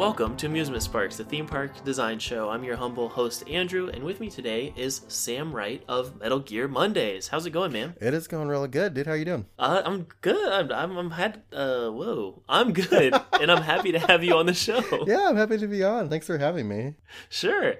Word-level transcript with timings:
Welcome 0.00 0.34
to 0.38 0.46
Amusement 0.46 0.82
Sparks, 0.82 1.18
the 1.18 1.24
theme 1.24 1.46
park 1.46 1.84
design 1.84 2.18
show. 2.18 2.48
I'm 2.48 2.64
your 2.64 2.74
humble 2.74 3.06
host, 3.06 3.46
Andrew, 3.46 3.90
and 3.92 4.02
with 4.02 4.18
me 4.18 4.30
today 4.30 4.72
is 4.74 5.02
Sam 5.08 5.54
Wright 5.54 5.84
of 5.88 6.18
Metal 6.18 6.38
Gear 6.38 6.68
Mondays. 6.68 7.28
How's 7.28 7.44
it 7.44 7.50
going, 7.50 7.70
man? 7.70 7.94
It 8.00 8.14
is 8.14 8.26
going 8.26 8.48
really 8.48 8.68
good, 8.68 8.94
dude. 8.94 9.06
How 9.06 9.12
you 9.12 9.26
doing? 9.26 9.44
Uh, 9.58 9.82
I'm 9.84 10.06
good. 10.22 10.50
I'm, 10.50 10.72
I'm, 10.72 10.96
I'm 10.96 11.10
had, 11.10 11.42
uh, 11.52 11.90
whoa. 11.90 12.42
I'm 12.48 12.72
good, 12.72 13.12
and 13.42 13.52
I'm 13.52 13.60
happy 13.60 13.92
to 13.92 13.98
have 13.98 14.24
you 14.24 14.38
on 14.38 14.46
the 14.46 14.54
show. 14.54 14.82
Yeah, 15.06 15.28
I'm 15.28 15.36
happy 15.36 15.58
to 15.58 15.66
be 15.66 15.84
on. 15.84 16.08
Thanks 16.08 16.26
for 16.26 16.38
having 16.38 16.66
me. 16.66 16.94
Sure. 17.28 17.74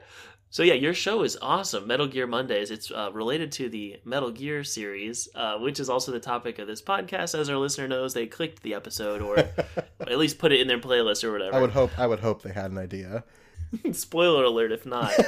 So 0.52 0.64
yeah, 0.64 0.74
your 0.74 0.94
show 0.94 1.22
is 1.22 1.38
awesome, 1.40 1.86
Metal 1.86 2.08
Gear 2.08 2.26
Mondays. 2.26 2.72
It's 2.72 2.90
uh, 2.90 3.12
related 3.12 3.52
to 3.52 3.68
the 3.68 4.00
Metal 4.04 4.32
Gear 4.32 4.64
series, 4.64 5.28
uh, 5.36 5.58
which 5.58 5.78
is 5.78 5.88
also 5.88 6.10
the 6.10 6.18
topic 6.18 6.58
of 6.58 6.66
this 6.66 6.82
podcast. 6.82 7.38
As 7.38 7.48
our 7.48 7.56
listener 7.56 7.86
knows, 7.86 8.14
they 8.14 8.26
clicked 8.26 8.64
the 8.64 8.74
episode 8.74 9.22
or 9.22 9.38
at 10.00 10.18
least 10.18 10.40
put 10.40 10.50
it 10.50 10.60
in 10.60 10.66
their 10.66 10.80
playlist 10.80 11.22
or 11.22 11.30
whatever. 11.30 11.56
I 11.56 11.60
would 11.60 11.70
hope. 11.70 11.96
I 11.96 12.08
would 12.08 12.18
hope 12.18 12.42
they 12.42 12.52
had 12.52 12.72
an 12.72 12.78
idea. 12.78 13.22
Spoiler 13.92 14.42
alert! 14.42 14.72
If 14.72 14.84
not, 14.84 15.12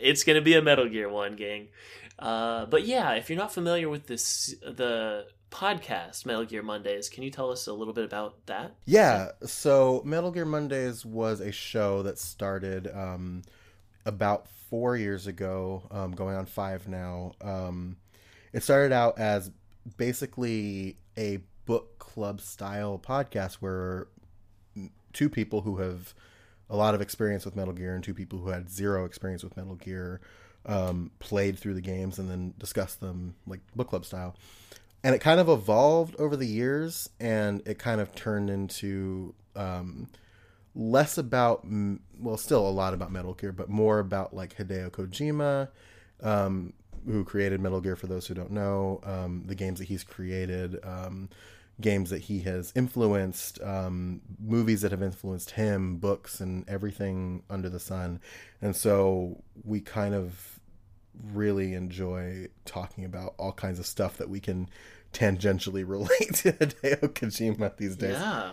it's 0.00 0.24
going 0.24 0.34
to 0.34 0.42
be 0.42 0.54
a 0.54 0.62
Metal 0.62 0.88
Gear 0.88 1.08
one, 1.08 1.36
gang. 1.36 1.68
Uh, 2.18 2.66
but 2.66 2.84
yeah, 2.84 3.12
if 3.12 3.30
you're 3.30 3.38
not 3.38 3.54
familiar 3.54 3.88
with 3.88 4.08
this, 4.08 4.56
the 4.62 5.26
podcast 5.52 6.26
Metal 6.26 6.44
Gear 6.44 6.64
Mondays, 6.64 7.08
can 7.08 7.22
you 7.22 7.30
tell 7.30 7.52
us 7.52 7.68
a 7.68 7.72
little 7.72 7.94
bit 7.94 8.04
about 8.04 8.44
that? 8.46 8.74
Yeah. 8.84 9.28
So 9.44 10.02
Metal 10.04 10.32
Gear 10.32 10.44
Mondays 10.44 11.06
was 11.06 11.38
a 11.38 11.52
show 11.52 12.02
that 12.02 12.18
started. 12.18 12.90
Um, 12.92 13.44
about 14.10 14.48
four 14.68 14.96
years 14.96 15.28
ago, 15.28 15.84
um, 15.92 16.10
going 16.10 16.36
on 16.36 16.44
five 16.44 16.88
now. 16.88 17.32
Um, 17.40 17.96
it 18.52 18.64
started 18.64 18.92
out 18.92 19.18
as 19.18 19.52
basically 19.96 20.96
a 21.16 21.38
book 21.64 21.98
club 22.00 22.40
style 22.40 23.00
podcast 23.02 23.54
where 23.54 24.08
two 25.12 25.28
people 25.28 25.60
who 25.60 25.76
have 25.76 26.12
a 26.68 26.76
lot 26.76 26.94
of 26.94 27.00
experience 27.00 27.44
with 27.44 27.54
Metal 27.54 27.72
Gear 27.72 27.94
and 27.94 28.02
two 28.02 28.14
people 28.14 28.40
who 28.40 28.48
had 28.50 28.68
zero 28.68 29.04
experience 29.04 29.44
with 29.44 29.56
Metal 29.56 29.76
Gear 29.76 30.20
um, 30.66 31.12
played 31.20 31.56
through 31.56 31.74
the 31.74 31.80
games 31.80 32.18
and 32.18 32.28
then 32.28 32.52
discussed 32.58 33.00
them 33.00 33.36
like 33.46 33.60
book 33.76 33.88
club 33.88 34.04
style. 34.04 34.34
And 35.04 35.14
it 35.14 35.20
kind 35.20 35.38
of 35.38 35.48
evolved 35.48 36.16
over 36.16 36.36
the 36.36 36.46
years 36.46 37.08
and 37.20 37.62
it 37.66 37.78
kind 37.78 38.00
of 38.00 38.14
turned 38.14 38.50
into 38.50 39.34
um, 39.54 40.08
less 40.74 41.18
about 41.18 41.66
well 42.18 42.36
still 42.36 42.66
a 42.66 42.70
lot 42.70 42.94
about 42.94 43.10
metal 43.10 43.34
gear 43.34 43.52
but 43.52 43.68
more 43.68 43.98
about 43.98 44.34
like 44.34 44.56
hideo 44.56 44.90
kojima 44.90 45.68
um, 46.22 46.72
who 47.06 47.24
created 47.24 47.60
metal 47.60 47.80
gear 47.80 47.96
for 47.96 48.06
those 48.06 48.26
who 48.26 48.34
don't 48.34 48.50
know 48.50 49.00
um, 49.04 49.42
the 49.46 49.54
games 49.54 49.78
that 49.78 49.88
he's 49.88 50.04
created 50.04 50.78
um, 50.84 51.28
games 51.80 52.10
that 52.10 52.22
he 52.22 52.40
has 52.40 52.72
influenced 52.76 53.60
um, 53.62 54.20
movies 54.38 54.82
that 54.82 54.90
have 54.90 55.02
influenced 55.02 55.52
him 55.52 55.96
books 55.96 56.40
and 56.40 56.68
everything 56.68 57.42
under 57.48 57.68
the 57.68 57.80
sun. 57.80 58.20
And 58.60 58.76
so 58.76 59.42
we 59.64 59.80
kind 59.80 60.14
of 60.14 60.60
really 61.32 61.74
enjoy 61.74 62.48
talking 62.64 63.04
about 63.04 63.34
all 63.38 63.52
kinds 63.52 63.78
of 63.78 63.86
stuff 63.86 64.16
that 64.18 64.28
we 64.28 64.40
can 64.40 64.68
tangentially 65.12 65.84
relate 65.88 66.34
to 66.34 66.52
hideo 66.52 67.08
kojima 67.08 67.76
these 67.76 67.96
days. 67.96 68.18
Yeah 68.18 68.50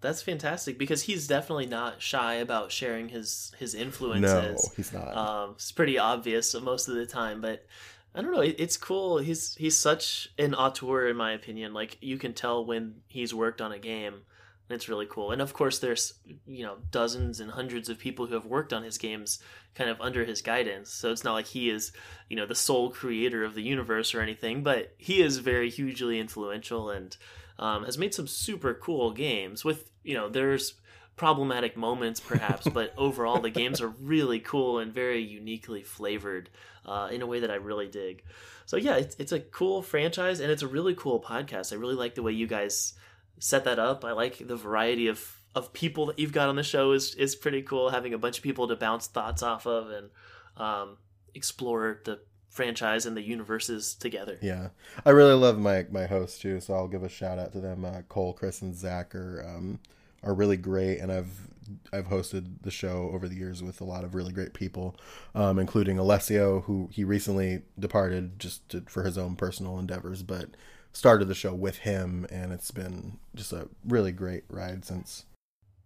that's 0.00 0.22
fantastic 0.22 0.78
because 0.78 1.02
he's 1.02 1.26
definitely 1.26 1.66
not 1.66 2.00
shy 2.00 2.34
about 2.34 2.70
sharing 2.70 3.08
his 3.08 3.52
his 3.58 3.74
influences. 3.74 4.64
No, 4.64 4.72
he's 4.76 4.92
not. 4.92 5.16
Um, 5.16 5.50
it's 5.52 5.72
pretty 5.72 5.98
obvious 5.98 6.54
most 6.54 6.88
of 6.88 6.94
the 6.94 7.06
time, 7.06 7.40
but 7.40 7.64
I 8.14 8.22
don't 8.22 8.32
know. 8.32 8.40
it's 8.40 8.76
cool. 8.76 9.18
He's 9.18 9.54
he's 9.56 9.76
such 9.76 10.28
an 10.38 10.54
auteur 10.54 11.08
in 11.08 11.16
my 11.16 11.32
opinion. 11.32 11.74
Like 11.74 11.98
you 12.00 12.16
can 12.16 12.32
tell 12.32 12.64
when 12.64 12.96
he's 13.08 13.34
worked 13.34 13.60
on 13.60 13.72
a 13.72 13.78
game, 13.78 14.14
and 14.14 14.74
it's 14.74 14.88
really 14.88 15.06
cool. 15.06 15.32
And 15.32 15.42
of 15.42 15.52
course, 15.52 15.78
there's 15.78 16.14
you 16.46 16.64
know 16.64 16.76
dozens 16.90 17.40
and 17.40 17.50
hundreds 17.50 17.88
of 17.88 17.98
people 17.98 18.26
who 18.26 18.34
have 18.34 18.46
worked 18.46 18.72
on 18.72 18.84
his 18.84 18.98
games, 18.98 19.40
kind 19.74 19.90
of 19.90 20.00
under 20.00 20.24
his 20.24 20.42
guidance. 20.42 20.90
So 20.90 21.10
it's 21.10 21.24
not 21.24 21.34
like 21.34 21.46
he 21.46 21.70
is 21.70 21.92
you 22.28 22.36
know 22.36 22.46
the 22.46 22.54
sole 22.54 22.90
creator 22.90 23.44
of 23.44 23.54
the 23.54 23.62
universe 23.62 24.14
or 24.14 24.20
anything, 24.20 24.62
but 24.62 24.94
he 24.96 25.22
is 25.22 25.38
very 25.38 25.70
hugely 25.70 26.20
influential 26.20 26.90
and 26.90 27.16
um, 27.58 27.84
has 27.84 27.98
made 27.98 28.14
some 28.14 28.26
super 28.26 28.74
cool 28.74 29.10
games 29.12 29.64
with 29.64 29.90
you 30.02 30.14
know 30.14 30.28
there's 30.28 30.74
problematic 31.16 31.76
moments 31.76 32.20
perhaps 32.20 32.68
but 32.72 32.94
overall 32.96 33.40
the 33.40 33.50
games 33.50 33.80
are 33.80 33.88
really 33.88 34.38
cool 34.38 34.78
and 34.78 34.92
very 34.92 35.20
uniquely 35.20 35.82
flavored 35.82 36.48
uh, 36.86 37.08
in 37.10 37.22
a 37.22 37.26
way 37.26 37.40
that 37.40 37.50
i 37.50 37.56
really 37.56 37.88
dig. 37.88 38.22
So 38.66 38.76
yeah 38.76 38.96
it's, 38.96 39.16
it's 39.18 39.32
a 39.32 39.40
cool 39.40 39.82
franchise 39.82 40.40
and 40.40 40.50
it's 40.50 40.62
a 40.62 40.68
really 40.68 40.94
cool 40.94 41.20
podcast. 41.20 41.72
I 41.72 41.76
really 41.76 41.94
like 41.94 42.14
the 42.14 42.22
way 42.22 42.32
you 42.32 42.46
guys 42.46 42.94
set 43.38 43.64
that 43.64 43.78
up. 43.78 44.04
I 44.04 44.12
like 44.12 44.46
the 44.46 44.56
variety 44.56 45.08
of 45.08 45.34
of 45.54 45.72
people 45.72 46.06
that 46.06 46.18
you've 46.18 46.32
got 46.32 46.48
on 46.48 46.56
the 46.56 46.62
show 46.62 46.92
is 46.92 47.14
is 47.14 47.34
pretty 47.34 47.62
cool 47.62 47.90
having 47.90 48.14
a 48.14 48.18
bunch 48.18 48.38
of 48.38 48.44
people 48.44 48.68
to 48.68 48.76
bounce 48.76 49.06
thoughts 49.06 49.42
off 49.42 49.66
of 49.66 49.90
and 49.90 50.10
um, 50.56 50.98
explore 51.34 52.00
the 52.04 52.20
franchise 52.48 53.06
and 53.06 53.16
the 53.16 53.22
universes 53.22 53.94
together. 53.94 54.38
Yeah, 54.40 54.68
I 55.04 55.10
really 55.10 55.34
love 55.34 55.58
my 55.58 55.86
my 55.90 56.06
hosts 56.06 56.38
too, 56.38 56.60
so 56.60 56.74
I'll 56.74 56.88
give 56.88 57.02
a 57.02 57.08
shout 57.08 57.38
out 57.38 57.52
to 57.52 57.60
them. 57.60 57.84
Uh, 57.84 58.02
Cole, 58.08 58.32
Chris, 58.32 58.62
and 58.62 58.74
Zach 58.74 59.14
are 59.14 59.44
um, 59.46 59.80
are 60.22 60.34
really 60.34 60.56
great, 60.56 60.98
and 60.98 61.12
I've 61.12 61.48
I've 61.92 62.08
hosted 62.08 62.62
the 62.62 62.70
show 62.70 63.10
over 63.12 63.28
the 63.28 63.36
years 63.36 63.62
with 63.62 63.80
a 63.80 63.84
lot 63.84 64.04
of 64.04 64.14
really 64.14 64.32
great 64.32 64.54
people, 64.54 64.96
um, 65.34 65.58
including 65.58 65.98
Alessio, 65.98 66.60
who 66.60 66.88
he 66.92 67.04
recently 67.04 67.62
departed 67.78 68.38
just 68.38 68.68
to, 68.70 68.82
for 68.88 69.02
his 69.04 69.18
own 69.18 69.36
personal 69.36 69.78
endeavors, 69.78 70.22
but 70.22 70.50
started 70.92 71.28
the 71.28 71.34
show 71.34 71.54
with 71.54 71.78
him, 71.78 72.26
and 72.30 72.52
it's 72.52 72.70
been 72.70 73.18
just 73.34 73.52
a 73.52 73.68
really 73.86 74.12
great 74.12 74.44
ride 74.48 74.84
since. 74.84 75.24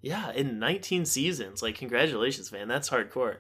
Yeah, 0.03 0.33
in 0.33 0.59
19 0.59 1.07
seasons, 1.07 1.63
like 1.63 1.77
congratulations, 1.77 2.51
man, 2.51 2.67
that's 2.67 2.91
hardcore. 2.91 3.37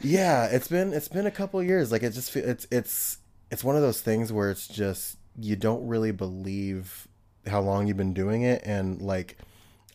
Yeah, 0.00 0.46
it's 0.46 0.68
been 0.68 0.92
it's 0.92 1.08
been 1.08 1.26
a 1.26 1.30
couple 1.30 1.62
years. 1.62 1.92
Like 1.92 2.02
it 2.02 2.12
just 2.12 2.34
it's 2.36 2.66
it's 2.70 3.18
it's 3.50 3.64
one 3.64 3.76
of 3.76 3.82
those 3.82 4.00
things 4.00 4.32
where 4.32 4.50
it's 4.50 4.68
just 4.68 5.18
you 5.38 5.56
don't 5.56 5.86
really 5.86 6.12
believe 6.12 7.08
how 7.46 7.60
long 7.60 7.86
you've 7.86 7.96
been 7.96 8.14
doing 8.14 8.42
it, 8.42 8.62
and 8.64 9.02
like 9.02 9.36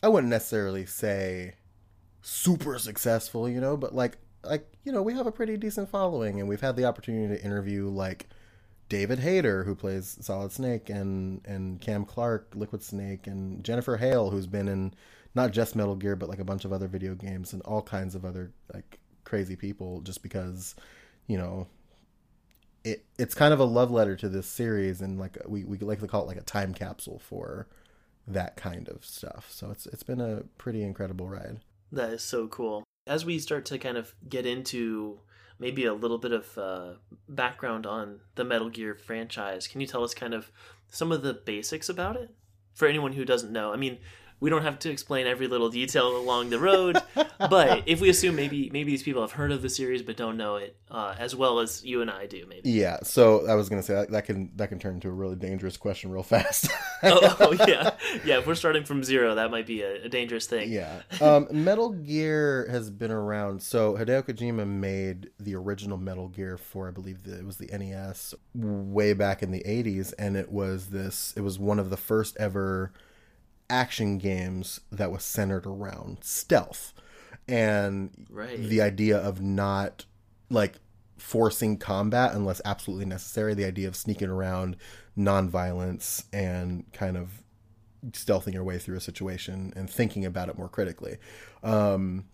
I 0.02 0.08
wouldn't 0.08 0.30
necessarily 0.30 0.84
say 0.86 1.54
super 2.20 2.78
successful, 2.78 3.48
you 3.48 3.60
know, 3.60 3.76
but 3.76 3.94
like 3.94 4.18
like 4.44 4.70
you 4.84 4.92
know 4.92 5.02
we 5.02 5.14
have 5.14 5.26
a 5.26 5.32
pretty 5.32 5.56
decent 5.56 5.88
following, 5.88 6.40
and 6.40 6.48
we've 6.48 6.60
had 6.60 6.76
the 6.76 6.84
opportunity 6.84 7.34
to 7.34 7.42
interview 7.42 7.88
like 7.88 8.28
David 8.88 9.20
Hayter, 9.20 9.64
who 9.64 9.74
plays 9.74 10.18
Solid 10.20 10.52
Snake, 10.52 10.90
and 10.90 11.40
and 11.46 11.80
Cam 11.80 12.04
Clarke, 12.04 12.52
Liquid 12.54 12.82
Snake, 12.82 13.26
and 13.26 13.64
Jennifer 13.64 13.96
Hale, 13.96 14.30
who's 14.30 14.46
been 14.46 14.68
in 14.68 14.94
not 15.36 15.52
just 15.52 15.76
Metal 15.76 15.94
Gear, 15.94 16.16
but 16.16 16.28
like 16.28 16.38
a 16.38 16.44
bunch 16.44 16.64
of 16.64 16.72
other 16.72 16.88
video 16.88 17.14
games 17.14 17.52
and 17.52 17.62
all 17.62 17.82
kinds 17.82 18.14
of 18.14 18.24
other 18.24 18.50
like 18.72 18.98
crazy 19.24 19.54
people 19.54 20.00
just 20.00 20.22
because 20.22 20.74
you 21.26 21.36
know 21.36 21.66
it 22.84 23.04
it's 23.18 23.34
kind 23.34 23.52
of 23.52 23.60
a 23.60 23.64
love 23.64 23.90
letter 23.90 24.16
to 24.16 24.28
this 24.28 24.46
series 24.46 25.02
and 25.02 25.20
like 25.20 25.36
we 25.46 25.64
we 25.64 25.76
like 25.78 26.00
to 26.00 26.08
call 26.08 26.22
it 26.22 26.26
like 26.26 26.38
a 26.38 26.42
time 26.42 26.72
capsule 26.72 27.18
for 27.18 27.68
that 28.26 28.56
kind 28.56 28.88
of 28.88 29.04
stuff. 29.04 29.48
So 29.50 29.70
it's 29.70 29.86
it's 29.86 30.02
been 30.02 30.20
a 30.20 30.42
pretty 30.56 30.82
incredible 30.82 31.28
ride. 31.28 31.60
That 31.92 32.10
is 32.10 32.22
so 32.22 32.48
cool. 32.48 32.82
As 33.06 33.24
we 33.24 33.38
start 33.38 33.66
to 33.66 33.78
kind 33.78 33.98
of 33.98 34.14
get 34.28 34.46
into 34.46 35.20
maybe 35.58 35.84
a 35.84 35.94
little 35.94 36.18
bit 36.18 36.32
of 36.32 36.58
uh, 36.58 36.92
background 37.28 37.86
on 37.86 38.20
the 38.34 38.44
Metal 38.44 38.70
Gear 38.70 38.94
franchise, 38.94 39.68
can 39.68 39.80
you 39.80 39.86
tell 39.86 40.02
us 40.02 40.14
kind 40.14 40.34
of 40.34 40.50
some 40.88 41.12
of 41.12 41.22
the 41.22 41.34
basics 41.34 41.88
about 41.88 42.16
it 42.16 42.34
for 42.74 42.88
anyone 42.88 43.12
who 43.12 43.24
doesn't 43.24 43.52
know? 43.52 43.72
I 43.72 43.76
mean, 43.76 43.98
we 44.40 44.50
don't 44.50 44.62
have 44.62 44.78
to 44.80 44.90
explain 44.90 45.26
every 45.26 45.48
little 45.48 45.70
detail 45.70 46.16
along 46.16 46.50
the 46.50 46.58
road 46.58 46.98
but 47.38 47.82
if 47.86 48.00
we 48.00 48.08
assume 48.08 48.36
maybe 48.36 48.70
maybe 48.72 48.90
these 48.90 49.02
people 49.02 49.20
have 49.22 49.32
heard 49.32 49.52
of 49.52 49.62
the 49.62 49.68
series 49.68 50.02
but 50.02 50.16
don't 50.16 50.36
know 50.36 50.56
it 50.56 50.76
uh, 50.90 51.14
as 51.18 51.34
well 51.34 51.58
as 51.58 51.84
you 51.84 52.00
and 52.00 52.10
I 52.10 52.26
do 52.26 52.44
maybe. 52.48 52.70
Yeah 52.70 52.98
so 53.02 53.46
I 53.46 53.54
was 53.54 53.68
gonna 53.68 53.82
say 53.82 53.94
that, 53.94 54.10
that 54.10 54.24
can 54.24 54.50
that 54.56 54.68
can 54.68 54.78
turn 54.78 54.94
into 54.94 55.08
a 55.08 55.12
really 55.12 55.36
dangerous 55.36 55.76
question 55.76 56.10
real 56.10 56.22
fast. 56.22 56.68
Oh, 57.02 57.36
oh, 57.40 57.66
yeah. 57.68 57.90
Yeah 58.24 58.38
if 58.38 58.46
we're 58.46 58.54
starting 58.54 58.82
from 58.82 59.04
zero 59.04 59.34
that 59.34 59.50
might 59.50 59.66
be 59.66 59.82
a, 59.82 60.04
a 60.04 60.08
dangerous 60.08 60.46
thing. 60.46 60.72
Yeah. 60.72 61.02
Um, 61.20 61.46
Metal 61.50 61.90
Gear 61.90 62.66
has 62.70 62.88
been 62.90 63.10
around. 63.10 63.62
So 63.62 63.94
Hideo 63.94 64.22
Kojima 64.22 64.66
made 64.66 65.28
the 65.38 65.54
original 65.56 65.98
Metal 65.98 66.28
Gear 66.28 66.56
for 66.56 66.88
I 66.88 66.90
believe 66.90 67.24
the, 67.24 67.38
it 67.38 67.44
was 67.44 67.58
the 67.58 67.66
NES 67.66 68.34
way 68.54 69.12
back 69.12 69.42
in 69.42 69.50
the 69.50 69.62
80s 69.66 70.14
and 70.18 70.36
it 70.36 70.50
was 70.50 70.86
this 70.86 71.34
it 71.36 71.42
was 71.42 71.58
one 71.58 71.78
of 71.78 71.90
the 71.90 71.98
first 71.98 72.36
ever 72.38 72.92
action 73.68 74.18
games 74.18 74.80
that 74.90 75.10
was 75.10 75.22
centered 75.22 75.66
around 75.66 76.18
stealth 76.22 76.94
and 77.48 78.26
right. 78.30 78.58
the 78.58 78.80
idea 78.80 79.16
of 79.16 79.40
not 79.40 80.04
like 80.50 80.76
forcing 81.18 81.78
combat 81.78 82.34
unless 82.34 82.60
absolutely 82.64 83.06
necessary 83.06 83.54
the 83.54 83.64
idea 83.64 83.88
of 83.88 83.96
sneaking 83.96 84.28
around 84.28 84.76
non-violence 85.14 86.24
and 86.32 86.84
kind 86.92 87.16
of 87.16 87.42
stealthing 88.10 88.52
your 88.52 88.64
way 88.64 88.78
through 88.78 88.96
a 88.96 89.00
situation 89.00 89.72
and 89.74 89.88
thinking 89.88 90.24
about 90.24 90.48
it 90.48 90.58
more 90.58 90.68
critically 90.68 91.16
um, 91.62 92.24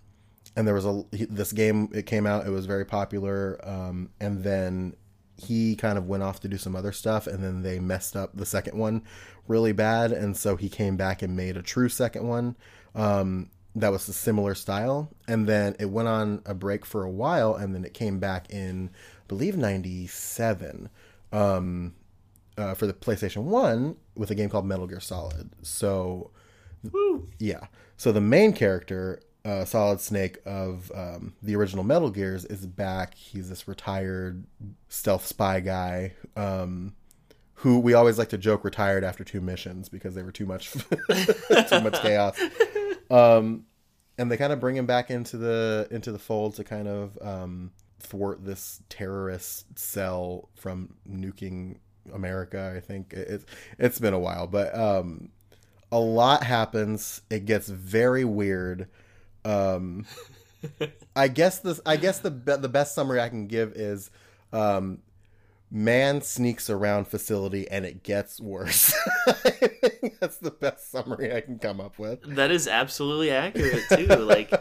and 0.56 0.66
there 0.66 0.74
was 0.74 0.84
a 0.84 1.04
this 1.12 1.52
game 1.52 1.88
it 1.94 2.06
came 2.06 2.26
out 2.26 2.46
it 2.46 2.50
was 2.50 2.66
very 2.66 2.84
popular 2.84 3.58
um, 3.66 4.10
and 4.20 4.42
then 4.42 4.94
he 5.36 5.74
kind 5.74 5.96
of 5.96 6.06
went 6.06 6.22
off 6.22 6.40
to 6.40 6.48
do 6.48 6.58
some 6.58 6.76
other 6.76 6.92
stuff 6.92 7.26
and 7.26 7.42
then 7.42 7.62
they 7.62 7.78
messed 7.78 8.16
up 8.16 8.30
the 8.34 8.46
second 8.46 8.76
one 8.78 9.02
really 9.48 9.72
bad 9.72 10.12
and 10.12 10.36
so 10.36 10.56
he 10.56 10.68
came 10.68 10.96
back 10.96 11.22
and 11.22 11.36
made 11.36 11.56
a 11.56 11.62
true 11.62 11.88
second 11.88 12.26
one 12.26 12.56
um, 12.94 13.50
that 13.74 13.90
was 13.90 14.08
a 14.08 14.12
similar 14.12 14.54
style, 14.54 15.10
and 15.26 15.46
then 15.46 15.76
it 15.78 15.86
went 15.86 16.08
on 16.08 16.42
a 16.44 16.54
break 16.54 16.84
for 16.84 17.04
a 17.04 17.10
while, 17.10 17.54
and 17.54 17.74
then 17.74 17.84
it 17.84 17.94
came 17.94 18.18
back 18.18 18.50
in, 18.50 18.90
I 18.92 19.26
believe, 19.28 19.56
'97 19.56 20.90
um, 21.32 21.94
uh, 22.58 22.74
for 22.74 22.86
the 22.86 22.92
PlayStation 22.92 23.44
One 23.44 23.96
with 24.14 24.30
a 24.30 24.34
game 24.34 24.50
called 24.50 24.66
Metal 24.66 24.86
Gear 24.86 25.00
Solid. 25.00 25.50
So, 25.62 26.30
Woo. 26.90 27.28
yeah, 27.38 27.66
so 27.96 28.12
the 28.12 28.20
main 28.20 28.52
character, 28.52 29.20
uh, 29.44 29.64
Solid 29.64 30.00
Snake 30.00 30.38
of 30.44 30.92
um, 30.94 31.32
the 31.42 31.56
original 31.56 31.84
Metal 31.84 32.10
Gears, 32.10 32.44
is 32.44 32.66
back. 32.66 33.14
He's 33.14 33.48
this 33.48 33.66
retired 33.66 34.44
stealth 34.90 35.26
spy 35.26 35.60
guy. 35.60 36.12
Um, 36.36 36.94
who 37.54 37.78
we 37.78 37.94
always 37.94 38.18
like 38.18 38.30
to 38.30 38.38
joke 38.38 38.64
retired 38.64 39.04
after 39.04 39.24
two 39.24 39.40
missions 39.40 39.88
because 39.88 40.14
they 40.14 40.22
were 40.22 40.32
too 40.32 40.46
much 40.46 40.72
too 41.68 41.80
much 41.80 42.00
chaos. 42.02 42.40
Um, 43.10 43.66
and 44.16 44.30
they 44.30 44.38
kind 44.38 44.54
of 44.54 44.60
bring 44.60 44.74
him 44.74 44.86
back 44.86 45.10
into 45.10 45.36
the 45.36 45.86
into 45.90 46.12
the 46.12 46.18
fold 46.18 46.54
to 46.56 46.64
kind 46.64 46.88
of 46.88 47.18
um, 47.20 47.72
thwart 48.00 48.42
this 48.42 48.80
terrorist 48.88 49.78
cell 49.78 50.48
from 50.54 50.94
nuking 51.06 51.76
America. 52.12 52.72
I 52.74 52.80
think 52.80 53.12
it, 53.12 53.28
it, 53.28 53.44
it's 53.78 53.98
been 53.98 54.14
a 54.14 54.18
while, 54.18 54.46
but 54.46 54.74
um, 54.74 55.30
a 55.90 55.98
lot 55.98 56.42
happens. 56.42 57.22
It 57.30 57.44
gets 57.44 57.68
very 57.68 58.24
weird. 58.24 58.88
Um, 59.44 60.06
I 61.16 61.28
guess 61.28 61.60
this. 61.60 61.80
I 61.84 61.96
guess 61.96 62.20
the 62.20 62.30
be- 62.30 62.56
the 62.56 62.68
best 62.68 62.94
summary 62.94 63.20
I 63.20 63.28
can 63.28 63.46
give 63.46 63.72
is, 63.72 64.10
um, 64.52 64.98
man 65.72 66.20
sneaks 66.20 66.68
around 66.68 67.08
facility 67.08 67.68
and 67.68 67.86
it 67.86 68.02
gets 68.02 68.38
worse. 68.40 68.94
That's 70.20 70.36
the 70.36 70.50
best 70.50 70.90
summary 70.90 71.34
I 71.34 71.40
can 71.40 71.58
come 71.58 71.80
up 71.80 71.98
with. 71.98 72.22
That 72.36 72.50
is 72.50 72.68
absolutely 72.68 73.30
accurate 73.30 73.84
too. 73.88 74.06
Like 74.06 74.52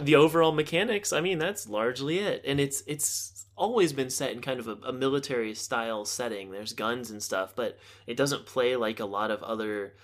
the 0.00 0.16
overall 0.16 0.52
mechanics, 0.52 1.12
I 1.12 1.20
mean, 1.20 1.38
that's 1.38 1.68
largely 1.68 2.18
it. 2.18 2.42
And 2.46 2.60
it's 2.60 2.82
it's 2.86 3.46
always 3.56 3.92
been 3.92 4.10
set 4.10 4.32
in 4.32 4.40
kind 4.40 4.60
of 4.60 4.68
a, 4.68 4.76
a 4.86 4.92
military 4.92 5.54
style 5.54 6.04
setting. 6.04 6.50
There's 6.50 6.72
guns 6.74 7.10
and 7.10 7.22
stuff, 7.22 7.54
but 7.56 7.78
it 8.06 8.16
doesn't 8.16 8.46
play 8.46 8.76
like 8.76 9.00
a 9.00 9.04
lot 9.04 9.30
of 9.30 9.42
other 9.42 9.94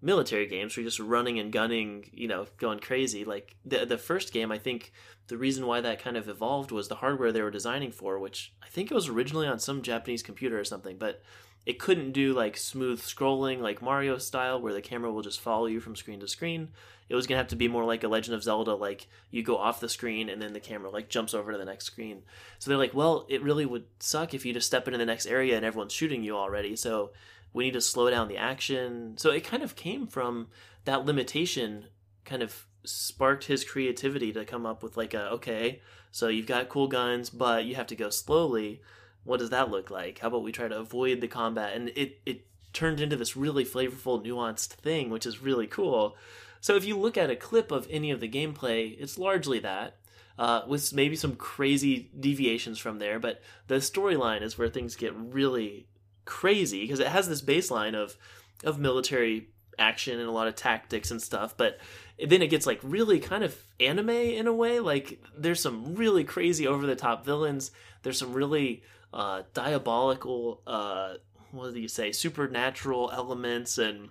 military 0.00 0.46
games 0.46 0.76
where 0.76 0.82
you're 0.82 0.88
just 0.88 0.98
running 0.98 1.38
and 1.38 1.52
gunning, 1.52 2.08
you 2.12 2.28
know, 2.28 2.46
going 2.58 2.80
crazy. 2.80 3.24
Like 3.24 3.56
the 3.64 3.84
the 3.84 3.98
first 3.98 4.32
game, 4.32 4.50
I 4.50 4.58
think 4.58 4.92
the 5.28 5.38
reason 5.38 5.66
why 5.66 5.80
that 5.80 6.02
kind 6.02 6.16
of 6.16 6.28
evolved 6.28 6.70
was 6.70 6.88
the 6.88 6.96
hardware 6.96 7.32
they 7.32 7.42
were 7.42 7.50
designing 7.50 7.92
for, 7.92 8.18
which 8.18 8.52
I 8.62 8.66
think 8.66 8.90
it 8.90 8.94
was 8.94 9.08
originally 9.08 9.46
on 9.46 9.58
some 9.58 9.82
Japanese 9.82 10.22
computer 10.22 10.58
or 10.58 10.64
something, 10.64 10.98
but 10.98 11.22
it 11.64 11.78
couldn't 11.78 12.12
do 12.12 12.32
like 12.32 12.56
smooth 12.56 13.00
scrolling 13.00 13.60
like 13.60 13.80
Mario 13.80 14.18
style 14.18 14.60
where 14.60 14.72
the 14.72 14.82
camera 14.82 15.12
will 15.12 15.22
just 15.22 15.40
follow 15.40 15.66
you 15.66 15.80
from 15.80 15.94
screen 15.94 16.20
to 16.20 16.28
screen. 16.28 16.70
It 17.08 17.14
was 17.14 17.26
gonna 17.26 17.38
have 17.38 17.48
to 17.48 17.56
be 17.56 17.68
more 17.68 17.84
like 17.84 18.02
a 18.02 18.08
Legend 18.08 18.34
of 18.34 18.42
Zelda, 18.42 18.74
like 18.74 19.06
you 19.30 19.42
go 19.42 19.56
off 19.56 19.80
the 19.80 19.88
screen 19.88 20.28
and 20.28 20.42
then 20.42 20.54
the 20.54 20.60
camera 20.60 20.90
like 20.90 21.08
jumps 21.08 21.34
over 21.34 21.52
to 21.52 21.58
the 21.58 21.64
next 21.64 21.84
screen. 21.84 22.22
So 22.58 22.70
they're 22.70 22.78
like, 22.78 22.94
well, 22.94 23.26
it 23.28 23.42
really 23.42 23.66
would 23.66 23.84
suck 24.00 24.34
if 24.34 24.44
you 24.44 24.52
just 24.52 24.66
step 24.66 24.88
into 24.88 24.98
the 24.98 25.06
next 25.06 25.26
area 25.26 25.56
and 25.56 25.64
everyone's 25.64 25.92
shooting 25.92 26.24
you 26.24 26.36
already. 26.36 26.74
So 26.74 27.12
we 27.52 27.64
need 27.64 27.74
to 27.74 27.80
slow 27.80 28.10
down 28.10 28.28
the 28.28 28.38
action. 28.38 29.14
So 29.16 29.30
it 29.30 29.44
kind 29.44 29.62
of 29.62 29.76
came 29.76 30.06
from 30.06 30.48
that 30.84 31.04
limitation, 31.04 31.86
kind 32.24 32.42
of 32.42 32.66
sparked 32.84 33.44
his 33.44 33.64
creativity 33.64 34.32
to 34.32 34.44
come 34.44 34.66
up 34.66 34.82
with 34.82 34.96
like 34.96 35.14
a 35.14 35.30
okay, 35.30 35.80
so 36.10 36.28
you've 36.28 36.46
got 36.46 36.68
cool 36.68 36.88
guns, 36.88 37.30
but 37.30 37.64
you 37.64 37.74
have 37.74 37.86
to 37.88 37.96
go 37.96 38.10
slowly. 38.10 38.82
What 39.24 39.38
does 39.38 39.50
that 39.50 39.70
look 39.70 39.90
like? 39.90 40.18
How 40.18 40.28
about 40.28 40.42
we 40.42 40.52
try 40.52 40.68
to 40.68 40.78
avoid 40.78 41.20
the 41.20 41.28
combat? 41.28 41.74
And 41.74 41.90
it 41.90 42.20
it 42.26 42.46
turned 42.72 43.00
into 43.00 43.16
this 43.16 43.36
really 43.36 43.64
flavorful, 43.64 44.24
nuanced 44.24 44.68
thing, 44.68 45.10
which 45.10 45.26
is 45.26 45.42
really 45.42 45.66
cool. 45.66 46.16
So 46.60 46.76
if 46.76 46.84
you 46.84 46.96
look 46.96 47.16
at 47.16 47.30
a 47.30 47.36
clip 47.36 47.70
of 47.70 47.86
any 47.90 48.10
of 48.10 48.20
the 48.20 48.28
gameplay, 48.28 48.96
it's 48.98 49.18
largely 49.18 49.58
that. 49.60 49.96
Uh, 50.38 50.62
with 50.66 50.94
maybe 50.94 51.14
some 51.14 51.36
crazy 51.36 52.10
deviations 52.18 52.78
from 52.78 52.98
there, 52.98 53.20
but 53.20 53.42
the 53.66 53.76
storyline 53.76 54.40
is 54.40 54.56
where 54.56 54.68
things 54.68 54.96
get 54.96 55.14
really 55.14 55.86
crazy 56.24 56.80
because 56.82 57.00
it 57.00 57.08
has 57.08 57.28
this 57.28 57.42
baseline 57.42 57.94
of 57.94 58.16
of 58.64 58.78
military 58.78 59.48
action 59.78 60.18
and 60.18 60.28
a 60.28 60.32
lot 60.32 60.48
of 60.48 60.54
tactics 60.54 61.10
and 61.10 61.20
stuff, 61.20 61.54
but 61.56 61.78
then 62.18 62.42
it 62.42 62.48
gets 62.48 62.66
like 62.66 62.80
really 62.82 63.20
kind 63.20 63.44
of 63.44 63.56
anime 63.80 64.10
in 64.10 64.46
a 64.46 64.52
way. 64.52 64.80
Like 64.80 65.22
there's 65.36 65.60
some 65.60 65.94
really 65.94 66.24
crazy 66.24 66.66
over 66.66 66.86
the 66.86 66.96
top 66.96 67.24
villains. 67.24 67.70
There's 68.02 68.18
some 68.18 68.32
really 68.32 68.82
uh, 69.12 69.42
diabolical, 69.54 70.62
uh, 70.66 71.14
what 71.50 71.74
do 71.74 71.80
you 71.80 71.88
say, 71.88 72.12
supernatural 72.12 73.10
elements 73.12 73.78
and 73.78 74.10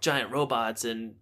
giant 0.00 0.30
robots 0.30 0.84
and 0.84 1.16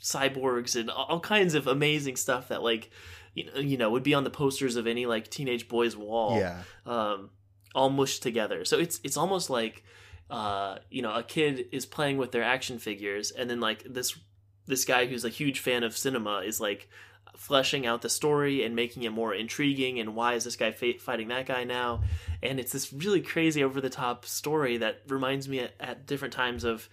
cyborgs 0.00 0.78
and 0.78 0.90
all 0.90 1.20
kinds 1.20 1.54
of 1.54 1.66
amazing 1.66 2.16
stuff 2.16 2.48
that 2.48 2.62
like 2.62 2.90
you 3.34 3.46
know, 3.46 3.60
you 3.60 3.76
know 3.76 3.90
would 3.90 4.02
be 4.02 4.14
on 4.14 4.24
the 4.24 4.30
posters 4.30 4.76
of 4.76 4.86
any 4.86 5.06
like 5.06 5.28
teenage 5.28 5.68
boy's 5.68 5.96
wall. 5.96 6.38
Yeah. 6.38 6.62
Um, 6.86 7.30
all 7.74 7.90
mushed 7.90 8.22
together. 8.22 8.64
So 8.64 8.78
it's 8.78 9.00
it's 9.04 9.16
almost 9.16 9.50
like 9.50 9.84
uh, 10.28 10.78
you 10.90 11.02
know 11.02 11.14
a 11.14 11.22
kid 11.22 11.66
is 11.72 11.86
playing 11.86 12.16
with 12.16 12.32
their 12.32 12.42
action 12.42 12.78
figures, 12.78 13.30
and 13.30 13.48
then 13.48 13.60
like 13.60 13.84
this 13.84 14.16
this 14.70 14.86
guy 14.86 15.04
who's 15.04 15.26
a 15.26 15.28
huge 15.28 15.60
fan 15.60 15.82
of 15.82 15.96
cinema 15.96 16.38
is 16.38 16.60
like 16.60 16.88
fleshing 17.36 17.86
out 17.86 18.02
the 18.02 18.08
story 18.08 18.64
and 18.64 18.76
making 18.76 19.02
it 19.02 19.10
more 19.10 19.34
intriguing 19.34 19.98
and 19.98 20.14
why 20.14 20.34
is 20.34 20.44
this 20.44 20.56
guy 20.56 20.70
fa- 20.70 20.98
fighting 20.98 21.28
that 21.28 21.46
guy 21.46 21.64
now? 21.64 22.02
And 22.42 22.58
it's 22.58 22.72
this 22.72 22.92
really 22.92 23.20
crazy 23.20 23.62
over 23.62 23.80
the 23.80 23.90
top 23.90 24.24
story 24.24 24.78
that 24.78 25.02
reminds 25.08 25.48
me 25.48 25.60
at, 25.60 25.72
at 25.80 26.06
different 26.06 26.32
times 26.32 26.64
of 26.64 26.88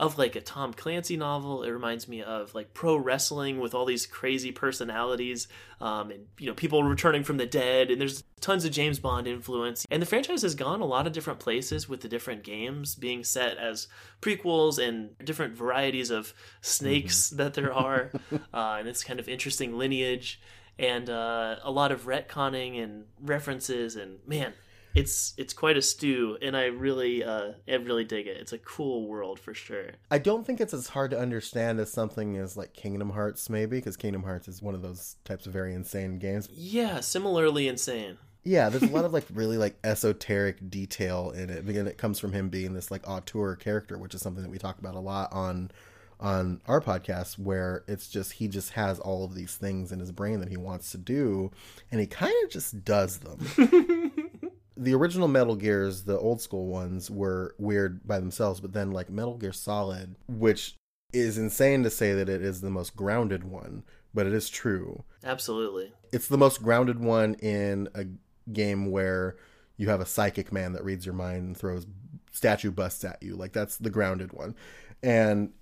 of 0.00 0.16
like 0.16 0.34
a 0.34 0.40
Tom 0.40 0.72
Clancy 0.72 1.18
novel. 1.18 1.62
It 1.62 1.70
reminds 1.70 2.08
me 2.08 2.22
of 2.22 2.54
like 2.54 2.72
pro 2.72 2.96
wrestling 2.96 3.60
with 3.60 3.74
all 3.74 3.84
these 3.84 4.06
crazy 4.06 4.50
personalities, 4.50 5.46
um, 5.78 6.10
and 6.10 6.26
you 6.38 6.46
know 6.46 6.54
people 6.54 6.82
returning 6.82 7.22
from 7.22 7.36
the 7.36 7.44
dead. 7.44 7.90
And 7.90 8.00
there's 8.00 8.24
tons 8.40 8.64
of 8.64 8.72
James 8.72 8.98
Bond 8.98 9.26
influence. 9.26 9.86
And 9.90 10.00
the 10.00 10.06
franchise 10.06 10.40
has 10.40 10.54
gone 10.54 10.80
a 10.80 10.86
lot 10.86 11.06
of 11.06 11.12
different 11.12 11.38
places 11.38 11.86
with 11.86 12.00
the 12.00 12.08
different 12.08 12.42
games 12.42 12.94
being 12.94 13.22
set 13.22 13.58
as 13.58 13.88
prequels 14.22 14.82
and 14.82 15.10
different 15.22 15.54
varieties 15.54 16.10
of 16.10 16.32
snakes 16.62 17.28
mm-hmm. 17.28 17.36
that 17.36 17.52
there 17.52 17.72
are, 17.72 18.10
uh, 18.54 18.76
and 18.78 18.88
it's 18.88 19.04
kind 19.04 19.20
of 19.20 19.28
interesting 19.28 19.76
lineage 19.76 20.40
and 20.78 21.10
uh, 21.10 21.56
a 21.62 21.70
lot 21.70 21.92
of 21.92 22.06
retconning 22.06 22.82
and 22.82 23.04
references. 23.20 23.96
And 23.96 24.18
man, 24.26 24.54
it's 24.94 25.34
it's 25.36 25.52
quite 25.52 25.76
a 25.76 25.82
stew 25.82 26.36
and 26.42 26.56
i 26.56 26.64
really 26.64 27.22
uh 27.22 27.52
i 27.68 27.74
really 27.74 28.04
dig 28.04 28.26
it. 28.26 28.36
It's 28.38 28.52
a 28.52 28.58
cool 28.58 29.06
world 29.06 29.38
for 29.38 29.54
sure. 29.54 29.90
I 30.10 30.18
don't 30.18 30.44
think 30.44 30.60
it's 30.60 30.74
as 30.74 30.88
hard 30.88 31.10
to 31.12 31.18
understand 31.18 31.80
as 31.80 31.92
something 31.92 32.36
as 32.36 32.56
like 32.56 32.72
kingdom 32.72 33.10
hearts 33.10 33.48
maybe 33.48 33.76
because 33.76 33.96
kingdom 33.96 34.22
hearts 34.22 34.48
is 34.48 34.60
one 34.62 34.74
of 34.74 34.82
those 34.82 35.16
types 35.24 35.46
of 35.46 35.52
very 35.52 35.74
insane 35.74 36.18
games. 36.18 36.48
Yeah 36.50 37.00
similarly 37.00 37.68
insane. 37.68 38.18
Yeah 38.42 38.68
there's 38.68 38.82
a 38.82 38.94
lot 38.94 39.04
of 39.04 39.12
like 39.18 39.26
really 39.32 39.58
like 39.58 39.76
esoteric 39.84 40.70
detail 40.70 41.30
in 41.30 41.50
it 41.50 41.68
again 41.68 41.86
it 41.86 41.98
comes 41.98 42.18
from 42.18 42.32
him 42.32 42.48
being 42.48 42.74
this 42.74 42.90
like 42.90 43.08
auteur 43.08 43.56
character 43.56 43.96
which 43.98 44.14
is 44.14 44.20
something 44.20 44.42
that 44.42 44.50
we 44.50 44.58
talk 44.58 44.78
about 44.78 44.94
a 44.94 45.00
lot 45.00 45.32
on 45.32 45.70
on 46.18 46.60
our 46.66 46.80
podcast 46.80 47.38
where 47.38 47.82
it's 47.88 48.08
just 48.08 48.32
he 48.32 48.46
just 48.46 48.72
has 48.72 48.98
all 49.00 49.24
of 49.24 49.34
these 49.34 49.56
things 49.56 49.90
in 49.90 49.98
his 49.98 50.12
brain 50.12 50.40
that 50.40 50.50
he 50.50 50.56
wants 50.56 50.90
to 50.92 50.98
do 50.98 51.50
and 51.90 52.00
he 52.00 52.06
kind 52.06 52.34
of 52.44 52.50
just 52.50 52.84
does 52.84 53.20
them 53.20 54.12
the 54.80 54.94
original 54.94 55.28
Metal 55.28 55.56
Gears, 55.56 56.04
the 56.04 56.18
old 56.18 56.40
school 56.40 56.66
ones, 56.66 57.10
were 57.10 57.54
weird 57.58 58.06
by 58.06 58.18
themselves, 58.18 58.60
but 58.60 58.72
then 58.72 58.92
like 58.92 59.10
Metal 59.10 59.36
Gear 59.36 59.52
Solid, 59.52 60.16
which 60.26 60.74
is 61.12 61.36
insane 61.36 61.82
to 61.82 61.90
say 61.90 62.14
that 62.14 62.30
it 62.30 62.40
is 62.40 62.62
the 62.62 62.70
most 62.70 62.96
grounded 62.96 63.44
one, 63.44 63.84
but 64.14 64.26
it 64.26 64.32
is 64.32 64.48
true. 64.48 65.04
Absolutely. 65.22 65.92
It's 66.12 66.28
the 66.28 66.38
most 66.38 66.62
grounded 66.62 66.98
one 66.98 67.34
in 67.34 67.88
a 67.94 68.06
game 68.52 68.90
where 68.90 69.36
you 69.76 69.90
have 69.90 70.00
a 70.00 70.06
psychic 70.06 70.50
man 70.50 70.72
that 70.72 70.84
reads 70.84 71.04
your 71.04 71.14
mind 71.14 71.42
and 71.44 71.56
throws 71.56 71.86
statue 72.32 72.70
busts 72.70 73.04
at 73.04 73.22
you. 73.22 73.36
Like 73.36 73.52
that's 73.52 73.76
the 73.76 73.90
grounded 73.90 74.32
one. 74.32 74.54
And 75.02 75.52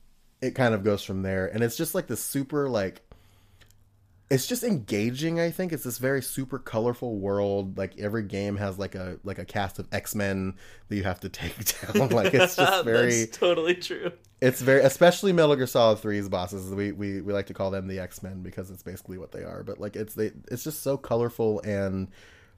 it 0.41 0.55
kind 0.55 0.75
of 0.75 0.85
goes 0.85 1.03
from 1.03 1.23
there. 1.23 1.49
And 1.49 1.65
it's 1.65 1.77
just 1.77 1.95
like 1.95 2.07
the 2.07 2.17
super 2.17 2.69
like 2.69 3.03
it's 4.31 4.47
just 4.47 4.63
engaging 4.63 5.41
i 5.41 5.51
think. 5.51 5.73
It's 5.73 5.85
this 5.85 5.99
very 5.99 6.23
super 6.23 6.59
colorful 6.59 7.19
world. 7.19 7.79
Like 7.79 7.99
every 7.99 8.23
game 8.23 8.57
has 8.57 8.79
like 8.79 8.95
a 8.95 9.19
like 9.25 9.39
a 9.39 9.45
cast 9.45 9.79
of 9.79 9.89
x-men 9.93 10.55
that 10.89 10.97
you 10.97 11.05
have 11.05 11.21
to 11.21 11.29
take 11.41 11.55
down. 11.95 12.09
Like 12.19 12.35
it's 12.35 12.57
just 12.57 12.85
very 12.85 13.27
totally 13.27 13.75
true. 13.75 14.13
it's 14.41 14.61
very 14.61 14.81
especially 14.81 15.33
metal 15.33 15.57
gear 15.57 15.67
solid 15.67 15.99
3's 15.99 16.29
bosses. 16.29 16.73
We, 16.75 16.93
we 16.93 17.21
we 17.21 17.33
like 17.33 17.47
to 17.47 17.55
call 17.55 17.71
them 17.71 17.89
the 17.89 18.01
x-men 18.01 18.43
because 18.43 18.71
it's 18.71 18.83
basically 18.83 19.19
what 19.19 19.33
they 19.33 19.45
are. 19.45 19.63
But 19.63 19.81
like 19.81 19.97
it's 19.97 20.15
they 20.15 20.33
it's 20.51 20.65
just 20.65 20.83
so 20.83 20.97
colorful 20.97 21.61
and 21.61 22.09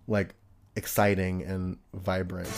like 0.08 0.34
exciting 0.76 1.42
and 1.42 1.78
vibrant 1.94 2.48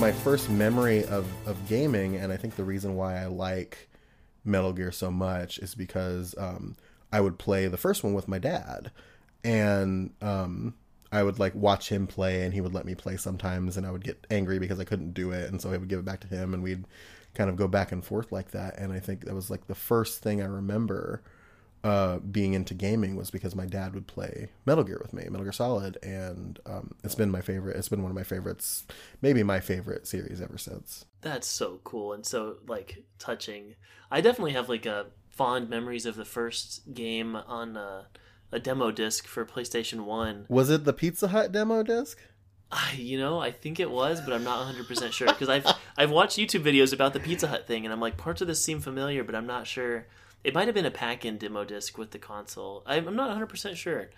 my 0.00 0.10
first 0.10 0.48
memory 0.48 1.04
of, 1.04 1.26
of 1.46 1.68
gaming, 1.68 2.16
and 2.16 2.32
I 2.32 2.38
think 2.38 2.56
the 2.56 2.64
reason 2.64 2.96
why 2.96 3.20
I 3.20 3.26
like 3.26 3.90
Metal 4.46 4.72
Gear 4.72 4.92
so 4.92 5.10
much 5.10 5.58
is 5.58 5.74
because 5.74 6.34
um, 6.38 6.74
I 7.12 7.20
would 7.20 7.38
play 7.38 7.66
the 7.66 7.76
first 7.76 8.02
one 8.02 8.14
with 8.14 8.26
my 8.26 8.38
dad, 8.38 8.92
and 9.44 10.14
um, 10.22 10.74
I 11.12 11.22
would 11.22 11.38
like 11.38 11.54
watch 11.54 11.90
him 11.90 12.06
play, 12.06 12.44
and 12.44 12.54
he 12.54 12.62
would 12.62 12.72
let 12.72 12.86
me 12.86 12.94
play 12.94 13.18
sometimes, 13.18 13.76
and 13.76 13.86
I 13.86 13.90
would 13.90 14.02
get 14.02 14.26
angry 14.30 14.58
because 14.58 14.80
I 14.80 14.84
couldn't 14.84 15.12
do 15.12 15.32
it, 15.32 15.50
and 15.50 15.60
so 15.60 15.70
I 15.70 15.76
would 15.76 15.88
give 15.88 15.98
it 15.98 16.06
back 16.06 16.20
to 16.20 16.28
him, 16.28 16.54
and 16.54 16.62
we'd 16.62 16.86
kind 17.34 17.50
of 17.50 17.56
go 17.56 17.68
back 17.68 17.92
and 17.92 18.02
forth 18.02 18.32
like 18.32 18.52
that. 18.52 18.78
And 18.78 18.94
I 18.94 19.00
think 19.00 19.26
that 19.26 19.34
was 19.34 19.50
like 19.50 19.66
the 19.66 19.74
first 19.74 20.22
thing 20.22 20.40
I 20.40 20.46
remember 20.46 21.22
uh, 21.82 22.18
being 22.18 22.52
into 22.52 22.74
gaming 22.74 23.16
was 23.16 23.30
because 23.30 23.54
my 23.54 23.66
dad 23.66 23.94
would 23.94 24.06
play 24.06 24.48
Metal 24.66 24.84
Gear 24.84 24.98
with 25.02 25.12
me, 25.12 25.24
Metal 25.24 25.44
Gear 25.44 25.52
Solid, 25.52 25.96
and 26.02 26.58
um, 26.66 26.94
it's 27.02 27.14
been 27.14 27.30
my 27.30 27.40
favorite. 27.40 27.76
It's 27.76 27.88
been 27.88 28.02
one 28.02 28.10
of 28.10 28.16
my 28.16 28.22
favorites, 28.22 28.84
maybe 29.22 29.42
my 29.42 29.60
favorite 29.60 30.06
series 30.06 30.40
ever 30.40 30.58
since. 30.58 31.06
That's 31.22 31.46
so 31.46 31.80
cool 31.84 32.12
and 32.12 32.24
so 32.26 32.56
like 32.66 33.04
touching. 33.18 33.76
I 34.10 34.20
definitely 34.20 34.52
have 34.52 34.68
like 34.68 34.84
a 34.86 35.06
fond 35.28 35.70
memories 35.70 36.04
of 36.04 36.16
the 36.16 36.24
first 36.24 36.92
game 36.92 37.34
on 37.34 37.76
uh, 37.76 38.04
a 38.52 38.58
demo 38.58 38.90
disc 38.90 39.26
for 39.26 39.46
PlayStation 39.46 40.04
One. 40.04 40.44
Was 40.48 40.68
it 40.68 40.84
the 40.84 40.92
Pizza 40.92 41.28
Hut 41.28 41.52
demo 41.52 41.82
disc? 41.82 42.18
I, 42.72 42.92
you 42.96 43.18
know, 43.18 43.40
I 43.40 43.50
think 43.50 43.80
it 43.80 43.90
was, 43.90 44.20
but 44.20 44.32
I'm 44.32 44.44
not 44.44 44.58
100 44.58 44.86
percent 44.86 45.12
sure 45.14 45.26
because 45.28 45.48
I've 45.48 45.66
I've 45.96 46.10
watched 46.10 46.38
YouTube 46.38 46.62
videos 46.62 46.92
about 46.92 47.14
the 47.14 47.20
Pizza 47.20 47.48
Hut 47.48 47.66
thing, 47.66 47.84
and 47.84 47.92
I'm 47.92 48.00
like 48.00 48.16
parts 48.16 48.42
of 48.42 48.48
this 48.48 48.64
seem 48.64 48.80
familiar, 48.80 49.24
but 49.24 49.34
I'm 49.34 49.46
not 49.46 49.66
sure. 49.66 50.06
It 50.42 50.54
might 50.54 50.68
have 50.68 50.74
been 50.74 50.86
a 50.86 50.90
pack-in 50.90 51.38
demo 51.38 51.64
disc 51.64 51.98
with 51.98 52.12
the 52.12 52.18
console. 52.18 52.82
I'm 52.86 53.04
not 53.16 53.28
100 53.28 53.46
percent 53.46 53.76
sure. 53.76 54.10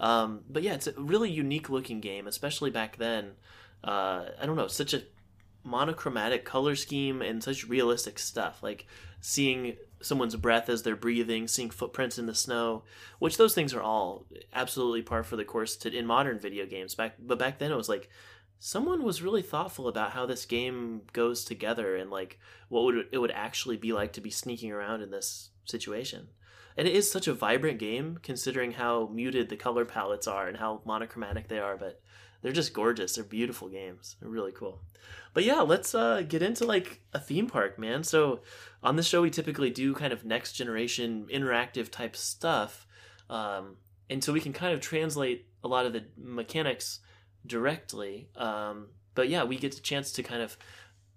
Um, 0.00 0.42
but 0.48 0.62
yeah, 0.62 0.74
it's 0.74 0.86
a 0.86 0.92
really 0.92 1.30
unique 1.30 1.68
looking 1.68 2.00
game, 2.00 2.26
especially 2.26 2.70
back 2.70 2.96
then. 2.96 3.32
Uh, 3.82 4.26
I 4.40 4.46
don't 4.46 4.56
know, 4.56 4.68
such 4.68 4.94
a 4.94 5.02
monochromatic 5.64 6.44
color 6.44 6.74
scheme 6.74 7.22
and 7.22 7.42
such 7.42 7.68
realistic 7.68 8.18
stuff. 8.18 8.62
Like 8.62 8.86
seeing 9.20 9.76
someone's 10.00 10.36
breath 10.36 10.68
as 10.68 10.82
they're 10.82 10.96
breathing, 10.96 11.48
seeing 11.48 11.70
footprints 11.70 12.18
in 12.18 12.26
the 12.26 12.34
snow, 12.34 12.84
which 13.18 13.36
those 13.36 13.54
things 13.54 13.74
are 13.74 13.82
all 13.82 14.24
absolutely 14.52 15.02
par 15.02 15.22
for 15.22 15.36
the 15.36 15.44
course 15.44 15.76
to, 15.76 15.96
in 15.96 16.06
modern 16.06 16.38
video 16.38 16.66
games. 16.66 16.94
Back, 16.94 17.14
but 17.18 17.38
back 17.38 17.58
then 17.58 17.72
it 17.72 17.76
was 17.76 17.88
like 17.88 18.08
someone 18.58 19.02
was 19.02 19.22
really 19.22 19.42
thoughtful 19.42 19.88
about 19.88 20.12
how 20.12 20.26
this 20.26 20.44
game 20.44 21.02
goes 21.12 21.44
together 21.44 21.96
and 21.96 22.10
like 22.10 22.38
what 22.68 22.84
would 22.84 23.06
it 23.12 23.18
would 23.18 23.30
actually 23.30 23.76
be 23.76 23.92
like 23.92 24.12
to 24.12 24.20
be 24.20 24.30
sneaking 24.30 24.72
around 24.72 25.00
in 25.00 25.10
this 25.10 25.50
situation. 25.68 26.28
And 26.76 26.86
it 26.86 26.94
is 26.94 27.10
such 27.10 27.26
a 27.26 27.34
vibrant 27.34 27.78
game 27.78 28.18
considering 28.22 28.72
how 28.72 29.08
muted 29.08 29.48
the 29.48 29.56
color 29.56 29.84
palettes 29.84 30.28
are 30.28 30.46
and 30.46 30.56
how 30.56 30.80
monochromatic 30.84 31.48
they 31.48 31.58
are, 31.58 31.76
but 31.76 32.00
they're 32.40 32.52
just 32.52 32.72
gorgeous. 32.72 33.14
They're 33.14 33.24
beautiful 33.24 33.68
games. 33.68 34.16
They're 34.20 34.30
really 34.30 34.52
cool. 34.52 34.80
But 35.34 35.44
yeah, 35.44 35.60
let's 35.60 35.94
uh, 35.94 36.22
get 36.26 36.42
into 36.42 36.64
like 36.64 37.00
a 37.12 37.18
theme 37.18 37.48
park, 37.48 37.78
man. 37.78 38.04
So 38.04 38.40
on 38.82 38.96
this 38.96 39.06
show, 39.08 39.22
we 39.22 39.30
typically 39.30 39.70
do 39.70 39.94
kind 39.94 40.12
of 40.12 40.24
next 40.24 40.52
generation 40.52 41.26
interactive 41.32 41.90
type 41.90 42.16
stuff, 42.16 42.86
um, 43.28 43.76
and 44.08 44.22
so 44.22 44.32
we 44.32 44.40
can 44.40 44.52
kind 44.52 44.72
of 44.72 44.80
translate 44.80 45.46
a 45.62 45.68
lot 45.68 45.84
of 45.84 45.92
the 45.92 46.04
mechanics 46.16 47.00
directly. 47.46 48.28
Um, 48.36 48.88
but 49.14 49.28
yeah, 49.28 49.44
we 49.44 49.56
get 49.56 49.76
a 49.76 49.82
chance 49.82 50.12
to 50.12 50.22
kind 50.22 50.42
of 50.42 50.56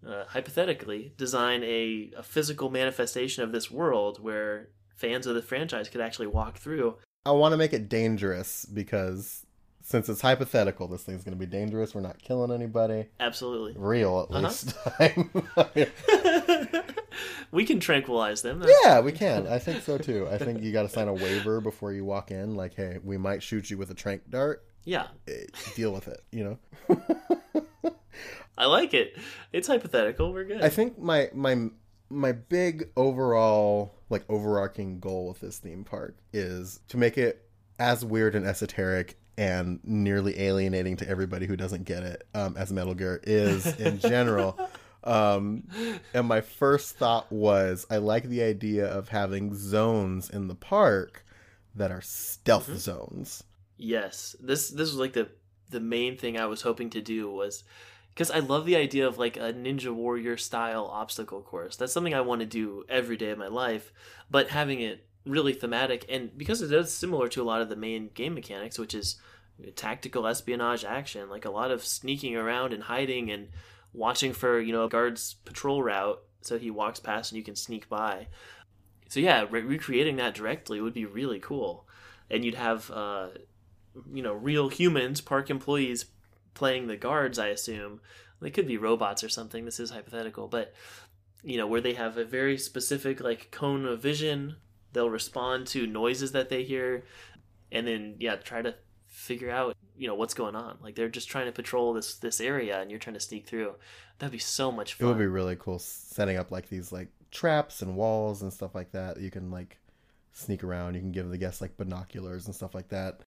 uh, 0.08 0.26
hypothetically 0.28 1.14
design 1.18 1.64
a, 1.64 2.12
a 2.18 2.24
physical 2.24 2.70
manifestation 2.70 3.44
of 3.44 3.52
this 3.52 3.70
world 3.72 4.24
where 4.24 4.70
fans 4.96 5.26
of 5.28 5.36
the 5.36 5.42
franchise 5.42 5.90
could 5.90 6.02
actually 6.02 6.28
walk 6.28 6.58
through. 6.58 6.98
I 7.26 7.32
want 7.32 7.54
to 7.54 7.58
make 7.58 7.74
it 7.74 7.90
dangerous 7.90 8.66
because 8.66 9.46
since 9.84 10.10
it's 10.10 10.22
hypothetical, 10.22 10.88
this 10.88 11.04
thing's 11.04 11.24
going 11.24 11.38
to 11.38 11.40
be 11.40 11.46
dangerous. 11.46 11.94
We're 11.96 12.02
not 12.02 12.22
killing 12.22 12.52
anybody. 12.52 13.08
Absolutely. 13.20 13.74
Real, 13.78 14.28
at 14.30 14.36
Uh-huh. 14.36 14.48
least. 14.48 14.74
we 17.52 17.66
can 17.66 17.80
tranquilize 17.80 18.42
them. 18.42 18.64
yeah, 18.84 19.00
we 19.02 19.12
can. 19.12 19.48
I 19.48 19.60
think 19.60 19.84
so 19.84 19.98
too. 19.98 20.28
I 20.32 20.38
think 20.38 20.62
you 20.64 20.72
got 20.72 20.84
to 20.84 20.90
sign 20.90 21.08
a 21.08 21.14
waiver 21.14 21.62
before 21.62 21.94
you 21.94 22.06
walk 22.06 22.32
in. 22.32 22.56
Like, 22.56 22.76
hey, 22.76 23.00
we 23.04 23.18
might 23.18 23.44
shoot 23.44 23.70
you 23.70 23.78
with 23.78 23.92
a 23.92 23.96
trank 23.96 24.30
dart. 24.30 24.64
Yeah, 24.84 25.08
Eh, 25.28 25.44
Deal 25.76 25.92
with 25.94 26.08
it. 26.08 26.22
You 26.32 26.58
know. 26.90 27.02
I 28.58 28.66
like 28.66 28.94
it. 28.94 29.18
It's 29.52 29.68
hypothetical. 29.68 30.34
We're 30.34 30.46
good. 30.46 30.62
I 30.62 30.70
think 30.70 31.00
my 31.00 31.30
my 31.34 31.70
my 32.10 32.32
big 32.34 32.90
overall 32.98 33.96
like 34.10 34.24
overarching 34.30 35.00
goal 35.00 35.30
with 35.30 35.40
this 35.40 35.58
theme 35.60 35.84
park 35.86 36.18
is 36.34 36.80
to 36.90 36.98
make 36.98 37.18
it 37.18 37.48
as 37.80 38.04
weird 38.04 38.36
and 38.36 38.46
esoteric 38.46 39.18
and 39.38 39.80
nearly 39.84 40.38
alienating 40.40 40.98
to 40.98 41.08
everybody 41.08 41.46
who 41.46 41.56
doesn't 41.56 41.86
get 41.86 42.04
it 42.04 42.28
um, 42.36 42.56
as 42.58 42.72
Metal 42.72 42.94
Gear 42.94 43.22
is 43.24 43.66
in 43.80 43.98
general. 44.00 44.60
um, 45.06 45.64
and 46.14 46.28
my 46.28 46.42
first 46.42 46.98
thought 46.98 47.32
was 47.32 47.88
I 47.90 47.98
like 47.98 48.26
the 48.26 48.44
idea 48.44 48.86
of 48.86 49.08
having 49.10 49.56
zones 49.56 50.30
in 50.30 50.48
the 50.48 50.56
park 50.56 51.26
that 51.76 51.90
are 51.92 52.02
stealth 52.02 52.68
Mhm. 52.70 52.76
zones. 52.78 53.44
Yes, 53.78 54.36
this 54.40 54.70
this 54.70 54.90
was 54.90 54.98
like 54.98 55.14
the 55.14 55.30
the 55.70 55.80
main 55.80 56.18
thing 56.18 56.38
I 56.38 56.46
was 56.48 56.62
hoping 56.62 56.90
to 56.92 57.02
do 57.02 57.32
was 57.32 57.64
because 58.14 58.32
I 58.32 58.40
love 58.40 58.66
the 58.66 58.76
idea 58.76 59.08
of 59.08 59.18
like 59.18 59.38
a 59.38 59.54
Ninja 59.54 59.94
Warrior 59.94 60.38
style 60.38 60.86
obstacle 60.86 61.42
course. 61.42 61.76
That's 61.76 61.94
something 61.94 62.14
I 62.14 62.22
want 62.22 62.42
to 62.42 62.46
do 62.46 62.84
every 62.90 63.18
day 63.18 63.30
of 63.30 63.38
my 63.38 63.48
life, 63.48 63.94
but 64.30 64.50
having 64.50 64.82
it 64.82 65.06
really 65.26 65.54
thematic 65.54 66.06
and 66.10 66.36
because 66.36 66.62
it 66.62 66.72
is 66.72 66.92
similar 66.92 67.28
to 67.30 67.42
a 67.42 67.46
lot 67.46 67.62
of 67.62 67.70
the 67.70 67.76
main 67.76 68.10
game 68.14 68.34
mechanics, 68.34 68.78
which 68.78 68.94
is 68.94 69.18
tactical 69.76 70.28
espionage 70.28 70.84
action, 70.84 71.30
like 71.30 71.46
a 71.46 71.52
lot 71.52 71.72
of 71.72 71.86
sneaking 71.86 72.36
around 72.36 72.74
and 72.74 72.84
hiding 72.84 73.32
and 73.32 73.50
watching 73.94 74.34
for 74.34 74.60
you 74.60 74.74
know 74.74 74.86
a 74.86 74.90
guard's 74.90 75.36
patrol 75.46 75.84
route 75.84 76.22
so 76.42 76.58
he 76.58 76.72
walks 76.72 77.00
past 77.00 77.32
and 77.32 77.38
you 77.38 77.44
can 77.44 77.56
sneak 77.56 77.88
by. 77.88 78.28
So 79.10 79.20
yeah, 79.20 79.46
re- 79.50 79.62
recreating 79.62 80.16
that 80.18 80.34
directly 80.34 80.82
would 80.82 80.94
be 80.94 81.06
really 81.06 81.40
cool, 81.40 81.88
and 82.30 82.44
you'd 82.44 82.56
have. 82.56 82.92
Uh, 82.92 83.28
you 84.14 84.24
know 84.24 84.34
real 84.34 84.70
humans 84.70 85.20
park 85.22 85.50
employees 85.50 86.06
playing 86.54 86.88
the 86.88 86.98
guards 86.98 87.40
i 87.40 87.48
assume 87.48 88.00
they 88.42 88.52
could 88.52 88.68
be 88.68 88.78
robots 88.78 89.24
or 89.24 89.30
something 89.30 89.66
this 89.66 89.80
is 89.80 89.92
hypothetical 89.92 90.48
but 90.48 90.74
you 91.44 91.58
know 91.58 91.68
where 91.68 91.82
they 91.82 91.94
have 91.94 92.18
a 92.18 92.26
very 92.26 92.58
specific 92.58 93.22
like 93.22 93.52
cone 93.52 93.86
of 93.86 94.02
vision 94.02 94.56
they'll 94.94 95.10
respond 95.10 95.66
to 95.68 95.88
noises 95.88 96.32
that 96.32 96.50
they 96.50 96.64
hear 96.64 97.04
and 97.72 97.88
then 97.88 98.16
yeah 98.20 98.36
try 98.36 98.62
to 98.62 98.76
figure 99.08 99.52
out 99.52 99.76
you 99.98 100.08
know 100.08 100.16
what's 100.16 100.34
going 100.34 100.56
on 100.56 100.78
like 100.82 100.96
they're 100.96 101.10
just 101.10 101.30
trying 101.30 101.46
to 101.46 101.52
patrol 101.52 101.94
this 101.94 102.16
this 102.16 102.40
area 102.40 102.80
and 102.82 102.90
you're 102.90 103.00
trying 103.00 103.14
to 103.14 103.20
sneak 103.20 103.46
through 103.46 103.76
that'd 104.22 104.32
be 104.32 104.38
so 104.38 104.72
much 104.72 105.00
It 105.00 105.06
would 105.06 105.18
be 105.18 105.26
really 105.26 105.58
cool 105.58 105.80
setting 105.80 106.38
up 106.38 106.52
like 106.52 106.70
these 106.70 106.92
like 106.92 107.10
traps 107.32 107.82
and 107.82 107.96
walls 107.96 108.42
and 108.42 108.54
stuff 108.54 108.76
like 108.76 108.92
that. 108.92 109.20
You 109.20 109.32
can 109.32 109.50
like 109.50 109.80
sneak 110.34 110.64
around. 110.64 110.94
You 110.94 111.02
can 111.02 111.12
give 111.12 111.30
the 111.30 111.38
guests 111.38 111.62
like 111.62 111.76
binoculars 111.76 112.46
and 112.46 112.54
stuff 112.54 112.76
like 112.76 112.90
that. 112.90 113.22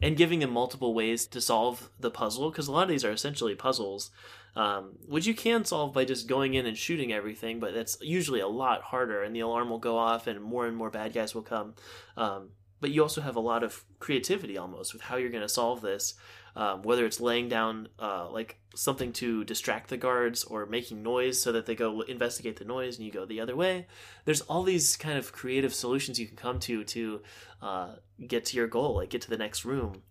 And 0.00 0.16
giving 0.16 0.40
them 0.40 0.50
multiple 0.50 0.94
ways 0.94 1.26
to 1.26 1.40
solve 1.40 1.90
the 1.98 2.10
puzzle 2.10 2.50
because 2.50 2.68
a 2.68 2.72
lot 2.72 2.82
of 2.82 2.88
these 2.88 3.04
are 3.04 3.12
essentially 3.12 3.54
puzzles 3.54 4.10
um, 4.56 4.92
which 5.06 5.26
you 5.26 5.34
can 5.34 5.64
solve 5.64 5.92
by 5.92 6.04
just 6.04 6.26
going 6.26 6.54
in 6.54 6.64
and 6.64 6.78
shooting 6.78 7.12
everything 7.12 7.60
but 7.60 7.74
that's 7.74 7.98
usually 8.00 8.40
a 8.40 8.48
lot 8.48 8.82
harder 8.82 9.22
and 9.22 9.36
the 9.36 9.40
alarm 9.40 9.68
will 9.68 9.78
go 9.78 9.98
off 9.98 10.26
and 10.26 10.42
more 10.42 10.66
and 10.66 10.76
more 10.76 10.90
bad 10.90 11.12
guys 11.12 11.34
will 11.34 11.42
come. 11.42 11.74
Um, 12.16 12.50
but 12.86 12.92
you 12.92 13.02
also 13.02 13.20
have 13.20 13.34
a 13.34 13.40
lot 13.40 13.64
of 13.64 13.84
creativity 13.98 14.56
almost 14.56 14.92
with 14.92 15.02
how 15.02 15.16
you're 15.16 15.30
going 15.30 15.42
to 15.42 15.48
solve 15.48 15.80
this 15.80 16.14
um, 16.54 16.82
whether 16.82 17.04
it's 17.04 17.20
laying 17.20 17.48
down 17.48 17.88
uh, 17.98 18.30
like 18.30 18.60
something 18.76 19.12
to 19.12 19.42
distract 19.42 19.90
the 19.90 19.96
guards 19.96 20.44
or 20.44 20.66
making 20.66 21.02
noise 21.02 21.42
so 21.42 21.50
that 21.50 21.66
they 21.66 21.74
go 21.74 22.02
investigate 22.02 22.56
the 22.56 22.64
noise 22.64 22.96
and 22.96 23.04
you 23.04 23.10
go 23.10 23.26
the 23.26 23.40
other 23.40 23.56
way 23.56 23.88
there's 24.24 24.42
all 24.42 24.62
these 24.62 24.96
kind 24.96 25.18
of 25.18 25.32
creative 25.32 25.74
solutions 25.74 26.20
you 26.20 26.28
can 26.28 26.36
come 26.36 26.60
to 26.60 26.84
to 26.84 27.20
uh, 27.60 27.96
get 28.24 28.44
to 28.46 28.56
your 28.56 28.66
goal, 28.66 28.96
like 28.96 29.10
get 29.10 29.22
to 29.22 29.30
the 29.30 29.36
next 29.36 29.64
room. 29.64 30.02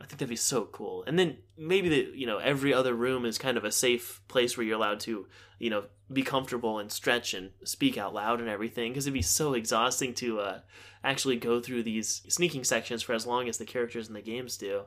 I 0.00 0.04
think 0.04 0.18
that'd 0.18 0.28
be 0.28 0.36
so 0.36 0.64
cool. 0.66 1.04
And 1.06 1.18
then 1.18 1.38
maybe 1.56 1.88
the 1.88 2.12
you 2.14 2.26
know 2.26 2.38
every 2.38 2.72
other 2.72 2.94
room 2.94 3.24
is 3.24 3.36
kind 3.38 3.56
of 3.56 3.64
a 3.64 3.72
safe 3.72 4.20
place 4.28 4.56
where 4.56 4.64
you're 4.64 4.76
allowed 4.76 5.00
to 5.00 5.26
you 5.58 5.70
know 5.70 5.84
be 6.12 6.22
comfortable 6.22 6.78
and 6.78 6.90
stretch 6.90 7.34
and 7.34 7.50
speak 7.64 7.98
out 7.98 8.14
loud 8.14 8.40
and 8.40 8.48
everything 8.48 8.92
because 8.92 9.06
it'd 9.06 9.14
be 9.14 9.22
so 9.22 9.54
exhausting 9.54 10.14
to 10.14 10.40
uh, 10.40 10.60
actually 11.02 11.36
go 11.36 11.60
through 11.60 11.82
these 11.82 12.22
sneaking 12.28 12.64
sections 12.64 13.02
for 13.02 13.12
as 13.12 13.26
long 13.26 13.48
as 13.48 13.58
the 13.58 13.64
characters 13.64 14.08
in 14.08 14.14
the 14.14 14.20
games 14.20 14.56
do. 14.56 14.82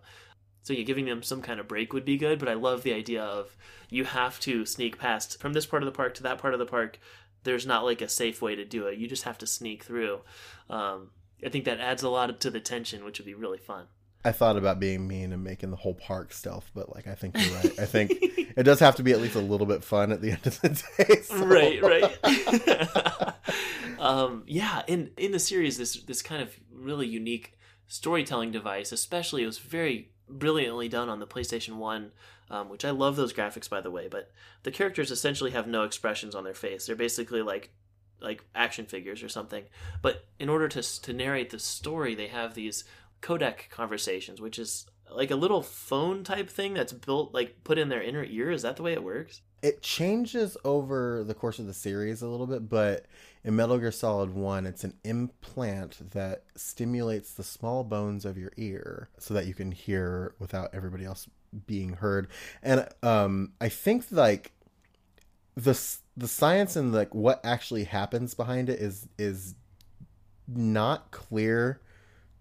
So 0.64 0.74
yeah, 0.74 0.84
giving 0.84 1.06
them 1.06 1.24
some 1.24 1.42
kind 1.42 1.60
of 1.60 1.68
break 1.68 1.94
would 1.94 2.06
be 2.06 2.18
good. 2.18 2.40
But 2.40 2.50
I 2.50 2.54
love 2.54 2.84
the 2.84 2.94
idea 2.94 3.24
of 3.24 3.56
you 3.90 4.06
have 4.06 4.40
to 4.42 4.66
sneak 4.66 5.00
past 5.00 5.40
from 5.40 5.54
this 5.54 5.66
part 5.66 5.84
of 5.84 5.86
the 5.86 5.96
park 5.96 6.14
to 6.16 6.24
that 6.24 6.38
part 6.38 6.54
of 6.54 6.60
the 6.60 6.66
park. 6.66 7.00
There's 7.44 7.66
not 7.66 7.84
like 7.84 8.02
a 8.02 8.10
safe 8.10 8.42
way 8.42 8.56
to 8.56 8.66
do 8.66 8.86
it. 8.88 9.00
You 9.00 9.08
just 9.08 9.24
have 9.24 9.40
to 9.40 9.48
sneak 9.48 9.84
through. 9.84 10.22
Um, 10.70 11.10
I 11.44 11.50
think 11.50 11.66
that 11.66 11.80
adds 11.80 12.04
a 12.04 12.10
lot 12.10 12.40
to 12.40 12.50
the 12.52 12.60
tension, 12.60 13.04
which 13.04 13.18
would 13.18 13.26
be 13.26 13.34
really 13.34 13.58
fun. 13.58 13.88
I 14.24 14.32
thought 14.32 14.58
about 14.58 14.80
being 14.80 15.08
mean 15.08 15.34
and 15.34 15.44
making 15.44 15.72
the 15.72 15.78
whole 15.78 15.96
park 15.96 16.32
stealth, 16.32 16.70
but 16.76 16.94
like 16.94 17.08
I 17.08 17.16
think 17.16 17.36
you're 17.38 17.56
right. 17.56 17.80
I 17.80 17.86
think 17.86 18.12
it 18.22 18.64
does 18.64 18.80
have 18.80 18.96
to 18.98 19.04
be 19.04 19.12
at 19.12 19.22
least 19.22 19.36
a 19.36 19.40
little 19.40 19.66
bit 19.66 19.84
fun 19.84 20.12
at 20.12 20.22
the 20.22 20.32
end 20.32 20.46
of 20.46 20.62
the 20.62 20.70
day. 20.70 21.22
so- 21.22 21.46
right, 21.46 21.82
right. 21.82 23.36
um, 24.00 24.44
yeah, 24.46 24.84
in 24.88 25.12
in 25.18 25.32
the 25.32 25.40
series, 25.40 25.78
this 25.78 25.96
this 26.04 26.22
kind 26.22 26.42
of 26.42 26.56
really 26.72 27.08
unique 27.08 27.58
storytelling 27.88 28.52
device, 28.52 28.92
especially, 28.92 29.44
it 29.44 29.48
was 29.48 29.58
very 29.58 30.12
brilliantly 30.30 30.88
done 30.88 31.10
on 31.10 31.20
the 31.20 31.28
PlayStation 31.28 31.76
One, 31.76 32.12
um, 32.50 32.70
which 32.70 32.86
I 32.86 32.92
love 32.92 33.16
those 33.16 33.34
graphics 33.34 33.70
by 33.70 33.82
the 33.82 33.92
way. 33.92 34.08
But 34.08 34.32
the 34.64 34.72
characters 34.72 35.12
essentially 35.12 35.52
have 35.52 35.68
no 35.68 35.84
expressions 35.84 36.36
on 36.36 36.44
their 36.44 36.54
face; 36.54 36.86
they're 36.86 36.96
basically 36.96 37.42
like 37.42 37.72
like 38.22 38.44
action 38.54 38.86
figures 38.86 39.24
or 39.24 39.30
something. 39.30 39.64
But 40.02 40.26
in 40.40 40.48
order 40.48 40.68
to 40.68 41.02
to 41.02 41.14
narrate 41.14 41.50
the 41.50 41.60
story, 41.60 42.16
they 42.16 42.28
have 42.28 42.54
these 42.54 42.84
codec 43.22 43.70
conversations, 43.70 44.42
which 44.42 44.60
is 44.60 44.86
like 45.10 45.32
a 45.32 45.36
little 45.36 45.62
phone 45.62 46.24
type 46.24 46.50
thing 46.50 46.74
that's 46.74 46.94
built 46.94 47.34
like 47.34 47.64
put 47.64 47.78
in 47.78 47.90
their 47.90 48.02
inner 48.02 48.24
ear. 48.24 48.52
Is 48.52 48.62
that 48.62 48.78
the 48.78 48.84
way 48.84 48.94
it 48.94 49.04
works? 49.04 49.42
It 49.62 49.82
changes 49.82 50.58
over 50.66 51.24
the 51.24 51.36
course 51.36 51.60
of 51.60 51.68
the 51.68 51.74
series 51.74 52.22
a 52.22 52.28
little 52.28 52.48
bit, 52.48 52.68
but 52.68 53.06
in 53.44 53.56
Metal 53.56 53.78
Gear 53.78 53.92
Solid 53.92 54.32
1, 54.34 54.66
it's 54.66 54.84
an 54.84 54.96
implant 55.04 56.12
that 56.14 56.46
stimulates 56.56 57.34
the 57.34 57.44
small 57.44 57.84
bones 57.84 58.26
of 58.26 58.38
your 58.38 58.52
ear 58.58 59.10
so 59.20 59.34
that 59.36 59.46
you 59.46 59.54
can 59.54 59.72
hear 59.72 60.34
without 60.40 60.72
everybody 60.74 61.06
else 61.06 61.30
being 61.68 61.94
heard. 61.94 62.28
And 62.64 62.88
um 63.04 63.54
I 63.60 63.70
think 63.70 64.06
like 64.10 64.52
the 65.56 65.80
the 66.16 66.28
science 66.28 66.76
and 66.76 66.94
like 66.94 67.14
what 67.14 67.42
actually 67.44 67.84
happens 67.84 68.34
behind 68.34 68.70
it 68.70 68.80
is 68.80 69.08
is 69.18 69.56
not 70.48 71.12
clear 71.12 71.82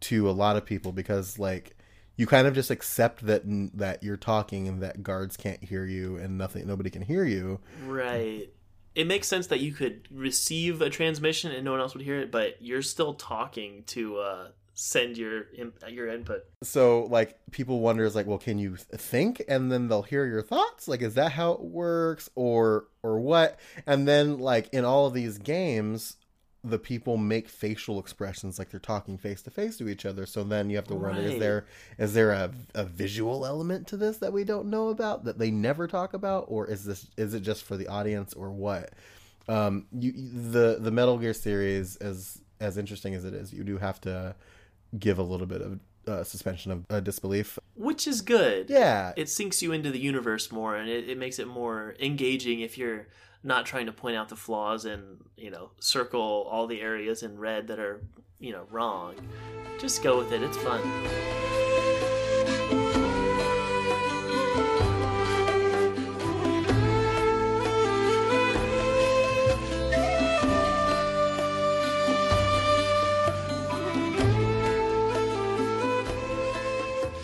to 0.00 0.28
a 0.28 0.32
lot 0.32 0.56
of 0.56 0.64
people 0.64 0.92
because 0.92 1.38
like 1.38 1.76
you 2.16 2.26
kind 2.26 2.46
of 2.46 2.54
just 2.54 2.70
accept 2.70 3.24
that 3.26 3.42
that 3.74 4.02
you're 4.02 4.16
talking 4.16 4.68
and 4.68 4.82
that 4.82 5.02
guards 5.02 5.36
can't 5.36 5.62
hear 5.64 5.84
you 5.86 6.16
and 6.16 6.36
nothing 6.36 6.66
nobody 6.66 6.90
can 6.90 7.02
hear 7.02 7.24
you. 7.24 7.60
Right. 7.86 8.50
It 8.94 9.06
makes 9.06 9.28
sense 9.28 9.46
that 9.46 9.60
you 9.60 9.72
could 9.72 10.08
receive 10.10 10.82
a 10.82 10.90
transmission 10.90 11.52
and 11.52 11.64
no 11.64 11.70
one 11.70 11.80
else 11.80 11.94
would 11.94 12.04
hear 12.04 12.18
it 12.18 12.30
but 12.30 12.60
you're 12.60 12.82
still 12.82 13.14
talking 13.14 13.84
to 13.86 14.18
uh 14.18 14.48
send 14.74 15.16
your 15.16 15.46
your 15.88 16.08
input. 16.08 16.44
So 16.62 17.04
like 17.10 17.38
people 17.50 17.80
wonder 17.80 18.04
is 18.04 18.14
like 18.14 18.26
well 18.26 18.38
can 18.38 18.58
you 18.58 18.76
think? 18.76 19.42
And 19.48 19.70
then 19.70 19.88
they'll 19.88 20.02
hear 20.02 20.26
your 20.26 20.42
thoughts 20.42 20.88
like 20.88 21.02
is 21.02 21.14
that 21.14 21.32
how 21.32 21.52
it 21.52 21.60
works 21.60 22.28
or 22.34 22.86
or 23.02 23.18
what? 23.20 23.58
And 23.86 24.06
then 24.06 24.38
like 24.38 24.68
in 24.72 24.84
all 24.84 25.06
of 25.06 25.14
these 25.14 25.38
games 25.38 26.16
the 26.62 26.78
people 26.78 27.16
make 27.16 27.48
facial 27.48 27.98
expressions 27.98 28.58
like 28.58 28.70
they're 28.70 28.80
talking 28.80 29.16
face 29.16 29.42
to 29.42 29.50
face 29.50 29.78
to 29.78 29.88
each 29.88 30.04
other. 30.04 30.26
So 30.26 30.44
then 30.44 30.68
you 30.68 30.76
have 30.76 30.86
to 30.88 30.94
wonder: 30.94 31.20
right. 31.22 31.30
is 31.30 31.38
there 31.38 31.66
is 31.98 32.14
there 32.14 32.32
a, 32.32 32.50
a 32.74 32.84
visual 32.84 33.46
element 33.46 33.86
to 33.88 33.96
this 33.96 34.18
that 34.18 34.32
we 34.32 34.44
don't 34.44 34.66
know 34.66 34.88
about 34.88 35.24
that 35.24 35.38
they 35.38 35.50
never 35.50 35.86
talk 35.86 36.12
about, 36.12 36.44
or 36.48 36.66
is 36.66 36.84
this 36.84 37.06
is 37.16 37.34
it 37.34 37.40
just 37.40 37.64
for 37.64 37.76
the 37.76 37.88
audience 37.88 38.34
or 38.34 38.50
what? 38.50 38.90
Um, 39.48 39.86
you 39.92 40.12
the 40.12 40.78
the 40.78 40.90
Metal 40.90 41.18
Gear 41.18 41.34
series, 41.34 41.96
as 41.96 42.40
as 42.60 42.76
interesting 42.76 43.14
as 43.14 43.24
it 43.24 43.32
is, 43.32 43.52
you 43.52 43.64
do 43.64 43.78
have 43.78 44.00
to 44.02 44.34
give 44.98 45.18
a 45.18 45.22
little 45.22 45.46
bit 45.46 45.62
of 45.62 45.80
uh, 46.06 46.24
suspension 46.24 46.72
of 46.72 46.84
uh, 46.90 47.00
disbelief, 47.00 47.58
which 47.74 48.06
is 48.06 48.20
good. 48.20 48.68
Yeah, 48.68 49.12
it 49.16 49.30
sinks 49.30 49.62
you 49.62 49.72
into 49.72 49.90
the 49.90 49.98
universe 49.98 50.52
more, 50.52 50.76
and 50.76 50.90
it, 50.90 51.08
it 51.08 51.18
makes 51.18 51.38
it 51.38 51.48
more 51.48 51.94
engaging 51.98 52.60
if 52.60 52.76
you're 52.76 53.06
not 53.42 53.66
trying 53.66 53.86
to 53.86 53.92
point 53.92 54.16
out 54.16 54.28
the 54.28 54.36
flaws 54.36 54.84
and 54.84 55.18
you 55.36 55.50
know 55.50 55.70
circle 55.80 56.46
all 56.50 56.66
the 56.66 56.80
areas 56.80 57.22
in 57.22 57.38
red 57.38 57.68
that 57.68 57.78
are 57.78 58.02
you 58.38 58.52
know 58.52 58.66
wrong. 58.70 59.14
Just 59.78 60.02
go 60.02 60.18
with 60.18 60.32
it. 60.32 60.42
It's 60.42 60.56
fun 60.58 60.80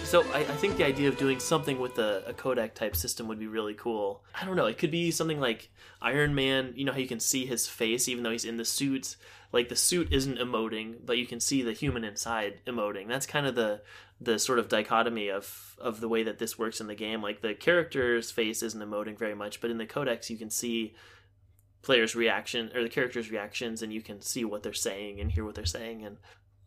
So 0.07 0.23
I, 0.33 0.39
I, 0.39 0.45
think 0.45 0.77
the 0.77 0.85
idea 0.85 1.09
of 1.09 1.19
doing 1.19 1.41
something 1.41 1.81
with 1.81 1.99
a, 1.99 2.23
a, 2.29 2.33
codec 2.33 2.75
type 2.75 2.95
system 2.95 3.27
would 3.27 3.41
be 3.41 3.49
really 3.49 3.75
cool. 3.75 4.23
I 4.41 4.45
don't 4.45 4.55
know. 4.55 4.67
It 4.67 4.79
could 4.79 4.93
be 4.93 5.11
something 5.11 5.41
like 5.41 5.69
Iron 6.01 6.33
Man. 6.33 6.75
You 6.77 6.85
know 6.85 6.93
how 6.93 6.99
you 6.99 7.09
can 7.09 7.19
see 7.19 7.45
his 7.45 7.67
face 7.67 8.09
even 8.09 8.23
though 8.23 8.31
he's 8.31 8.45
in 8.45 8.57
the 8.57 8.65
suit. 8.65 9.17
Like 9.53 9.69
the 9.69 9.75
suit 9.75 10.13
isn't 10.13 10.39
emoting, 10.39 10.99
but 11.05 11.19
you 11.19 11.27
can 11.27 11.41
see 11.41 11.61
the 11.61 11.73
human 11.73 12.05
inside 12.05 12.61
emoting. 12.69 13.09
That's 13.09 13.27
kind 13.27 13.49
of 13.49 13.57
the 13.57 13.83
the 14.21 14.39
sort 14.39 14.61
of 14.61 14.69
dichotomy 14.69 15.29
of 15.29 15.77
of 15.81 16.01
the 16.01 16.09
way 16.09 16.23
that 16.23 16.39
this 16.39 16.57
works 16.57 16.81
in 16.81 16.87
the 16.87 16.95
game. 16.95 17.21
Like 17.21 17.43
the 17.43 17.55
character's 17.55 18.31
face 18.31 18.63
isn't 18.63 18.81
emoting 18.81 19.19
very 19.19 19.35
much, 19.35 19.61
but 19.61 19.73
in 19.73 19.79
the 19.79 19.87
codecs 19.87 20.31
you 20.31 20.37
can 20.37 20.51
see 20.51 20.95
players' 21.83 22.15
reaction 22.15 22.71
or 22.77 22.85
the 22.85 22.89
characters' 22.89 23.33
reactions, 23.33 23.83
and 23.83 23.93
you 23.93 24.03
can 24.03 24.21
see 24.21 24.45
what 24.45 24.63
they're 24.63 24.73
saying 24.73 25.19
and 25.19 25.33
hear 25.33 25.45
what 25.45 25.57
they're 25.57 25.67
saying, 25.67 26.05
and 26.05 26.19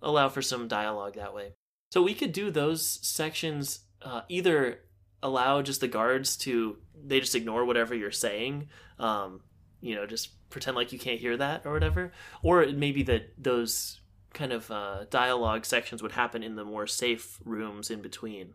allow 0.01 0.27
for 0.27 0.41
some 0.41 0.67
dialogue 0.67 1.15
that 1.15 1.33
way. 1.33 1.53
So 1.91 2.01
we 2.01 2.13
could 2.13 2.31
do 2.31 2.51
those 2.51 2.99
sections 3.01 3.79
uh, 4.01 4.21
either 4.29 4.79
allow 5.21 5.61
just 5.61 5.81
the 5.81 5.87
guards 5.87 6.37
to 6.37 6.77
they 7.05 7.19
just 7.19 7.35
ignore 7.35 7.65
whatever 7.65 7.95
you're 7.95 8.11
saying, 8.11 8.69
um, 8.99 9.41
you 9.81 9.95
know, 9.95 10.05
just 10.05 10.49
pretend 10.49 10.75
like 10.75 10.91
you 10.91 10.99
can't 10.99 11.19
hear 11.19 11.37
that 11.37 11.65
or 11.65 11.73
whatever, 11.73 12.11
or 12.43 12.65
maybe 12.67 13.03
that 13.03 13.33
those 13.37 14.01
kind 14.33 14.51
of 14.51 14.69
uh, 14.69 15.05
dialogue 15.09 15.65
sections 15.65 16.03
would 16.03 16.11
happen 16.11 16.43
in 16.43 16.55
the 16.55 16.65
more 16.65 16.87
safe 16.87 17.39
rooms 17.43 17.89
in 17.89 18.01
between. 18.01 18.53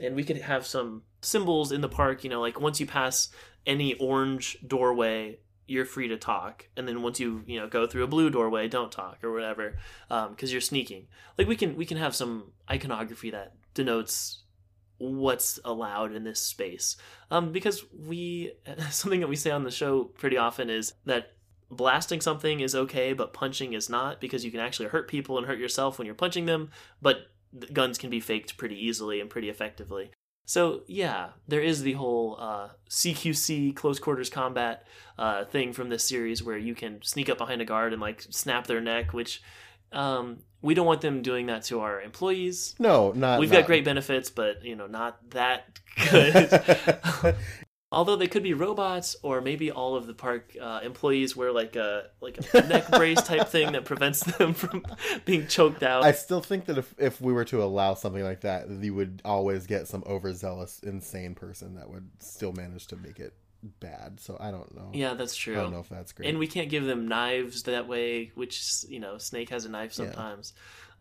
And 0.00 0.16
we 0.16 0.24
could 0.24 0.38
have 0.38 0.66
some 0.66 1.02
symbols 1.20 1.70
in 1.70 1.80
the 1.80 1.88
park, 1.88 2.24
you 2.24 2.30
know, 2.30 2.40
like 2.40 2.60
once 2.60 2.80
you 2.80 2.86
pass 2.86 3.28
any 3.66 3.94
orange 3.94 4.58
doorway 4.66 5.38
you're 5.66 5.84
free 5.84 6.08
to 6.08 6.16
talk. 6.16 6.68
And 6.76 6.86
then 6.86 7.02
once 7.02 7.20
you 7.20 7.42
you 7.46 7.60
know 7.60 7.68
go 7.68 7.86
through 7.86 8.04
a 8.04 8.08
blue 8.08 8.30
doorway 8.30 8.68
don't 8.68 8.92
talk 8.92 9.22
or 9.22 9.32
whatever 9.32 9.76
because 10.08 10.28
um, 10.28 10.52
you're 10.52 10.60
sneaking. 10.60 11.06
Like 11.38 11.48
we 11.48 11.56
can 11.56 11.76
we 11.76 11.86
can 11.86 11.96
have 11.96 12.14
some 12.14 12.52
iconography 12.70 13.30
that 13.30 13.54
denotes 13.74 14.42
what's 14.98 15.58
allowed 15.64 16.12
in 16.12 16.24
this 16.24 16.40
space. 16.40 16.96
Um, 17.30 17.52
because 17.52 17.84
we 17.92 18.52
something 18.90 19.20
that 19.20 19.28
we 19.28 19.36
say 19.36 19.50
on 19.50 19.64
the 19.64 19.70
show 19.70 20.04
pretty 20.04 20.36
often 20.36 20.70
is 20.70 20.94
that 21.06 21.32
blasting 21.70 22.20
something 22.20 22.60
is 22.60 22.74
okay 22.74 23.12
but 23.14 23.32
punching 23.32 23.72
is 23.72 23.88
not 23.88 24.20
because 24.20 24.44
you 24.44 24.50
can 24.50 24.60
actually 24.60 24.86
hurt 24.86 25.08
people 25.08 25.38
and 25.38 25.46
hurt 25.46 25.58
yourself 25.58 25.98
when 25.98 26.06
you're 26.06 26.14
punching 26.14 26.46
them 26.46 26.70
but 27.02 27.26
guns 27.72 27.98
can 27.98 28.10
be 28.10 28.20
faked 28.20 28.56
pretty 28.56 28.76
easily 28.76 29.20
and 29.20 29.30
pretty 29.30 29.48
effectively 29.48 30.10
so 30.46 30.82
yeah, 30.86 31.28
there 31.48 31.60
is 31.60 31.82
the 31.82 31.92
whole 31.92 32.36
uh, 32.38 32.68
CQC 32.90 33.74
close 33.74 33.98
quarters 33.98 34.30
combat 34.30 34.86
uh, 35.18 35.44
thing 35.44 35.72
from 35.72 35.88
this 35.88 36.06
series 36.06 36.42
where 36.42 36.58
you 36.58 36.74
can 36.74 37.00
sneak 37.02 37.28
up 37.28 37.38
behind 37.38 37.62
a 37.62 37.64
guard 37.64 37.92
and 37.92 38.02
like 38.02 38.22
snap 38.30 38.66
their 38.66 38.80
neck, 38.80 39.12
which 39.12 39.42
um, 39.92 40.38
we 40.60 40.74
don't 40.74 40.86
want 40.86 41.00
them 41.00 41.22
doing 41.22 41.46
that 41.46 41.62
to 41.64 41.80
our 41.80 42.00
employees. 42.00 42.74
No, 42.78 43.12
not. 43.12 43.40
We've 43.40 43.50
not. 43.50 43.60
got 43.60 43.66
great 43.66 43.84
benefits, 43.84 44.30
but 44.30 44.64
you 44.64 44.76
know, 44.76 44.86
not 44.86 45.30
that 45.30 45.78
good. 46.10 47.36
although 47.92 48.16
they 48.16 48.26
could 48.26 48.42
be 48.42 48.54
robots 48.54 49.16
or 49.22 49.40
maybe 49.40 49.70
all 49.70 49.96
of 49.96 50.06
the 50.06 50.14
park 50.14 50.56
uh, 50.60 50.80
employees 50.82 51.36
wear 51.36 51.52
like 51.52 51.76
a 51.76 52.08
like 52.20 52.38
a 52.52 52.60
neck 52.66 52.90
brace 52.90 53.22
type 53.22 53.48
thing 53.48 53.72
that 53.72 53.84
prevents 53.84 54.20
them 54.20 54.54
from 54.62 54.84
being 55.24 55.46
choked 55.46 55.82
out. 55.82 56.04
I 56.04 56.12
still 56.12 56.40
think 56.40 56.66
that 56.66 56.78
if, 56.78 56.94
if 56.98 57.20
we 57.20 57.32
were 57.32 57.44
to 57.46 57.62
allow 57.62 57.94
something 57.94 58.22
like 58.24 58.42
that 58.42 58.68
you 58.68 58.94
would 58.94 59.22
always 59.24 59.66
get 59.66 59.88
some 59.88 60.02
overzealous 60.06 60.80
insane 60.80 61.34
person 61.34 61.76
that 61.76 61.88
would 61.88 62.10
still 62.18 62.52
manage 62.52 62.86
to 62.88 62.96
make 62.96 63.20
it 63.20 63.34
bad. 63.80 64.20
So 64.20 64.36
i 64.40 64.50
don't 64.50 64.74
know. 64.74 64.90
Yeah 64.92 65.14
that's 65.14 65.36
true. 65.36 65.54
I 65.58 65.62
don't 65.62 65.72
know 65.72 65.80
if 65.80 65.88
that's 65.88 66.12
great. 66.12 66.28
And 66.28 66.38
we 66.38 66.46
can't 66.46 66.68
give 66.68 66.84
them 66.84 67.08
knives 67.08 67.62
that 67.64 67.88
way 67.88 68.32
which 68.34 68.62
you 68.88 69.00
know 69.00 69.18
snake 69.18 69.50
has 69.50 69.64
a 69.64 69.70
knife 69.70 69.92
sometimes. 69.92 70.52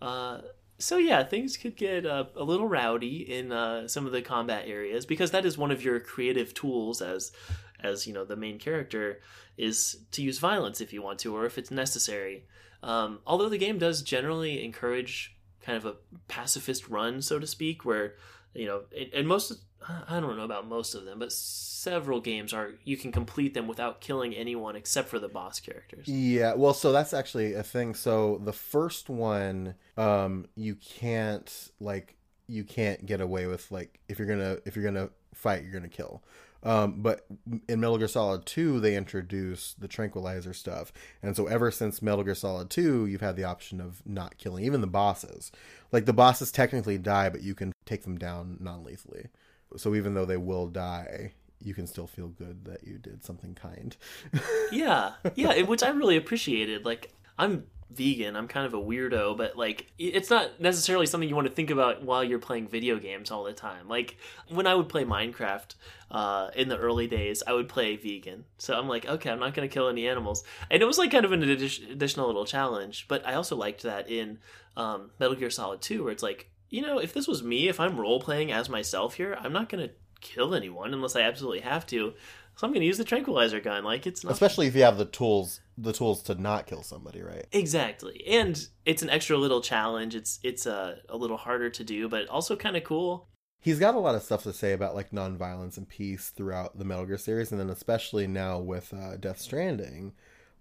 Yeah. 0.02 0.08
uh 0.08 0.42
so 0.84 0.98
yeah, 0.98 1.24
things 1.24 1.56
could 1.58 1.76
get 1.76 2.06
uh, 2.06 2.26
a 2.36 2.44
little 2.44 2.68
rowdy 2.68 3.18
in 3.32 3.52
uh, 3.52 3.88
some 3.88 4.06
of 4.06 4.12
the 4.12 4.22
combat 4.22 4.66
areas 4.68 5.06
because 5.06 5.32
that 5.32 5.46
is 5.46 5.58
one 5.58 5.72
of 5.72 5.84
your 5.84 6.00
creative 6.00 6.54
tools 6.54 7.02
as 7.02 7.32
as 7.80 8.08
you 8.08 8.14
know 8.14 8.24
the 8.24 8.36
main 8.36 8.60
character 8.60 9.20
is 9.58 9.98
to 10.12 10.22
use 10.22 10.40
violence 10.40 10.82
if 10.82 10.94
you 10.94 11.02
want 11.02 11.20
to 11.20 11.36
or 11.36 11.46
if 11.46 11.58
it's 11.58 11.72
necessary. 11.72 12.46
Um, 12.82 13.20
although 13.26 13.50
the 13.50 13.58
game 13.58 13.78
does 13.78 14.02
generally 14.02 14.64
encourage 14.64 15.38
kind 15.62 15.78
of 15.78 15.86
a 15.86 15.96
pacifist 16.28 16.90
run, 16.90 17.22
so 17.22 17.40
to 17.40 17.48
speak, 17.48 17.86
where 17.86 18.16
you 18.54 18.66
know, 18.66 18.82
and 19.14 19.28
most 19.28 19.64
I 20.08 20.20
don't 20.20 20.38
know 20.38 20.44
about 20.44 20.68
most 20.68 20.96
of 20.96 21.06
them, 21.06 21.20
but 21.20 21.32
several 21.32 22.22
games 22.22 22.54
are 22.54 22.72
you 22.84 22.98
can 22.98 23.12
complete 23.12 23.54
them 23.54 23.68
without 23.68 24.02
killing 24.02 24.34
anyone 24.34 24.76
except 24.76 25.10
for 25.10 25.20
the 25.20 25.28
boss 25.28 25.60
characters. 25.60 26.08
Yeah, 26.08 26.54
well, 26.54 26.74
so 26.74 26.92
that's 26.92 27.14
actually 27.14 27.54
a 27.54 27.64
thing. 27.64 27.94
So 27.94 28.40
the 28.44 28.54
first 28.54 29.10
one, 29.10 29.76
um, 29.98 30.48
you 30.56 30.76
can't 30.76 31.72
like 31.80 32.16
you 32.48 32.64
can't 32.64 33.06
get 33.06 33.22
away 33.22 33.48
with 33.48 33.72
like 33.72 34.00
if 34.08 34.20
you're 34.20 34.28
gonna 34.28 34.58
if 34.66 34.76
you're 34.76 34.86
gonna 34.86 35.10
fight, 35.34 35.64
you're 35.64 35.74
gonna 35.74 35.90
kill. 35.90 36.24
Um, 36.64 37.02
but 37.02 37.26
in 37.68 37.82
Metal 37.82 37.98
Gear 37.98 38.08
Solid 38.08 38.46
2, 38.46 38.80
they 38.80 38.96
introduced 38.96 39.82
the 39.82 39.88
tranquilizer 39.88 40.54
stuff. 40.54 40.94
And 41.22 41.36
so 41.36 41.48
ever 41.48 41.72
since 41.72 42.02
Metal 42.02 42.24
Gear 42.24 42.36
Solid 42.36 42.70
2, 42.70 43.06
you've 43.06 43.20
had 43.20 43.36
the 43.36 43.44
option 43.44 43.82
of 43.82 44.02
not 44.06 44.38
killing 44.38 44.64
even 44.64 44.80
the 44.80 44.88
bosses. 44.88 45.52
Like 45.92 46.06
the 46.06 46.14
bosses 46.14 46.52
technically 46.52 46.98
die, 46.98 47.30
but 47.30 47.44
you 47.44 47.54
can 47.54 47.74
take 47.86 48.04
them 48.04 48.18
down 48.18 48.58
non 48.62 48.84
lethally. 48.84 49.28
So 49.78 49.96
even 49.96 50.14
though 50.14 50.26
they 50.26 50.38
will 50.38 50.68
die, 50.68 51.34
you 51.62 51.74
can 51.74 51.88
still 51.88 52.08
feel 52.08 52.28
good 52.28 52.66
that 52.66 52.86
you 52.86 52.98
did 52.98 53.24
something 53.24 53.56
kind. 53.56 53.96
yeah, 54.72 55.14
yeah, 55.36 55.62
which 55.62 55.84
I 55.84 55.90
really 55.90 56.18
appreciated. 56.18 56.86
Like 56.86 57.14
I'm 57.38 57.66
vegan. 57.94 58.36
I'm 58.36 58.48
kind 58.48 58.66
of 58.66 58.74
a 58.74 58.78
weirdo, 58.78 59.38
but 59.38 59.56
like 59.56 59.92
it's 59.98 60.30
not 60.30 60.60
necessarily 60.60 61.06
something 61.06 61.30
you 61.30 61.36
want 61.36 61.48
to 61.48 61.54
think 61.54 61.70
about 61.70 62.04
while 62.04 62.24
you're 62.24 62.40
playing 62.40 62.68
video 62.68 62.98
games 62.98 63.32
all 63.32 63.44
the 63.44 63.54
time. 63.54 63.88
Like 63.88 64.18
when 64.50 64.68
I 64.68 64.76
would 64.76 64.90
play 64.90 65.04
Minecraft 65.04 65.76
uh, 66.12 66.50
in 66.56 66.70
the 66.70 66.78
early 66.78 67.08
days, 67.08 67.44
I 67.46 67.54
would 67.54 67.70
play 67.70 67.96
vegan. 67.96 68.46
So 68.58 68.78
I'm 68.78 68.88
like, 68.88 69.08
okay, 69.08 69.30
I'm 69.30 69.40
not 69.40 69.54
going 69.54 69.68
to 69.68 69.74
kill 69.74 69.88
any 69.88 70.08
animals, 70.08 70.44
and 70.70 70.82
it 70.82 70.86
was 70.86 70.98
like 70.98 71.12
kind 71.12 71.26
of 71.26 71.32
an 71.32 71.44
additional 71.44 72.28
little 72.28 72.46
challenge. 72.46 73.06
But 73.08 73.26
I 73.28 73.36
also 73.36 73.56
liked 73.56 73.84
that 73.84 74.10
in 74.10 74.40
um, 74.76 75.12
Metal 75.20 75.36
Gear 75.36 75.50
Solid 75.50 75.82
2, 75.82 76.04
where 76.04 76.12
it's 76.12 76.24
like, 76.24 76.50
you 76.74 76.82
know, 76.82 76.98
if 76.98 77.14
this 77.14 77.28
was 77.28 77.44
me, 77.44 77.68
if 77.68 77.80
I'm 77.80 78.00
role 78.00 78.20
playing 78.20 78.52
as 78.52 78.68
myself 78.68 79.14
here, 79.14 79.38
I'm 79.40 79.54
not 79.54 79.70
going 79.70 79.88
to 79.88 79.94
kill 80.22 80.56
anyone 80.56 80.92
unless 80.92 81.16
I 81.16 81.22
absolutely 81.22 81.60
have 81.60 81.86
to. 81.88 82.16
So 82.56 82.66
I'm 82.66 82.74
going 82.74 82.82
to 82.82 82.88
use 82.88 82.98
the 82.98 83.04
tranquilizer 83.04 83.60
gun. 83.60 83.84
Like 83.84 84.08
it's 84.08 84.24
not... 84.24 84.34
especially 84.34 84.66
if 84.66 84.76
you 84.76 84.82
have 84.82 84.98
the 84.98 85.06
tools, 85.06 85.62
the 85.78 85.94
tools 85.94 86.24
to 86.24 86.36
not 86.36 86.66
kill 86.66 86.82
somebody, 86.82 87.22
right? 87.22 87.46
Exactly, 87.52 88.24
and 88.28 88.68
it's 88.86 89.04
an 89.04 89.12
extra 89.12 89.38
little 89.38 89.62
challenge. 89.62 90.16
It's 90.16 90.40
it's 90.42 90.66
a, 90.66 90.98
a 91.10 91.16
little 91.16 91.38
harder 91.38 91.70
to 91.70 91.84
do, 91.84 92.10
but 92.10 92.28
also 92.28 92.56
kind 92.56 92.76
of 92.76 92.84
cool. 92.84 93.28
He's 93.62 93.80
got 93.80 93.94
a 93.94 94.00
lot 94.00 94.16
of 94.16 94.24
stuff 94.24 94.42
to 94.44 94.52
say 94.54 94.74
about 94.74 94.96
like 94.96 95.12
nonviolence 95.12 95.78
and 95.78 95.88
peace 95.88 96.30
throughout 96.30 96.80
the 96.80 96.86
Metal 96.86 97.06
Gear 97.06 97.20
series, 97.20 97.52
and 97.52 97.62
then 97.62 97.70
especially 97.70 98.26
now 98.26 98.58
with 98.58 98.94
uh, 98.94 99.18
Death 99.18 99.40
Stranding, 99.40 100.14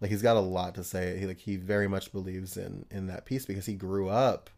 like 0.03 0.11
he's 0.11 0.22
got 0.22 0.37
a 0.37 0.40
lot 0.40 0.75
to 0.75 0.85
say. 0.85 1.18
He 1.18 1.27
like 1.27 1.38
he 1.38 1.57
very 1.57 1.88
much 1.88 2.12
believes 2.12 2.59
in 2.59 2.85
in 2.90 3.07
that 3.07 3.25
peace 3.25 3.46
because 3.46 3.64
he 3.64 3.75
grew 3.75 4.11
up 4.11 4.51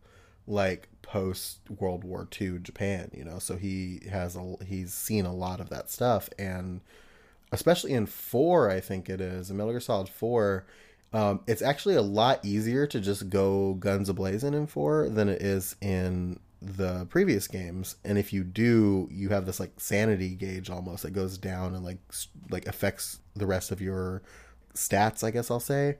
like 0.46 0.88
post 1.02 1.58
World 1.78 2.04
War 2.04 2.28
II 2.40 2.58
Japan, 2.60 3.10
you 3.14 3.24
know, 3.24 3.38
so 3.38 3.56
he 3.56 4.00
has 4.10 4.36
a 4.36 4.56
he's 4.64 4.92
seen 4.92 5.26
a 5.26 5.34
lot 5.34 5.60
of 5.60 5.70
that 5.70 5.90
stuff 5.90 6.28
and 6.38 6.80
especially 7.52 7.92
in 7.92 8.04
four, 8.06 8.68
I 8.68 8.80
think 8.80 9.08
it 9.08 9.20
is, 9.20 9.50
in 9.50 9.56
Metal 9.56 9.72
Gear 9.72 9.80
Solid 9.80 10.08
Four, 10.08 10.66
um, 11.12 11.40
it's 11.46 11.62
actually 11.62 11.94
a 11.94 12.02
lot 12.02 12.44
easier 12.44 12.86
to 12.88 13.00
just 13.00 13.30
go 13.30 13.74
guns 13.74 14.10
ablazing 14.10 14.54
in 14.54 14.66
four 14.66 15.08
than 15.08 15.28
it 15.28 15.40
is 15.40 15.76
in 15.80 16.40
the 16.60 17.06
previous 17.06 17.46
games. 17.46 17.96
And 18.04 18.18
if 18.18 18.32
you 18.32 18.42
do, 18.42 19.08
you 19.12 19.28
have 19.28 19.46
this 19.46 19.60
like 19.60 19.72
sanity 19.78 20.30
gauge 20.30 20.68
almost 20.68 21.04
that 21.04 21.12
goes 21.12 21.38
down 21.38 21.74
and 21.74 21.84
like 21.84 21.98
like 22.50 22.66
affects 22.66 23.20
the 23.36 23.46
rest 23.46 23.70
of 23.70 23.80
your 23.80 24.22
stats, 24.74 25.22
I 25.22 25.30
guess 25.30 25.50
I'll 25.50 25.60
say. 25.60 25.98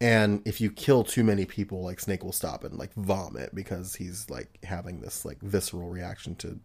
And 0.00 0.42
if 0.44 0.60
you 0.60 0.70
kill 0.70 1.04
too 1.04 1.24
many 1.24 1.44
people, 1.44 1.82
like 1.82 2.00
Snake 2.00 2.24
will 2.24 2.32
stop 2.32 2.64
and 2.64 2.76
like 2.78 2.92
vomit 2.94 3.54
because 3.54 3.94
he's 3.94 4.28
like 4.28 4.58
having 4.64 5.00
this 5.00 5.24
like 5.24 5.40
visceral 5.40 5.88
reaction 5.88 6.34
to 6.36 6.58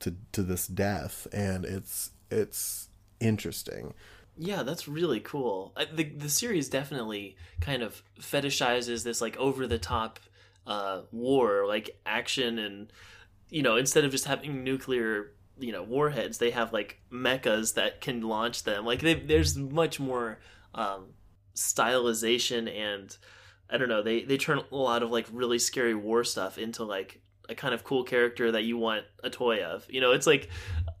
to 0.00 0.14
to 0.32 0.42
this 0.42 0.66
death, 0.66 1.26
and 1.32 1.64
it's 1.64 2.10
it's 2.30 2.88
interesting. 3.20 3.94
Yeah, 4.36 4.62
that's 4.62 4.86
really 4.86 5.20
cool. 5.20 5.74
The 5.94 6.04
the 6.04 6.28
series 6.28 6.68
definitely 6.68 7.36
kind 7.60 7.82
of 7.82 8.02
fetishizes 8.20 9.04
this 9.04 9.20
like 9.20 9.36
over 9.38 9.66
the 9.66 9.78
top 9.78 10.20
uh, 10.66 11.02
war, 11.10 11.66
like 11.66 11.98
action, 12.04 12.58
and 12.58 12.92
you 13.48 13.62
know 13.62 13.76
instead 13.76 14.04
of 14.04 14.10
just 14.10 14.26
having 14.26 14.62
nuclear 14.62 15.32
you 15.58 15.72
know 15.72 15.82
warheads, 15.82 16.38
they 16.38 16.50
have 16.50 16.72
like 16.72 17.00
mechas 17.10 17.74
that 17.74 18.02
can 18.02 18.20
launch 18.20 18.64
them. 18.64 18.84
Like 18.84 19.00
there's 19.00 19.56
much 19.56 19.98
more 19.98 20.38
um, 20.74 21.06
stylization 21.56 22.72
and 22.72 23.16
I 23.68 23.78
don't 23.78 23.88
know. 23.88 24.02
They 24.02 24.22
they 24.22 24.36
turn 24.36 24.60
a 24.70 24.76
lot 24.76 25.02
of 25.02 25.10
like 25.10 25.26
really 25.32 25.58
scary 25.58 25.94
war 25.94 26.22
stuff 26.22 26.58
into 26.58 26.84
like 26.84 27.20
a 27.48 27.54
kind 27.54 27.74
of 27.74 27.84
cool 27.84 28.04
character 28.04 28.52
that 28.52 28.64
you 28.64 28.76
want 28.76 29.04
a 29.22 29.30
toy 29.30 29.62
of. 29.62 29.86
You 29.90 30.00
know, 30.00 30.12
it's 30.12 30.26
like 30.26 30.48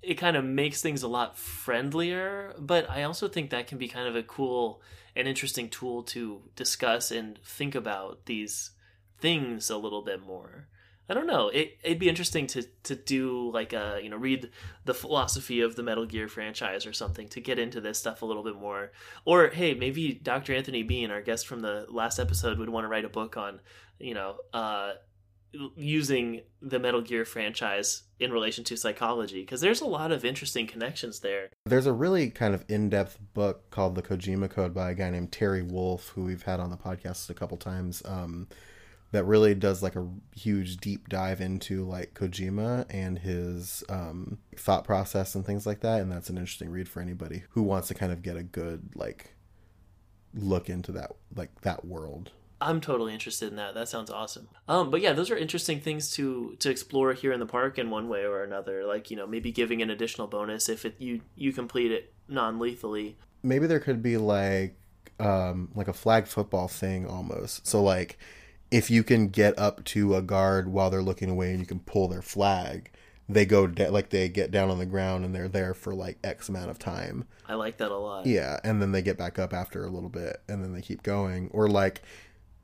it 0.02 0.14
kind 0.14 0.36
of 0.36 0.44
makes 0.44 0.82
things 0.82 1.02
a 1.02 1.08
lot 1.08 1.38
friendlier, 1.38 2.54
but 2.58 2.88
I 2.90 3.04
also 3.04 3.28
think 3.28 3.50
that 3.50 3.66
can 3.66 3.78
be 3.78 3.88
kind 3.88 4.08
of 4.08 4.16
a 4.16 4.22
cool 4.22 4.82
and 5.14 5.26
interesting 5.26 5.68
tool 5.68 6.02
to 6.02 6.42
discuss 6.56 7.10
and 7.10 7.38
think 7.44 7.74
about 7.74 8.26
these 8.26 8.70
things 9.18 9.70
a 9.70 9.76
little 9.76 10.02
bit 10.02 10.24
more. 10.24 10.68
I 11.08 11.14
don't 11.14 11.26
know. 11.26 11.48
It 11.48 11.78
it'd 11.82 11.98
be 11.98 12.08
interesting 12.08 12.46
to 12.48 12.62
to 12.84 12.94
do 12.96 13.50
like 13.52 13.72
a 13.72 14.00
you 14.02 14.08
know 14.08 14.16
read 14.16 14.50
the 14.84 14.94
philosophy 14.94 15.60
of 15.60 15.76
the 15.76 15.82
Metal 15.82 16.04
Gear 16.04 16.28
franchise 16.28 16.84
or 16.86 16.92
something 16.92 17.28
to 17.28 17.40
get 17.40 17.58
into 17.58 17.80
this 17.80 17.98
stuff 17.98 18.22
a 18.22 18.26
little 18.26 18.42
bit 18.42 18.56
more. 18.56 18.92
Or 19.24 19.48
hey, 19.48 19.74
maybe 19.74 20.14
Dr. 20.14 20.54
Anthony 20.54 20.82
Bean, 20.82 21.10
our 21.10 21.22
guest 21.22 21.46
from 21.46 21.60
the 21.60 21.86
last 21.88 22.18
episode, 22.18 22.58
would 22.58 22.68
want 22.68 22.84
to 22.84 22.88
write 22.88 23.04
a 23.04 23.08
book 23.08 23.36
on 23.36 23.60
you 24.00 24.14
know 24.14 24.36
uh, 24.52 24.94
using 25.76 26.42
the 26.60 26.78
Metal 26.78 27.00
Gear 27.00 27.24
franchise 27.24 28.02
in 28.18 28.32
relation 28.32 28.64
to 28.64 28.76
psychology 28.76 29.42
because 29.42 29.60
there's 29.60 29.80
a 29.80 29.86
lot 29.86 30.10
of 30.10 30.24
interesting 30.24 30.66
connections 30.66 31.20
there. 31.20 31.50
There's 31.66 31.86
a 31.86 31.92
really 31.92 32.30
kind 32.30 32.54
of 32.54 32.64
in-depth 32.68 33.18
book 33.34 33.70
called 33.70 33.94
The 33.94 34.02
Kojima 34.02 34.50
Code 34.50 34.74
by 34.74 34.90
a 34.90 34.94
guy 34.94 35.10
named 35.10 35.32
Terry 35.32 35.62
Wolf, 35.62 36.08
who 36.10 36.22
we've 36.24 36.42
had 36.42 36.60
on 36.60 36.70
the 36.70 36.76
podcast 36.76 37.30
a 37.30 37.34
couple 37.34 37.56
times. 37.56 38.02
Um, 38.04 38.48
that 39.12 39.24
really 39.24 39.54
does 39.54 39.82
like 39.82 39.96
a 39.96 40.08
huge 40.34 40.78
deep 40.78 41.08
dive 41.08 41.40
into 41.40 41.84
like 41.84 42.14
Kojima 42.14 42.86
and 42.90 43.18
his 43.18 43.84
um, 43.88 44.38
thought 44.56 44.84
process 44.84 45.34
and 45.34 45.44
things 45.44 45.66
like 45.66 45.80
that, 45.80 46.00
and 46.00 46.10
that's 46.10 46.30
an 46.30 46.38
interesting 46.38 46.70
read 46.70 46.88
for 46.88 47.00
anybody 47.00 47.44
who 47.50 47.62
wants 47.62 47.88
to 47.88 47.94
kind 47.94 48.12
of 48.12 48.22
get 48.22 48.36
a 48.36 48.42
good 48.42 48.90
like 48.94 49.34
look 50.34 50.68
into 50.68 50.92
that 50.92 51.12
like 51.34 51.60
that 51.62 51.84
world. 51.84 52.30
I'm 52.60 52.80
totally 52.80 53.12
interested 53.12 53.50
in 53.50 53.56
that. 53.56 53.74
That 53.74 53.88
sounds 53.88 54.10
awesome. 54.10 54.48
Um, 54.66 54.90
but 54.90 55.02
yeah, 55.02 55.12
those 55.12 55.30
are 55.30 55.36
interesting 55.36 55.80
things 55.80 56.10
to 56.12 56.56
to 56.60 56.70
explore 56.70 57.12
here 57.12 57.32
in 57.32 57.40
the 57.40 57.46
park 57.46 57.78
in 57.78 57.90
one 57.90 58.08
way 58.08 58.24
or 58.24 58.42
another. 58.42 58.84
Like 58.84 59.10
you 59.10 59.16
know, 59.16 59.26
maybe 59.26 59.52
giving 59.52 59.82
an 59.82 59.90
additional 59.90 60.26
bonus 60.26 60.68
if 60.68 60.84
it 60.84 60.96
you 60.98 61.20
you 61.34 61.52
complete 61.52 61.92
it 61.92 62.12
non 62.28 62.58
lethally. 62.58 63.16
Maybe 63.42 63.66
there 63.66 63.80
could 63.80 64.02
be 64.02 64.16
like 64.16 64.76
um 65.20 65.70
like 65.74 65.88
a 65.88 65.92
flag 65.92 66.26
football 66.26 66.68
thing 66.68 67.06
almost. 67.06 67.66
So 67.66 67.82
like 67.82 68.18
if 68.70 68.90
you 68.90 69.02
can 69.02 69.28
get 69.28 69.58
up 69.58 69.84
to 69.84 70.14
a 70.14 70.22
guard 70.22 70.68
while 70.68 70.90
they're 70.90 71.02
looking 71.02 71.30
away 71.30 71.50
and 71.50 71.60
you 71.60 71.66
can 71.66 71.80
pull 71.80 72.08
their 72.08 72.22
flag, 72.22 72.90
they 73.28 73.44
go 73.44 73.66
de- 73.66 73.90
like 73.90 74.10
they 74.10 74.28
get 74.28 74.50
down 74.50 74.70
on 74.70 74.78
the 74.78 74.86
ground 74.86 75.24
and 75.24 75.34
they're 75.34 75.48
there 75.48 75.74
for 75.74 75.94
like 75.94 76.18
X 76.22 76.48
amount 76.48 76.70
of 76.70 76.78
time. 76.78 77.24
I 77.48 77.54
like 77.54 77.78
that 77.78 77.90
a 77.90 77.96
lot. 77.96 78.26
Yeah, 78.26 78.58
and 78.64 78.80
then 78.80 78.92
they 78.92 79.02
get 79.02 79.18
back 79.18 79.38
up 79.38 79.52
after 79.52 79.84
a 79.84 79.90
little 79.90 80.08
bit 80.08 80.40
and 80.48 80.62
then 80.62 80.72
they 80.72 80.82
keep 80.82 81.02
going. 81.02 81.50
Or 81.52 81.68
like 81.68 82.02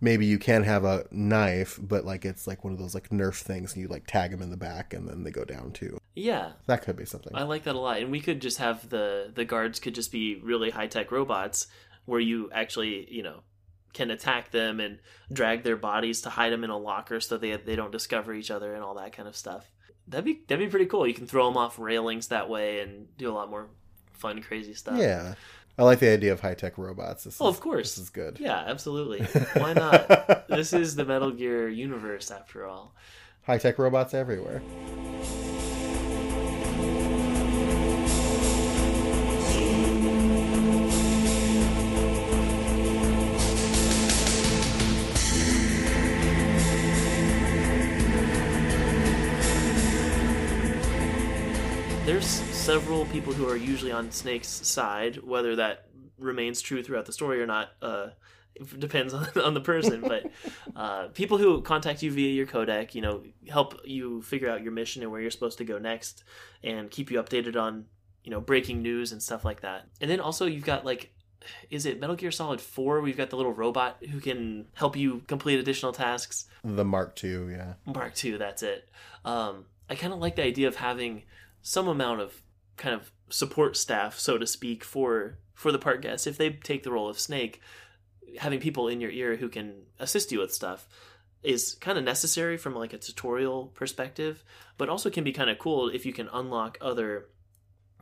maybe 0.01 0.27
you 0.27 0.38
can 0.38 0.65
have 0.65 0.85
a 0.85 1.07
knife, 1.11 1.79
but 1.81 2.05
like 2.05 2.25
it's 2.25 2.47
like 2.47 2.65
one 2.65 2.73
of 2.73 2.79
those 2.79 2.95
like 2.95 3.09
Nerf 3.09 3.41
things, 3.41 3.73
and 3.73 3.83
you 3.83 3.88
like 3.88 4.07
tag 4.07 4.33
them 4.33 4.43
in 4.43 4.51
the 4.51 4.57
back, 4.57 4.93
and 4.93 5.09
then 5.09 5.23
they 5.25 5.31
go 5.31 5.45
down 5.45 5.73
too. 5.73 5.99
Yeah, 6.15 6.53
that 6.67 6.83
could 6.83 6.97
be 6.97 7.07
something. 7.07 7.33
I 7.35 7.45
like 7.45 7.65
that 7.65 7.75
a 7.75 7.81
lot, 7.81 8.01
and 8.01 8.11
we 8.11 8.21
could 8.21 8.43
just 8.43 8.59
have 8.59 8.91
the 8.91 9.31
the 9.35 9.47
guards 9.47 9.81
could 9.81 9.95
just 9.95 10.12
be 10.12 10.37
really 10.43 10.71
high 10.71 10.88
tech 10.88 11.11
robots 11.11 11.69
where 12.05 12.21
you 12.21 12.51
actually 12.53 13.07
you 13.11 13.23
know 13.23 13.41
can 13.92 14.11
attack 14.11 14.50
them 14.50 14.81
and 14.81 14.98
drag 15.33 15.62
their 15.62 15.76
bodies 15.76 16.22
to 16.22 16.31
hide 16.31 16.52
them 16.52 16.64
in 16.64 16.70
a 16.70 16.78
locker 16.78 17.20
so 17.20 17.37
they 17.37 17.57
they 17.57 17.76
don't 17.76 17.92
discover 17.92 18.35
each 18.35 18.50
other 18.50 18.74
and 18.74 18.83
all 18.83 18.94
that 18.94 19.12
kind 19.12 19.28
of 19.28 19.37
stuff. 19.37 19.70
That'd 20.09 20.24
be 20.24 20.42
that'd 20.46 20.64
be 20.64 20.70
pretty 20.70 20.87
cool. 20.87 21.07
You 21.07 21.14
can 21.14 21.26
throw 21.26 21.46
them 21.46 21.57
off 21.57 21.78
railings 21.78 22.28
that 22.28 22.48
way 22.48 22.81
and 22.81 23.14
do 23.16 23.31
a 23.31 23.35
lot 23.35 23.50
more 23.50 23.68
fun, 24.12 24.42
crazy 24.42 24.74
stuff. 24.74 24.98
Yeah. 24.98 25.35
I 25.78 25.85
like 25.85 26.00
the 26.00 26.12
idea 26.12 26.33
of 26.33 26.40
high 26.40 26.55
tech 26.55 26.76
robots. 26.76 27.24
This 27.24 27.40
oh, 27.40 27.48
is, 27.48 27.57
of 27.57 27.61
course, 27.61 27.94
this 27.94 28.05
is 28.05 28.11
good. 28.11 28.38
Yeah, 28.38 28.59
absolutely. 28.59 29.22
Why 29.55 29.72
not? 29.72 30.46
this 30.48 30.74
is 30.74 30.96
the 30.96 31.05
Metal 31.05 31.31
Gear 31.31 31.68
universe, 31.68 32.31
after 32.31 32.66
all. 32.66 32.94
High 33.44 33.59
tech 33.59 33.78
robots 33.78 34.12
everywhere. 34.12 34.62
Several 52.62 53.07
people 53.07 53.33
who 53.33 53.48
are 53.48 53.57
usually 53.57 53.90
on 53.90 54.12
Snake's 54.12 54.46
side, 54.46 55.16
whether 55.25 55.57
that 55.57 55.87
remains 56.16 56.61
true 56.61 56.81
throughout 56.81 57.07
the 57.07 57.12
story 57.12 57.42
or 57.42 57.46
not. 57.46 57.70
Uh, 57.83 58.11
depends 58.79 59.12
on, 59.12 59.27
on 59.44 59.55
the 59.55 59.61
person, 59.61 60.01
but 60.01 60.31
uh, 60.77 61.09
people 61.09 61.38
who 61.38 61.61
contact 61.62 62.05
you 62.05 62.12
via 62.12 62.31
your 62.31 62.46
codec, 62.46 62.94
you 62.94 63.03
know, 63.03 63.25
help 63.48 63.81
you 63.85 64.22
figure 64.22 64.48
out 64.48 64.62
your 64.62 64.70
mission 64.70 65.03
and 65.03 65.11
where 65.11 65.20
you're 65.20 65.33
supposed 65.33 65.59
to 65.59 65.64
go 65.64 65.79
next, 65.79 66.22
and 66.62 66.88
keep 66.88 67.11
you 67.11 67.20
updated 67.20 67.61
on, 67.61 67.87
you 68.22 68.31
know, 68.31 68.40
breaking 68.40 68.81
news 68.81 69.11
and 69.11 69.20
stuff 69.20 69.44
like 69.44 69.62
that. 69.62 69.88
And 70.01 70.09
then 70.09 70.20
also 70.20 70.46
you've 70.46 70.64
got 70.64 70.85
like, 70.85 71.12
is 71.68 71.85
it 71.85 71.98
Metal 71.98 72.14
Gear 72.14 72.31
Solid 72.31 72.61
Four? 72.61 73.01
We've 73.01 73.16
got 73.16 73.31
the 73.31 73.37
little 73.37 73.53
robot 73.53 74.05
who 74.09 74.20
can 74.20 74.66
help 74.75 74.96
you 74.96 75.22
complete 75.27 75.59
additional 75.59 75.90
tasks. 75.90 76.46
The 76.62 76.85
Mark 76.85 77.18
II, 77.25 77.51
yeah. 77.51 77.72
Mark 77.87 78.25
II, 78.25 78.37
that's 78.37 78.62
it. 78.62 78.88
Um, 79.25 79.64
I 79.90 79.96
kind 79.96 80.12
of 80.12 80.20
like 80.20 80.37
the 80.37 80.44
idea 80.44 80.68
of 80.68 80.77
having 80.77 81.25
some 81.61 81.88
amount 81.88 82.20
of 82.20 82.40
kind 82.83 82.97
of 82.97 83.12
support 83.31 83.77
staff, 83.77 84.18
so 84.18 84.37
to 84.37 84.47
speak, 84.47 84.83
for 84.83 85.38
for 85.55 85.71
the 85.71 85.79
part 85.79 86.03
guests. 86.03 86.27
If 86.27 86.37
they 86.37 86.51
take 86.51 86.83
the 86.83 86.90
role 86.90 87.09
of 87.09 87.21
Snake, 87.21 87.61
having 88.38 88.59
people 88.59 88.88
in 88.88 89.01
your 89.01 89.11
ear 89.11 89.37
who 89.37 89.49
can 89.49 89.85
assist 90.01 90.33
you 90.33 90.40
with 90.40 90.53
stuff 90.53 90.88
is 91.45 91.77
kind 91.81 91.97
of 91.97 92.05
necessary 92.05 92.57
from 92.57 92.75
like 92.75 92.92
a 92.92 92.99
tutorial 92.99 93.66
perspective, 93.68 94.45
but 94.79 94.88
also 94.88 95.11
can 95.11 95.23
be 95.23 95.33
kind 95.33 95.49
of 95.49 95.59
cool 95.59 95.88
if 95.88 96.05
you 96.05 96.12
can 96.12 96.29
unlock 96.33 96.77
other 96.81 97.29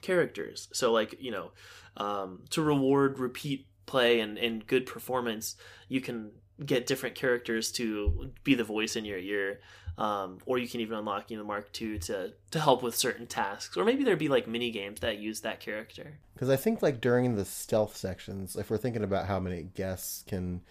characters. 0.01 0.69
So 0.73 0.93
like 0.93 1.15
you 1.21 1.31
know, 1.31 1.53
um, 1.99 2.45
to 2.51 2.63
reward 2.63 3.19
repeat 3.19 3.67
play 3.85 4.21
and, 4.21 4.39
and 4.39 4.67
good 4.67 4.87
performance, 4.87 5.57
you 5.89 6.01
can 6.01 6.31
get 6.65 6.87
different 6.87 7.15
characters 7.15 7.71
to 7.73 8.31
be 8.45 8.55
the 8.55 8.65
voice 8.65 8.97
in 8.97 9.05
your 9.05 9.19
ear. 9.19 9.61
Um, 10.01 10.39
or 10.47 10.57
you 10.57 10.67
can 10.67 10.81
even 10.81 10.97
unlock 10.97 11.31
you 11.31 11.37
know 11.37 11.45
Mark 11.45 11.69
II 11.81 11.99
to 12.01 12.33
to 12.53 12.61
help 12.61 12.83
with 12.83 12.97
certain 12.97 13.27
tasks, 13.27 13.77
or 13.77 13.85
maybe 13.85 14.03
there'd 14.03 14.19
be 14.19 14.29
like 14.29 14.49
mini 14.49 14.71
games 14.71 15.01
that 15.01 15.19
use 15.19 15.41
that 15.43 15.61
character. 15.61 16.19
Because 16.35 16.49
I 16.49 16.57
think 16.57 16.81
like 16.81 17.01
during 17.03 17.37
the 17.37 17.45
stealth 17.45 17.97
sections, 17.97 18.57
if 18.57 18.71
we're 18.71 18.79
thinking 18.79 19.05
about 19.05 19.27
how 19.27 19.39
many 19.39 19.63
guests 19.63 20.25
can 20.27 20.63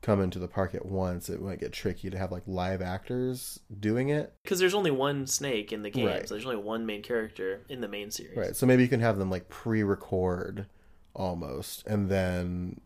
come 0.00 0.20
into 0.22 0.38
the 0.38 0.48
park 0.48 0.74
at 0.74 0.84
once, 0.86 1.28
it 1.28 1.40
might 1.42 1.60
get 1.60 1.72
tricky 1.72 2.08
to 2.10 2.16
have 2.18 2.32
like 2.32 2.42
live 2.46 2.80
actors 2.80 3.60
doing 3.80 4.08
it. 4.08 4.32
Because 4.42 4.58
there's 4.60 4.74
only 4.74 4.90
one 4.90 5.26
snake 5.26 5.72
in 5.72 5.82
the 5.82 5.90
game, 5.90 6.06
Right. 6.06 6.26
so 6.28 6.34
there's 6.34 6.44
only 6.46 6.58
one 6.62 6.86
main 6.86 7.02
character 7.02 7.62
in 7.68 7.80
the 7.82 7.88
main 7.88 8.10
series. 8.10 8.36
Right. 8.36 8.56
So 8.56 8.66
maybe 8.66 8.82
you 8.82 8.88
can 8.88 9.00
have 9.00 9.18
them 9.18 9.30
like 9.30 9.48
pre-record 9.48 10.66
almost, 11.14 11.86
and 11.86 12.08
then 12.08 12.80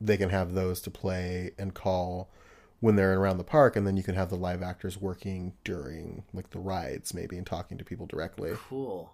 they 0.00 0.16
can 0.16 0.30
have 0.30 0.54
those 0.54 0.80
to 0.82 0.90
play 0.90 1.52
and 1.58 1.74
call 1.74 2.30
when 2.80 2.96
they're 2.96 3.18
around 3.18 3.36
the 3.36 3.44
park, 3.44 3.76
and 3.76 3.86
then 3.86 3.96
you 3.96 4.02
can 4.02 4.14
have 4.14 4.30
the 4.30 4.36
live 4.36 4.62
actors 4.62 5.00
working 5.00 5.52
during 5.64 6.24
like 6.32 6.50
the 6.50 6.58
rides 6.58 7.14
maybe 7.14 7.36
and 7.36 7.46
talking 7.46 7.78
to 7.78 7.84
people 7.84 8.06
directly. 8.06 8.52
Cool. 8.54 9.12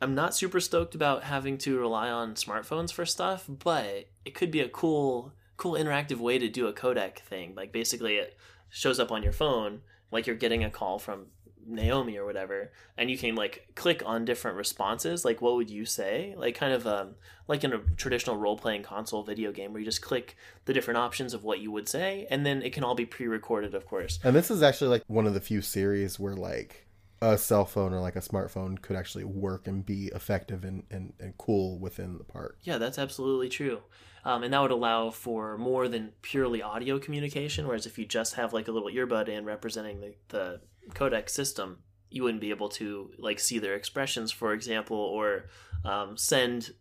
I'm 0.00 0.14
not 0.14 0.34
super 0.34 0.60
stoked 0.60 0.94
about 0.94 1.22
having 1.22 1.56
to 1.58 1.78
rely 1.78 2.10
on 2.10 2.34
smartphones 2.34 2.92
for 2.92 3.06
stuff, 3.06 3.44
but 3.48 4.08
it 4.24 4.34
could 4.34 4.50
be 4.50 4.60
a 4.60 4.68
cool, 4.68 5.32
cool 5.56 5.74
interactive 5.74 6.18
way 6.18 6.38
to 6.38 6.48
do 6.48 6.66
a 6.66 6.72
codec 6.72 7.18
thing. 7.18 7.54
Like 7.54 7.72
basically, 7.72 8.16
it 8.16 8.36
shows 8.70 8.98
up 8.98 9.12
on 9.12 9.22
your 9.22 9.32
phone, 9.32 9.82
like 10.10 10.26
you're 10.26 10.36
getting 10.36 10.64
a 10.64 10.70
call 10.70 10.98
from 10.98 11.26
Naomi 11.66 12.16
or 12.16 12.24
whatever, 12.24 12.72
and 12.96 13.10
you 13.10 13.18
can 13.18 13.34
like 13.34 13.68
click 13.74 14.02
on 14.04 14.24
different 14.24 14.56
responses. 14.56 15.24
Like, 15.24 15.40
what 15.40 15.56
would 15.56 15.70
you 15.70 15.84
say? 15.84 16.34
Like, 16.36 16.54
kind 16.54 16.72
of 16.72 16.86
um, 16.86 17.14
like 17.48 17.64
in 17.64 17.72
a 17.72 17.78
traditional 17.96 18.36
role 18.36 18.56
playing 18.56 18.82
console 18.82 19.22
video 19.22 19.52
game 19.52 19.72
where 19.72 19.80
you 19.80 19.86
just 19.86 20.02
click 20.02 20.36
the 20.64 20.72
different 20.72 20.98
options 20.98 21.34
of 21.34 21.44
what 21.44 21.60
you 21.60 21.70
would 21.70 21.88
say, 21.88 22.26
and 22.30 22.44
then 22.44 22.62
it 22.62 22.72
can 22.72 22.84
all 22.84 22.94
be 22.94 23.06
pre 23.06 23.26
recorded, 23.26 23.74
of 23.74 23.86
course. 23.86 24.18
And 24.22 24.34
this 24.34 24.50
is 24.50 24.62
actually 24.62 24.88
like 24.88 25.04
one 25.06 25.26
of 25.26 25.34
the 25.34 25.40
few 25.40 25.62
series 25.62 26.18
where 26.18 26.34
like 26.34 26.86
a 27.20 27.38
cell 27.38 27.64
phone 27.64 27.92
or 27.92 28.00
like 28.00 28.16
a 28.16 28.20
smartphone 28.20 28.80
could 28.80 28.96
actually 28.96 29.24
work 29.24 29.66
and 29.66 29.84
be 29.86 30.10
effective 30.14 30.64
and, 30.64 30.84
and, 30.90 31.12
and 31.18 31.36
cool 31.38 31.78
within 31.78 32.18
the 32.18 32.24
park. 32.24 32.58
Yeah, 32.62 32.78
that's 32.78 32.98
absolutely 32.98 33.48
true. 33.48 33.80
Um, 34.24 34.42
and 34.42 34.52
that 34.52 34.60
would 34.60 34.70
allow 34.70 35.10
for 35.10 35.58
more 35.58 35.86
than 35.88 36.12
purely 36.22 36.62
audio 36.62 36.98
communication. 36.98 37.66
Whereas 37.66 37.86
if 37.86 37.98
you 37.98 38.06
just 38.06 38.34
have 38.34 38.52
like 38.52 38.68
a 38.68 38.72
little 38.72 38.88
earbud 38.88 39.28
in 39.28 39.44
representing 39.44 40.00
the, 40.00 40.14
the 40.28 40.60
codec 40.90 41.28
system, 41.28 41.78
you 42.10 42.22
wouldn't 42.22 42.40
be 42.40 42.50
able 42.50 42.68
to 42.70 43.10
like 43.18 43.40
see 43.40 43.58
their 43.58 43.74
expressions, 43.74 44.30
for 44.30 44.52
example, 44.52 44.96
or 44.96 45.46
um, 45.84 46.16
send 46.16 46.72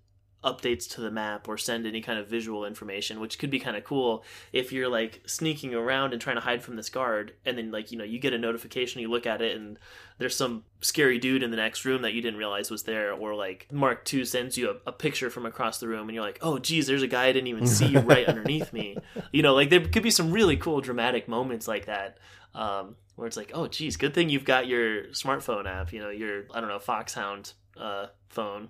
updates 0.44 0.90
to 0.90 1.02
the 1.02 1.10
map 1.10 1.48
or 1.48 1.58
send 1.58 1.86
any 1.86 2.02
kind 2.02 2.20
of 2.20 2.28
visual 2.28 2.66
information, 2.66 3.20
which 3.20 3.40
could 3.40 3.50
be 3.50 3.60
kind 3.60 3.78
of 3.78 3.84
cool 3.84 4.24
if 4.52 4.72
you're 4.72 4.90
like 4.90 5.22
sneaking 5.26 5.74
around 5.74 6.12
and 6.12 6.22
trying 6.22 6.36
to 6.36 6.42
hide 6.42 6.62
from 6.62 6.76
this 6.76 6.90
guard, 6.90 7.34
and 7.46 7.58
then 7.58 7.72
like 7.72 7.92
you 7.92 7.98
know 7.98 8.04
you 8.04 8.20
get 8.20 8.34
a 8.34 8.38
notification, 8.38 9.02
you 9.02 9.10
look 9.10 9.26
at 9.26 9.42
it, 9.42 9.56
and 9.56 9.80
there's 10.18 10.36
some 10.36 10.64
scary 10.82 11.18
dude 11.18 11.44
in 11.44 11.52
the 11.52 11.58
next 11.58 11.86
room 11.86 12.02
that 12.02 12.14
you 12.14 12.22
didn't 12.22 12.40
realize 12.40 12.70
was 12.70 12.84
there, 12.84 13.14
or 13.14 13.36
like 13.36 13.68
Mark 13.72 14.12
II 14.14 14.26
sends 14.26 14.58
you 14.58 14.70
a, 14.70 14.90
a 14.90 14.92
picture 14.92 15.30
from 15.30 15.46
across 15.46 15.80
the 15.80 15.88
room, 15.88 16.10
and 16.10 16.16
you're 16.16 16.24
like, 16.24 16.40
oh 16.42 16.60
geez, 16.60 16.88
there's 16.88 17.04
a 17.04 17.08
guy 17.08 17.26
I 17.26 17.32
didn't 17.32 17.48
even 17.48 17.68
see 17.68 17.98
right 17.98 18.28
underneath 18.28 18.74
me. 18.74 18.98
You 19.32 19.44
know, 19.44 19.54
like 19.54 19.70
there 19.70 19.86
could 19.86 20.04
be 20.04 20.12
some 20.12 20.32
really 20.32 20.58
cool 20.58 20.82
dramatic 20.82 21.28
moments 21.28 21.68
like 21.68 21.86
that. 21.86 22.18
Um, 22.56 22.96
where 23.16 23.28
it's 23.28 23.38
like, 23.38 23.52
oh, 23.54 23.68
geez, 23.68 23.98
good 23.98 24.14
thing 24.14 24.30
you've 24.30 24.46
got 24.46 24.68
your 24.68 25.06
smartphone 25.06 25.66
app, 25.66 25.94
you 25.94 26.00
know, 26.00 26.10
your 26.10 26.46
I 26.54 26.60
don't 26.60 26.70
know 26.70 26.80
Foxhound 26.80 27.54
uh, 27.78 28.08
phone. 28.30 28.70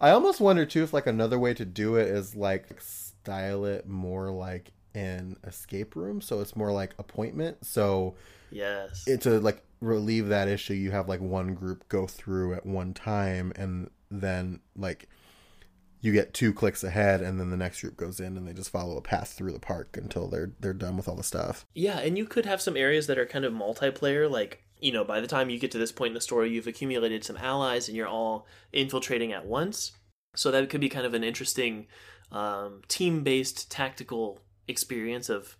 I 0.00 0.10
almost 0.10 0.40
wonder 0.40 0.66
too 0.66 0.82
if 0.82 0.92
like 0.92 1.06
another 1.06 1.38
way 1.38 1.54
to 1.54 1.64
do 1.64 1.96
it 1.96 2.08
is 2.08 2.36
like 2.36 2.80
style 2.80 3.64
it 3.64 3.88
more 3.88 4.30
like 4.30 4.72
an 4.94 5.36
escape 5.44 5.96
room, 5.96 6.20
so 6.20 6.40
it's 6.40 6.56
more 6.56 6.72
like 6.72 6.94
appointment. 6.98 7.64
So 7.64 8.14
Yes, 8.50 9.04
it, 9.06 9.22
to 9.22 9.40
like 9.40 9.62
relieve 9.80 10.28
that 10.28 10.48
issue, 10.48 10.74
you 10.74 10.90
have 10.90 11.08
like 11.08 11.20
one 11.20 11.54
group 11.54 11.88
go 11.88 12.06
through 12.06 12.54
at 12.54 12.66
one 12.66 12.94
time, 12.94 13.52
and 13.56 13.90
then 14.10 14.60
like 14.76 15.08
you 16.00 16.12
get 16.12 16.34
two 16.34 16.52
clicks 16.52 16.84
ahead, 16.84 17.20
and 17.20 17.40
then 17.40 17.50
the 17.50 17.56
next 17.56 17.80
group 17.80 17.96
goes 17.96 18.20
in, 18.20 18.36
and 18.36 18.46
they 18.46 18.52
just 18.52 18.70
follow 18.70 18.96
a 18.96 19.02
path 19.02 19.32
through 19.32 19.52
the 19.52 19.58
park 19.58 19.96
until 19.96 20.28
they're 20.28 20.52
they're 20.60 20.72
done 20.72 20.96
with 20.96 21.08
all 21.08 21.16
the 21.16 21.22
stuff. 21.22 21.66
Yeah, 21.74 21.98
and 21.98 22.16
you 22.16 22.26
could 22.26 22.46
have 22.46 22.60
some 22.60 22.76
areas 22.76 23.06
that 23.06 23.18
are 23.18 23.26
kind 23.26 23.44
of 23.44 23.52
multiplayer, 23.52 24.30
like, 24.30 24.62
you 24.80 24.92
know, 24.92 25.04
by 25.04 25.20
the 25.20 25.26
time 25.26 25.50
you 25.50 25.58
get 25.58 25.70
to 25.72 25.78
this 25.78 25.92
point 25.92 26.10
in 26.10 26.14
the 26.14 26.20
story, 26.20 26.50
you've 26.50 26.66
accumulated 26.66 27.24
some 27.24 27.36
allies 27.36 27.88
and 27.88 27.96
you're 27.96 28.06
all 28.06 28.46
infiltrating 28.72 29.32
at 29.32 29.46
once. 29.46 29.92
So 30.34 30.50
that 30.50 30.68
could 30.68 30.82
be 30.82 30.88
kind 30.88 31.06
of 31.06 31.14
an 31.14 31.24
interesting 31.24 31.86
um, 32.30 32.82
team 32.88 33.22
based 33.22 33.70
tactical 33.70 34.40
experience 34.68 35.28
of 35.28 35.56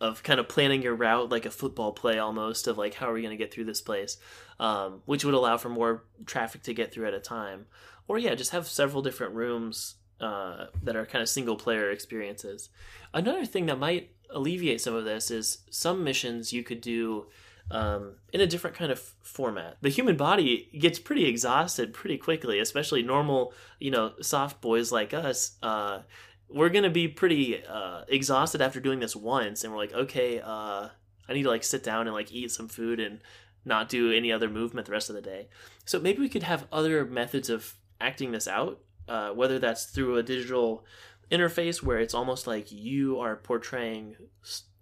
of 0.00 0.22
kind 0.22 0.38
of 0.38 0.48
planning 0.48 0.80
your 0.80 0.94
route 0.94 1.28
like 1.28 1.44
a 1.44 1.50
football 1.50 1.92
play 1.92 2.18
almost 2.18 2.68
of 2.68 2.78
like 2.78 2.94
how 2.94 3.10
are 3.10 3.12
we 3.12 3.22
going 3.22 3.36
to 3.36 3.42
get 3.42 3.52
through 3.52 3.64
this 3.64 3.80
place 3.80 4.16
um, 4.60 5.02
which 5.06 5.24
would 5.24 5.34
allow 5.34 5.56
for 5.56 5.68
more 5.68 6.04
traffic 6.26 6.62
to 6.62 6.74
get 6.74 6.92
through 6.92 7.06
at 7.06 7.14
a 7.14 7.20
time 7.20 7.66
or 8.08 8.18
yeah 8.18 8.34
just 8.34 8.50
have 8.50 8.66
several 8.66 9.02
different 9.02 9.34
rooms 9.34 9.96
uh, 10.20 10.66
that 10.82 10.96
are 10.96 11.06
kind 11.06 11.22
of 11.22 11.28
single 11.28 11.54
player 11.54 11.90
experiences 11.90 12.70
another 13.14 13.44
thing 13.44 13.66
that 13.66 13.78
might 13.78 14.10
alleviate 14.30 14.80
some 14.80 14.94
of 14.94 15.04
this 15.04 15.30
is 15.30 15.58
some 15.70 16.02
missions 16.02 16.52
you 16.52 16.62
could 16.62 16.80
do 16.80 17.26
um, 17.70 18.14
in 18.32 18.40
a 18.40 18.46
different 18.46 18.76
kind 18.76 18.90
of 18.90 18.98
format. 19.22 19.76
The 19.80 19.90
human 19.90 20.16
body 20.16 20.68
gets 20.78 20.98
pretty 20.98 21.26
exhausted 21.26 21.92
pretty 21.92 22.16
quickly, 22.16 22.60
especially 22.60 23.02
normal, 23.02 23.52
you 23.78 23.90
know, 23.90 24.12
soft 24.20 24.60
boys 24.60 24.90
like 24.90 25.12
us. 25.12 25.56
Uh, 25.62 26.00
we're 26.48 26.70
gonna 26.70 26.90
be 26.90 27.08
pretty 27.08 27.62
uh, 27.66 28.04
exhausted 28.08 28.62
after 28.62 28.80
doing 28.80 29.00
this 29.00 29.14
once, 29.14 29.64
and 29.64 29.72
we're 29.72 29.78
like, 29.78 29.92
okay, 29.92 30.40
uh, 30.40 30.88
I 31.28 31.32
need 31.34 31.42
to 31.42 31.50
like 31.50 31.64
sit 31.64 31.82
down 31.82 32.06
and 32.06 32.14
like 32.14 32.32
eat 32.32 32.50
some 32.50 32.68
food 32.68 33.00
and 33.00 33.20
not 33.64 33.90
do 33.90 34.12
any 34.12 34.32
other 34.32 34.48
movement 34.48 34.86
the 34.86 34.92
rest 34.92 35.10
of 35.10 35.16
the 35.16 35.22
day. 35.22 35.48
So 35.84 36.00
maybe 36.00 36.20
we 36.20 36.28
could 36.30 36.44
have 36.44 36.66
other 36.72 37.04
methods 37.04 37.50
of 37.50 37.74
acting 38.00 38.32
this 38.32 38.48
out, 38.48 38.80
uh, 39.08 39.30
whether 39.30 39.58
that's 39.58 39.86
through 39.86 40.16
a 40.16 40.22
digital 40.22 40.84
interface 41.30 41.82
where 41.82 41.98
it's 41.98 42.14
almost 42.14 42.46
like 42.46 42.72
you 42.72 43.18
are 43.20 43.36
portraying 43.36 44.16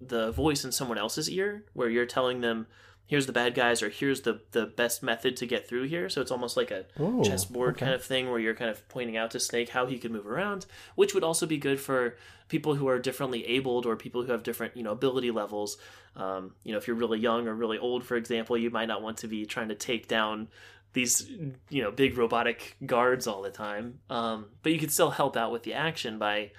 the 0.01 0.31
voice 0.33 0.65
in 0.65 0.73
someone 0.73 0.99
else's 0.99 1.29
ear, 1.31 1.65
where 1.73 1.89
you're 1.89 2.07
telling 2.07 2.41
them, 2.41 2.67
"Here's 3.07 3.27
the 3.27 3.33
bad 3.33 3.55
guys," 3.55 3.83
or 3.83 3.89
"Here's 3.89 4.23
the 4.23 4.43
the 4.53 4.67
best 4.67 5.03
method 5.03 5.37
to 5.39 5.47
get 5.47 5.69
through 5.69 5.85
here." 5.85 6.09
So 6.09 6.21
it's 6.21 6.31
almost 6.31 6.57
like 6.57 6.71
a 6.71 6.87
Ooh, 7.01 7.23
chessboard 7.25 7.77
okay. 7.77 7.87
kind 7.87 7.95
of 7.95 8.05
thing 8.05 8.31
where 8.31 8.39
you're 8.39 8.55
kind 8.55 8.71
of 8.71 8.87
pointing 8.89 9.17
out 9.17 9.31
to 9.33 9.41
Snake 9.41 9.71
how 9.71 9.87
he 9.87 9.99
could 9.99 10.13
move 10.13 10.27
around, 10.27 10.67
which 10.95 11.15
would 11.15 11.25
also 11.25 11.47
be 11.47 11.59
good 11.59 11.81
for 11.81 12.17
people 12.49 12.77
who 12.77 12.87
are 12.89 12.99
differently 12.99 13.45
abled 13.47 13.87
or 13.87 13.97
people 13.97 14.23
who 14.23 14.31
have 14.33 14.43
different 14.43 14.77
you 14.77 14.83
know 14.83 14.93
ability 14.93 15.31
levels. 15.31 15.79
Um, 16.15 16.55
you 16.63 16.73
know, 16.73 16.79
if 16.79 16.87
you're 16.87 16.97
really 16.97 17.19
young 17.19 17.47
or 17.49 17.55
really 17.55 17.79
old, 17.79 18.05
for 18.05 18.17
example, 18.17 18.57
you 18.57 18.71
might 18.71 18.87
not 18.87 19.03
want 19.03 19.19
to 19.19 19.29
be 19.29 19.45
trying 19.45 19.69
to 19.69 19.75
take 19.75 20.09
down 20.09 20.49
these 20.97 21.31
you 21.69 21.83
know 21.83 21.91
big 21.91 22.17
robotic 22.17 22.77
guards 22.87 23.27
all 23.27 23.43
the 23.43 23.51
time. 23.51 24.01
Um, 24.09 24.47
but 24.63 24.73
you 24.73 24.79
could 24.79 24.91
still 24.91 25.11
help 25.11 25.37
out 25.37 25.53
with 25.53 25.63
the 25.63 25.75
action 25.75 26.19
by 26.19 26.53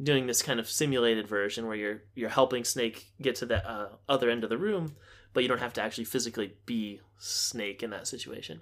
doing 0.00 0.26
this 0.26 0.40
kind 0.40 0.60
of 0.60 0.70
simulated 0.70 1.26
version 1.26 1.66
where 1.66 1.76
you're 1.76 2.02
you're 2.14 2.30
helping 2.30 2.64
Snake 2.64 3.06
get 3.20 3.34
to 3.36 3.46
the 3.46 3.68
uh, 3.68 3.88
other 4.08 4.30
end 4.30 4.44
of 4.44 4.50
the 4.50 4.56
room, 4.56 4.94
but 5.32 5.42
you 5.42 5.48
don't 5.48 5.58
have 5.58 5.72
to 5.72 5.82
actually 5.82 6.04
physically 6.04 6.54
be 6.64 7.00
Snake 7.18 7.82
in 7.82 7.90
that 7.90 8.06
situation. 8.06 8.60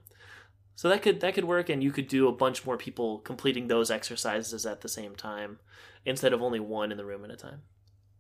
So 0.75 0.89
that 0.89 1.03
could 1.03 1.21
that 1.21 1.35
could 1.35 1.45
work, 1.45 1.69
and 1.69 1.83
you 1.83 1.93
could 1.93 2.09
do 2.09 2.27
a 2.27 2.33
bunch 2.33 2.65
more 2.65 2.79
people 2.79 3.19
completing 3.19 3.69
those 3.69 3.91
exercises 3.91 4.65
at 4.65 4.81
the 4.81 4.89
same 4.89 5.15
time 5.15 5.59
instead 6.07 6.33
of 6.33 6.41
only 6.41 6.61
one 6.61 6.91
in 6.91 6.97
the 6.97 7.05
room 7.05 7.27
at 7.27 7.31
a 7.31 7.37
time. 7.37 7.61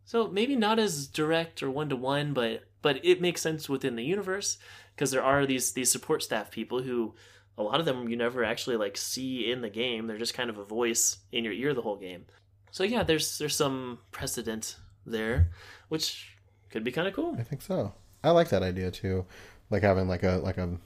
So 0.04 0.28
maybe 0.28 0.54
not 0.54 0.78
as 0.78 1.06
direct 1.06 1.62
or 1.62 1.70
one 1.70 1.88
to 1.88 1.96
one, 1.96 2.34
but 2.34 2.64
but 2.82 3.04
it 3.04 3.20
makes 3.20 3.42
sense 3.42 3.68
within 3.68 3.96
the 3.96 4.04
universe 4.04 4.58
because 4.94 5.10
there 5.10 5.22
are 5.22 5.46
these 5.46 5.72
these 5.72 5.90
support 5.90 6.22
staff 6.22 6.50
people 6.50 6.82
who 6.82 7.14
a 7.58 7.62
lot 7.62 7.80
of 7.80 7.86
them 7.86 8.08
you 8.08 8.16
never 8.16 8.42
actually 8.44 8.76
like 8.76 8.96
see 8.96 9.50
in 9.50 9.60
the 9.60 9.68
game. 9.68 10.06
They're 10.06 10.18
just 10.18 10.34
kind 10.34 10.50
of 10.50 10.58
a 10.58 10.64
voice 10.64 11.18
in 11.32 11.44
your 11.44 11.52
ear 11.52 11.74
the 11.74 11.82
whole 11.82 11.96
game. 11.96 12.24
So 12.70 12.84
yeah, 12.84 13.02
there's 13.02 13.38
there's 13.38 13.56
some 13.56 13.98
precedent 14.12 14.76
there, 15.04 15.50
which 15.88 16.36
could 16.70 16.84
be 16.84 16.92
kind 16.92 17.08
of 17.08 17.14
cool. 17.14 17.36
I 17.38 17.42
think 17.42 17.62
so. 17.62 17.92
I 18.22 18.30
like 18.30 18.48
that 18.50 18.62
idea 18.62 18.90
too, 18.90 19.26
like 19.70 19.82
having 19.82 20.08
like 20.08 20.22
a 20.22 20.40
like 20.42 20.58
a 20.58 20.78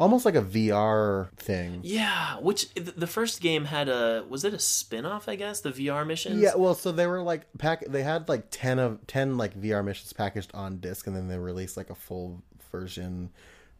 almost 0.00 0.24
like 0.24 0.34
a 0.34 0.42
VR 0.42 1.30
thing. 1.36 1.80
Yeah, 1.84 2.38
which 2.38 2.72
the 2.74 3.06
first 3.06 3.40
game 3.40 3.66
had 3.66 3.88
a 3.88 4.24
was 4.28 4.44
it 4.44 4.54
a 4.54 4.58
spin-off, 4.58 5.28
I 5.28 5.36
guess, 5.36 5.60
the 5.60 5.70
VR 5.70 6.04
missions? 6.06 6.40
Yeah, 6.40 6.54
well, 6.56 6.74
so 6.74 6.90
they 6.90 7.06
were 7.06 7.22
like 7.22 7.42
pack. 7.58 7.84
They 7.86 8.02
had 8.02 8.28
like 8.28 8.46
ten 8.50 8.78
of 8.78 9.06
ten 9.06 9.36
like 9.36 9.54
VR 9.60 9.84
missions 9.84 10.12
packaged 10.12 10.50
on 10.54 10.78
disc, 10.78 11.06
and 11.06 11.14
then 11.14 11.28
they 11.28 11.38
released 11.38 11.76
like 11.76 11.90
a 11.90 11.94
full 11.94 12.42
version 12.72 13.30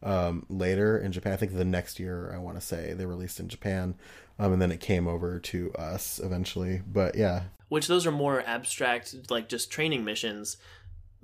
um, 0.03 0.45
later 0.47 0.97
in 0.97 1.11
Japan. 1.11 1.33
I 1.33 1.37
think 1.37 1.53
the 1.53 1.65
next 1.65 1.99
year, 1.99 2.31
I 2.33 2.37
want 2.37 2.59
to 2.59 2.65
say 2.65 2.93
they 2.93 3.05
released 3.05 3.39
in 3.39 3.49
Japan, 3.49 3.95
um, 4.39 4.53
and 4.53 4.61
then 4.61 4.71
it 4.71 4.79
came 4.79 5.07
over 5.07 5.39
to 5.39 5.73
us 5.73 6.19
eventually. 6.23 6.81
But 6.87 7.15
yeah, 7.15 7.43
Which 7.69 7.87
those 7.87 8.05
are 8.05 8.11
more 8.11 8.43
abstract, 8.45 9.15
like 9.29 9.49
just 9.49 9.71
training 9.71 10.03
missions, 10.05 10.57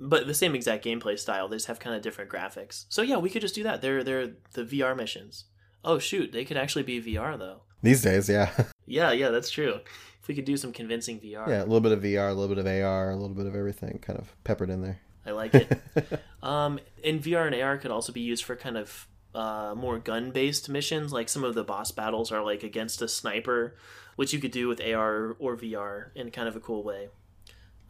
but 0.00 0.26
the 0.26 0.34
same 0.34 0.54
exact 0.54 0.84
gameplay 0.84 1.18
style. 1.18 1.48
They 1.48 1.56
just 1.56 1.66
have 1.66 1.80
kind 1.80 1.96
of 1.96 2.02
different 2.02 2.30
graphics. 2.30 2.84
So 2.88 3.02
yeah, 3.02 3.16
we 3.16 3.30
could 3.30 3.42
just 3.42 3.54
do 3.54 3.62
that. 3.64 3.82
They're 3.82 4.04
they're 4.04 4.32
the 4.52 4.64
VR 4.64 4.96
missions. 4.96 5.44
Oh 5.84 5.98
shoot, 5.98 6.32
they 6.32 6.44
could 6.44 6.56
actually 6.56 6.82
be 6.82 7.02
VR 7.02 7.38
though. 7.38 7.62
these 7.82 8.02
days, 8.02 8.28
yeah, 8.28 8.50
Yeah, 8.86 9.12
yeah, 9.12 9.28
that's 9.28 9.50
true. 9.50 9.80
If 10.20 10.28
we 10.28 10.34
could 10.34 10.44
do 10.44 10.56
some 10.56 10.72
convincing 10.72 11.20
VR. 11.20 11.46
Yeah, 11.46 11.60
a 11.60 11.64
little 11.64 11.80
bit 11.80 11.92
of 11.92 12.02
VR, 12.02 12.30
a 12.30 12.32
little 12.32 12.54
bit 12.54 12.58
of 12.58 12.66
AR, 12.66 13.10
a 13.10 13.16
little 13.16 13.36
bit 13.36 13.46
of 13.46 13.54
everything 13.54 13.98
kind 14.00 14.18
of 14.18 14.34
peppered 14.44 14.70
in 14.70 14.82
there. 14.82 15.00
I 15.26 15.32
like 15.32 15.54
it. 15.54 15.70
um, 16.42 16.80
and 17.04 17.22
VR 17.22 17.46
and 17.46 17.54
AR 17.54 17.76
could 17.76 17.90
also 17.90 18.12
be 18.12 18.22
used 18.22 18.44
for 18.44 18.56
kind 18.56 18.78
of 18.78 19.06
uh, 19.34 19.74
more 19.76 19.98
gun 19.98 20.30
based 20.30 20.68
missions. 20.68 21.12
Like 21.12 21.28
some 21.28 21.44
of 21.44 21.54
the 21.54 21.64
boss 21.64 21.90
battles 21.92 22.32
are 22.32 22.42
like 22.42 22.62
against 22.62 23.02
a 23.02 23.08
sniper, 23.08 23.76
which 24.16 24.32
you 24.32 24.38
could 24.38 24.52
do 24.52 24.68
with 24.68 24.80
AR 24.80 25.36
or 25.38 25.56
VR 25.56 26.10
in 26.14 26.30
kind 26.30 26.48
of 26.48 26.56
a 26.56 26.60
cool 26.60 26.82
way. 26.82 27.08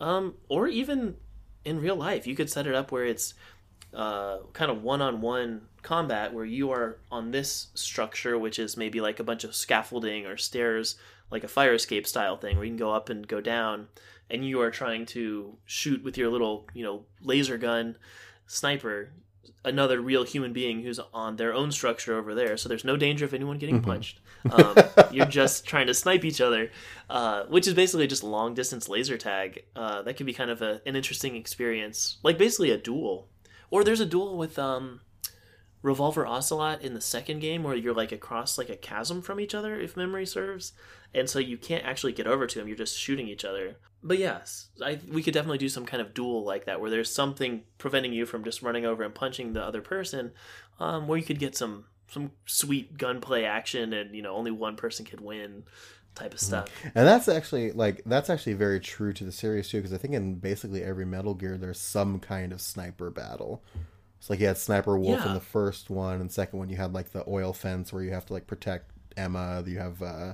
Um, 0.01 0.35
or 0.49 0.67
even 0.69 1.17
in 1.65 1.81
real 1.81 1.97
life, 1.97 2.27
you 2.27 2.35
could 2.35 2.51
set 2.51 2.67
it 2.67 2.75
up 2.75 2.93
where 2.93 3.05
it's 3.05 3.35
uh, 3.95 4.39
kind 4.53 4.71
of 4.71 4.83
one 4.83 5.01
on 5.01 5.21
one 5.21 5.63
combat 5.83 6.33
where 6.33 6.45
you 6.45 6.71
are 6.71 6.99
on 7.11 7.31
this 7.31 7.69
structure, 7.75 8.39
which 8.39 8.59
is 8.59 8.77
maybe 8.77 9.01
like 9.01 9.21
a 9.21 9.25
bunch 9.25 9.45
of 9.45 9.55
scaffolding 9.55 10.27
or 10.27 10.37
stairs, 10.37 10.97
like 11.31 11.45
a 11.45 11.49
fire 11.49 11.75
escape 11.75 12.07
style 12.07 12.37
thing 12.37 12.57
where 12.57 12.65
you 12.65 12.71
can 12.71 12.79
go 12.79 12.93
up 12.93 13.09
and 13.09 13.27
go 13.29 13.41
down, 13.41 13.89
and 14.31 14.45
you 14.47 14.61
are 14.61 14.71
trying 14.71 15.07
to 15.07 15.57
shoot 15.65 16.03
with 16.03 16.19
your 16.19 16.31
little, 16.31 16.67
you 16.75 16.85
know, 16.85 17.05
laser 17.23 17.57
gun 17.57 17.97
sniper 18.47 19.11
another 19.65 20.01
real 20.01 20.25
human 20.25 20.53
being 20.53 20.83
who's 20.83 20.99
on 21.13 21.37
their 21.37 21.53
own 21.55 21.71
structure 21.73 22.17
over 22.19 22.35
there. 22.35 22.57
So 22.57 22.69
there's 22.69 22.85
no 22.85 22.97
danger 22.97 23.25
of 23.25 23.35
anyone 23.35 23.59
getting 23.59 23.81
Mm-hmm. 23.81 23.91
punched. 23.91 24.21
Um, 24.51 24.77
you're 25.13 25.27
just 25.27 25.67
trying 25.67 25.87
to 25.89 25.95
snipe 25.95 26.25
each 26.25 26.41
other, 26.41 26.71
uh, 27.11 27.45
which 27.45 27.67
is 27.67 27.75
basically 27.75 28.07
just 28.07 28.23
long 28.23 28.55
distance 28.55 28.89
laser 28.89 29.17
tag. 29.17 29.65
Uh, 29.77 30.03
that 30.03 30.17
could 30.17 30.27
be 30.27 30.33
kind 30.33 30.51
of 30.51 30.63
a, 30.63 30.81
an 30.87 30.97
interesting 30.97 31.37
experience, 31.37 32.19
like 32.23 32.39
basically 32.39 32.71
a 32.71 32.79
duel. 32.79 33.29
Or 33.71 33.85
there's 33.85 34.01
a 34.01 34.07
duel 34.07 34.37
with 34.39 34.59
um, 34.59 35.01
Revolver 35.83 36.27
Ocelot 36.27 36.83
in 36.83 36.95
the 36.95 37.01
second 37.01 37.41
game 37.41 37.63
where 37.63 37.77
you're 37.77 37.95
like 37.95 38.13
across 38.13 38.59
like 38.59 38.69
a 38.71 38.77
chasm 38.77 39.23
from 39.23 39.39
each 39.41 39.55
other, 39.55 39.79
if 39.79 39.97
memory 39.97 40.27
serves, 40.27 40.73
and 41.15 41.29
so 41.29 41.39
you 41.39 41.57
can't 41.57 41.85
actually 41.85 42.13
get 42.13 42.27
over 42.27 42.47
to 42.47 42.61
him. 42.61 42.67
You're 42.69 42.77
just 42.77 42.99
shooting 42.99 43.29
each 43.29 43.45
other. 43.45 43.77
But 44.03 44.19
yes, 44.19 44.69
I, 44.83 45.01
we 45.11 45.23
could 45.23 45.35
definitely 45.35 45.59
do 45.59 45.69
some 45.69 45.85
kind 45.85 46.01
of 46.01 46.15
duel 46.15 46.45
like 46.45 46.67
that 46.67 46.81
where 46.81 46.91
there's 46.91 47.13
something 47.13 47.65
preventing 47.79 48.13
you 48.13 48.27
from 48.27 48.45
just 48.45 48.63
running 48.63 48.87
over 48.87 49.03
and 49.03 49.15
punching 49.15 49.53
the 49.53 49.63
other 49.63 49.83
person, 49.83 50.33
um, 50.79 51.09
where 51.09 51.19
you 51.19 51.25
could 51.25 51.39
get 51.39 51.57
some 51.57 51.87
some 52.11 52.31
sweet 52.47 52.97
gunplay 52.97 53.45
action 53.45 53.93
and 53.93 54.15
you 54.15 54.23
know 54.23 54.35
only 54.35 54.51
one 54.51 54.77
person 54.77 55.05
could 55.05 55.21
win 55.21 55.65
type 56.15 56.33
of 56.33 56.41
stuff. 56.41 56.69
And 56.95 57.07
that's 57.07 57.29
actually 57.29 57.73
like 57.73 58.03
that's 58.07 58.31
actually 58.31 58.55
very 58.55 58.81
true 58.81 59.13
to 59.13 59.25
the 59.25 59.33
series 59.33 59.69
too, 59.69 59.79
because 59.79 59.93
I 59.93 59.99
think 59.99 60.15
in 60.15 60.37
basically 60.37 60.83
every 60.83 61.05
Metal 61.05 61.35
Gear 61.35 61.59
there's 61.59 61.81
some 61.81 62.19
kind 62.21 62.53
of 62.53 62.61
sniper 62.61 63.11
battle. 63.11 63.63
It's 64.19 64.29
like 64.29 64.41
you 64.41 64.47
had 64.47 64.59
Sniper 64.59 64.99
Wolf 64.99 65.25
in 65.25 65.35
the 65.35 65.41
first 65.41 65.91
one, 65.91 66.21
and 66.21 66.31
second 66.31 66.59
one 66.59 66.69
you 66.69 66.77
had 66.77 66.93
like 66.93 67.11
the 67.11 67.25
oil 67.29 67.53
fence 67.53 67.93
where 67.93 68.03
you 68.03 68.11
have 68.11 68.27
to 68.27 68.33
like 68.33 68.49
protect 68.49 68.91
Emma. 69.17 69.63
You 69.65 69.79
have 69.79 70.03
uh, 70.03 70.33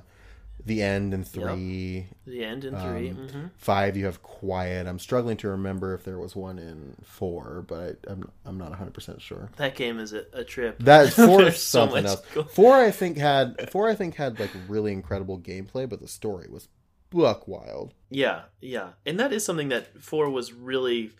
the 0.63 0.81
end 0.81 1.13
in 1.13 1.23
three. 1.23 2.07
The 2.25 2.43
end 2.43 2.65
in 2.65 2.75
three. 2.77 3.09
Um, 3.11 3.15
hmm 3.29 3.45
Five, 3.57 3.97
you 3.97 4.05
have 4.05 4.21
Quiet. 4.21 4.87
I'm 4.87 4.99
struggling 4.99 5.37
to 5.37 5.49
remember 5.49 5.93
if 5.93 6.03
there 6.03 6.17
was 6.19 6.35
one 6.35 6.59
in 6.59 6.95
four, 7.03 7.63
but 7.67 7.97
I, 8.07 8.11
I'm 8.11 8.29
I'm 8.45 8.57
not 8.57 8.69
100 8.69 8.93
percent 8.93 9.21
sure. 9.21 9.49
That 9.57 9.75
game 9.75 9.99
is 9.99 10.13
a, 10.13 10.25
a 10.33 10.43
trip. 10.43 10.77
That 10.79 11.13
four 11.13 11.51
so 11.51 11.87
something 11.87 12.05
else. 12.05 12.21
go- 12.33 12.43
Four, 12.43 12.75
I 12.75 12.91
think 12.91 13.17
had 13.17 13.69
four, 13.71 13.89
I 13.89 13.95
think 13.95 14.15
had 14.15 14.39
like 14.39 14.51
really 14.67 14.91
incredible 14.91 15.39
gameplay, 15.39 15.87
but 15.89 15.99
the 16.01 16.07
story 16.07 16.47
was 16.49 16.67
buck 17.09 17.47
wild. 17.47 17.93
Yeah, 18.09 18.43
yeah, 18.61 18.89
and 19.05 19.19
that 19.19 19.31
is 19.33 19.45
something 19.45 19.69
that 19.69 20.01
four 20.01 20.29
was 20.29 20.51
really, 20.53 21.11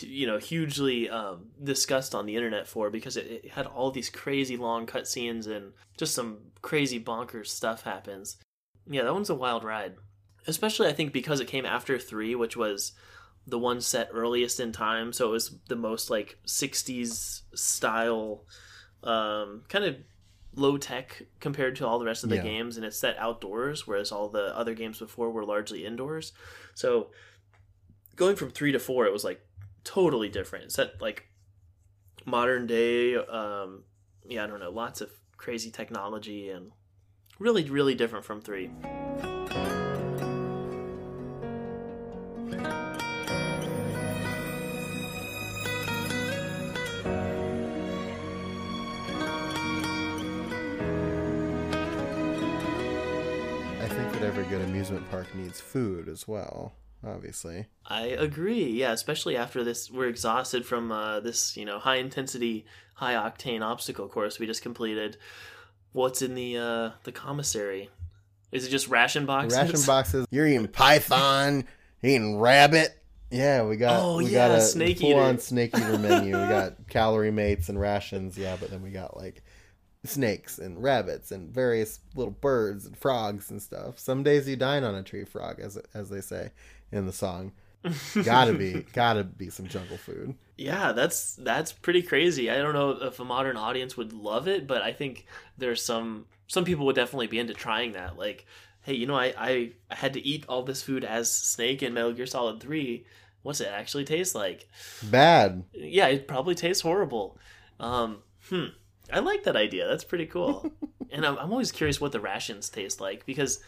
you 0.00 0.26
know, 0.26 0.38
hugely 0.38 1.08
um, 1.08 1.46
discussed 1.62 2.14
on 2.14 2.26
the 2.26 2.36
internet 2.36 2.66
for 2.66 2.90
because 2.90 3.16
it, 3.16 3.26
it 3.44 3.50
had 3.52 3.66
all 3.66 3.90
these 3.90 4.10
crazy 4.10 4.56
long 4.56 4.86
cutscenes 4.86 5.46
and 5.46 5.72
just 5.96 6.14
some 6.14 6.38
crazy 6.62 7.00
bonkers 7.02 7.48
stuff 7.48 7.82
happens. 7.82 8.36
Yeah, 8.88 9.04
that 9.04 9.14
one's 9.14 9.30
a 9.30 9.34
wild 9.34 9.64
ride, 9.64 9.94
especially 10.46 10.88
I 10.88 10.92
think 10.92 11.12
because 11.12 11.40
it 11.40 11.48
came 11.48 11.64
after 11.66 11.98
three, 11.98 12.34
which 12.34 12.56
was 12.56 12.92
the 13.46 13.58
one 13.58 13.80
set 13.80 14.08
earliest 14.12 14.60
in 14.60 14.72
time, 14.72 15.12
so 15.12 15.28
it 15.28 15.32
was 15.32 15.58
the 15.68 15.76
most 15.76 16.10
like 16.10 16.38
'60s 16.46 17.42
style, 17.54 18.44
um, 19.02 19.62
kind 19.68 19.84
of 19.84 19.96
low 20.54 20.76
tech 20.76 21.22
compared 21.40 21.76
to 21.76 21.86
all 21.86 21.98
the 21.98 22.04
rest 22.04 22.24
of 22.24 22.30
the 22.30 22.36
Yeah. 22.36 22.42
games, 22.42 22.76
and 22.76 22.86
it's 22.86 22.98
set 22.98 23.16
outdoors, 23.18 23.86
whereas 23.86 24.12
all 24.12 24.28
the 24.28 24.56
other 24.56 24.74
games 24.74 24.98
before 24.98 25.30
were 25.30 25.44
largely 25.44 25.84
indoors. 25.84 26.32
So 26.74 27.10
going 28.16 28.36
from 28.36 28.50
three 28.50 28.72
to 28.72 28.78
four, 28.78 29.06
it 29.06 29.12
was 29.12 29.24
like 29.24 29.44
totally 29.82 30.28
different. 30.28 30.66
It's 30.66 30.74
set 30.74 31.00
like 31.00 31.26
modern 32.24 32.66
day, 32.66 33.16
um, 33.16 33.84
yeah, 34.26 34.44
I 34.44 34.46
don't 34.46 34.60
know, 34.60 34.70
lots 34.70 35.00
of 35.00 35.10
crazy 35.36 35.70
technology 35.70 36.50
and 36.50 36.70
really, 37.38 37.64
really 37.68 37.94
different 37.94 38.24
from 38.24 38.40
three. 38.40 38.70
I 53.80 53.88
think 53.88 54.12
that 54.12 54.22
every 54.22 54.44
good 54.44 54.62
amusement 54.62 55.10
park 55.10 55.34
needs 55.34 55.60
food 55.60 56.08
as 56.08 56.28
well. 56.28 56.72
Obviously, 57.06 57.66
I 57.86 58.06
agree. 58.06 58.64
Yeah, 58.64 58.92
especially 58.92 59.36
after 59.36 59.62
this, 59.62 59.90
we're 59.90 60.08
exhausted 60.08 60.64
from 60.64 60.90
uh, 60.90 61.20
this, 61.20 61.54
you 61.54 61.66
know, 61.66 61.78
high 61.78 61.96
intensity, 61.96 62.64
high 62.94 63.12
octane 63.12 63.60
obstacle 63.60 64.08
course 64.08 64.38
we 64.38 64.46
just 64.46 64.62
completed. 64.62 65.18
What's 65.94 66.22
in 66.22 66.34
the 66.34 66.58
uh, 66.58 66.90
the 67.04 67.12
commissary? 67.12 67.88
Is 68.50 68.66
it 68.66 68.70
just 68.70 68.88
ration 68.88 69.26
boxes? 69.26 69.56
ration 69.56 69.80
boxes. 69.86 70.26
You're 70.30 70.46
eating 70.48 70.66
python, 70.66 71.64
you're 72.02 72.12
eating 72.12 72.38
rabbit. 72.38 72.90
Yeah, 73.30 73.64
we 73.64 73.76
got 73.76 74.02
Oh, 74.02 74.16
we 74.18 74.26
yeah, 74.26 74.48
got 74.48 74.58
a 74.58 74.60
snake 74.60 74.98
full 74.98 75.14
on 75.14 75.34
eater. 75.34 75.40
snake 75.42 75.76
eater 75.78 75.96
menu. 75.96 76.26
We 76.36 76.48
got 76.48 76.88
calorie 76.88 77.30
mates 77.30 77.68
and 77.68 77.78
rations. 77.80 78.36
Yeah, 78.36 78.56
but 78.58 78.70
then 78.70 78.82
we 78.82 78.90
got 78.90 79.16
like 79.16 79.42
snakes 80.04 80.58
and 80.58 80.82
rabbits 80.82 81.30
and 81.30 81.54
various 81.54 82.00
little 82.16 82.32
birds 82.32 82.86
and 82.86 82.96
frogs 82.98 83.50
and 83.52 83.62
stuff. 83.62 83.98
Some 84.00 84.24
days 84.24 84.48
you 84.48 84.56
dine 84.56 84.82
on 84.82 84.96
a 84.96 85.02
tree 85.04 85.24
frog, 85.24 85.60
as 85.60 85.76
as 85.94 86.10
they 86.10 86.20
say 86.20 86.50
in 86.90 87.06
the 87.06 87.12
song. 87.12 87.52
gotta 88.24 88.54
be 88.54 88.84
gotta 88.92 89.24
be 89.24 89.50
some 89.50 89.66
jungle 89.66 89.96
food. 89.96 90.34
Yeah, 90.56 90.92
that's 90.92 91.34
that's 91.36 91.72
pretty 91.72 92.02
crazy. 92.02 92.50
I 92.50 92.56
don't 92.56 92.72
know 92.72 92.90
if 92.90 93.20
a 93.20 93.24
modern 93.24 93.56
audience 93.56 93.96
would 93.96 94.12
love 94.12 94.48
it, 94.48 94.66
but 94.66 94.82
I 94.82 94.92
think 94.92 95.26
there's 95.58 95.82
some 95.82 96.26
some 96.46 96.64
people 96.64 96.86
would 96.86 96.96
definitely 96.96 97.26
be 97.26 97.38
into 97.38 97.54
trying 97.54 97.92
that. 97.92 98.16
Like, 98.16 98.46
hey, 98.82 98.94
you 98.94 99.06
know, 99.06 99.16
I 99.16 99.34
I, 99.36 99.72
had 99.94 100.14
to 100.14 100.26
eat 100.26 100.44
all 100.48 100.62
this 100.62 100.82
food 100.82 101.04
as 101.04 101.32
Snake 101.32 101.82
in 101.82 101.92
Metal 101.92 102.12
Gear 102.12 102.26
Solid 102.26 102.60
Three. 102.60 103.04
What's 103.42 103.60
it 103.60 103.68
actually 103.68 104.04
taste 104.04 104.34
like? 104.34 104.68
Bad. 105.02 105.64
Yeah, 105.74 106.06
it 106.06 106.26
probably 106.26 106.54
tastes 106.54 106.82
horrible. 106.82 107.38
Um, 107.78 108.22
hmm. 108.48 108.66
I 109.12 109.18
like 109.18 109.44
that 109.44 109.56
idea. 109.56 109.86
That's 109.86 110.04
pretty 110.04 110.26
cool. 110.26 110.72
and 111.10 111.26
I'm, 111.26 111.38
I'm 111.38 111.52
always 111.52 111.72
curious 111.72 112.00
what 112.00 112.12
the 112.12 112.20
rations 112.20 112.68
taste 112.70 113.00
like 113.00 113.26
because 113.26 113.60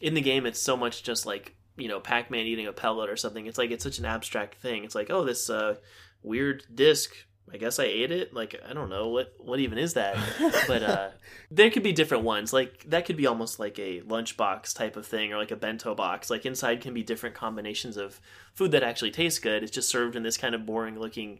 in 0.00 0.14
the 0.14 0.20
game 0.20 0.44
it's 0.44 0.60
so 0.60 0.76
much 0.76 1.02
just 1.02 1.24
like 1.24 1.54
you 1.76 1.88
know 1.88 2.00
Pac-Man 2.00 2.46
eating 2.46 2.66
a 2.66 2.72
pellet 2.72 3.10
or 3.10 3.16
something. 3.16 3.46
It's 3.46 3.58
like 3.58 3.70
it's 3.70 3.84
such 3.84 3.98
an 3.98 4.04
abstract 4.04 4.56
thing. 4.56 4.84
It's 4.84 4.94
like 4.94 5.10
oh 5.10 5.24
this 5.24 5.50
uh, 5.50 5.76
weird 6.22 6.64
disc. 6.74 7.14
I 7.52 7.58
guess 7.58 7.78
I 7.78 7.84
ate 7.84 8.10
it. 8.10 8.34
Like 8.34 8.60
I 8.68 8.72
don't 8.72 8.90
know 8.90 9.08
what 9.08 9.34
what 9.38 9.60
even 9.60 9.78
is 9.78 9.94
that. 9.94 10.16
But 10.66 10.82
uh, 10.82 11.10
there 11.50 11.70
could 11.70 11.84
be 11.84 11.92
different 11.92 12.24
ones. 12.24 12.52
Like 12.52 12.84
that 12.88 13.06
could 13.06 13.16
be 13.16 13.26
almost 13.26 13.60
like 13.60 13.78
a 13.78 14.00
lunchbox 14.00 14.74
type 14.74 14.96
of 14.96 15.06
thing, 15.06 15.32
or 15.32 15.36
like 15.36 15.52
a 15.52 15.56
bento 15.56 15.94
box. 15.94 16.28
Like 16.28 16.44
inside 16.44 16.80
can 16.80 16.92
be 16.92 17.04
different 17.04 17.36
combinations 17.36 17.96
of 17.96 18.20
food 18.54 18.72
that 18.72 18.82
actually 18.82 19.12
tastes 19.12 19.38
good. 19.38 19.62
It's 19.62 19.72
just 19.72 19.88
served 19.88 20.16
in 20.16 20.24
this 20.24 20.36
kind 20.36 20.54
of 20.54 20.66
boring 20.66 20.98
looking, 20.98 21.38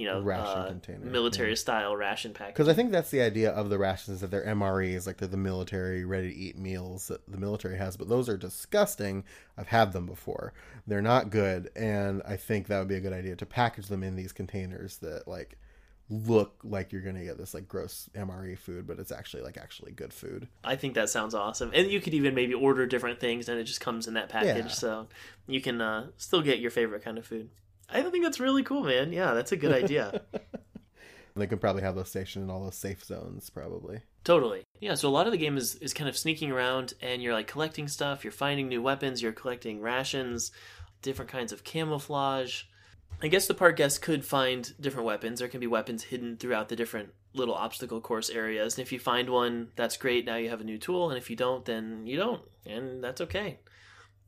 you 0.00 0.06
know, 0.06 0.18
Ration 0.18 0.46
uh, 0.46 0.66
container, 0.66 1.04
military 1.04 1.54
style 1.54 1.94
ration 1.94 2.32
pack. 2.32 2.54
Because 2.54 2.68
I 2.68 2.72
think 2.72 2.90
that's 2.90 3.10
the 3.10 3.20
idea 3.20 3.50
of 3.50 3.68
the 3.68 3.76
rations 3.76 4.22
that 4.22 4.30
they're 4.30 4.46
MREs, 4.46 5.06
like 5.06 5.18
they're 5.18 5.28
the 5.28 5.36
military 5.36 6.06
ready 6.06 6.32
to 6.32 6.34
eat 6.34 6.56
meals 6.56 7.08
that 7.08 7.30
the 7.30 7.36
military 7.36 7.76
has. 7.76 7.98
But 7.98 8.08
those 8.08 8.26
are 8.26 8.38
disgusting. 8.38 9.24
I've 9.58 9.68
had 9.68 9.92
them 9.92 10.06
before. 10.06 10.54
They're 10.86 11.02
not 11.02 11.28
good, 11.28 11.68
and 11.76 12.22
I 12.26 12.36
think 12.36 12.68
that 12.68 12.78
would 12.78 12.88
be 12.88 12.94
a 12.94 13.00
good 13.00 13.12
idea 13.12 13.36
to 13.36 13.44
package 13.44 13.88
them 13.88 14.02
in 14.02 14.16
these 14.16 14.32
containers 14.32 14.96
that 14.98 15.28
like 15.28 15.58
look 16.08 16.54
like 16.64 16.92
you're 16.92 17.02
gonna 17.02 17.22
get 17.22 17.36
this 17.36 17.52
like 17.52 17.68
gross 17.68 18.08
MRE 18.14 18.56
food, 18.56 18.86
but 18.86 18.98
it's 18.98 19.12
actually 19.12 19.42
like 19.42 19.58
actually 19.58 19.92
good 19.92 20.14
food. 20.14 20.48
I 20.64 20.76
think 20.76 20.94
that 20.94 21.10
sounds 21.10 21.34
awesome. 21.34 21.72
And 21.74 21.90
you 21.90 22.00
could 22.00 22.14
even 22.14 22.34
maybe 22.34 22.54
order 22.54 22.86
different 22.86 23.20
things 23.20 23.50
and 23.50 23.60
it 23.60 23.64
just 23.64 23.82
comes 23.82 24.08
in 24.08 24.14
that 24.14 24.30
package. 24.30 24.64
Yeah. 24.64 24.68
So 24.68 25.08
you 25.46 25.60
can 25.60 25.82
uh, 25.82 26.06
still 26.16 26.40
get 26.40 26.58
your 26.58 26.70
favorite 26.70 27.04
kind 27.04 27.18
of 27.18 27.26
food. 27.26 27.50
I 27.92 28.02
think 28.02 28.24
that's 28.24 28.40
really 28.40 28.62
cool, 28.62 28.84
man. 28.84 29.12
Yeah, 29.12 29.34
that's 29.34 29.52
a 29.52 29.56
good 29.56 29.72
idea. 29.72 30.22
They 31.36 31.46
could 31.46 31.60
probably 31.60 31.82
have 31.82 31.94
those 31.94 32.08
stationed 32.08 32.44
in 32.44 32.50
all 32.50 32.64
those 32.64 32.76
safe 32.76 33.04
zones, 33.04 33.50
probably. 33.50 34.00
totally. 34.24 34.64
Yeah, 34.80 34.94
so 34.94 35.08
a 35.08 35.10
lot 35.10 35.26
of 35.26 35.32
the 35.32 35.38
game 35.38 35.56
is, 35.56 35.76
is 35.76 35.94
kind 35.94 36.08
of 36.08 36.16
sneaking 36.16 36.50
around 36.50 36.94
and 37.00 37.22
you're 37.22 37.32
like 37.32 37.46
collecting 37.46 37.88
stuff, 37.88 38.24
you're 38.24 38.32
finding 38.32 38.68
new 38.68 38.82
weapons, 38.82 39.22
you're 39.22 39.32
collecting 39.32 39.80
rations, 39.80 40.52
different 41.02 41.30
kinds 41.30 41.52
of 41.52 41.64
camouflage. 41.64 42.64
I 43.22 43.28
guess 43.28 43.46
the 43.46 43.54
park 43.54 43.76
guests 43.76 43.98
could 43.98 44.24
find 44.24 44.72
different 44.80 45.06
weapons. 45.06 45.38
There 45.38 45.48
can 45.48 45.60
be 45.60 45.66
weapons 45.66 46.04
hidden 46.04 46.36
throughout 46.36 46.68
the 46.68 46.76
different 46.76 47.10
little 47.34 47.54
obstacle 47.54 48.00
course 48.00 48.30
areas. 48.30 48.76
And 48.76 48.82
if 48.82 48.92
you 48.92 48.98
find 48.98 49.28
one, 49.28 49.68
that's 49.76 49.96
great. 49.96 50.24
Now 50.24 50.36
you 50.36 50.48
have 50.48 50.60
a 50.60 50.64
new 50.64 50.78
tool. 50.78 51.10
And 51.10 51.18
if 51.18 51.28
you 51.28 51.36
don't, 51.36 51.64
then 51.64 52.06
you 52.06 52.16
don't. 52.16 52.42
And 52.64 53.04
that's 53.04 53.20
okay. 53.20 53.58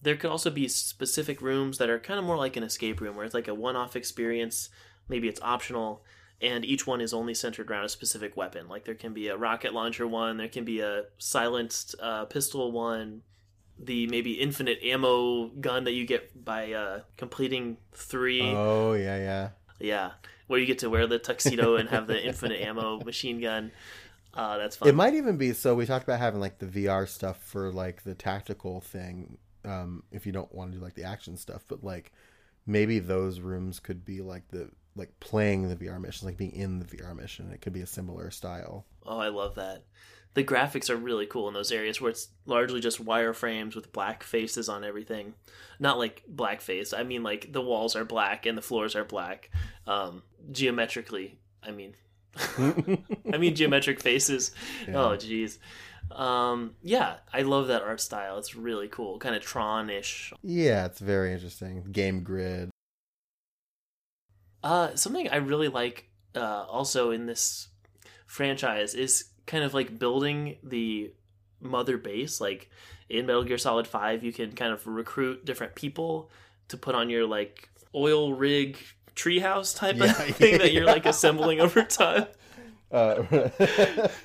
There 0.03 0.16
could 0.16 0.30
also 0.30 0.50
be 0.50 0.68
specific 0.68 1.40
rooms 1.40 1.78
that 1.78 1.88
are 1.88 1.98
kind 1.98 2.18
of 2.18 2.24
more 2.26 2.36
like 2.36 2.57
an 2.57 2.62
escape 2.62 3.00
room 3.00 3.16
where 3.16 3.24
it's 3.24 3.34
like 3.34 3.48
a 3.48 3.55
one-off 3.55 3.96
experience 3.96 4.68
maybe 5.09 5.28
it's 5.28 5.40
optional 5.42 6.03
and 6.40 6.64
each 6.64 6.86
one 6.86 7.00
is 7.00 7.14
only 7.14 7.34
centered 7.34 7.70
around 7.70 7.84
a 7.84 7.88
specific 7.88 8.36
weapon 8.36 8.68
like 8.68 8.84
there 8.84 8.94
can 8.94 9.12
be 9.12 9.28
a 9.28 9.36
rocket 9.36 9.72
launcher 9.72 10.07
one 10.07 10.36
there 10.36 10.48
can 10.48 10.64
be 10.64 10.80
a 10.80 11.05
silenced 11.18 11.94
uh, 12.00 12.24
pistol 12.26 12.72
one 12.72 13.22
the 13.78 14.07
maybe 14.09 14.32
infinite 14.32 14.78
ammo 14.82 15.48
gun 15.48 15.84
that 15.84 15.92
you 15.92 16.07
get 16.07 16.44
by 16.44 16.72
uh, 16.72 17.00
completing 17.16 17.76
three 17.92 18.42
Oh 18.42 18.92
yeah, 18.92 19.16
yeah. 19.16 19.48
yeah 19.80 20.11
where 20.46 20.61
you 20.61 20.66
get 20.66 20.80
to 20.80 20.90
wear 20.90 21.07
the 21.07 21.18
tuxedo 21.18 21.76
and 21.76 21.88
have 21.88 22.07
the 22.07 22.22
infinite 22.22 22.61
ammo 22.61 22.98
machine 23.05 23.40
gun 23.40 23.72
uh, 24.34 24.59
that's 24.59 24.76
fun 24.76 24.88
It 24.88 24.94
might 24.94 25.14
even 25.14 25.36
be 25.36 25.53
so. 25.53 25.74
We 25.74 25.84
talked 25.84 26.05
about 26.05 26.18
having 26.18 26.40
like 26.40 26.59
the 26.59 26.66
VR 26.66 27.07
stuff 27.07 27.42
for 27.42 27.70
like 27.70 28.03
the 28.03 28.14
tactical 28.14 28.80
thing. 28.80 29.36
Um, 29.64 30.02
if 30.10 30.26
you 30.26 30.32
don't 30.32 30.52
want 30.54 30.72
to 30.72 30.78
do 30.78 30.84
like 30.84 30.94
the 30.94 31.04
action 31.04 31.36
stuff, 31.36 31.64
but 31.68 31.84
like 31.84 32.12
maybe 32.66 32.98
those 32.98 33.40
rooms 33.40 33.80
could 33.80 34.04
be 34.04 34.20
like 34.20 34.48
the 34.48 34.70
like 34.94 35.18
playing 35.20 35.68
the 35.68 35.76
VR 35.76 36.00
missions, 36.00 36.24
like 36.24 36.36
being 36.36 36.52
in 36.52 36.78
the 36.78 36.84
VR 36.84 37.16
mission. 37.16 37.50
It 37.52 37.60
could 37.60 37.72
be 37.72 37.80
a 37.80 37.86
similar 37.86 38.30
style. 38.30 38.84
Oh, 39.06 39.18
I 39.18 39.28
love 39.28 39.54
that. 39.54 39.84
The 40.34 40.44
graphics 40.44 40.88
are 40.88 40.96
really 40.96 41.26
cool 41.26 41.48
in 41.48 41.54
those 41.54 41.72
areas 41.72 42.00
where 42.00 42.10
it's 42.10 42.28
largely 42.46 42.80
just 42.80 43.04
wireframes 43.04 43.74
with 43.74 43.92
black 43.92 44.22
faces 44.22 44.68
on 44.68 44.82
everything. 44.84 45.34
Not 45.78 45.98
like 45.98 46.22
blackface. 46.32 46.98
I 46.98 47.02
mean 47.02 47.22
like 47.22 47.52
the 47.52 47.60
walls 47.60 47.96
are 47.96 48.04
black 48.04 48.46
and 48.46 48.56
the 48.56 48.62
floors 48.62 48.96
are 48.96 49.04
black. 49.04 49.50
Um, 49.86 50.22
geometrically, 50.50 51.38
I 51.62 51.70
mean 51.70 51.94
I 52.58 53.36
mean 53.38 53.54
geometric 53.54 54.00
faces. 54.00 54.52
Yeah. 54.88 55.02
Oh 55.02 55.16
jeez. 55.16 55.58
Um, 56.16 56.74
yeah, 56.82 57.16
I 57.32 57.42
love 57.42 57.68
that 57.68 57.82
art 57.82 58.00
style. 58.00 58.38
It's 58.38 58.54
really 58.54 58.88
cool. 58.88 59.18
Kind 59.18 59.34
of 59.34 59.42
Tron-ish. 59.42 60.32
Yeah, 60.42 60.86
it's 60.86 61.00
very 61.00 61.32
interesting. 61.32 61.84
Game 61.92 62.22
grid. 62.22 62.70
Uh, 64.62 64.94
something 64.94 65.28
I 65.28 65.36
really 65.36 65.68
like 65.68 66.08
uh, 66.36 66.64
also 66.68 67.10
in 67.10 67.26
this 67.26 67.68
franchise 68.26 68.94
is 68.94 69.24
kind 69.46 69.64
of 69.64 69.74
like 69.74 69.98
building 69.98 70.56
the 70.62 71.12
mother 71.60 71.98
base. 71.98 72.40
Like 72.40 72.70
in 73.08 73.26
Metal 73.26 73.44
Gear 73.44 73.58
Solid 73.58 73.86
5, 73.86 74.22
you 74.22 74.32
can 74.32 74.52
kind 74.52 74.72
of 74.72 74.86
recruit 74.86 75.44
different 75.44 75.74
people 75.74 76.30
to 76.68 76.76
put 76.76 76.94
on 76.94 77.10
your 77.10 77.26
like 77.26 77.68
oil 77.94 78.32
rig 78.34 78.78
treehouse 79.16 79.76
type 79.76 79.96
Yeah, 79.96 80.06
of 80.06 80.16
thing 80.36 80.58
that 80.58 80.72
you're 80.72 80.86
like 80.86 81.06
assembling 81.06 81.60
over 81.60 81.82
time. 81.82 82.26
Uh, 82.92 83.48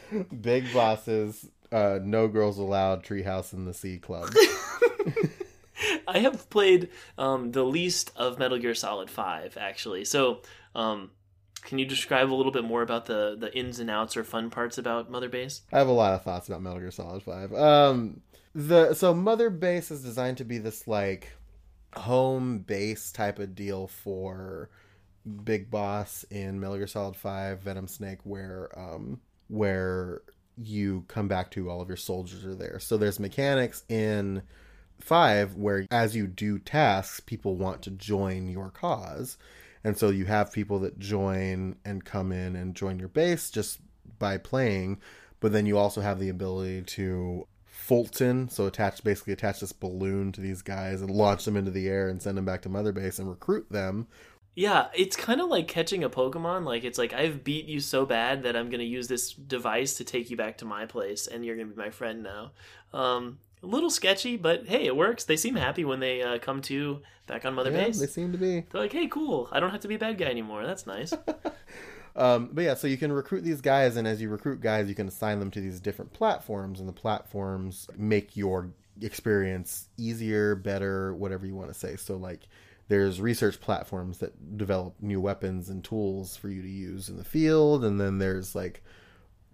big 0.41 0.73
bosses. 0.73 1.49
Uh, 1.71 1.99
no 2.01 2.27
girls 2.27 2.57
allowed. 2.57 3.03
Treehouse 3.03 3.53
in 3.53 3.65
the 3.65 3.73
Sea 3.73 3.97
Club. 3.97 4.33
I 6.07 6.19
have 6.19 6.49
played 6.49 6.89
um, 7.17 7.51
the 7.51 7.63
least 7.63 8.11
of 8.15 8.39
Metal 8.39 8.57
Gear 8.57 8.73
Solid 8.73 9.09
5, 9.09 9.57
actually. 9.59 10.05
So, 10.05 10.41
um, 10.73 11.11
can 11.63 11.79
you 11.79 11.85
describe 11.85 12.31
a 12.31 12.35
little 12.35 12.51
bit 12.51 12.63
more 12.63 12.81
about 12.81 13.05
the, 13.05 13.35
the 13.37 13.55
ins 13.55 13.79
and 13.79 13.89
outs 13.89 14.15
or 14.15 14.23
fun 14.23 14.49
parts 14.49 14.77
about 14.77 15.11
Mother 15.11 15.29
Base? 15.29 15.61
I 15.71 15.79
have 15.79 15.89
a 15.89 15.91
lot 15.91 16.13
of 16.13 16.23
thoughts 16.23 16.47
about 16.47 16.61
Metal 16.61 16.79
Gear 16.79 16.91
Solid 16.91 17.23
Five. 17.23 17.53
Um, 17.53 18.21
the 18.55 18.93
so 18.93 19.13
Mother 19.13 19.49
Base 19.49 19.91
is 19.91 20.01
designed 20.01 20.37
to 20.37 20.45
be 20.45 20.57
this 20.57 20.87
like 20.87 21.33
home 21.95 22.59
base 22.59 23.11
type 23.11 23.39
of 23.39 23.53
deal 23.53 23.87
for 23.87 24.69
Big 25.43 25.69
Boss 25.69 26.23
in 26.29 26.59
Metal 26.59 26.77
Gear 26.77 26.87
Solid 26.87 27.15
Five, 27.15 27.59
Venom 27.59 27.87
Snake, 27.87 28.19
where 28.23 28.69
um 28.77 29.19
where 29.49 30.21
you 30.57 31.05
come 31.07 31.27
back 31.27 31.51
to 31.51 31.69
all 31.69 31.81
of 31.81 31.87
your 31.87 31.97
soldiers 31.97 32.45
are 32.45 32.55
there. 32.55 32.79
So 32.79 32.97
there's 32.97 33.19
mechanics 33.19 33.83
in 33.89 34.41
five 34.99 35.55
where 35.55 35.85
as 35.91 36.15
you 36.15 36.27
do 36.27 36.59
tasks, 36.59 37.19
people 37.19 37.55
want 37.55 37.81
to 37.83 37.91
join 37.91 38.47
your 38.47 38.69
cause. 38.69 39.37
And 39.83 39.97
so 39.97 40.09
you 40.09 40.25
have 40.25 40.51
people 40.51 40.79
that 40.79 40.99
join 40.99 41.75
and 41.85 42.03
come 42.03 42.31
in 42.31 42.55
and 42.55 42.75
join 42.75 42.99
your 42.99 43.07
base 43.07 43.49
just 43.49 43.79
by 44.19 44.37
playing, 44.37 44.99
but 45.39 45.51
then 45.51 45.65
you 45.65 45.77
also 45.77 46.01
have 46.01 46.19
the 46.19 46.29
ability 46.29 46.81
to 46.81 47.47
Fulton, 47.65 48.49
so 48.49 48.65
attach 48.65 49.03
basically 49.03 49.33
attach 49.33 49.59
this 49.59 49.71
balloon 49.71 50.31
to 50.33 50.41
these 50.41 50.61
guys 50.61 51.01
and 51.01 51.11
launch 51.11 51.45
them 51.45 51.55
into 51.55 51.71
the 51.71 51.87
air 51.87 52.09
and 52.09 52.21
send 52.21 52.37
them 52.37 52.43
back 52.43 52.63
to 52.63 52.69
Mother 52.69 52.91
Base 52.91 53.19
and 53.19 53.29
recruit 53.29 53.71
them. 53.71 54.07
Yeah, 54.57 54.87
it's 54.95 55.15
kind 55.15 55.39
of 55.39 55.49
like 55.49 55.67
catching 55.67 56.03
a 56.03 56.09
Pokemon. 56.09 56.65
Like, 56.65 56.83
it's 56.83 56.97
like, 56.97 57.13
I've 57.13 57.43
beat 57.43 57.67
you 57.67 57.79
so 57.79 58.07
bad 58.07 58.41
that 58.41 58.55
I'm 58.55 58.71
going 58.71 58.79
to 58.79 58.85
use 58.87 59.07
this 59.07 59.31
device 59.31 59.93
to 59.97 60.03
take 60.03 60.31
you 60.31 60.35
back 60.35 60.57
to 60.57 60.65
my 60.65 60.87
place, 60.87 61.27
and 61.27 61.45
you're 61.45 61.55
going 61.55 61.69
to 61.69 61.75
be 61.75 61.79
my 61.79 61.91
friend 61.91 62.23
now. 62.23 62.53
Um, 62.91 63.37
a 63.61 63.67
little 63.67 63.91
sketchy, 63.91 64.35
but 64.35 64.65
hey, 64.65 64.87
it 64.87 64.95
works. 64.95 65.25
They 65.25 65.37
seem 65.37 65.55
happy 65.55 65.85
when 65.85 65.99
they 65.99 66.23
uh, 66.23 66.39
come 66.39 66.63
to 66.63 67.03
back 67.27 67.45
on 67.45 67.53
Mother 67.53 67.69
yeah, 67.69 67.85
Base. 67.85 67.99
they 67.99 68.07
seem 68.07 68.31
to 68.31 68.39
be. 68.39 68.61
They're 68.71 68.81
like, 68.81 68.93
hey, 68.93 69.05
cool. 69.05 69.47
I 69.51 69.59
don't 69.59 69.69
have 69.69 69.81
to 69.81 69.87
be 69.87 69.93
a 69.93 69.99
bad 69.99 70.17
guy 70.17 70.25
anymore. 70.25 70.65
That's 70.65 70.87
nice. 70.87 71.13
Um, 72.15 72.49
but 72.51 72.63
yeah, 72.63 72.73
so 72.73 72.87
you 72.87 72.97
can 72.97 73.11
recruit 73.11 73.43
these 73.43 73.61
guys, 73.61 73.95
and 73.95 74.07
as 74.07 74.19
you 74.19 74.29
recruit 74.29 74.59
guys, 74.59 74.89
you 74.89 74.95
can 74.95 75.07
assign 75.07 75.39
them 75.39 75.51
to 75.51 75.61
these 75.61 75.79
different 75.79 76.13
platforms, 76.13 76.79
and 76.79 76.89
the 76.89 76.93
platforms 76.93 77.87
make 77.95 78.35
your 78.35 78.71
experience 79.03 79.87
easier, 79.97 80.55
better, 80.55 81.13
whatever 81.13 81.45
you 81.45 81.53
want 81.53 81.71
to 81.71 81.75
say. 81.75 81.95
So 81.95 82.17
like, 82.17 82.47
there's 82.87 83.19
research 83.19 83.59
platforms 83.59 84.19
that 84.19 84.57
develop 84.57 84.95
new 85.01 85.19
weapons 85.19 85.69
and 85.69 85.83
tools 85.83 86.37
for 86.37 86.49
you 86.49 86.61
to 86.61 86.69
use 86.69 87.09
in 87.09 87.17
the 87.17 87.23
field, 87.23 87.83
and 87.83 87.99
then 87.99 88.17
there's 88.17 88.55
like 88.55 88.83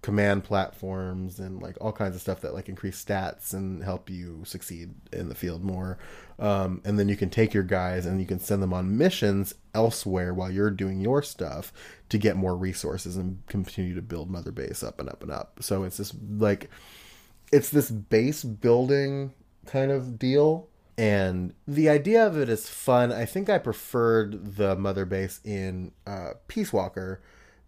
command 0.04 0.44
platforms 0.44 1.40
and 1.40 1.62
like 1.62 1.78
all 1.80 1.94
kinds 1.94 2.14
of 2.14 2.22
stuff 2.22 2.42
that 2.42 2.54
like 2.54 2.68
increase 2.68 3.04
stats 3.04 3.54
and 3.54 3.82
help 3.82 4.10
you 4.10 4.44
succeed 4.44 4.94
in 5.14 5.30
the 5.30 5.36
field 5.36 5.64
more. 5.64 5.98
Um, 6.38 6.82
and 6.84 7.00
then 7.00 7.08
you 7.08 7.16
can 7.16 7.30
take 7.30 7.54
your 7.54 7.64
guys 7.64 8.06
and 8.06 8.20
you 8.20 8.28
can 8.28 8.40
send 8.40 8.62
them 8.62 8.74
on 8.74 8.98
missions 8.98 9.56
elsewhere 9.74 10.34
while 10.34 10.52
you're 10.52 10.70
doing 10.70 11.00
your 11.00 11.24
stuff 11.24 11.72
to 12.10 12.18
get 12.18 12.36
more 12.36 12.56
resources 12.56 13.16
and 13.16 13.42
continue 13.48 13.96
to 13.96 14.02
build 14.02 14.30
Mother 14.30 14.52
Base 14.52 14.84
up 14.84 15.00
and 15.00 15.08
up 15.08 15.24
and 15.24 15.32
up. 15.32 15.60
So 15.62 15.84
it's 15.84 15.98
this 15.98 16.14
like 16.38 16.70
it's 17.54 17.70
this 17.70 17.90
base 17.90 18.44
building 18.44 19.34
kind 19.66 19.90
of 19.90 20.20
deal. 20.20 20.68
And 20.98 21.54
the 21.68 21.90
idea 21.90 22.26
of 22.26 22.38
it 22.38 22.50
is 22.50 22.70
fun. 22.70 23.12
I 23.12 23.26
think 23.26 23.50
I 23.50 23.58
preferred 23.58 24.58
the 24.58 24.76
Mother 24.76 25.06
Base 25.06 25.40
in 25.44 25.92
uh, 26.06 26.32
Peace 26.48 26.72
Walker 26.72 27.20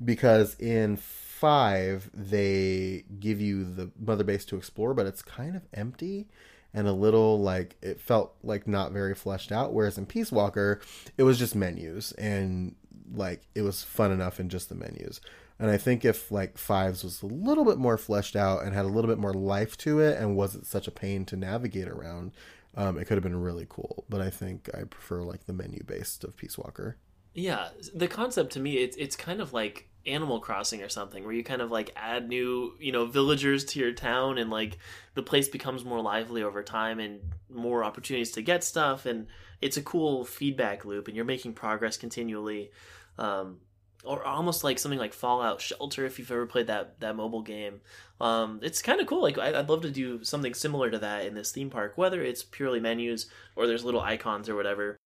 because 0.03 0.55
in 0.59 0.97
five 0.97 2.09
they 2.13 3.03
give 3.19 3.41
you 3.41 3.63
the 3.63 3.91
mother 3.99 4.23
base 4.23 4.45
to 4.45 4.55
explore 4.55 4.93
but 4.93 5.05
it's 5.05 5.21
kind 5.21 5.55
of 5.55 5.61
empty 5.73 6.28
and 6.73 6.88
a 6.88 6.93
little 6.93 7.39
like 7.39 7.76
it 7.82 7.99
felt 7.99 8.36
like 8.41 8.67
not 8.67 8.91
very 8.91 9.13
fleshed 9.13 9.51
out 9.51 9.73
whereas 9.73 9.97
in 9.97 10.05
peace 10.05 10.32
walker 10.32 10.80
it 11.17 11.23
was 11.23 11.38
just 11.38 11.53
menus 11.53 12.13
and 12.13 12.76
like 13.13 13.41
it 13.53 13.61
was 13.61 13.84
fun 13.84 14.11
enough 14.11 14.39
in 14.39 14.49
just 14.49 14.69
the 14.69 14.76
menus 14.76 15.19
and 15.59 15.69
i 15.69 15.78
think 15.78 16.05
if 16.05 16.32
like 16.32 16.57
fives 16.57 17.03
was 17.03 17.21
a 17.21 17.28
little 17.28 17.65
bit 17.65 17.78
more 17.78 17.97
fleshed 17.97 18.36
out 18.36 18.63
and 18.63 18.73
had 18.73 18.86
a 18.86 18.89
little 18.89 19.09
bit 19.09 19.19
more 19.19 19.34
life 19.34 19.78
to 19.78 19.99
it 19.99 20.17
and 20.17 20.38
wasn't 20.38 20.65
such 20.65 20.88
a 20.88 20.91
pain 20.91 21.26
to 21.26 21.36
navigate 21.36 21.88
around 21.88 22.32
um, 22.76 22.97
it 22.97 23.05
could 23.05 23.15
have 23.15 23.23
been 23.23 23.39
really 23.39 23.65
cool 23.69 24.05
but 24.09 24.21
i 24.21 24.30
think 24.30 24.69
i 24.73 24.84
prefer 24.84 25.21
like 25.21 25.45
the 25.45 25.53
menu 25.53 25.84
based 25.84 26.23
of 26.23 26.36
peace 26.36 26.57
walker 26.57 26.97
Yeah, 27.36 27.67
the 27.93 28.07
concept 28.07 28.53
to 28.53 28.61
me 28.61 28.78
it's 28.78 28.95
it's 28.95 29.17
kind 29.17 29.41
of 29.41 29.51
like 29.51 29.89
Animal 30.05 30.39
Crossing 30.39 30.82
or 30.82 30.89
something 30.89 31.23
where 31.26 31.34
you 31.34 31.43
kind 31.43 31.61
of 31.61 31.69
like 31.69 31.91
add 31.95 32.30
new, 32.30 32.76
you 32.80 32.91
know, 32.93 33.05
villagers 33.05 33.65
to 33.65 33.80
your 33.80 33.91
town 33.91 34.38
and 34.38 34.49
like 34.49 34.78
the 35.15 35.23
place 35.23 35.49
becomes 35.49 35.84
more 35.84 35.99
lively 35.99 36.43
over 36.43 36.63
time 36.63 36.99
and 36.99 37.19
more 37.49 37.84
opportunities 37.84 38.32
to 38.32 38.41
get 38.41 38.63
stuff 38.63 39.05
and 39.05 39.28
it's 39.61 39.78
a 39.78 39.82
cool 39.82 40.23
feedback 40.23 40.86
loop 40.86 41.07
and 41.07 41.15
you're 41.15 41.26
making 41.26 41.53
progress 41.53 41.97
continually. 41.97 42.71
Um 43.17 43.57
or 44.06 44.26
almost 44.26 44.64
like 44.64 44.80
something 44.80 44.99
like 44.99 45.14
Fallout 45.14 45.62
Shelter 45.62 46.06
if 46.06 46.20
you've 46.20 46.32
ever 46.32 46.45
played 46.45 46.68
that 46.68 46.99
that 46.99 47.16
mobile 47.16 47.41
game. 47.41 47.82
Um, 48.22 48.60
it's 48.64 48.82
kind 48.82 49.01
of 49.01 49.08
cool. 49.08 49.22
Like 49.22 49.38
I, 49.38 49.60
I'd 49.60 49.70
love 49.70 49.82
to 49.82 49.91
do 49.91 50.24
something 50.24 50.53
similar 50.53 50.89
to 50.91 50.99
that 50.99 51.26
in 51.26 51.36
this 51.36 51.51
theme 51.51 51.70
park, 51.70 51.97
whether 51.97 52.22
it's 52.22 52.43
purely 52.43 52.80
menus 52.80 53.28
or 53.56 53.68
there's 53.68 53.84
little 53.84 54.01
icons 54.01 54.49
or 54.49 54.56
whatever. 54.56 54.97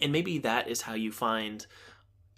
And 0.00 0.12
maybe 0.12 0.38
that 0.38 0.68
is 0.68 0.82
how 0.82 0.94
you 0.94 1.10
find 1.10 1.66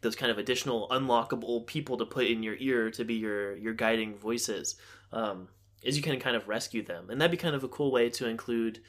those 0.01 0.16
kind 0.16 0.31
of 0.31 0.39
additional 0.39 0.89
unlockable 0.89 1.66
people 1.66 1.97
to 1.99 2.07
put 2.07 2.27
in 2.27 2.43
your 2.43 2.57
ear 2.59 2.91
to 2.91 3.05
be 3.05 3.14
your 3.14 3.57
your 3.57 3.75
guiding 3.75 4.16
voices. 4.16 4.77
Um, 5.12 5.49
is 5.83 5.97
you 5.97 6.03
can 6.03 6.21
kind 6.21 6.37
of 6.37 6.47
rescue 6.47 6.83
them, 6.83 7.09
and 7.11 7.21
that'd 7.21 7.31
be 7.31 7.37
kind 7.37 7.55
of 7.55 7.64
a 7.64 7.68
cool 7.68 7.91
way 7.91 8.11
to 8.11 8.29
include 8.29 8.81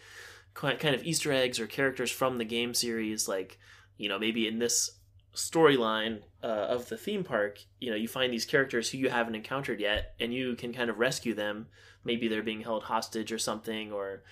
kind 0.54 0.96
of 0.96 1.04
Easter 1.04 1.32
eggs 1.32 1.60
or 1.60 1.68
characters 1.68 2.12
from 2.12 2.38
the 2.38 2.46
game 2.46 2.74
series, 2.74 3.28
like 3.28 3.58
you 3.98 4.10
know 4.10 4.20
maybe 4.20 4.48
in 4.48 4.60
this 4.60 4.92
storyline 5.36 6.22
uh, 6.44 6.48
of 6.48 6.90
the 6.90 6.98
theme 6.98 7.24
park, 7.24 7.60
you 7.80 7.90
know 7.90 7.96
you 7.96 8.08
find 8.08 8.34
these 8.34 8.46
characters 8.46 8.90
who 8.90 8.98
you 8.98 9.10
haven't 9.10 9.36
encountered 9.36 9.80
yet, 9.80 10.14
and 10.20 10.34
you 10.34 10.56
can 10.56 10.74
kind 10.74 10.90
of 10.90 11.00
rescue 11.00 11.34
them. 11.34 11.68
Maybe 12.04 12.28
they're 12.28 12.44
being 12.44 12.62
held 12.62 12.84
hostage 12.84 13.32
or 13.32 13.38
something, 13.38 13.92
or 13.92 14.24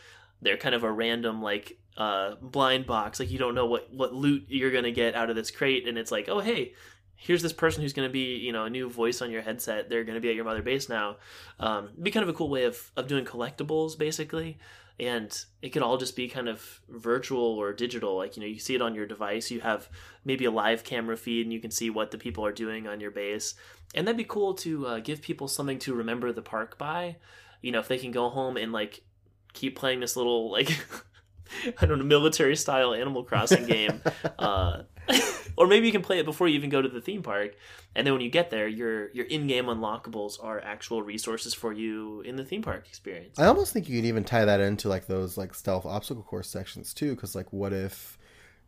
they're 0.41 0.58
kind 0.58 0.76
of 0.76 0.84
a 0.84 0.91
random 0.91 1.41
like 1.41 1.78
uh, 1.97 2.36
blind 2.41 2.86
box. 2.86 3.20
Like 3.20 3.32
you 3.32 3.39
don't 3.39 3.56
know 3.56 3.66
what 3.66 3.93
what 3.93 4.14
loot 4.14 4.45
you're 4.47 4.72
gonna 4.72 4.91
get 4.91 5.16
out 5.16 5.30
of 5.30 5.36
this 5.36 5.52
crate, 5.52 5.88
and 5.88 5.97
it's 5.97 6.12
like, 6.12 6.30
oh 6.30 6.39
hey, 6.39 6.74
here's 7.16 7.41
this 7.41 7.54
person 7.54 7.82
who's 7.82 7.93
gonna 7.93 8.10
be 8.10 8.38
you 8.38 8.52
know 8.52 8.66
a 8.66 8.70
new 8.70 8.89
voice 8.89 9.22
on 9.22 9.32
your 9.32 9.41
headset. 9.41 9.89
They're 9.89 10.04
gonna 10.04 10.20
be 10.20 10.30
at 10.30 10.36
your 10.36 10.45
mother 10.45 10.62
base 10.62 10.89
now. 10.89 11.18
Um, 11.60 11.89
be 12.02 12.12
kind 12.12 12.24
of 12.24 12.30
a 12.30 12.34
cool 12.34 12.50
way 12.50 12.64
of 12.64 12.91
of 12.95 13.08
doing 13.08 13.26
collectibles 13.26 13.97
basically. 13.97 14.58
And 15.00 15.45
it 15.62 15.70
could 15.70 15.82
all 15.82 15.97
just 15.97 16.16
be 16.16 16.28
kind 16.28 16.50
of 16.50 16.82
virtual 16.89 17.41
or 17.41 17.74
digital. 17.74 18.18
Like 18.18 18.36
you 18.36 18.41
know 18.41 18.47
you 18.47 18.60
see 18.60 18.76
it 18.76 18.82
on 18.82 18.95
your 18.95 19.06
device 19.06 19.52
you 19.52 19.62
have 19.62 19.89
maybe 20.26 20.45
a 20.45 20.52
live 20.52 20.84
camera 20.84 21.18
feed 21.18 21.45
and 21.45 21.54
you 21.54 21.60
can 21.60 21.72
see 21.72 21.89
what 21.89 22.12
the 22.12 22.18
people 22.18 22.45
are 22.45 22.52
doing 22.52 22.88
on 22.88 23.00
your 23.00 23.12
base. 23.12 23.56
And 23.95 24.08
that'd 24.08 24.18
be 24.18 24.24
cool 24.24 24.54
to 24.56 24.86
uh, 24.86 25.00
give 25.00 25.22
people 25.22 25.47
something 25.47 25.80
to 25.80 25.93
remember 25.95 26.32
the 26.32 26.41
park 26.41 26.78
by. 26.78 27.18
You 27.62 27.72
know 27.72 27.80
if 27.80 27.88
they 27.88 27.97
can 27.97 28.12
go 28.12 28.30
home 28.30 28.58
and 28.58 28.72
like 28.72 29.02
keep 29.54 29.76
playing 29.76 30.00
this 30.00 30.16
little 30.16 30.52
like 30.52 30.70
I 31.82 31.86
don't 31.86 32.00
know 32.00 32.06
military 32.06 32.56
style 32.56 32.93
Animal 32.93 33.24
Crossing 33.24 33.66
game, 33.66 34.02
uh, 34.39 34.84
or 35.57 35.68
maybe 35.68 35.86
you 35.86 35.91
can 35.91 36.01
play 36.01 36.20
it 36.20 36.26
before 36.26 36.47
you 36.47 36.55
even 36.55 36.70
go 36.70 36.82
to 36.82 36.89
the 36.89 37.01
theme 37.01 37.24
park, 37.24 37.55
and 37.95 38.05
then 38.05 38.14
when 38.14 38.22
you 38.22 38.30
get 38.30 38.49
there, 38.49 38.68
your 38.68 39.10
your 39.12 39.26
in 39.26 39.47
game 39.47 39.66
unlockables 39.66 40.43
are 40.43 40.60
actual 40.62 41.01
resources 41.01 41.53
for 41.53 41.74
you 41.74 42.22
in 42.22 42.36
the 42.36 42.45
theme 42.45 42.62
park 42.62 42.86
experience. 42.88 43.38
I 43.39 43.45
almost 43.45 43.74
think 43.74 43.89
you 43.89 43.97
could 43.97 44.07
even 44.07 44.24
tie 44.24 44.45
that 44.45 44.60
into 44.60 44.89
like 44.89 45.07
those 45.07 45.38
like 45.38 45.53
stealth 45.53 45.86
obstacle 45.86 46.24
course 46.24 46.49
sections 46.49 46.93
too, 46.93 47.16
because 47.16 47.36
like 47.36 47.51
what 47.51 47.74
if 47.74 48.18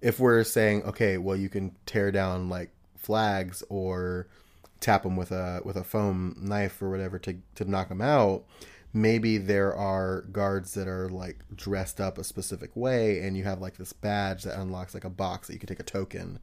if 0.02 0.20
we're 0.20 0.44
saying 0.44 0.84
okay, 0.84 1.18
well 1.18 1.36
you 1.36 1.50
can 1.50 1.76
tear 1.86 2.12
down 2.12 2.50
like 2.50 2.72
flags 2.98 3.64
or 3.70 4.28
tap 4.80 5.04
them 5.04 5.16
with 5.16 5.32
a 5.32 5.62
with 5.64 5.78
a 5.78 5.84
foam 5.84 6.36
knife 6.40 6.82
or 6.82 6.90
whatever 6.90 7.20
to 7.20 7.38
to 7.56 7.66
knock 7.66 7.90
them 7.90 8.02
out 8.02 8.44
maybe 8.94 9.38
there 9.38 9.74
are 9.74 10.22
guards 10.32 10.74
that 10.74 10.88
are 10.88 11.10
like 11.10 11.44
dressed 11.56 12.02
up 12.02 12.18
a 12.18 12.24
specific 12.24 12.76
way 12.76 13.22
and 13.22 13.38
you 13.38 13.44
have 13.44 13.62
like 13.62 13.78
this 13.78 13.94
badge 13.94 14.44
that 14.44 14.60
unlocks 14.60 14.94
like 14.94 15.06
a 15.06 15.10
box 15.10 15.48
that 15.48 15.54
you 15.54 15.60
can 15.60 15.68
take 15.68 15.80
a 15.80 15.84
token 15.84 16.40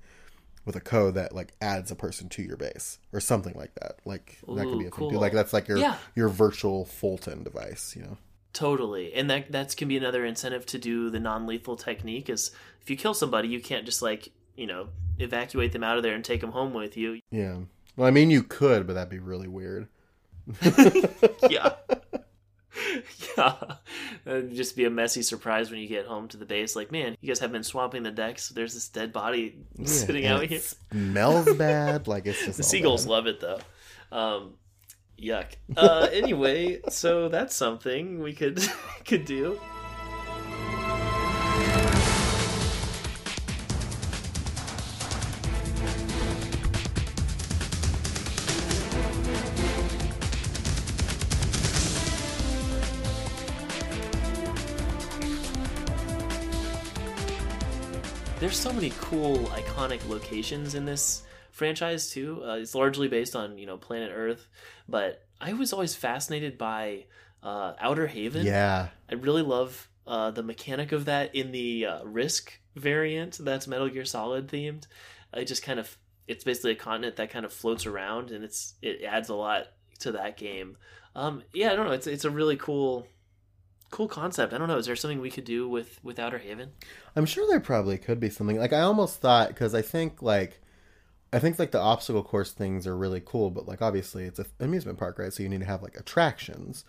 with 0.64 0.76
a 0.76 0.80
code 0.80 1.14
that 1.14 1.34
like 1.34 1.52
adds 1.60 1.90
a 1.90 1.94
person 1.94 2.28
to 2.28 2.42
your 2.42 2.56
base 2.56 2.98
or 3.12 3.20
something 3.20 3.54
like 3.54 3.74
that. 3.76 3.98
Like 4.04 4.38
Ooh, 4.48 4.54
that 4.54 4.64
could 4.64 4.78
be 4.78 4.86
a 4.86 4.90
cool. 4.90 5.10
thing 5.10 5.18
like 5.18 5.32
that's 5.32 5.52
like 5.52 5.68
your 5.68 5.78
yeah. 5.78 5.96
your 6.14 6.28
virtual 6.28 6.84
fulton 6.84 7.42
device 7.42 7.94
you 7.96 8.02
know? 8.02 8.16
Totally. 8.54 9.12
And 9.14 9.30
that 9.30 9.52
that 9.52 9.76
can 9.76 9.88
be 9.88 9.96
another 9.96 10.24
incentive 10.24 10.64
to 10.66 10.78
do 10.78 11.10
the 11.10 11.20
non-lethal 11.20 11.76
technique 11.76 12.30
is 12.30 12.50
if 12.80 12.88
you 12.88 12.96
kill 12.96 13.14
somebody 13.14 13.48
you 13.48 13.60
can't 13.60 13.84
just 13.84 14.00
like 14.00 14.30
you 14.56 14.66
know 14.66 14.88
evacuate 15.18 15.72
them 15.72 15.84
out 15.84 15.96
of 15.96 16.02
there 16.02 16.14
and 16.14 16.24
take 16.24 16.40
them 16.40 16.52
home 16.52 16.72
with 16.72 16.96
you. 16.96 17.20
Yeah. 17.30 17.58
Well 17.96 18.06
i 18.06 18.10
mean 18.10 18.30
you 18.30 18.42
could 18.42 18.86
but 18.86 18.94
that'd 18.94 19.10
be 19.10 19.18
really 19.18 19.48
weird. 19.48 19.88
Yeah 21.50 21.72
yeah, 23.36 23.54
It'd 24.26 24.54
just 24.54 24.76
be 24.76 24.84
a 24.84 24.90
messy 24.90 25.22
surprise 25.22 25.70
when 25.70 25.80
you 25.80 25.88
get 25.88 26.06
home 26.06 26.28
to 26.28 26.36
the 26.36 26.44
base. 26.44 26.76
Like, 26.76 26.92
man, 26.92 27.16
you 27.20 27.28
guys 27.28 27.38
have 27.40 27.52
been 27.52 27.62
swamping 27.62 28.02
the 28.02 28.10
decks. 28.10 28.48
There's 28.48 28.74
this 28.74 28.88
dead 28.88 29.12
body 29.12 29.58
yeah, 29.76 29.86
sitting 29.86 30.26
out 30.26 30.44
here. 30.44 30.60
Smells 30.92 31.52
bad. 31.54 32.08
Like 32.08 32.26
it's 32.26 32.44
just 32.44 32.56
the 32.58 32.62
seagulls 32.62 33.04
bad. 33.04 33.10
love 33.10 33.26
it 33.26 33.40
though. 33.40 33.60
Um, 34.10 34.54
yuck. 35.20 35.46
Uh, 35.76 36.08
anyway, 36.12 36.80
so 36.88 37.28
that's 37.28 37.54
something 37.54 38.20
we 38.22 38.32
could 38.32 38.60
could 39.04 39.24
do. 39.24 39.60
Cool, 59.00 59.38
iconic 59.46 60.06
locations 60.08 60.74
in 60.74 60.84
this 60.84 61.22
franchise 61.50 62.10
too. 62.10 62.42
Uh, 62.44 62.54
it's 62.54 62.74
largely 62.74 63.08
based 63.08 63.36
on 63.36 63.58
you 63.58 63.66
know 63.66 63.76
planet 63.76 64.12
Earth, 64.14 64.48
but 64.88 65.24
I 65.40 65.52
was 65.52 65.72
always 65.72 65.94
fascinated 65.94 66.58
by 66.58 67.04
uh, 67.42 67.74
Outer 67.80 68.06
Haven. 68.06 68.46
Yeah, 68.46 68.88
I 69.10 69.14
really 69.14 69.42
love 69.42 69.88
uh, 70.06 70.30
the 70.30 70.42
mechanic 70.42 70.92
of 70.92 71.06
that 71.06 71.34
in 71.34 71.52
the 71.52 71.86
uh, 71.86 72.04
Risk 72.04 72.58
variant. 72.76 73.38
That's 73.40 73.66
Metal 73.66 73.88
Gear 73.88 74.04
Solid 74.04 74.48
themed. 74.48 74.86
It 75.34 75.46
just 75.46 75.62
kind 75.62 75.78
of 75.78 75.96
it's 76.26 76.44
basically 76.44 76.72
a 76.72 76.76
continent 76.76 77.16
that 77.16 77.30
kind 77.30 77.44
of 77.44 77.52
floats 77.52 77.86
around, 77.86 78.30
and 78.30 78.44
it's 78.44 78.74
it 78.82 79.02
adds 79.02 79.28
a 79.28 79.34
lot 79.34 79.66
to 80.00 80.12
that 80.12 80.36
game. 80.36 80.76
Um, 81.14 81.42
yeah, 81.52 81.72
I 81.72 81.76
don't 81.76 81.86
know. 81.86 81.92
It's 81.92 82.06
it's 82.06 82.24
a 82.24 82.30
really 82.30 82.56
cool 82.56 83.06
cool 83.90 84.08
concept. 84.08 84.52
I 84.52 84.58
don't 84.58 84.68
know. 84.68 84.78
Is 84.78 84.86
there 84.86 84.96
something 84.96 85.20
we 85.20 85.30
could 85.30 85.44
do 85.44 85.68
with 85.68 86.02
with 86.02 86.18
Outer 86.18 86.38
Haven? 86.38 86.70
I'm 87.16 87.26
sure 87.26 87.46
there 87.48 87.60
probably 87.60 87.98
could 87.98 88.20
be 88.20 88.30
something. 88.30 88.58
Like 88.58 88.72
I 88.72 88.80
almost 88.80 89.20
thought 89.20 89.48
because 89.48 89.74
I 89.74 89.82
think 89.82 90.22
like 90.22 90.60
I 91.32 91.38
think 91.38 91.58
like 91.58 91.72
the 91.72 91.80
obstacle 91.80 92.22
course 92.22 92.52
things 92.52 92.86
are 92.86 92.96
really 92.96 93.22
cool, 93.24 93.50
but 93.50 93.66
like 93.68 93.82
obviously 93.82 94.24
it's 94.24 94.38
an 94.38 94.46
amusement 94.60 94.98
park, 94.98 95.18
right? 95.18 95.32
So 95.32 95.42
you 95.42 95.48
need 95.48 95.60
to 95.60 95.66
have 95.66 95.82
like 95.82 95.96
attractions, 95.96 96.84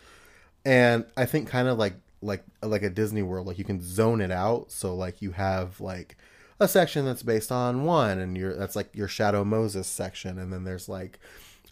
and 0.65 1.05
I 1.17 1.25
think 1.25 1.47
kind 1.49 1.67
of 1.67 1.77
like 1.77 1.95
like 2.21 2.43
like 2.61 2.83
a 2.83 2.89
Disney 2.89 3.23
World, 3.23 3.47
like 3.47 3.57
you 3.57 3.65
can 3.65 3.81
zone 3.81 4.21
it 4.21 4.31
out. 4.31 4.71
So 4.71 4.95
like 4.95 5.21
you 5.21 5.31
have 5.31 5.79
like 5.81 6.17
a 6.59 6.67
section 6.67 7.05
that's 7.05 7.23
based 7.23 7.51
on 7.51 7.83
one, 7.83 8.19
and 8.19 8.37
you're 8.37 8.55
that's 8.55 8.75
like 8.75 8.95
your 8.95 9.07
Shadow 9.07 9.43
Moses 9.43 9.87
section, 9.87 10.37
and 10.39 10.51
then 10.51 10.63
there's 10.63 10.89
like 10.89 11.19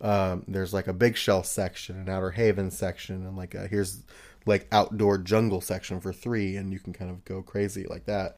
um, 0.01 0.43
there's 0.47 0.73
like 0.73 0.87
a 0.87 0.93
big 0.93 1.17
Shell 1.17 1.43
section, 1.43 1.97
an 1.97 2.09
outer 2.09 2.31
haven 2.31 2.71
section, 2.71 3.25
and 3.25 3.35
like 3.35 3.55
a, 3.55 3.67
here's 3.67 4.03
like 4.47 4.67
outdoor 4.71 5.17
jungle 5.17 5.61
section 5.61 5.99
for 5.99 6.13
three, 6.13 6.55
and 6.55 6.73
you 6.73 6.79
can 6.79 6.93
kind 6.93 7.11
of 7.11 7.25
go 7.25 7.41
crazy 7.41 7.85
like 7.85 8.05
that. 8.05 8.35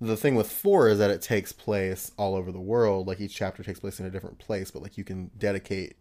The 0.00 0.16
thing 0.16 0.34
with 0.34 0.50
four 0.50 0.88
is 0.88 0.98
that 0.98 1.10
it 1.10 1.22
takes 1.22 1.52
place 1.52 2.12
all 2.18 2.34
over 2.34 2.52
the 2.52 2.60
world. 2.60 3.06
Like 3.06 3.20
each 3.20 3.34
chapter 3.34 3.62
takes 3.62 3.80
place 3.80 3.98
in 3.98 4.06
a 4.06 4.10
different 4.10 4.38
place, 4.38 4.70
but 4.70 4.82
like 4.82 4.98
you 4.98 5.04
can 5.04 5.30
dedicate 5.38 5.96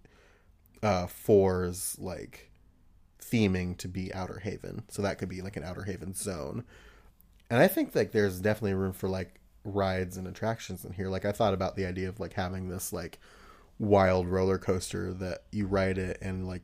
uh 0.84 1.08
four's 1.08 1.98
like 1.98 2.52
theming 3.22 3.78
to 3.78 3.88
be 3.88 4.14
outer 4.14 4.40
haven. 4.40 4.84
So 4.90 5.02
that 5.02 5.18
could 5.18 5.30
be 5.30 5.42
like 5.42 5.58
an 5.58 5.64
outer 5.64 5.84
haven 5.84 6.14
zone. 6.14 6.64
And 7.50 7.60
I 7.62 7.68
think 7.68 7.96
like 7.96 8.12
there's 8.12 8.40
definitely 8.40 8.74
room 8.74 8.94
for 8.94 9.08
like 9.08 9.40
rides 9.64 10.18
and 10.18 10.28
attractions 10.28 10.86
in 10.86 10.94
here. 10.94 11.10
Like 11.10 11.26
I 11.26 11.32
thought 11.32 11.54
about 11.54 11.76
the 11.76 11.86
idea 11.86 12.10
of 12.10 12.20
like 12.20 12.34
having 12.34 12.70
this 12.70 12.92
like 12.92 13.20
wild 13.80 14.28
roller 14.28 14.58
coaster 14.58 15.14
that 15.14 15.44
you 15.52 15.68
ride 15.68 15.98
it 15.98 16.18
and 16.22 16.48
like 16.48 16.62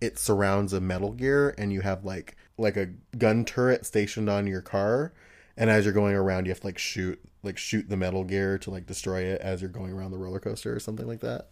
it 0.00 0.18
surrounds 0.18 0.72
a 0.72 0.80
Metal 0.80 1.12
Gear, 1.12 1.54
and 1.58 1.72
you 1.72 1.80
have 1.80 2.04
like 2.04 2.36
like 2.56 2.76
a 2.76 2.86
gun 3.16 3.44
turret 3.44 3.86
stationed 3.86 4.28
on 4.28 4.46
your 4.46 4.62
car, 4.62 5.12
and 5.56 5.70
as 5.70 5.84
you're 5.84 5.94
going 5.94 6.14
around, 6.14 6.46
you 6.46 6.50
have 6.50 6.60
to 6.60 6.66
like 6.66 6.78
shoot 6.78 7.20
like 7.42 7.58
shoot 7.58 7.88
the 7.88 7.96
Metal 7.96 8.24
Gear 8.24 8.58
to 8.58 8.70
like 8.70 8.86
destroy 8.86 9.22
it 9.22 9.40
as 9.40 9.60
you're 9.60 9.70
going 9.70 9.92
around 9.92 10.10
the 10.10 10.18
roller 10.18 10.40
coaster 10.40 10.74
or 10.74 10.80
something 10.80 11.06
like 11.06 11.20
that. 11.20 11.48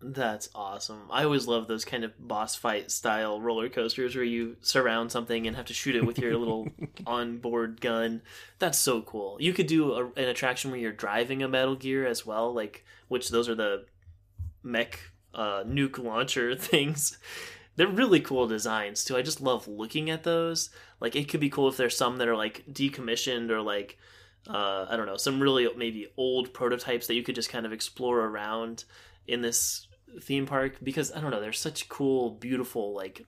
That's 0.00 0.50
awesome. 0.54 1.08
I 1.10 1.24
always 1.24 1.48
love 1.48 1.68
those 1.68 1.86
kind 1.86 2.04
of 2.04 2.12
boss 2.18 2.54
fight 2.54 2.90
style 2.90 3.40
roller 3.40 3.70
coasters 3.70 4.14
where 4.14 4.24
you 4.24 4.56
surround 4.60 5.10
something 5.10 5.46
and 5.46 5.56
have 5.56 5.66
to 5.66 5.74
shoot 5.74 5.96
it 5.96 6.04
with 6.04 6.18
your 6.18 6.36
little 6.36 6.68
onboard 7.06 7.80
gun. 7.80 8.20
That's 8.58 8.78
so 8.78 9.00
cool. 9.00 9.38
You 9.40 9.54
could 9.54 9.66
do 9.66 9.92
a, 9.92 10.04
an 10.20 10.28
attraction 10.28 10.70
where 10.70 10.78
you're 10.78 10.92
driving 10.92 11.42
a 11.42 11.48
Metal 11.48 11.76
Gear 11.76 12.06
as 12.06 12.26
well, 12.26 12.52
like 12.52 12.84
which 13.08 13.30
those 13.30 13.48
are 13.48 13.54
the 13.54 13.86
mech 14.62 15.00
uh, 15.34 15.64
nuke 15.64 16.02
launcher 16.02 16.54
things 16.56 17.18
they're 17.76 17.86
really 17.86 18.20
cool 18.20 18.46
designs 18.46 19.04
too. 19.04 19.16
I 19.16 19.22
just 19.22 19.40
love 19.40 19.68
looking 19.68 20.10
at 20.10 20.24
those. 20.24 20.70
Like 21.00 21.14
it 21.14 21.28
could 21.28 21.40
be 21.40 21.50
cool 21.50 21.68
if 21.68 21.76
there's 21.76 21.96
some 21.96 22.16
that 22.16 22.28
are 22.28 22.36
like 22.36 22.64
decommissioned 22.70 23.50
or 23.50 23.60
like 23.60 23.98
uh, 24.48 24.86
I 24.88 24.96
don't 24.96 25.06
know, 25.06 25.16
some 25.16 25.40
really 25.40 25.68
maybe 25.76 26.06
old 26.16 26.52
prototypes 26.54 27.06
that 27.06 27.14
you 27.14 27.22
could 27.22 27.34
just 27.34 27.50
kind 27.50 27.66
of 27.66 27.72
explore 27.72 28.20
around 28.20 28.84
in 29.26 29.42
this 29.42 29.88
theme 30.22 30.46
park 30.46 30.76
because 30.82 31.12
I 31.12 31.20
don't 31.20 31.30
know, 31.30 31.40
there's 31.40 31.58
such 31.58 31.88
cool, 31.88 32.30
beautiful 32.30 32.94
like 32.94 33.24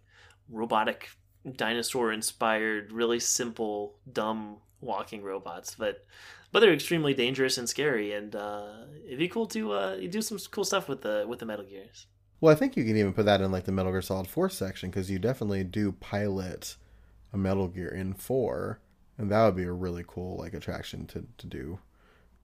robotic 0.48 1.10
dinosaur 1.56 2.12
inspired, 2.12 2.92
really 2.92 3.20
simple, 3.20 3.98
dumb 4.10 4.58
walking 4.80 5.22
robots, 5.22 5.74
but 5.78 6.06
but 6.52 6.60
they're 6.60 6.72
extremely 6.72 7.12
dangerous 7.12 7.58
and 7.58 7.68
scary 7.68 8.12
and 8.14 8.34
uh, 8.34 8.84
it'd 9.04 9.18
be 9.18 9.28
cool 9.28 9.46
to 9.46 9.72
uh, 9.72 9.96
do 10.08 10.22
some 10.22 10.38
cool 10.50 10.64
stuff 10.64 10.88
with 10.88 11.02
the 11.02 11.26
with 11.28 11.40
the 11.40 11.46
Metal 11.46 11.64
Gears. 11.64 12.06
Well, 12.40 12.52
I 12.52 12.56
think 12.56 12.76
you 12.76 12.84
can 12.84 12.96
even 12.96 13.12
put 13.12 13.26
that 13.26 13.40
in 13.40 13.50
like 13.50 13.64
the 13.64 13.72
Metal 13.72 13.92
Gear 13.92 14.02
Solid 14.02 14.28
4 14.28 14.48
section 14.48 14.90
because 14.90 15.10
you 15.10 15.18
definitely 15.18 15.64
do 15.64 15.92
pilot 15.92 16.76
a 17.32 17.36
Metal 17.36 17.68
Gear 17.68 17.88
in 17.88 18.14
4, 18.14 18.78
and 19.18 19.30
that 19.30 19.44
would 19.44 19.56
be 19.56 19.64
a 19.64 19.72
really 19.72 20.04
cool 20.06 20.36
like 20.38 20.54
attraction 20.54 21.06
to 21.06 21.26
to 21.36 21.46
do. 21.46 21.78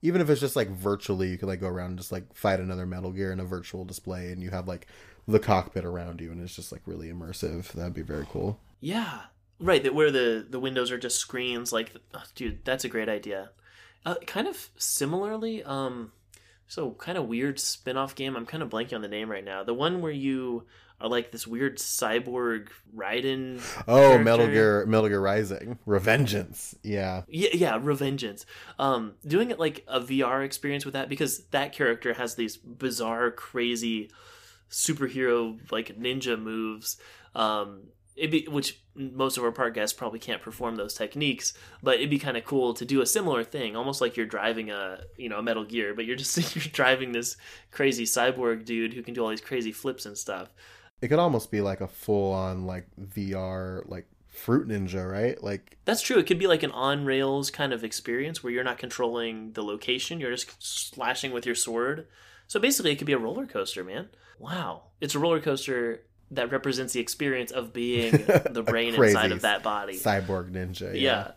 Even 0.01 0.21
if 0.21 0.29
it's 0.29 0.41
just 0.41 0.55
like 0.55 0.69
virtually, 0.69 1.29
you 1.29 1.37
could 1.37 1.47
like 1.47 1.61
go 1.61 1.67
around 1.67 1.91
and 1.91 1.97
just 1.97 2.11
like 2.11 2.35
fight 2.35 2.59
another 2.59 2.85
Metal 2.85 3.11
Gear 3.11 3.31
in 3.31 3.39
a 3.39 3.45
virtual 3.45 3.85
display, 3.85 4.31
and 4.31 4.43
you 4.43 4.49
have 4.51 4.67
like 4.67 4.87
the 5.27 5.39
cockpit 5.39 5.85
around 5.85 6.21
you, 6.21 6.31
and 6.31 6.41
it's 6.41 6.55
just 6.55 6.71
like 6.71 6.81
really 6.85 7.11
immersive. 7.11 7.71
That'd 7.71 7.93
be 7.93 8.01
very 8.01 8.27
cool. 8.29 8.59
Yeah, 8.81 9.21
right. 9.59 9.81
That 9.81 9.95
where 9.95 10.11
the 10.11 10.45
the 10.47 10.59
windows 10.59 10.91
are 10.91 10.97
just 10.97 11.17
screens. 11.17 11.71
Like, 11.71 11.93
oh, 12.13 12.23
dude, 12.35 12.63
that's 12.65 12.83
a 12.83 12.89
great 12.89 13.09
idea. 13.09 13.51
Uh, 14.05 14.15
kind 14.27 14.47
of 14.47 14.69
similarly, 14.77 15.63
um, 15.63 16.11
so 16.67 16.91
kind 16.91 17.17
of 17.17 17.27
weird 17.27 17.59
spin-off 17.59 18.15
game. 18.15 18.35
I'm 18.35 18.45
kind 18.45 18.63
of 18.63 18.69
blanking 18.69 18.95
on 18.95 19.01
the 19.01 19.07
name 19.07 19.29
right 19.29 19.43
now. 19.43 19.63
The 19.63 19.73
one 19.73 20.01
where 20.01 20.11
you 20.11 20.65
are 20.99 21.09
like 21.09 21.31
this 21.31 21.45
weird 21.45 21.77
cyborg 21.77 22.69
Raiden. 22.95 23.61
Oh, 23.87 23.95
character. 23.95 24.23
Metal 24.23 24.47
Gear, 24.47 24.85
Metal 24.85 25.09
Gear 25.09 25.19
Rising, 25.19 25.77
Revengeance. 25.85 26.75
Yeah, 26.83 27.23
yeah, 27.27 27.49
yeah, 27.53 27.79
Revengeance. 27.79 28.45
Um, 28.79 29.13
doing 29.25 29.51
it 29.51 29.59
like 29.59 29.83
a 29.87 29.99
VR 29.99 30.43
experience 30.43 30.85
with 30.85 30.93
that 30.93 31.09
because 31.09 31.45
that 31.47 31.73
character 31.73 32.13
has 32.13 32.35
these 32.35 32.57
bizarre, 32.57 33.31
crazy 33.31 34.09
superhero 34.69 35.59
like 35.71 35.97
ninja 35.99 36.39
moves. 36.41 36.97
Um, 37.35 37.83
be 38.15 38.47
which 38.49 38.81
most 38.95 39.37
of 39.37 39.43
our 39.43 39.51
park 39.51 39.73
guests 39.73 39.97
probably 39.97 40.19
can't 40.19 40.41
perform 40.41 40.75
those 40.75 40.93
techniques, 40.93 41.53
but 41.83 41.95
it'd 41.95 42.09
be 42.09 42.19
kind 42.19 42.37
of 42.37 42.45
cool 42.45 42.73
to 42.73 42.85
do 42.85 43.01
a 43.01 43.05
similar 43.05 43.43
thing, 43.43 43.75
almost 43.75 44.01
like 44.01 44.15
you're 44.15 44.25
driving 44.25 44.71
a 44.71 45.01
you 45.17 45.29
know 45.29 45.39
a 45.39 45.43
Metal 45.43 45.65
Gear, 45.65 45.93
but 45.93 46.05
you're 46.05 46.15
just 46.15 46.37
you're 46.55 46.71
driving 46.71 47.11
this 47.11 47.37
crazy 47.71 48.05
cyborg 48.05 48.65
dude 48.65 48.93
who 48.93 49.03
can 49.03 49.13
do 49.13 49.23
all 49.23 49.29
these 49.29 49.41
crazy 49.41 49.71
flips 49.71 50.05
and 50.05 50.17
stuff. 50.17 50.49
It 51.01 51.09
could 51.09 51.19
almost 51.19 51.51
be 51.51 51.61
like 51.61 51.81
a 51.81 51.87
full 51.87 52.33
on 52.33 52.65
like 52.65 52.87
VR 52.99 53.87
like 53.89 54.07
Fruit 54.35 54.67
Ninja, 54.67 55.09
right? 55.09 55.41
Like 55.41 55.77
That's 55.85 56.01
true. 56.01 56.17
It 56.17 56.27
could 56.27 56.39
be 56.39 56.47
like 56.47 56.63
an 56.63 56.71
on 56.71 57.05
rails 57.05 57.49
kind 57.49 57.73
of 57.73 57.83
experience 57.83 58.43
where 58.43 58.51
you're 58.51 58.63
not 58.63 58.77
controlling 58.77 59.53
the 59.53 59.63
location, 59.63 60.19
you're 60.19 60.31
just 60.31 60.61
slashing 60.61 61.31
with 61.31 61.45
your 61.45 61.55
sword. 61.55 62.07
So 62.47 62.59
basically, 62.59 62.91
it 62.91 62.97
could 62.97 63.07
be 63.07 63.13
a 63.13 63.17
roller 63.17 63.47
coaster, 63.47 63.83
man. 63.83 64.09
Wow. 64.37 64.83
It's 65.01 65.15
a 65.15 65.19
roller 65.19 65.39
coaster 65.39 66.03
that 66.31 66.51
represents 66.51 66.93
the 66.93 66.99
experience 66.99 67.51
of 67.51 67.71
being 67.73 68.11
the 68.49 68.63
brain 68.65 68.95
inside 68.95 69.31
of 69.31 69.41
that 69.41 69.63
body. 69.63 69.97
cyborg 69.97 70.51
ninja. 70.51 70.93
Yeah. 70.93 70.99
yeah. 70.99 71.31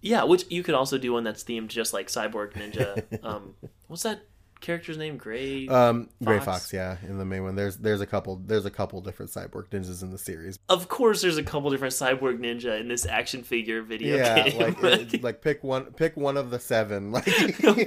Yeah, 0.00 0.24
which 0.24 0.44
you 0.50 0.62
could 0.62 0.74
also 0.74 0.98
do 0.98 1.14
one 1.14 1.24
that's 1.24 1.42
themed 1.44 1.68
just 1.68 1.94
like 1.94 2.08
Cyborg 2.08 2.52
Ninja. 2.52 3.24
um, 3.24 3.54
what's 3.86 4.02
that 4.02 4.26
character's 4.60 4.98
name? 4.98 5.16
Gray. 5.16 5.66
Um, 5.66 6.10
Gray 6.22 6.40
Fox? 6.40 6.46
Fox, 6.46 6.72
yeah, 6.74 6.98
in 7.04 7.16
the 7.16 7.24
main 7.24 7.42
one. 7.42 7.56
There's 7.56 7.78
there's 7.78 8.02
a 8.02 8.06
couple 8.06 8.36
there's 8.44 8.66
a 8.66 8.70
couple 8.70 9.00
different 9.00 9.32
cyborg 9.32 9.70
ninjas 9.70 10.02
in 10.02 10.10
the 10.10 10.18
series. 10.18 10.58
of 10.68 10.88
course, 10.88 11.22
there's 11.22 11.38
a 11.38 11.42
couple 11.42 11.70
different 11.70 11.94
Cyborg 11.94 12.38
Ninja 12.38 12.78
in 12.78 12.86
this 12.88 13.06
action 13.06 13.42
figure 13.42 13.80
video 13.80 14.16
yeah, 14.18 14.46
game. 14.46 14.58
like 14.58 14.82
it- 15.14 15.22
like 15.22 15.40
pick 15.40 15.64
one 15.64 15.86
pick 15.94 16.18
one 16.18 16.36
of 16.36 16.50
the 16.50 16.58
seven. 16.58 17.10
Like 17.10 17.26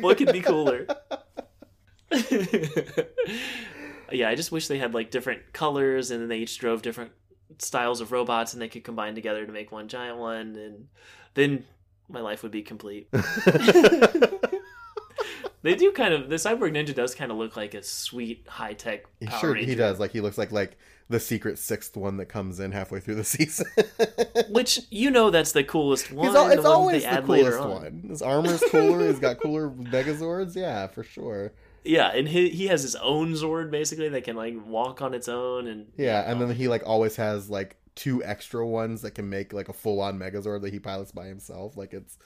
what 0.01 0.17
could 0.17 0.33
be 0.33 0.41
cooler? 0.41 0.87
Yeah, 4.11 4.29
I 4.29 4.35
just 4.35 4.51
wish 4.51 4.67
they 4.67 4.77
had 4.77 4.93
like 4.93 5.11
different 5.11 5.53
colors 5.53 6.11
and 6.11 6.21
then 6.21 6.29
they 6.29 6.37
each 6.37 6.57
drove 6.57 6.81
different 6.81 7.11
styles 7.59 8.01
of 8.01 8.11
robots 8.11 8.53
and 8.53 8.61
they 8.61 8.67
could 8.67 8.83
combine 8.83 9.15
together 9.15 9.45
to 9.45 9.51
make 9.51 9.71
one 9.71 9.87
giant 9.87 10.17
one 10.17 10.55
and 10.55 10.87
then 11.33 11.65
my 12.09 12.19
life 12.19 12.43
would 12.43 12.51
be 12.51 12.61
complete. 12.61 13.09
they 15.61 15.75
do 15.75 15.91
kind 15.91 16.13
of 16.13 16.29
the 16.29 16.35
cyborg 16.35 16.71
ninja 16.71 16.93
does 16.93 17.15
kind 17.15 17.31
of 17.31 17.37
look 17.37 17.57
like 17.57 17.73
a 17.73 17.83
sweet 17.83 18.45
high 18.47 18.73
tech 18.73 19.05
sure 19.39 19.53
Ranger. 19.53 19.69
he 19.69 19.75
does. 19.75 19.99
Like 19.99 20.11
he 20.11 20.21
looks 20.21 20.37
like 20.37 20.51
like 20.51 20.77
the 21.09 21.19
secret 21.19 21.57
sixth 21.57 21.95
one 21.95 22.17
that 22.17 22.25
comes 22.25 22.59
in 22.59 22.71
halfway 22.71 22.99
through 22.99 23.15
the 23.15 23.23
season. 23.23 23.67
Which 24.49 24.81
you 24.89 25.09
know 25.09 25.29
that's 25.29 25.51
the 25.51 25.63
coolest 25.63 26.11
one. 26.11 26.27
He's 26.27 26.35
al- 26.35 26.47
the 26.47 26.53
it's 26.53 26.63
one 26.63 26.71
always 26.71 27.03
the 27.03 27.21
coolest 27.21 27.59
on. 27.59 27.69
one. 27.69 28.05
His 28.09 28.21
armor's 28.21 28.63
cooler. 28.69 29.07
He's 29.07 29.19
got 29.19 29.39
cooler 29.39 29.69
Megazords. 29.69 30.55
Yeah, 30.55 30.87
for 30.87 31.03
sure. 31.03 31.53
Yeah, 31.87 32.07
and 32.13 32.27
he 32.27 32.49
he 32.49 32.67
has 32.67 32.81
his 32.83 32.95
own 32.95 33.33
Zord 33.33 33.71
basically 33.71 34.09
that 34.09 34.23
can 34.23 34.35
like 34.35 34.55
walk 34.65 35.01
on 35.01 35.13
its 35.13 35.27
own 35.27 35.67
and 35.67 35.87
Yeah, 35.97 36.29
and 36.29 36.39
then 36.41 36.51
he 36.51 36.67
like 36.67 36.83
always 36.85 37.15
has 37.15 37.49
like 37.49 37.77
two 37.95 38.23
extra 38.23 38.65
ones 38.67 39.01
that 39.01 39.11
can 39.11 39.29
make 39.29 39.53
like 39.53 39.69
a 39.69 39.73
full 39.73 40.01
on 40.01 40.19
Megazord 40.19 40.61
that 40.61 40.73
he 40.73 40.79
pilots 40.79 41.11
by 41.11 41.25
himself. 41.27 41.75
Like 41.77 41.93
it's 41.93 42.17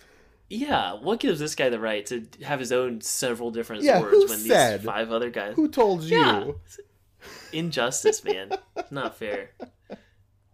Yeah, 0.50 0.94
what 0.96 1.20
gives 1.20 1.40
this 1.40 1.56
guy 1.56 1.70
the 1.70 1.80
right 1.80 2.06
to 2.08 2.28
have 2.44 2.60
his 2.60 2.72
own 2.72 3.02
several 3.02 3.52
different 3.52 3.84
Yeah, 3.84 4.02
Zords 4.02 4.30
when 4.30 4.38
said? 4.40 4.80
these 4.82 4.86
five 4.86 5.12
other 5.12 5.30
guys? 5.30 5.56
who 5.56 5.68
told 5.70 6.04
you? 6.04 6.18
Yeah. 6.18 6.52
Injustice, 7.54 8.24
man. 8.24 8.52
Not 8.90 9.16
fair. 9.16 9.52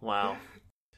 Wow. 0.00 0.36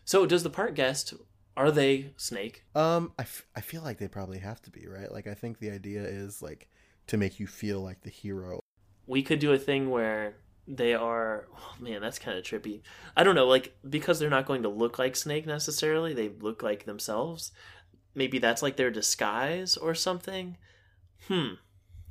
So, 0.05 0.27
does 0.27 0.43
the 0.43 0.51
part 0.51 0.75
guest 0.75 1.15
are 1.57 1.71
they 1.71 2.13
Snake? 2.17 2.65
Um, 2.75 3.13
I, 3.19 3.23
f- 3.23 3.47
I 3.55 3.61
feel 3.61 3.83
like 3.83 3.99
they 3.99 4.09
probably 4.09 4.39
have 4.39 4.61
to 4.63 4.71
be 4.71 4.87
right. 4.87 5.11
Like 5.11 5.27
I 5.27 5.35
think 5.35 5.59
the 5.59 5.71
idea 5.71 6.03
is 6.03 6.43
like 6.43 6.69
to 7.09 7.17
make 7.17 7.41
you 7.41 7.47
feel 7.47 7.81
like 7.81 8.03
the 8.03 8.11
hero. 8.11 8.61
We 9.07 9.23
could 9.23 9.39
do 9.41 9.53
a 9.53 9.59
thing 9.59 9.91
where 9.91 10.37
they 10.69 10.95
are. 10.95 11.49
Oh, 11.57 11.75
man, 11.81 12.01
that's 12.01 12.19
kind 12.19 12.39
of 12.39 12.45
trippy. 12.45 12.83
I 13.17 13.25
don't 13.25 13.35
know, 13.35 13.47
like 13.47 13.77
because 13.89 14.19
they're 14.19 14.31
not 14.31 14.47
going 14.47 14.63
to 14.63 14.69
look 14.69 14.99
like 14.99 15.17
Snake 15.17 15.47
necessarily. 15.47 16.15
They 16.15 16.29
look 16.29 16.63
like 16.63 16.85
themselves. 16.85 17.53
Maybe 18.15 18.39
that's 18.39 18.63
like 18.63 18.77
their 18.77 18.91
disguise 18.91 19.77
or 19.77 19.95
something. 19.95 20.57
Hmm. 21.29 21.55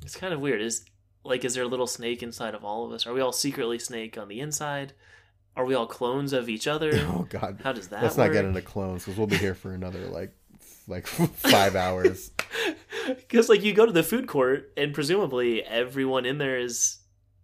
It's 0.02 0.16
kind 0.16 0.32
of 0.32 0.40
weird. 0.40 0.60
Is 0.62 0.84
like 1.24 1.44
is 1.44 1.54
there 1.54 1.64
a 1.64 1.68
little 1.68 1.86
snake 1.86 2.22
inside 2.22 2.54
of 2.54 2.64
all 2.64 2.86
of 2.86 2.92
us? 2.92 3.06
Are 3.06 3.12
we 3.12 3.20
all 3.20 3.32
secretly 3.32 3.78
Snake 3.78 4.16
on 4.16 4.28
the 4.28 4.40
inside? 4.40 4.94
Are 5.56 5.64
we 5.64 5.74
all 5.74 5.86
clones 5.86 6.32
of 6.32 6.48
each 6.48 6.66
other? 6.66 6.90
Oh 7.08 7.26
God, 7.28 7.60
How 7.62 7.72
does 7.72 7.88
that 7.88 8.02
let's 8.02 8.16
work? 8.16 8.28
not 8.28 8.32
get 8.32 8.44
into 8.46 8.62
clones 8.62 9.04
because 9.04 9.18
we'll 9.18 9.26
be 9.26 9.36
here 9.36 9.54
for 9.54 9.72
another 9.72 10.06
like 10.06 10.32
like 10.88 11.06
five 11.06 11.76
hours. 11.76 12.30
Because 13.06 13.48
like 13.48 13.62
you 13.62 13.72
go 13.72 13.86
to 13.86 13.92
the 13.92 14.02
food 14.02 14.26
court 14.26 14.72
and 14.76 14.94
presumably 14.94 15.62
everyone 15.62 16.24
in 16.26 16.38
there 16.38 16.58
is 16.58 16.98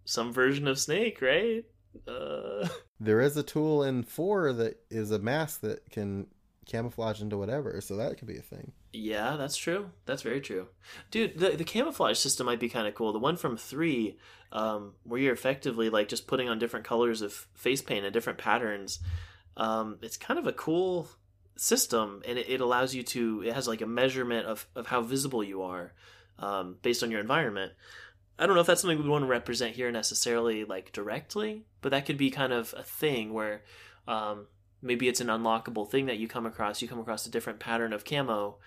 some 0.05 0.31
version 0.33 0.67
of 0.67 0.79
Snake, 0.79 1.21
right? 1.21 1.65
Uh, 2.07 2.67
There 2.99 3.21
is 3.21 3.37
a 3.37 3.43
tool 3.43 3.83
in 3.83 4.01
four 4.03 4.51
that 4.53 4.79
is 4.89 5.11
a 5.11 5.19
mask 5.19 5.61
that 5.61 5.87
can 5.91 6.25
camouflage 6.65 7.21
into 7.21 7.37
whatever, 7.37 7.79
so 7.79 7.95
that 7.95 8.17
could 8.17 8.27
be 8.27 8.37
a 8.37 8.41
thing. 8.41 8.71
yeah, 8.91 9.35
that's 9.37 9.55
true. 9.55 9.91
That's 10.07 10.23
very 10.23 10.41
true, 10.41 10.67
dude. 11.11 11.37
The 11.37 11.51
the 11.51 11.63
camouflage 11.63 12.17
system 12.17 12.47
might 12.47 12.59
be 12.59 12.69
kind 12.69 12.87
of 12.87 12.95
cool. 12.95 13.13
The 13.13 13.19
one 13.19 13.37
from 13.37 13.55
three, 13.55 14.17
um, 14.51 14.93
where 15.03 15.21
you're 15.21 15.33
effectively 15.33 15.91
like 15.91 16.07
just 16.07 16.25
putting 16.25 16.49
on 16.49 16.57
different 16.57 16.85
colors 16.85 17.21
of 17.21 17.33
face 17.53 17.83
paint 17.83 18.03
and 18.03 18.11
different 18.13 18.39
patterns. 18.39 18.99
Um, 19.55 19.99
it's 20.01 20.17
kind 20.17 20.39
of 20.39 20.47
a 20.47 20.53
cool 20.53 21.07
system, 21.57 22.21
and 22.27 22.37
it, 22.37 22.49
it 22.49 22.61
allows 22.61 22.93
you 22.95 23.03
to. 23.03 23.43
It 23.45 23.53
has 23.53 23.67
like 23.67 23.81
a 23.81 23.87
measurement 23.87 24.45
of 24.45 24.67
of 24.75 24.87
how 24.87 25.01
visible 25.01 25.43
you 25.43 25.63
are, 25.63 25.93
um, 26.39 26.77
based 26.81 27.03
on 27.03 27.11
your 27.11 27.19
environment. 27.19 27.73
I 28.39 28.45
don't 28.45 28.55
know 28.55 28.61
if 28.61 28.67
that's 28.67 28.81
something 28.81 29.01
we 29.01 29.09
want 29.09 29.23
to 29.23 29.29
represent 29.29 29.75
here 29.75 29.91
necessarily, 29.91 30.63
like 30.63 30.91
directly, 30.91 31.65
but 31.81 31.89
that 31.89 32.05
could 32.05 32.17
be 32.17 32.29
kind 32.29 32.53
of 32.53 32.73
a 32.77 32.83
thing 32.83 33.33
where 33.33 33.63
um, 34.07 34.45
maybe 34.81 35.07
it's 35.07 35.21
an 35.21 35.27
unlockable 35.27 35.89
thing 35.89 36.05
that 36.05 36.19
you 36.19 36.27
come 36.27 36.45
across. 36.45 36.81
You 36.81 36.87
come 36.87 36.99
across 36.99 37.25
a 37.25 37.31
different 37.31 37.59
pattern 37.59 37.93
of 37.93 38.05
camo, 38.05 38.59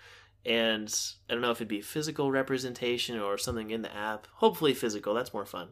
and 0.45 0.93
I 1.29 1.33
don't 1.33 1.41
know 1.41 1.51
if 1.51 1.57
it'd 1.57 1.67
be 1.69 1.81
physical 1.81 2.31
representation 2.31 3.17
or 3.17 3.37
something 3.37 3.71
in 3.71 3.81
the 3.81 3.95
app. 3.95 4.27
Hopefully, 4.35 4.73
physical. 4.73 5.13
That's 5.13 5.33
more 5.33 5.45
fun. 5.45 5.69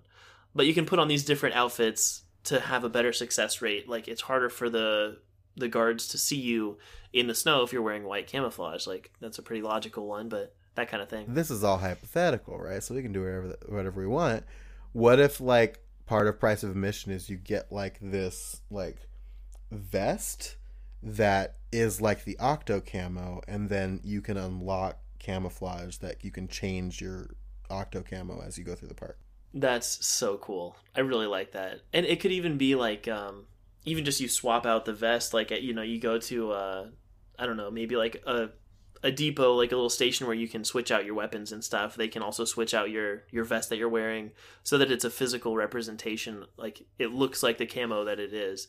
But 0.55 0.65
you 0.65 0.73
can 0.73 0.85
put 0.85 0.99
on 0.99 1.07
these 1.07 1.25
different 1.25 1.55
outfits 1.55 2.23
to 2.45 2.59
have 2.59 2.83
a 2.83 2.89
better 2.89 3.13
success 3.13 3.61
rate. 3.61 3.87
Like 3.87 4.07
it's 4.07 4.21
harder 4.21 4.49
for 4.49 4.69
the 4.69 5.19
the 5.59 5.67
guards 5.67 6.07
to 6.09 6.17
see 6.17 6.39
you 6.39 6.77
in 7.13 7.27
the 7.27 7.35
snow 7.35 7.63
if 7.63 7.73
you're 7.73 7.81
wearing 7.81 8.03
white 8.03 8.27
camouflage. 8.27 8.87
Like 8.87 9.11
that's 9.19 9.39
a 9.39 9.43
pretty 9.43 9.61
logical 9.61 10.07
one, 10.07 10.29
but 10.29 10.55
that 10.75 10.89
kind 10.89 11.03
of 11.03 11.09
thing. 11.09 11.25
This 11.29 11.51
is 11.51 11.63
all 11.63 11.77
hypothetical, 11.77 12.57
right? 12.57 12.81
So 12.81 12.95
we 12.95 13.01
can 13.01 13.11
do 13.11 13.21
whatever 13.21 13.55
whatever 13.67 14.01
we 14.01 14.07
want. 14.07 14.43
What 14.93 15.19
if 15.19 15.39
like 15.39 15.79
part 16.05 16.27
of 16.27 16.39
price 16.39 16.63
of 16.63 16.71
admission 16.71 17.11
is 17.11 17.29
you 17.29 17.37
get 17.37 17.71
like 17.71 17.97
this 18.01 18.61
like 18.71 18.97
vest 19.71 20.55
that 21.03 21.55
is 21.71 22.01
like 22.01 22.23
the 22.23 22.37
octo 22.39 22.81
camo, 22.81 23.41
and 23.47 23.69
then 23.69 23.99
you 24.03 24.21
can 24.21 24.37
unlock 24.37 24.97
camouflage 25.19 25.97
that 25.97 26.23
you 26.23 26.31
can 26.31 26.47
change 26.47 27.01
your 27.01 27.29
octo 27.69 28.01
camo 28.01 28.41
as 28.41 28.57
you 28.57 28.63
go 28.63 28.75
through 28.75 28.87
the 28.87 28.95
park. 28.95 29.17
That's 29.53 30.05
so 30.05 30.37
cool. 30.37 30.75
I 30.95 31.01
really 31.01 31.27
like 31.27 31.51
that. 31.53 31.81
And 31.93 32.05
it 32.05 32.19
could 32.19 32.31
even 32.31 32.57
be 32.57 32.75
like 32.75 33.07
um 33.07 33.45
even 33.85 34.05
just 34.05 34.19
you 34.19 34.27
swap 34.27 34.65
out 34.65 34.85
the 34.85 34.93
vest 34.93 35.33
like 35.33 35.51
you 35.51 35.73
know 35.73 35.81
you 35.81 35.99
go 35.99 36.17
to 36.17 36.51
uh 36.51 36.85
I 37.39 37.45
don't 37.45 37.57
know, 37.57 37.71
maybe 37.71 37.95
like 37.95 38.21
a 38.27 38.49
a 39.01 39.11
depot 39.11 39.53
like 39.55 39.71
a 39.71 39.75
little 39.75 39.89
station 39.89 40.27
where 40.27 40.35
you 40.35 40.49
can 40.49 40.65
switch 40.65 40.91
out 40.91 41.05
your 41.05 41.15
weapons 41.15 41.53
and 41.53 41.63
stuff. 41.63 41.95
They 41.95 42.09
can 42.09 42.21
also 42.21 42.43
switch 42.43 42.73
out 42.73 42.89
your 42.89 43.23
your 43.31 43.45
vest 43.45 43.69
that 43.69 43.77
you're 43.77 43.89
wearing 43.89 44.31
so 44.63 44.77
that 44.77 44.91
it's 44.91 45.05
a 45.05 45.09
physical 45.09 45.55
representation 45.55 46.45
like 46.57 46.81
it 46.99 47.11
looks 47.11 47.41
like 47.41 47.57
the 47.57 47.65
camo 47.65 48.03
that 48.03 48.19
it 48.19 48.33
is. 48.33 48.67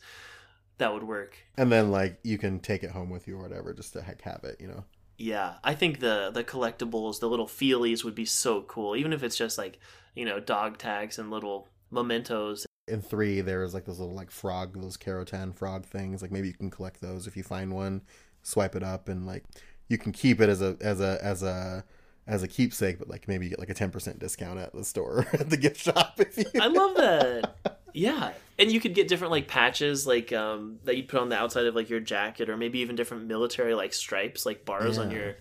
That 0.77 0.93
would 0.93 1.03
work. 1.03 1.37
And 1.57 1.71
then 1.71 1.91
like 1.91 2.19
you 2.23 2.37
can 2.37 2.59
take 2.59 2.83
it 2.83 2.91
home 2.91 3.09
with 3.09 3.27
you 3.27 3.37
or 3.37 3.43
whatever, 3.43 3.73
just 3.73 3.93
to 3.93 4.01
heck 4.01 4.21
have 4.21 4.43
it, 4.45 4.59
you 4.59 4.67
know. 4.67 4.85
Yeah, 5.17 5.55
I 5.63 5.75
think 5.75 5.99
the 5.99 6.31
the 6.33 6.45
collectibles, 6.45 7.19
the 7.19 7.29
little 7.29 7.47
feelies 7.47 8.03
would 8.05 8.15
be 8.15 8.25
so 8.25 8.61
cool 8.61 8.95
even 8.95 9.11
if 9.11 9.21
it's 9.21 9.37
just 9.37 9.57
like, 9.57 9.79
you 10.15 10.23
know, 10.23 10.39
dog 10.39 10.77
tags 10.77 11.19
and 11.19 11.29
little 11.29 11.67
mementos 11.91 12.65
in 12.91 13.01
three 13.01 13.41
there 13.41 13.63
is 13.63 13.73
like 13.73 13.85
those 13.85 13.99
little 13.99 14.13
like 14.15 14.29
frog 14.31 14.79
those 14.79 14.97
Kerotan 14.97 15.55
frog 15.55 15.85
things 15.85 16.21
like 16.21 16.31
maybe 16.31 16.47
you 16.47 16.53
can 16.53 16.69
collect 16.69 17.01
those 17.01 17.25
if 17.27 17.35
you 17.35 17.43
find 17.43 17.73
one 17.73 18.01
swipe 18.43 18.75
it 18.75 18.83
up 18.83 19.09
and 19.09 19.25
like 19.25 19.43
you 19.87 19.97
can 19.97 20.11
keep 20.11 20.39
it 20.39 20.49
as 20.49 20.61
a 20.61 20.77
as 20.81 20.99
a 21.01 21.17
as 21.23 21.41
a 21.43 21.83
as 22.27 22.43
a 22.43 22.47
keepsake 22.47 22.99
but 22.99 23.09
like 23.09 23.27
maybe 23.27 23.45
you 23.45 23.49
get 23.49 23.59
like 23.59 23.69
a 23.69 23.73
10% 23.73 24.19
discount 24.19 24.59
at 24.59 24.71
the 24.73 24.83
store 24.85 25.25
at 25.33 25.49
the 25.49 25.57
gift 25.57 25.81
shop 25.81 26.19
if 26.19 26.37
you 26.37 26.45
I 26.61 26.67
love 26.67 26.95
that. 26.97 27.79
Yeah, 27.93 28.31
and 28.57 28.71
you 28.71 28.79
could 28.79 28.93
get 28.95 29.09
different 29.09 29.31
like 29.31 29.49
patches, 29.49 30.07
like 30.07 30.31
um, 30.31 30.79
that 30.85 30.95
you 30.95 31.03
put 31.03 31.19
on 31.19 31.27
the 31.27 31.35
outside 31.35 31.65
of 31.65 31.75
like 31.75 31.89
your 31.89 31.99
jacket, 31.99 32.49
or 32.49 32.55
maybe 32.55 32.79
even 32.79 32.95
different 32.95 33.25
military 33.25 33.73
like 33.75 33.93
stripes, 33.93 34.45
like 34.45 34.63
bars 34.63 34.97
on 34.97 35.11
your, 35.11 35.35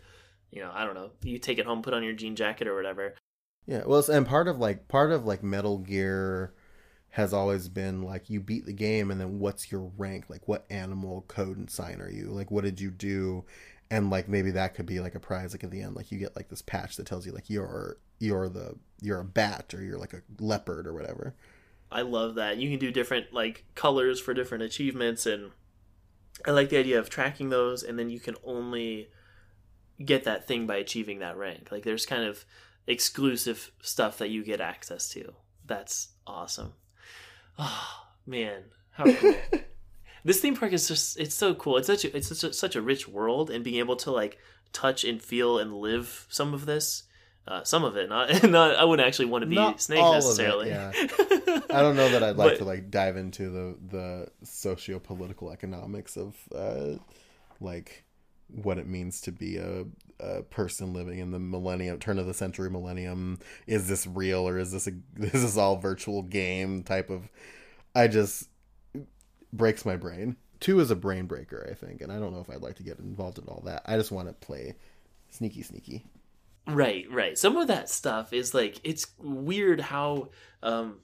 you 0.51 0.61
know, 0.61 0.71
I 0.75 0.85
don't 0.85 0.97
know. 0.97 1.11
You 1.23 1.39
take 1.39 1.59
it 1.59 1.67
home, 1.67 1.81
put 1.81 1.95
on 1.95 2.03
your 2.03 2.13
jean 2.13 2.35
jacket 2.35 2.67
or 2.67 2.75
whatever. 2.75 3.15
yeah 3.67 3.83
well 3.87 4.03
and 4.11 4.27
part 4.27 4.49
of 4.49 4.59
like 4.59 4.89
part 4.89 5.13
of 5.13 5.27
like 5.27 5.45
metal 5.45 5.79
gear 5.79 6.53
has 7.11 7.33
always 7.33 7.69
been 7.69 8.03
like 8.03 8.31
you 8.31 8.41
beat 8.41 8.67
the 8.67 8.73
game 8.73 9.11
and 9.11 9.21
then 9.21 9.39
what's 9.39 9.73
your 9.73 9.91
rank 9.99 10.25
like 10.29 10.47
what 10.47 10.65
animal 10.71 11.25
code 11.29 11.57
and 11.57 11.71
sign 11.71 12.01
are 12.01 12.11
you 12.11 12.27
like 12.27 12.51
what 12.51 12.65
did 12.65 12.81
you 12.81 12.91
do 12.91 13.45
and 13.91 14.11
like 14.11 14.29
maybe 14.29 14.53
that 14.53 14.75
could 14.75 14.87
be 14.87 15.01
like 15.01 15.17
a 15.17 15.21
prize 15.21 15.53
like 15.53 15.65
at 15.65 15.71
the 15.71 15.83
end 15.83 15.97
like 15.97 16.13
you 16.13 16.19
get 16.19 16.37
like 16.37 16.49
this 16.49 16.63
patch 16.63 16.97
that 16.97 17.07
tells 17.07 17.27
you 17.27 17.33
like 17.33 17.51
you're 17.51 17.97
you're 18.21 18.49
the 18.49 18.77
you're 19.01 19.21
a 19.21 19.25
bat 19.25 19.75
or 19.75 19.83
you're 19.83 19.99
like 19.99 20.13
a 20.13 20.23
leopard 20.39 20.87
or 20.87 20.95
whatever 20.95 21.35
I 21.93 22.03
love 22.03 22.37
that. 22.37 22.59
You 22.59 22.71
can 22.71 22.79
do 22.79 22.93
different 22.93 23.33
like 23.33 23.65
colors 23.75 24.21
for 24.21 24.33
different 24.33 24.65
achievements, 24.65 25.27
and 25.27 25.51
I 26.47 26.53
like 26.53 26.69
the 26.69 26.79
idea 26.79 26.99
of 26.99 27.11
tracking 27.11 27.51
those, 27.51 27.83
and 27.83 27.99
then 27.99 28.11
you 28.11 28.21
can 28.21 28.37
only 28.45 29.09
get 30.03 30.25
that 30.25 30.47
thing 30.47 30.67
by 30.67 30.77
achieving 30.77 31.19
that 31.19 31.37
rank. 31.37 31.69
Like 31.71 31.83
there's 31.83 32.07
kind 32.07 32.25
of 32.25 32.45
exclusive 32.87 33.73
stuff 33.83 34.19
that 34.19 34.31
you 34.31 34.45
get 34.45 34.61
access 34.61 35.09
to. 35.11 35.35
That's 35.67 36.09
awesome. 36.27 36.75
Oh 37.59 38.05
man, 38.27 38.63
how 38.93 39.05
cool! 39.13 39.35
this 40.25 40.41
theme 40.41 40.57
park 40.57 40.73
is 40.73 40.89
just 40.89 41.19
it's 41.19 41.35
so 41.35 41.55
cool. 41.55 41.77
It's 41.77 41.87
such 41.87 42.05
a, 42.05 42.17
it's 42.17 42.29
such 42.29 42.51
a, 42.51 42.53
such 42.53 42.77
a 42.77 42.83
rich 42.83 43.09
world, 43.09 43.51
and 43.51 43.65
being 43.65 43.77
able 43.79 43.97
to 43.97 44.11
like 44.11 44.39
touch 44.73 45.05
and 45.05 45.21
feel 45.21 45.59
and 45.59 45.73
live 45.75 46.27
some 46.31 46.55
of 46.55 46.67
this. 46.67 47.05
Uh, 47.49 47.65
some 47.65 47.83
of 47.83 47.97
it, 47.97 48.09
not, 48.09 48.43
not. 48.49 48.77
I 48.77 48.85
wouldn't 48.85 49.05
actually 49.07 49.25
want 49.25 49.43
to 49.43 49.47
be 49.47 49.57
Not 49.57 49.81
Snake 49.81 49.99
all 49.99 50.11
of 50.13 50.17
it, 50.17 50.27
necessarily. 50.27 50.69
yeah. 50.69 50.93
I 51.71 51.81
don't 51.81 51.97
know 51.97 52.09
that 52.11 52.23
I'd 52.23 52.37
like 52.37 52.53
But- 52.53 52.59
to 52.59 52.65
like 52.65 52.91
dive 52.91 53.17
into 53.17 53.51
the 53.51 53.77
the 53.91 54.29
socio 54.45 54.99
political 55.01 55.51
economics 55.51 56.17
of 56.17 56.37
uh, 56.55 56.99
like 57.61 58.05
what 58.55 58.79
it 58.79 58.87
means 58.87 59.21
to 59.23 59.33
be 59.33 59.57
a, 59.57 59.85
a 60.19 60.43
person 60.43 60.93
living 60.93 61.19
in 61.19 61.31
the 61.31 61.39
millennium 61.39 61.99
turn 61.99 62.19
of 62.19 62.27
the 62.27 62.35
century 62.35 62.71
millennium. 62.71 63.39
Is 63.67 63.89
this 63.89 64.07
real 64.07 64.49
or 64.49 64.59
is 64.59 64.73
this 64.73 64.87
a 64.87 64.93
this 65.17 65.43
is 65.43 65.59
all 65.59 65.77
virtual 65.77 66.23
game 66.23 66.83
type 66.83 67.11
of? 67.11 67.29
I 67.95 68.09
just 68.09 68.49
breaks 69.53 69.85
my 69.85 69.97
brain. 69.97 70.37
Two 70.61 70.81
is 70.81 70.91
a 70.91 70.97
brain 70.97 71.27
breaker, 71.27 71.67
I 71.71 71.75
think, 71.75 72.03
and 72.03 72.13
I 72.13 72.19
don't 72.19 72.35
know 72.35 72.41
if 72.41 72.51
I'd 72.51 72.63
like 72.63 72.77
to 72.77 72.83
get 72.83 72.99
involved 72.99 73.39
in 73.39 73.45
all 73.45 73.63
that. 73.65 73.83
I 73.87 73.97
just 73.97 74.13
want 74.13 74.29
to 74.29 74.35
play 74.35 74.77
sneaky 75.31 75.63
sneaky. 75.63 76.05
Right, 76.67 77.11
right. 77.11 77.37
Some 77.37 77.57
of 77.57 77.69
that 77.69 77.89
stuff 77.89 78.33
is 78.33 78.55
like 78.55 78.81
it's 78.85 79.07
weird 79.19 79.81
how 79.81 80.29
um 80.63 80.99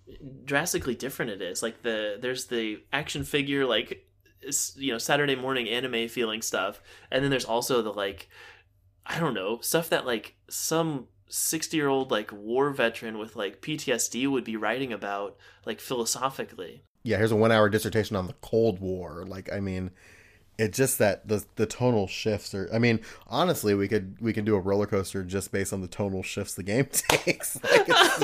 drastically 0.44 0.94
different 0.94 1.32
it 1.32 1.42
is. 1.42 1.62
Like 1.62 1.82
the 1.82 2.18
there's 2.20 2.46
the 2.46 2.82
action 2.92 3.24
figure 3.24 3.64
like 3.64 4.06
you 4.76 4.92
know 4.92 4.98
Saturday 4.98 5.36
morning 5.36 5.68
anime 5.68 6.08
feeling 6.08 6.42
stuff, 6.42 6.80
and 7.10 7.22
then 7.22 7.30
there's 7.30 7.44
also 7.44 7.82
the 7.82 7.92
like 7.92 8.28
I 9.04 9.18
don't 9.20 9.34
know 9.34 9.60
stuff 9.60 9.88
that 9.90 10.06
like 10.06 10.36
some 10.48 11.06
60 11.28 11.76
year 11.76 11.88
old 11.88 12.10
like 12.10 12.30
war 12.32 12.70
veteran 12.70 13.18
with 13.18 13.36
like 13.36 13.60
PTSD 13.60 14.28
would 14.30 14.44
be 14.44 14.56
writing 14.56 14.92
about 14.92 15.36
like 15.64 15.80
philosophically. 15.80 16.82
yeah, 17.02 17.16
here's 17.18 17.32
a 17.32 17.36
one 17.36 17.52
hour 17.52 17.68
dissertation 17.68 18.16
on 18.16 18.26
the 18.26 18.34
Cold 18.34 18.80
War. 18.80 19.24
Like, 19.26 19.52
I 19.52 19.60
mean, 19.60 19.90
it's 20.58 20.76
just 20.76 20.98
that 20.98 21.28
the 21.28 21.44
the 21.56 21.66
tonal 21.66 22.06
shifts 22.06 22.54
are. 22.54 22.68
I 22.72 22.78
mean, 22.78 23.00
honestly, 23.26 23.74
we 23.74 23.88
could 23.88 24.16
we 24.20 24.32
could 24.32 24.44
do 24.44 24.54
a 24.56 24.60
roller 24.60 24.86
coaster 24.86 25.22
just 25.22 25.52
based 25.52 25.72
on 25.72 25.80
the 25.82 25.88
tonal 25.88 26.22
shifts 26.22 26.54
the 26.54 26.62
game 26.62 26.86
takes. 26.92 27.62
Like, 27.62 27.86
just- 27.86 28.22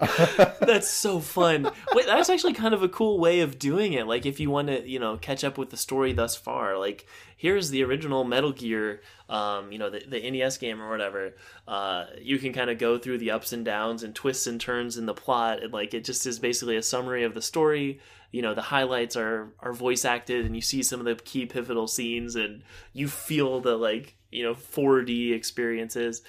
That's 0.60 0.88
so 0.88 1.20
fun. 1.20 1.70
Wait, 1.94 2.06
that's 2.06 2.28
actually 2.28 2.52
kind 2.52 2.74
of 2.74 2.82
a 2.82 2.88
cool 2.88 3.18
way 3.18 3.40
of 3.40 3.58
doing 3.58 3.92
it. 3.92 4.06
Like 4.06 4.26
if 4.26 4.40
you 4.40 4.50
want 4.50 4.68
to, 4.68 4.86
you 4.88 4.98
know, 4.98 5.16
catch 5.16 5.44
up 5.44 5.56
with 5.56 5.70
the 5.70 5.76
story 5.76 6.12
thus 6.12 6.36
far, 6.36 6.76
like 6.78 7.06
here's 7.36 7.70
the 7.70 7.82
original 7.84 8.24
Metal 8.24 8.52
Gear, 8.52 9.00
um, 9.28 9.70
you 9.72 9.78
know, 9.78 9.90
the, 9.90 10.02
the 10.06 10.30
NES 10.30 10.58
game 10.58 10.80
or 10.80 10.90
whatever. 10.90 11.34
Uh, 11.66 12.06
you 12.20 12.38
can 12.38 12.52
kind 12.52 12.70
of 12.70 12.78
go 12.78 12.98
through 12.98 13.18
the 13.18 13.30
ups 13.30 13.52
and 13.52 13.64
downs 13.64 14.02
and 14.02 14.14
twists 14.14 14.46
and 14.46 14.60
turns 14.60 14.96
in 14.96 15.06
the 15.06 15.14
plot, 15.14 15.62
and 15.62 15.72
like 15.72 15.94
it 15.94 16.04
just 16.04 16.26
is 16.26 16.38
basically 16.38 16.76
a 16.76 16.82
summary 16.82 17.22
of 17.24 17.34
the 17.34 17.42
story. 17.42 18.00
You 18.34 18.42
know, 18.42 18.52
the 18.52 18.62
highlights 18.62 19.16
are 19.16 19.52
are 19.60 19.72
voice 19.72 20.04
acted, 20.04 20.44
and 20.44 20.56
you 20.56 20.60
see 20.60 20.82
some 20.82 20.98
of 20.98 21.06
the 21.06 21.14
key 21.14 21.46
pivotal 21.46 21.86
scenes, 21.86 22.34
and 22.34 22.64
you 22.92 23.06
feel 23.06 23.60
the 23.60 23.76
like 23.76 24.16
you 24.32 24.42
know 24.42 24.54
4D 24.54 25.32
experiences. 25.32 26.20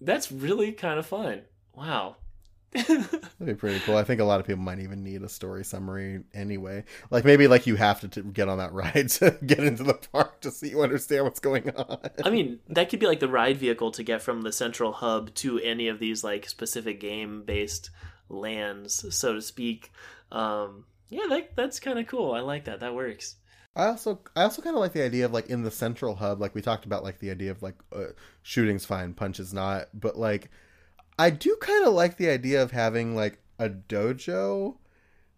That's 0.00 0.30
really 0.30 0.70
kind 0.70 0.96
of 0.96 1.06
fun. 1.06 1.42
Wow. 1.74 2.18
That'd 2.72 3.20
be 3.44 3.54
pretty 3.54 3.80
cool. 3.80 3.96
I 3.96 4.04
think 4.04 4.20
a 4.20 4.24
lot 4.24 4.38
of 4.38 4.46
people 4.46 4.62
might 4.62 4.78
even 4.78 5.02
need 5.02 5.22
a 5.24 5.28
story 5.28 5.64
summary 5.64 6.22
anyway. 6.32 6.84
Like 7.10 7.24
maybe 7.24 7.48
like 7.48 7.66
you 7.66 7.74
have 7.74 8.00
to 8.02 8.08
t- 8.08 8.20
get 8.20 8.48
on 8.48 8.58
that 8.58 8.72
ride 8.72 9.08
to 9.08 9.36
get 9.44 9.58
into 9.58 9.82
the 9.82 9.94
park 9.94 10.40
to 10.42 10.52
see 10.52 10.70
you 10.70 10.82
understand 10.82 11.24
what's 11.24 11.40
going 11.40 11.68
on. 11.70 11.98
I 12.24 12.30
mean, 12.30 12.60
that 12.68 12.90
could 12.90 13.00
be 13.00 13.08
like 13.08 13.18
the 13.18 13.28
ride 13.28 13.56
vehicle 13.56 13.90
to 13.90 14.04
get 14.04 14.22
from 14.22 14.42
the 14.42 14.52
central 14.52 14.92
hub 14.92 15.34
to 15.36 15.58
any 15.58 15.88
of 15.88 15.98
these 15.98 16.22
like 16.22 16.48
specific 16.48 17.00
game 17.00 17.42
based 17.42 17.90
lands, 18.28 19.04
so 19.12 19.34
to 19.34 19.42
speak. 19.42 19.90
Um, 20.30 20.84
yeah, 21.08 21.26
that, 21.28 21.56
that's 21.56 21.80
kind 21.80 21.98
of 21.98 22.06
cool. 22.06 22.32
I 22.32 22.40
like 22.40 22.64
that. 22.64 22.80
That 22.80 22.94
works. 22.94 23.36
I 23.76 23.86
also 23.86 24.20
I 24.36 24.42
also 24.42 24.62
kind 24.62 24.76
of 24.76 24.80
like 24.80 24.92
the 24.92 25.02
idea 25.04 25.24
of 25.24 25.32
like 25.32 25.48
in 25.48 25.62
the 25.62 25.70
central 25.70 26.14
hub, 26.14 26.40
like 26.40 26.54
we 26.54 26.62
talked 26.62 26.86
about, 26.86 27.02
like 27.02 27.18
the 27.18 27.30
idea 27.30 27.50
of 27.50 27.62
like 27.62 27.74
uh, 27.94 28.12
shooting's 28.42 28.84
fine, 28.84 29.14
punch 29.14 29.40
is 29.40 29.52
not, 29.52 29.88
but 29.92 30.16
like 30.16 30.50
I 31.18 31.30
do 31.30 31.56
kind 31.60 31.84
of 31.84 31.92
like 31.92 32.16
the 32.16 32.28
idea 32.28 32.62
of 32.62 32.70
having 32.70 33.16
like 33.16 33.40
a 33.58 33.68
dojo 33.68 34.76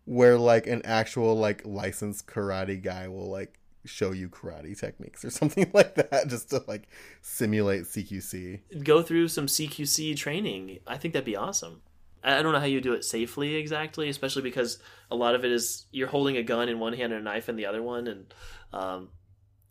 where 0.05 0.39
like 0.39 0.67
an 0.67 0.83
actual 0.85 1.37
like 1.37 1.62
licensed 1.64 2.27
karate 2.27 2.83
guy 2.83 3.09
will 3.09 3.31
like 3.31 3.59
show 3.87 4.12
you 4.12 4.29
karate 4.29 4.79
techniques 4.79 5.25
or 5.25 5.31
something 5.31 5.71
like 5.73 5.95
that 5.95 6.29
just 6.29 6.51
to 6.51 6.62
like 6.67 6.89
simulate 7.23 7.85
CQC. 7.85 8.85
Go 8.85 9.03
through 9.03 9.29
some 9.29 9.47
CQC 9.47 10.17
training. 10.17 10.79
I 10.87 10.99
think 10.99 11.14
that'd 11.14 11.25
be 11.25 11.37
awesome. 11.37 11.83
I 12.27 12.43
don't 12.43 12.53
know 12.53 12.59
how 12.59 12.66
you 12.66 12.81
do 12.81 12.95
it 12.95 13.05
safely 13.05 13.55
exactly, 13.55 14.09
especially 14.09 14.43
because 14.43 14.79
a 15.11 15.16
lot 15.16 15.35
of 15.35 15.45
it 15.45 15.53
is 15.53 15.87
you're 15.93 16.09
holding 16.09 16.37
a 16.37 16.43
gun 16.43 16.68
in 16.68 16.81
one 16.81 16.93
hand 16.93 17.12
and 17.12 17.20
a 17.20 17.24
knife 17.24 17.49
in 17.49 17.57
the 17.57 17.66
other 17.66 17.83
one, 17.83 18.09
and 18.09 18.35
um, 18.72 19.09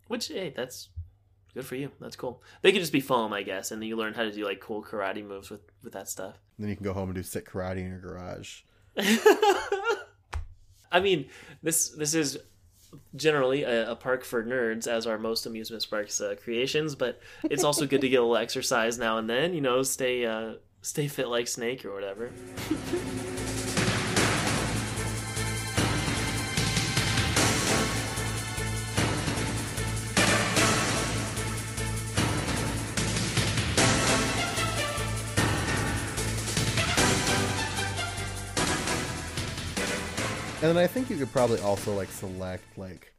which 0.08 0.30
hey, 0.30 0.54
that's 0.56 0.90
good 1.54 1.66
for 1.66 1.76
you. 1.76 1.92
That's 2.00 2.16
cool. 2.16 2.42
They 2.62 2.72
could 2.72 2.82
just 2.82 2.94
be 2.94 3.02
foam, 3.02 3.34
I 3.34 3.44
guess, 3.44 3.72
and 3.72 3.82
then 3.82 3.90
you 3.90 3.98
learn 3.98 4.14
how 4.14 4.24
to 4.24 4.32
do 4.32 4.46
like 4.46 4.62
cool 4.62 4.82
karate 4.82 5.26
moves 5.26 5.50
with 5.50 5.62
with 5.84 5.94
that 5.94 6.08
stuff. 6.08 6.36
Then 6.58 6.70
you 6.70 6.76
can 6.76 6.86
go 6.86 6.94
home 6.94 7.10
and 7.10 7.16
do 7.16 7.24
sick 7.24 7.50
karate 7.50 7.80
in 7.80 7.90
your 7.90 8.00
garage. 8.00 8.62
I 10.92 11.02
mean, 11.02 11.28
this 11.62 11.90
this 11.90 12.14
is 12.14 12.38
generally 13.18 13.64
a, 13.64 13.92
a 13.92 13.96
park 13.96 14.24
for 14.24 14.44
nerds, 14.44 14.88
as 14.88 15.06
are 15.06 15.18
most 15.18 15.46
amusement 15.46 15.86
parks 15.90 16.22
uh, 16.22 16.36
creations. 16.42 16.96
But 16.96 17.20
it's 17.44 17.66
also 17.66 17.86
good 17.86 18.02
to 18.02 18.10
get 18.10 18.18
a 18.18 18.22
little 18.22 18.38
exercise 18.38 18.98
now 18.98 19.18
and 19.18 19.30
then. 19.30 19.54
You 19.54 19.62
know, 19.62 19.84
stay 19.84 20.26
uh, 20.26 20.54
stay 20.86 21.08
fit 21.08 21.28
like 21.28 21.48
Snake 21.48 21.84
or 21.84 21.92
whatever. 21.92 22.32
And 40.62 40.76
then 40.76 40.78
I 40.78 40.88
think 40.88 41.10
you 41.10 41.18
could 41.18 41.32
probably 41.32 41.60
also 41.62 41.96
like 41.96 42.10
select 42.10 42.78
like 42.78 43.14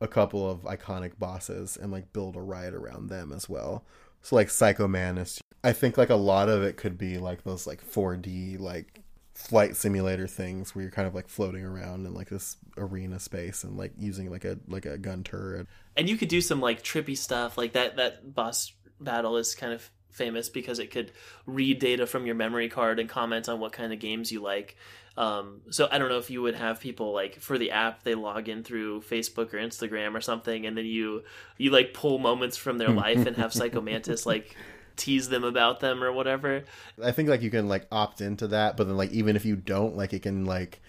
a 0.00 0.08
couple 0.08 0.48
of 0.48 0.60
iconic 0.62 1.18
bosses 1.18 1.76
and 1.76 1.92
like 1.92 2.14
build 2.14 2.36
a 2.36 2.40
ride 2.40 2.72
around 2.72 3.08
them 3.08 3.30
as 3.32 3.46
well. 3.46 3.84
So 4.22 4.36
like 4.36 4.50
Psycho 4.50 4.86
Mantis, 4.86 5.40
I 5.64 5.72
think 5.72 5.96
like 5.96 6.10
a 6.10 6.16
lot 6.16 6.48
of 6.48 6.62
it 6.62 6.76
could 6.76 6.98
be 6.98 7.18
like 7.18 7.44
those 7.44 7.66
like 7.66 7.84
4D 7.84 8.58
like 8.58 9.00
flight 9.34 9.74
simulator 9.74 10.26
things 10.26 10.74
where 10.74 10.82
you're 10.82 10.92
kind 10.92 11.08
of 11.08 11.14
like 11.14 11.28
floating 11.28 11.64
around 11.64 12.04
in 12.04 12.12
like 12.12 12.28
this 12.28 12.58
arena 12.76 13.18
space 13.18 13.64
and 13.64 13.76
like 13.76 13.92
using 13.98 14.30
like 14.30 14.44
a 14.44 14.58
like 14.68 14.86
a 14.86 14.98
gun 14.98 15.24
turret. 15.24 15.66
And 15.96 16.08
you 16.08 16.16
could 16.16 16.28
do 16.28 16.40
some 16.40 16.60
like 16.60 16.82
trippy 16.82 17.16
stuff 17.16 17.56
like 17.56 17.72
that. 17.72 17.96
That 17.96 18.34
boss 18.34 18.72
battle 19.00 19.36
is 19.36 19.54
kind 19.54 19.72
of 19.72 19.90
famous 20.10 20.48
because 20.48 20.78
it 20.78 20.90
could 20.90 21.12
read 21.46 21.78
data 21.78 22.06
from 22.06 22.26
your 22.26 22.34
memory 22.34 22.68
card 22.68 22.98
and 22.98 23.08
comment 23.08 23.48
on 23.48 23.60
what 23.60 23.72
kind 23.72 23.92
of 23.92 23.98
games 23.98 24.30
you 24.30 24.40
like. 24.40 24.76
Um, 25.16 25.60
so 25.70 25.88
I 25.90 25.98
don't 25.98 26.08
know 26.08 26.18
if 26.18 26.30
you 26.30 26.40
would 26.42 26.54
have 26.54 26.80
people 26.80 27.12
like 27.12 27.40
for 27.40 27.58
the 27.58 27.72
app 27.72 28.04
they 28.04 28.14
log 28.14 28.48
in 28.48 28.62
through 28.62 29.02
Facebook 29.02 29.52
or 29.52 29.58
Instagram 29.58 30.14
or 30.14 30.20
something, 30.20 30.66
and 30.66 30.76
then 30.76 30.86
you 30.86 31.24
you 31.58 31.70
like 31.70 31.92
pull 31.94 32.18
moments 32.18 32.56
from 32.56 32.78
their 32.78 32.90
life 32.90 33.26
and 33.26 33.36
have 33.36 33.52
Psychomantis 33.52 34.24
like 34.24 34.56
tease 34.96 35.28
them 35.28 35.44
about 35.44 35.80
them 35.80 36.02
or 36.02 36.12
whatever. 36.12 36.64
I 37.02 37.12
think 37.12 37.28
like 37.28 37.42
you 37.42 37.50
can 37.50 37.68
like 37.68 37.86
opt 37.90 38.20
into 38.20 38.48
that, 38.48 38.76
but 38.76 38.86
then 38.86 38.96
like 38.96 39.10
even 39.10 39.36
if 39.36 39.44
you 39.44 39.56
don't, 39.56 39.96
like 39.96 40.12
it 40.12 40.22
can 40.22 40.44
like 40.44 40.80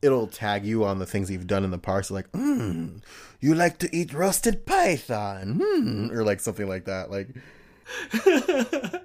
it'll 0.00 0.28
tag 0.28 0.64
you 0.64 0.84
on 0.84 0.98
the 0.98 1.06
things 1.06 1.30
you've 1.30 1.46
done 1.46 1.64
in 1.64 1.70
the 1.70 1.78
park. 1.78 2.04
So 2.04 2.14
like, 2.14 2.30
mm, 2.32 3.02
you 3.40 3.54
like 3.54 3.78
to 3.78 3.94
eat 3.94 4.12
roasted 4.12 4.64
python, 4.66 5.60
hmm, 5.62 6.10
or 6.12 6.24
like 6.24 6.40
something 6.40 6.68
like 6.68 6.84
that. 6.86 7.10
Like 7.10 7.28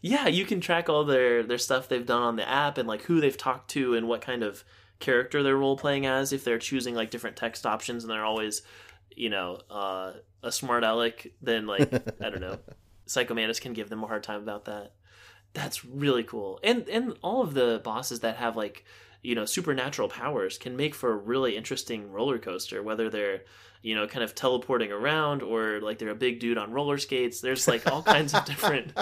yeah, 0.00 0.26
you 0.26 0.44
can 0.44 0.60
track 0.60 0.88
all 0.88 1.04
their 1.04 1.42
their 1.42 1.58
stuff 1.58 1.88
they've 1.88 2.06
done 2.06 2.22
on 2.22 2.36
the 2.36 2.48
app 2.48 2.78
and 2.78 2.88
like 2.88 3.02
who 3.02 3.20
they've 3.20 3.36
talked 3.36 3.70
to 3.70 3.94
and 3.94 4.08
what 4.08 4.20
kind 4.20 4.42
of 4.42 4.64
character 5.00 5.42
they're 5.42 5.56
role 5.56 5.76
playing 5.76 6.06
as. 6.06 6.32
If 6.32 6.44
they're 6.44 6.58
choosing 6.58 6.94
like 6.94 7.10
different 7.10 7.36
text 7.36 7.66
options 7.66 8.04
and 8.04 8.10
they're 8.10 8.24
always, 8.24 8.62
you 9.14 9.30
know, 9.30 9.60
uh, 9.70 10.12
a 10.42 10.52
smart 10.52 10.84
aleck, 10.84 11.28
then 11.40 11.66
like 11.66 11.92
I 12.20 12.30
don't 12.30 12.40
know, 12.40 12.58
Psychomantis 13.06 13.60
can 13.60 13.72
give 13.72 13.88
them 13.88 14.02
a 14.02 14.06
hard 14.06 14.22
time 14.22 14.42
about 14.42 14.66
that. 14.66 14.92
That's 15.52 15.84
really 15.84 16.24
cool, 16.24 16.58
and 16.62 16.88
and 16.88 17.16
all 17.22 17.42
of 17.42 17.54
the 17.54 17.80
bosses 17.84 18.20
that 18.20 18.36
have 18.36 18.56
like 18.56 18.84
you 19.22 19.34
know 19.34 19.44
supernatural 19.44 20.08
powers 20.08 20.58
can 20.58 20.76
make 20.76 20.94
for 20.94 21.12
a 21.12 21.16
really 21.16 21.56
interesting 21.56 22.10
roller 22.10 22.38
coaster. 22.38 22.82
Whether 22.82 23.08
they're 23.08 23.42
you 23.84 23.94
know 23.94 24.06
kind 24.06 24.24
of 24.24 24.34
teleporting 24.34 24.90
around 24.90 25.42
or 25.42 25.78
like 25.80 25.98
they're 25.98 26.08
a 26.08 26.14
big 26.14 26.40
dude 26.40 26.58
on 26.58 26.72
roller 26.72 26.98
skates. 26.98 27.40
There's 27.40 27.68
like 27.68 27.86
all 27.86 28.02
kinds 28.02 28.34
of 28.34 28.44
different. 28.46 28.92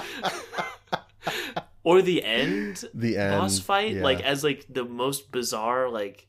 or 1.84 2.02
the 2.02 2.22
end 2.22 2.84
the 2.92 3.16
end 3.16 3.40
boss 3.40 3.60
fight 3.60 3.94
yeah. 3.94 4.02
like 4.02 4.20
as 4.20 4.42
like 4.42 4.66
the 4.68 4.84
most 4.84 5.30
bizarre 5.30 5.88
like 5.88 6.26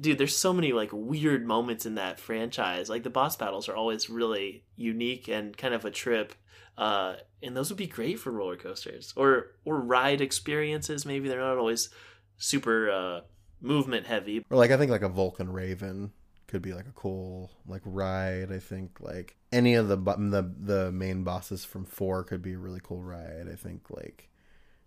dude, 0.00 0.18
there's 0.18 0.36
so 0.36 0.52
many 0.52 0.72
like 0.72 0.90
weird 0.92 1.46
moments 1.46 1.86
in 1.86 1.94
that 1.94 2.18
franchise. 2.18 2.88
Like 2.88 3.04
the 3.04 3.10
boss 3.10 3.36
battles 3.36 3.68
are 3.68 3.76
always 3.76 4.10
really 4.10 4.64
unique 4.76 5.28
and 5.28 5.56
kind 5.56 5.74
of 5.74 5.84
a 5.84 5.90
trip. 5.92 6.34
Uh, 6.76 7.14
and 7.40 7.56
those 7.56 7.70
would 7.70 7.78
be 7.78 7.86
great 7.86 8.18
for 8.18 8.32
roller 8.32 8.56
coasters 8.56 9.12
or 9.16 9.52
or 9.64 9.80
ride 9.80 10.20
experiences. 10.20 11.06
Maybe 11.06 11.28
they're 11.28 11.38
not 11.38 11.58
always 11.58 11.88
super 12.36 12.90
uh, 12.90 13.20
movement 13.60 14.06
heavy. 14.06 14.44
Or 14.50 14.56
like 14.56 14.72
I 14.72 14.76
think 14.76 14.90
like 14.90 15.02
a 15.02 15.08
Vulcan 15.08 15.52
Raven 15.52 16.10
could 16.46 16.62
be 16.62 16.72
like 16.72 16.86
a 16.86 16.92
cool 16.92 17.50
like 17.66 17.82
ride. 17.84 18.52
I 18.52 18.58
think 18.58 19.00
like 19.00 19.36
any 19.52 19.74
of 19.74 19.88
the 19.88 19.96
the 19.96 20.52
the 20.58 20.92
main 20.92 21.24
bosses 21.24 21.64
from 21.64 21.84
four 21.84 22.24
could 22.24 22.42
be 22.42 22.54
a 22.54 22.58
really 22.58 22.80
cool 22.82 23.02
ride. 23.02 23.48
I 23.50 23.56
think 23.56 23.90
like 23.90 24.30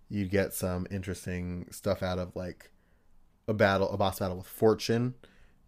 you'd 0.09 0.29
get 0.29 0.53
some 0.53 0.87
interesting 0.89 1.67
stuff 1.71 2.01
out 2.01 2.19
of 2.19 2.35
like 2.35 2.71
a 3.47 3.53
battle, 3.53 3.89
a 3.91 3.97
boss 3.97 4.19
battle 4.19 4.37
with 4.37 4.47
Fortune. 4.47 5.15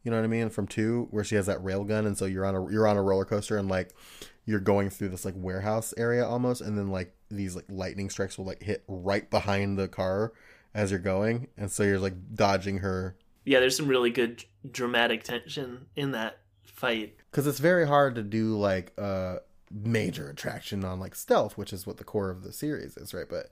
You 0.04 0.12
know 0.12 0.18
what 0.18 0.24
I 0.24 0.28
mean? 0.28 0.50
From 0.50 0.68
two, 0.68 1.08
where 1.12 1.24
she 1.24 1.36
has 1.36 1.48
that 1.48 1.64
rail 1.64 1.84
gun, 1.84 2.06
and 2.06 2.18
so 2.18 2.26
you're 2.26 2.46
on 2.46 2.56
a 2.56 2.72
you're 2.72 2.88
on 2.88 2.98
a 2.98 3.02
roller 3.02 3.26
coaster, 3.26 3.58
and 3.58 3.68
like 3.68 3.94
you're 4.46 4.60
going 4.60 4.90
through 4.90 5.10
this 5.10 5.26
like 5.26 5.36
warehouse 5.38 5.94
area 5.98 6.26
almost, 6.26 6.62
and 6.62 6.78
then 6.78 6.88
like 6.88 7.14
these 7.30 7.56
like 7.56 7.66
lightning 7.70 8.10
strikes 8.10 8.38
will 8.38 8.46
like 8.46 8.64
hit 8.64 8.84
right 8.88 9.30
behind 9.30 9.78
the 9.78 9.88
car 9.88 10.34
as 10.74 10.92
you're 10.92 11.00
going, 11.00 11.48
and 11.58 11.72
so 11.72 11.84
you're 11.84 12.00
like 12.00 12.14
dodging 12.34 12.80
her. 12.80 13.18
Yeah, 13.46 13.60
there's 13.60 13.76
some 13.76 13.88
really 13.88 14.10
good 14.10 14.46
dramatic 14.70 15.24
tension 15.24 15.88
in 15.96 16.12
that 16.12 16.40
fight. 16.64 17.16
Because 17.32 17.48
it's 17.48 17.60
very 17.60 17.88
hard 17.88 18.16
to 18.16 18.24
do 18.24 18.58
like 18.58 18.94
a 18.98 19.40
major 19.72 20.30
attraction 20.30 20.84
on 20.84 21.00
like 21.00 21.16
stealth, 21.16 21.58
which 21.58 21.74
is 21.74 21.86
what 21.86 21.98
the 21.98 22.04
core 22.04 22.30
of 22.30 22.44
the 22.44 22.54
series 22.54 22.98
is, 22.98 23.14
right? 23.14 23.30
But 23.30 23.52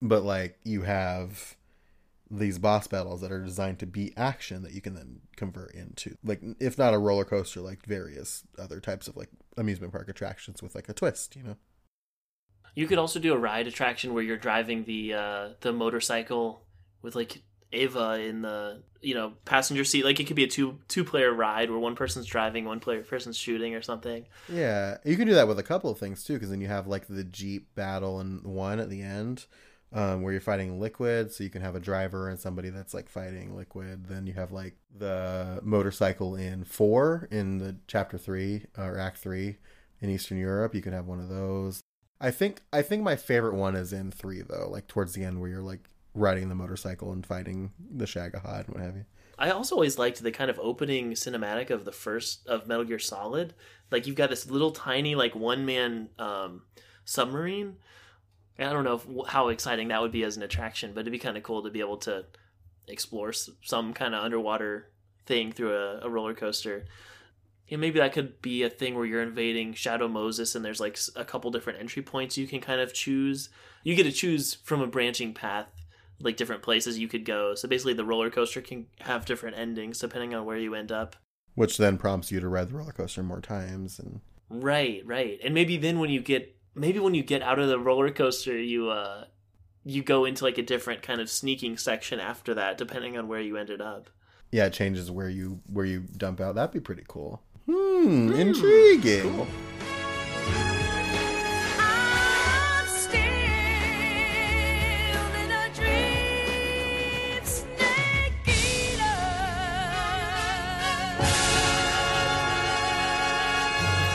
but 0.00 0.22
like 0.22 0.58
you 0.64 0.82
have 0.82 1.56
these 2.30 2.58
boss 2.58 2.86
battles 2.86 3.22
that 3.22 3.32
are 3.32 3.42
designed 3.42 3.78
to 3.78 3.86
be 3.86 4.12
action 4.16 4.62
that 4.62 4.72
you 4.72 4.80
can 4.80 4.94
then 4.94 5.20
convert 5.36 5.74
into. 5.74 6.16
Like 6.22 6.40
if 6.60 6.76
not 6.76 6.94
a 6.94 6.98
roller 6.98 7.24
coaster 7.24 7.60
like 7.60 7.84
various 7.86 8.44
other 8.58 8.80
types 8.80 9.08
of 9.08 9.16
like 9.16 9.30
amusement 9.56 9.92
park 9.92 10.08
attractions 10.08 10.62
with 10.62 10.74
like 10.74 10.88
a 10.88 10.92
twist 10.92 11.36
you 11.36 11.42
know? 11.42 11.56
You 12.74 12.86
could 12.86 12.98
also 12.98 13.18
do 13.18 13.32
a 13.32 13.38
ride 13.38 13.66
attraction 13.66 14.12
where 14.14 14.22
you're 14.22 14.36
driving 14.36 14.84
the 14.84 15.14
uh 15.14 15.48
the 15.60 15.72
motorcycle 15.72 16.62
with 17.02 17.16
like 17.16 17.42
EVA 17.72 18.20
in 18.20 18.42
the 18.42 18.82
you 19.00 19.14
know 19.14 19.32
passenger 19.44 19.84
seat. 19.84 20.04
Like 20.04 20.20
it 20.20 20.24
could 20.24 20.36
be 20.36 20.44
a 20.44 20.48
two 20.48 20.78
two 20.88 21.04
player 21.04 21.32
ride 21.32 21.70
where 21.70 21.78
one 21.78 21.94
person's 21.96 22.26
driving 22.26 22.64
one 22.64 22.80
player 22.80 23.02
person's 23.02 23.36
shooting 23.36 23.74
or 23.74 23.82
something. 23.82 24.26
Yeah 24.48 24.98
you 25.04 25.16
can 25.16 25.26
do 25.26 25.34
that 25.34 25.48
with 25.48 25.58
a 25.58 25.64
couple 25.64 25.90
of 25.90 25.98
things 25.98 26.24
too 26.24 26.34
because 26.34 26.50
then 26.50 26.60
you 26.60 26.68
have 26.68 26.86
like 26.86 27.06
the 27.08 27.24
jeep 27.24 27.74
battle 27.74 28.20
and 28.20 28.42
one 28.44 28.78
at 28.80 28.90
the 28.90 29.02
end 29.02 29.46
um, 29.92 30.22
where 30.22 30.32
you're 30.32 30.40
fighting 30.40 30.80
liquid 30.80 31.32
so 31.32 31.44
you 31.44 31.50
can 31.50 31.62
have 31.62 31.74
a 31.74 31.80
driver 31.80 32.28
and 32.28 32.38
somebody 32.38 32.70
that's 32.70 32.94
like 32.94 33.08
fighting 33.08 33.56
liquid. 33.56 34.06
Then 34.06 34.26
you 34.26 34.34
have 34.34 34.52
like 34.52 34.76
the 34.96 35.60
motorcycle 35.62 36.36
in 36.36 36.64
four 36.64 37.28
in 37.30 37.58
the 37.58 37.76
chapter 37.86 38.18
three 38.18 38.66
or 38.76 38.98
act 38.98 39.18
three 39.18 39.56
in 40.00 40.10
eastern 40.10 40.38
europe. 40.38 40.74
You 40.74 40.82
can 40.82 40.92
have 40.92 41.06
one 41.06 41.20
of 41.20 41.28
those. 41.28 41.82
I 42.20 42.32
think 42.32 42.62
i 42.72 42.82
think 42.82 43.04
my 43.04 43.14
favorite 43.14 43.54
one 43.54 43.76
is 43.76 43.92
in 43.92 44.10
three 44.10 44.42
though 44.42 44.68
like 44.68 44.88
towards 44.88 45.12
the 45.12 45.22
end 45.22 45.40
where 45.40 45.48
you're 45.48 45.62
like 45.62 45.88
riding 46.14 46.48
the 46.48 46.54
motorcycle 46.54 47.12
and 47.12 47.24
fighting 47.24 47.72
the 47.94 48.04
Shagohod 48.04 48.66
and 48.66 48.74
what 48.74 48.82
have 48.82 48.96
you 48.96 49.04
I 49.40 49.50
also 49.50 49.76
always 49.76 49.98
liked 49.98 50.20
the 50.20 50.32
kind 50.32 50.50
of 50.50 50.58
opening 50.58 51.12
cinematic 51.12 51.70
of 51.70 51.84
the 51.84 51.92
first 51.92 52.44
of 52.48 52.66
Metal 52.66 52.82
Gear 52.82 52.98
Solid. 52.98 53.54
Like 53.88 54.04
you've 54.08 54.16
got 54.16 54.30
this 54.30 54.50
little 54.50 54.72
tiny 54.72 55.14
like 55.14 55.36
one 55.36 55.64
man 55.64 56.08
um, 56.18 56.62
submarine 57.04 57.76
I 58.58 58.72
don't 58.72 58.84
know 58.84 58.94
if, 58.94 59.28
how 59.28 59.48
exciting 59.48 59.88
that 59.88 60.00
would 60.02 60.10
be 60.10 60.24
as 60.24 60.36
an 60.36 60.42
attraction, 60.42 60.92
but 60.92 61.02
it'd 61.02 61.12
be 61.12 61.18
kind 61.18 61.36
of 61.36 61.42
cool 61.42 61.62
to 61.62 61.70
be 61.70 61.80
able 61.80 61.98
to 61.98 62.24
explore 62.88 63.32
some 63.32 63.92
kind 63.92 64.14
of 64.14 64.24
underwater 64.24 64.90
thing 65.26 65.52
through 65.52 65.76
a, 65.76 66.00
a 66.00 66.10
roller 66.10 66.34
coaster. 66.34 66.86
And 67.70 67.80
maybe 67.80 68.00
that 68.00 68.12
could 68.12 68.42
be 68.42 68.62
a 68.62 68.70
thing 68.70 68.94
where 68.94 69.04
you're 69.04 69.22
invading 69.22 69.74
Shadow 69.74 70.08
Moses 70.08 70.54
and 70.54 70.64
there's 70.64 70.80
like 70.80 70.98
a 71.14 71.24
couple 71.24 71.50
different 71.50 71.78
entry 71.78 72.02
points 72.02 72.36
you 72.36 72.48
can 72.48 72.60
kind 72.60 72.80
of 72.80 72.94
choose. 72.94 73.50
You 73.84 73.94
get 73.94 74.04
to 74.04 74.12
choose 74.12 74.54
from 74.54 74.80
a 74.80 74.86
branching 74.86 75.34
path, 75.34 75.66
like 76.20 76.36
different 76.36 76.62
places 76.62 76.98
you 76.98 77.08
could 77.08 77.24
go. 77.24 77.54
So 77.54 77.68
basically, 77.68 77.94
the 77.94 78.04
roller 78.04 78.30
coaster 78.30 78.60
can 78.60 78.86
have 79.00 79.24
different 79.24 79.56
endings 79.56 79.98
depending 79.98 80.34
on 80.34 80.44
where 80.44 80.58
you 80.58 80.74
end 80.74 80.92
up. 80.92 81.16
Which 81.54 81.76
then 81.76 81.98
prompts 81.98 82.30
you 82.30 82.40
to 82.40 82.48
ride 82.48 82.68
the 82.68 82.76
roller 82.76 82.92
coaster 82.92 83.22
more 83.22 83.40
times 83.40 83.98
and. 83.98 84.20
Right, 84.50 85.02
right. 85.04 85.38
And 85.44 85.52
maybe 85.52 85.76
then 85.76 85.98
when 85.98 86.10
you 86.10 86.20
get 86.20 86.56
maybe 86.74 86.98
when 86.98 87.14
you 87.14 87.22
get 87.22 87.42
out 87.42 87.58
of 87.58 87.68
the 87.68 87.78
roller 87.78 88.10
coaster, 88.10 88.58
you 88.58 88.90
uh, 88.90 89.24
you 89.84 90.02
go 90.02 90.24
into 90.24 90.44
like 90.44 90.58
a 90.58 90.62
different 90.62 91.02
kind 91.02 91.20
of 91.20 91.28
sneaking 91.28 91.76
section 91.76 92.20
after 92.20 92.54
that, 92.54 92.78
depending 92.78 93.16
on 93.18 93.28
where 93.28 93.40
you 93.40 93.56
ended 93.56 93.80
up. 93.80 94.10
Yeah, 94.50 94.66
it 94.66 94.72
changes 94.72 95.10
where 95.10 95.28
you 95.28 95.60
where 95.66 95.84
you 95.84 96.00
dump 96.00 96.40
out. 96.40 96.54
That'd 96.54 96.72
be 96.72 96.80
pretty 96.80 97.04
cool. 97.06 97.42
Hmm, 97.66 98.30
mm, 98.30 98.38
intriguing. 98.38 99.34
Cool. 99.34 100.77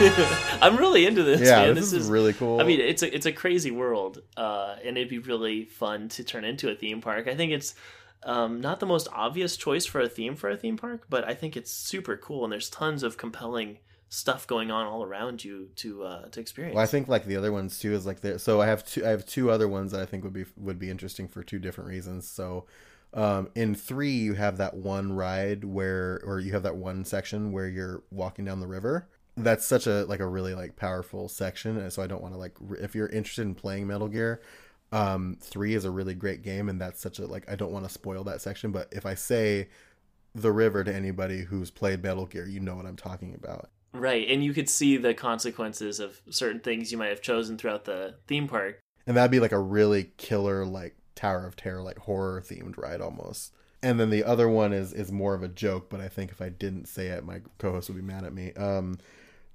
I'm 0.62 0.78
really 0.78 1.06
into 1.06 1.24
this. 1.24 1.41
Yeah, 1.41 1.66
man. 1.66 1.76
this, 1.76 1.86
this 1.86 1.93
is, 1.93 2.06
is, 2.06 2.12
really 2.12 2.34
cool. 2.34 2.60
I 2.60 2.64
mean, 2.64 2.80
it's 2.80 3.04
a 3.04 3.14
it's 3.14 3.26
a 3.26 3.32
crazy 3.32 3.72
world, 3.72 4.22
uh, 4.38 4.76
and 4.84 4.97
it'd 4.97 5.10
be 5.10 5.20
really 5.20 5.66
fun 5.66 6.10
to 6.10 6.24
turn 6.24 6.43
into 6.43 6.70
a 6.70 6.76
theme 6.76 7.01
park. 7.01 7.28
I 7.28 7.36
think 7.36 7.51
it's 7.51 7.76
um, 8.24 8.62
not 8.62 8.80
the 8.80 8.86
most 8.86 9.08
obvious 9.12 9.58
choice 9.58 9.86
for 9.86 10.01
a 10.01 10.10
theme 10.10 10.36
for 10.36 10.49
a 10.49 10.58
theme 10.58 10.78
park, 10.78 11.06
but 11.10 11.28
I 11.28 11.34
think 11.34 11.58
it's 11.58 11.72
super 11.72 12.18
cool, 12.18 12.43
and 12.43 12.51
there's 12.51 12.70
tons 12.70 13.04
of 13.04 13.18
compelling 13.18 13.80
stuff 14.10 14.45
going 14.45 14.70
on 14.70 14.86
all 14.86 15.04
around 15.04 15.43
you 15.43 15.70
to 15.78 16.04
uh, 16.04 16.28
to 16.30 16.39
experience. 16.39 16.76
Well, 16.76 16.84
I 16.84 16.88
think 16.88 17.08
like 17.08 17.26
the 17.26 17.36
other 17.36 17.51
ones 17.51 17.80
too 17.80 17.93
is 17.93 18.06
like 18.06 18.22
there. 18.22 18.38
So 18.38 18.62
I 18.62 18.68
have 18.68 18.86
two. 18.86 19.06
I 19.06 19.10
have 19.10 19.26
two 19.26 19.49
other 19.49 19.68
ones 19.68 19.91
that 19.91 20.01
I 20.01 20.06
think 20.06 20.24
would 20.24 20.34
be 20.34 20.45
would 20.58 20.80
be 20.80 20.89
interesting 20.89 21.28
for 21.28 21.43
two 21.43 21.60
different 21.60 21.89
reasons. 21.89 22.28
So. 22.28 22.66
Um, 23.16 23.49
in 23.54 23.76
three, 23.76 24.10
you 24.10 24.34
have 24.34 24.58
that 24.58 24.74
one 24.74 25.14
ride 25.14 25.64
where, 25.64 26.20
or 26.26 26.39
you 26.39 26.54
have 26.54 26.64
that 26.64 26.78
one 26.78 27.06
section 27.06 27.51
where 27.51 27.68
you're 27.68 28.01
walking 28.10 28.43
down 28.43 28.60
the 28.60 28.66
river, 28.66 29.08
that's 29.36 29.66
such 29.66 29.88
a 29.88 30.06
like 30.06 30.20
a 30.20 30.28
really 30.28 30.54
like 30.54 30.76
powerful 30.76 31.28
section 31.28 31.78
and 31.78 31.92
so 31.92 32.04
i 32.04 32.08
don't 32.08 32.22
want 32.22 32.34
to 32.34 32.40
like 32.40 32.56
if 32.80 32.94
you're 32.94 33.10
interested 33.10 33.42
in 33.42 33.56
playing 33.56 33.88
metal 33.88 34.08
gear 34.08 34.42
um 34.92 35.36
three 35.42 35.74
is 35.74 35.86
a 35.86 35.92
really 35.92 36.14
great 36.14 36.44
game 36.44 36.70
and 36.70 36.80
that's 36.80 37.02
such 37.02 37.18
a 37.18 37.26
like 37.26 37.50
i 37.50 37.56
don't 37.56 37.72
want 37.72 37.84
to 37.84 37.92
spoil 37.92 38.24
that 38.24 38.42
section 38.42 38.72
but 38.72 38.88
if 38.92 39.06
i 39.06 39.16
say 39.16 39.68
the 40.36 40.52
river 40.52 40.84
to 40.84 40.94
anybody 40.94 41.44
who's 41.44 41.72
played 41.72 42.04
metal 42.04 42.26
gear 42.26 42.48
you 42.48 42.60
know 42.60 42.76
what 42.76 42.86
i'm 42.86 42.96
talking 42.96 43.36
about. 43.36 43.70
Right 43.94 44.28
and 44.28 44.44
you 44.44 44.54
could 44.54 44.70
see 44.70 44.98
the 44.98 45.14
consequences 45.14 46.00
of 46.00 46.22
certain 46.30 46.60
things 46.60 46.92
you 46.92 46.98
might 46.98 47.10
have 47.10 47.22
chosen 47.22 47.58
throughout 47.58 47.86
the 47.86 48.16
theme 48.28 48.48
park. 48.48 48.80
And 49.06 49.16
that'd 49.16 49.30
be 49.30 49.40
like 49.40 49.52
a 49.52 49.60
really 49.60 50.12
killer 50.18 50.66
like 50.66 50.96
tower 51.14 51.46
of 51.46 51.56
terror 51.56 51.84
like 51.84 52.00
horror 52.00 52.42
themed 52.42 52.78
ride 52.78 53.02
almost. 53.02 53.54
And 53.84 54.00
then 54.00 54.10
the 54.10 54.24
other 54.24 54.50
one 54.50 54.74
is 54.74 54.94
is 54.94 55.12
more 55.12 55.36
of 55.36 55.44
a 55.44 55.48
joke 55.48 55.90
but 55.90 56.02
i 56.02 56.08
think 56.08 56.32
if 56.32 56.42
i 56.42 56.50
didn't 56.50 56.88
say 56.88 57.08
it 57.08 57.24
my 57.24 57.42
co-host 57.60 57.90
would 57.90 57.98
be 57.98 58.02
mad 58.02 58.24
at 58.24 58.34
me. 58.34 58.54
Um 58.54 58.98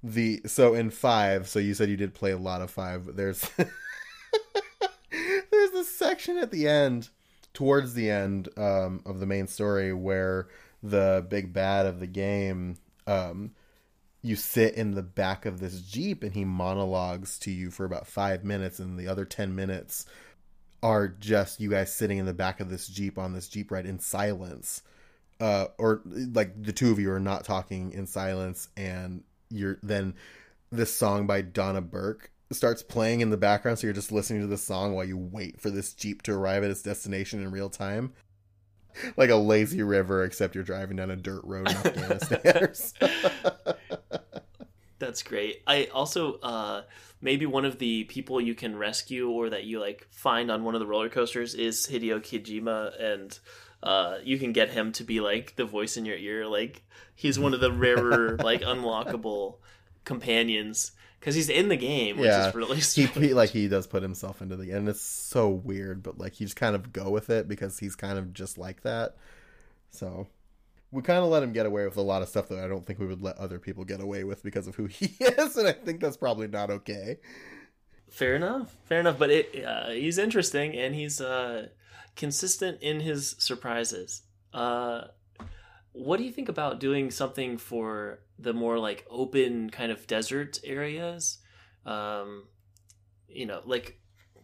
the 0.01 0.41
so 0.45 0.73
in 0.73 0.89
five 0.89 1.47
so 1.47 1.59
you 1.59 1.73
said 1.73 1.89
you 1.89 1.97
did 1.97 2.13
play 2.13 2.31
a 2.31 2.37
lot 2.37 2.61
of 2.61 2.71
five 2.71 3.15
there's 3.15 3.49
there's 5.51 5.71
this 5.71 5.93
section 5.93 6.37
at 6.37 6.51
the 6.51 6.67
end 6.67 7.09
towards 7.53 7.93
the 7.93 8.09
end 8.09 8.47
um, 8.57 9.01
of 9.05 9.19
the 9.19 9.25
main 9.25 9.47
story 9.47 9.91
where 9.91 10.47
the 10.81 11.25
big 11.29 11.51
bad 11.51 11.85
of 11.85 11.99
the 11.99 12.07
game 12.07 12.77
um, 13.07 13.51
you 14.21 14.35
sit 14.35 14.75
in 14.75 14.91
the 14.91 15.03
back 15.03 15.45
of 15.45 15.59
this 15.59 15.81
jeep 15.81 16.23
and 16.23 16.33
he 16.33 16.45
monologues 16.45 17.39
to 17.39 17.51
you 17.51 17.71
for 17.71 17.85
about 17.85 18.07
five 18.07 18.43
minutes 18.43 18.79
and 18.79 18.97
the 18.97 19.07
other 19.07 19.25
10 19.25 19.55
minutes 19.55 20.05
are 20.81 21.07
just 21.07 21.59
you 21.59 21.69
guys 21.69 21.93
sitting 21.93 22.17
in 22.17 22.25
the 22.25 22.33
back 22.33 22.59
of 22.59 22.69
this 22.69 22.87
jeep 22.87 23.17
on 23.17 23.33
this 23.33 23.47
jeep 23.47 23.71
ride 23.71 23.85
in 23.85 23.99
silence. 23.99 24.81
Uh, 25.39 25.67
or 25.77 26.01
like 26.05 26.61
the 26.61 26.73
two 26.73 26.91
of 26.91 26.99
you 26.99 27.09
are 27.11 27.19
not 27.19 27.45
talking 27.45 27.93
in 27.93 28.05
silence 28.05 28.67
and 28.75 29.23
you're 29.49 29.77
then 29.83 30.13
this 30.71 30.93
song 30.93 31.27
by 31.27 31.41
Donna 31.41 31.81
Burke 31.81 32.31
starts 32.51 32.81
playing 32.81 33.21
in 33.21 33.29
the 33.29 33.37
background 33.37 33.77
so 33.79 33.87
you're 33.87 33.93
just 33.93 34.11
listening 34.11 34.41
to 34.41 34.47
the 34.47 34.57
song 34.57 34.93
while 34.93 35.05
you 35.05 35.17
wait 35.17 35.61
for 35.61 35.69
this 35.69 35.93
jeep 35.93 36.21
to 36.23 36.33
arrive 36.33 36.63
at 36.63 36.71
its 36.71 36.81
destination 36.81 37.41
in 37.41 37.51
real 37.51 37.69
time. 37.69 38.13
Like 39.15 39.29
a 39.29 39.35
lazy 39.35 39.83
river 39.83 40.23
except 40.23 40.55
you're 40.55 40.63
driving 40.63 40.97
down 40.97 41.11
a 41.11 41.15
dirt 41.15 41.43
road 41.43 41.69
in 41.69 41.77
afghanistan 41.77 42.73
that's 44.99 45.23
great. 45.23 45.63
I 45.65 45.85
also 45.85 46.35
uh 46.39 46.83
maybe 47.21 47.45
one 47.45 47.65
of 47.65 47.79
the 47.79 48.03
people 48.05 48.39
you 48.39 48.53
can 48.53 48.77
rescue 48.77 49.29
or 49.29 49.49
that 49.49 49.63
you 49.63 49.79
like 49.79 50.07
find 50.11 50.51
on 50.51 50.63
one 50.63 50.75
of 50.75 50.79
the 50.79 50.87
roller 50.87 51.09
coasters 51.09 51.55
is 51.55 51.87
Hideo 51.87 52.19
Kojima 52.19 53.01
and 53.01 53.37
uh, 53.81 54.17
you 54.23 54.37
can 54.37 54.51
get 54.51 54.69
him 54.69 54.91
to 54.93 55.03
be 55.03 55.19
like 55.19 55.55
the 55.55 55.65
voice 55.65 55.97
in 55.97 56.05
your 56.05 56.17
ear. 56.17 56.47
Like 56.47 56.83
he's 57.15 57.39
one 57.39 57.53
of 57.53 57.59
the 57.59 57.71
rarer, 57.71 58.37
like 58.43 58.61
unlockable 58.61 59.57
companions 60.05 60.91
because 61.19 61.35
he's 61.35 61.49
in 61.49 61.67
the 61.69 61.75
game, 61.75 62.17
which 62.17 62.27
yeah. 62.27 62.47
is 62.47 62.55
really 62.55 62.79
he, 62.79 63.05
he, 63.05 63.33
like 63.33 63.49
he 63.49 63.67
does 63.67 63.87
put 63.87 64.03
himself 64.03 64.41
into 64.41 64.55
the 64.55 64.71
and 64.71 64.87
it's 64.87 65.01
so 65.01 65.49
weird, 65.49 66.03
but 66.03 66.17
like 66.17 66.39
you 66.39 66.45
just 66.45 66.55
kind 66.55 66.75
of 66.75 66.93
go 66.93 67.09
with 67.09 67.29
it 67.29 67.47
because 67.47 67.79
he's 67.79 67.95
kind 67.95 68.17
of 68.17 68.33
just 68.33 68.57
like 68.57 68.81
that. 68.81 69.15
So 69.91 70.27
we 70.91 71.01
kind 71.01 71.23
of 71.23 71.29
let 71.29 71.43
him 71.43 71.53
get 71.53 71.65
away 71.65 71.85
with 71.85 71.97
a 71.97 72.01
lot 72.01 72.21
of 72.21 72.29
stuff 72.29 72.49
that 72.49 72.59
I 72.59 72.67
don't 72.67 72.85
think 72.85 72.99
we 72.99 73.05
would 73.05 73.21
let 73.21 73.37
other 73.37 73.59
people 73.59 73.85
get 73.85 74.01
away 74.01 74.23
with 74.23 74.43
because 74.43 74.67
of 74.67 74.75
who 74.75 74.85
he 74.87 75.15
is, 75.19 75.57
and 75.57 75.67
I 75.67 75.73
think 75.73 75.99
that's 76.01 76.17
probably 76.17 76.47
not 76.47 76.69
okay. 76.69 77.17
Fair 78.09 78.35
enough, 78.35 78.75
fair 78.85 78.99
enough. 78.99 79.19
But 79.19 79.29
it, 79.29 79.63
uh, 79.63 79.89
he's 79.89 80.17
interesting 80.17 80.75
and 80.75 80.95
he's 80.95 81.21
uh, 81.21 81.67
consistent 82.19 82.81
in 82.81 82.99
his 82.99 83.35
surprises. 83.39 84.23
Uh, 84.53 85.03
what 85.93 86.17
do 86.17 86.23
you 86.25 86.31
think 86.31 86.49
about 86.49 86.79
doing 86.79 87.09
something 87.09 87.57
for 87.57 88.19
the 88.37 88.53
more 88.53 88.77
like 88.77 89.05
open 89.09 89.69
kind 89.69 89.91
of 89.91 90.05
desert 90.05 90.59
areas? 90.63 91.39
Um, 91.85 92.43
you 93.29 93.45
know, 93.45 93.61
like 93.65 93.99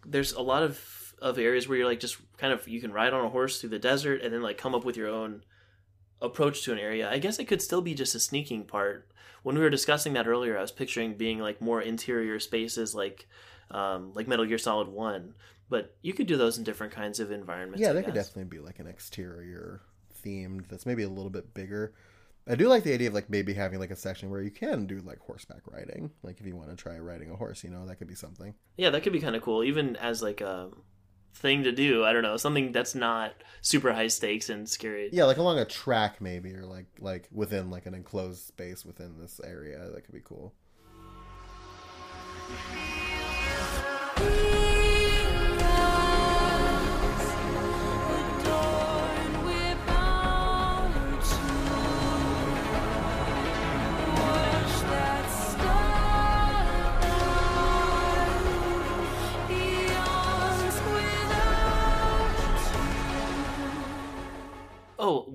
there's 0.05 0.31
a 0.31 0.41
lot 0.41 0.63
of 0.63 1.13
of 1.19 1.37
areas 1.37 1.67
where 1.67 1.77
you're 1.77 1.87
like 1.87 1.99
just 1.99 2.17
kind 2.37 2.53
of 2.53 2.67
you 2.67 2.79
can 2.79 2.93
ride 2.93 3.13
on 3.13 3.25
a 3.25 3.29
horse 3.29 3.59
through 3.59 3.69
the 3.69 3.79
desert 3.79 4.21
and 4.21 4.33
then 4.33 4.41
like 4.41 4.57
come 4.57 4.73
up 4.73 4.85
with 4.85 4.97
your 4.97 5.09
own 5.09 5.43
approach 6.21 6.63
to 6.63 6.71
an 6.71 6.79
area. 6.79 7.09
I 7.11 7.19
guess 7.19 7.39
it 7.39 7.45
could 7.45 7.61
still 7.61 7.81
be 7.81 7.93
just 7.93 8.15
a 8.15 8.19
sneaking 8.19 8.65
part. 8.65 9.11
When 9.43 9.55
we 9.55 9.61
were 9.61 9.69
discussing 9.69 10.13
that 10.13 10.27
earlier, 10.27 10.57
I 10.57 10.61
was 10.61 10.71
picturing 10.71 11.15
being 11.15 11.39
like 11.39 11.61
more 11.61 11.81
interior 11.81 12.39
spaces, 12.39 12.95
like 12.95 13.27
um, 13.69 14.13
like 14.13 14.27
Metal 14.27 14.45
Gear 14.45 14.57
Solid 14.57 14.87
One. 14.87 15.35
But 15.69 15.95
you 16.01 16.13
could 16.13 16.27
do 16.27 16.37
those 16.37 16.57
in 16.57 16.63
different 16.63 16.93
kinds 16.93 17.19
of 17.19 17.31
environments. 17.31 17.81
Yeah, 17.81 17.89
I 17.89 17.93
there 17.93 18.03
could 18.03 18.13
definitely 18.13 18.45
be 18.45 18.59
like 18.59 18.79
an 18.79 18.87
exterior 18.87 19.81
themed 20.23 20.67
that's 20.67 20.85
maybe 20.85 21.03
a 21.03 21.09
little 21.09 21.29
bit 21.31 21.53
bigger. 21.53 21.93
I 22.47 22.53
do 22.53 22.67
like 22.67 22.83
the 22.83 22.93
idea 22.93 23.07
of 23.07 23.15
like 23.15 23.29
maybe 23.29 23.53
having 23.53 23.79
like 23.79 23.89
a 23.89 23.95
section 23.95 24.29
where 24.29 24.41
you 24.41 24.51
can 24.51 24.85
do 24.85 24.99
like 24.99 25.19
horseback 25.19 25.61
riding. 25.65 26.11
Like 26.21 26.39
if 26.39 26.45
you 26.45 26.55
want 26.55 26.69
to 26.69 26.75
try 26.75 26.97
riding 26.99 27.31
a 27.31 27.35
horse, 27.35 27.63
you 27.63 27.71
know, 27.71 27.87
that 27.87 27.95
could 27.95 28.07
be 28.07 28.15
something. 28.15 28.53
Yeah, 28.77 28.91
that 28.91 29.01
could 29.01 29.13
be 29.13 29.19
kind 29.19 29.35
of 29.35 29.41
cool, 29.41 29.63
even 29.63 29.95
as 29.95 30.21
like 30.21 30.41
a 30.41 30.69
thing 31.33 31.63
to 31.63 31.71
do. 31.71 32.05
I 32.05 32.13
don't 32.13 32.21
know, 32.21 32.37
something 32.37 32.71
that's 32.71 32.93
not 32.93 33.33
super 33.61 33.91
high 33.91 34.07
stakes 34.07 34.49
and 34.49 34.69
scary. 34.69 35.09
Yeah, 35.11 35.25
like 35.25 35.37
along 35.37 35.57
a 35.57 35.65
track 35.65 36.21
maybe, 36.21 36.53
or 36.53 36.65
like 36.65 36.85
like 36.99 37.27
within 37.31 37.71
like 37.71 37.87
an 37.87 37.95
enclosed 37.95 38.45
space 38.45 38.85
within 38.85 39.17
this 39.19 39.41
area. 39.43 39.89
That 39.91 40.03
could 40.03 40.13
be 40.13 40.21
cool. 40.23 40.53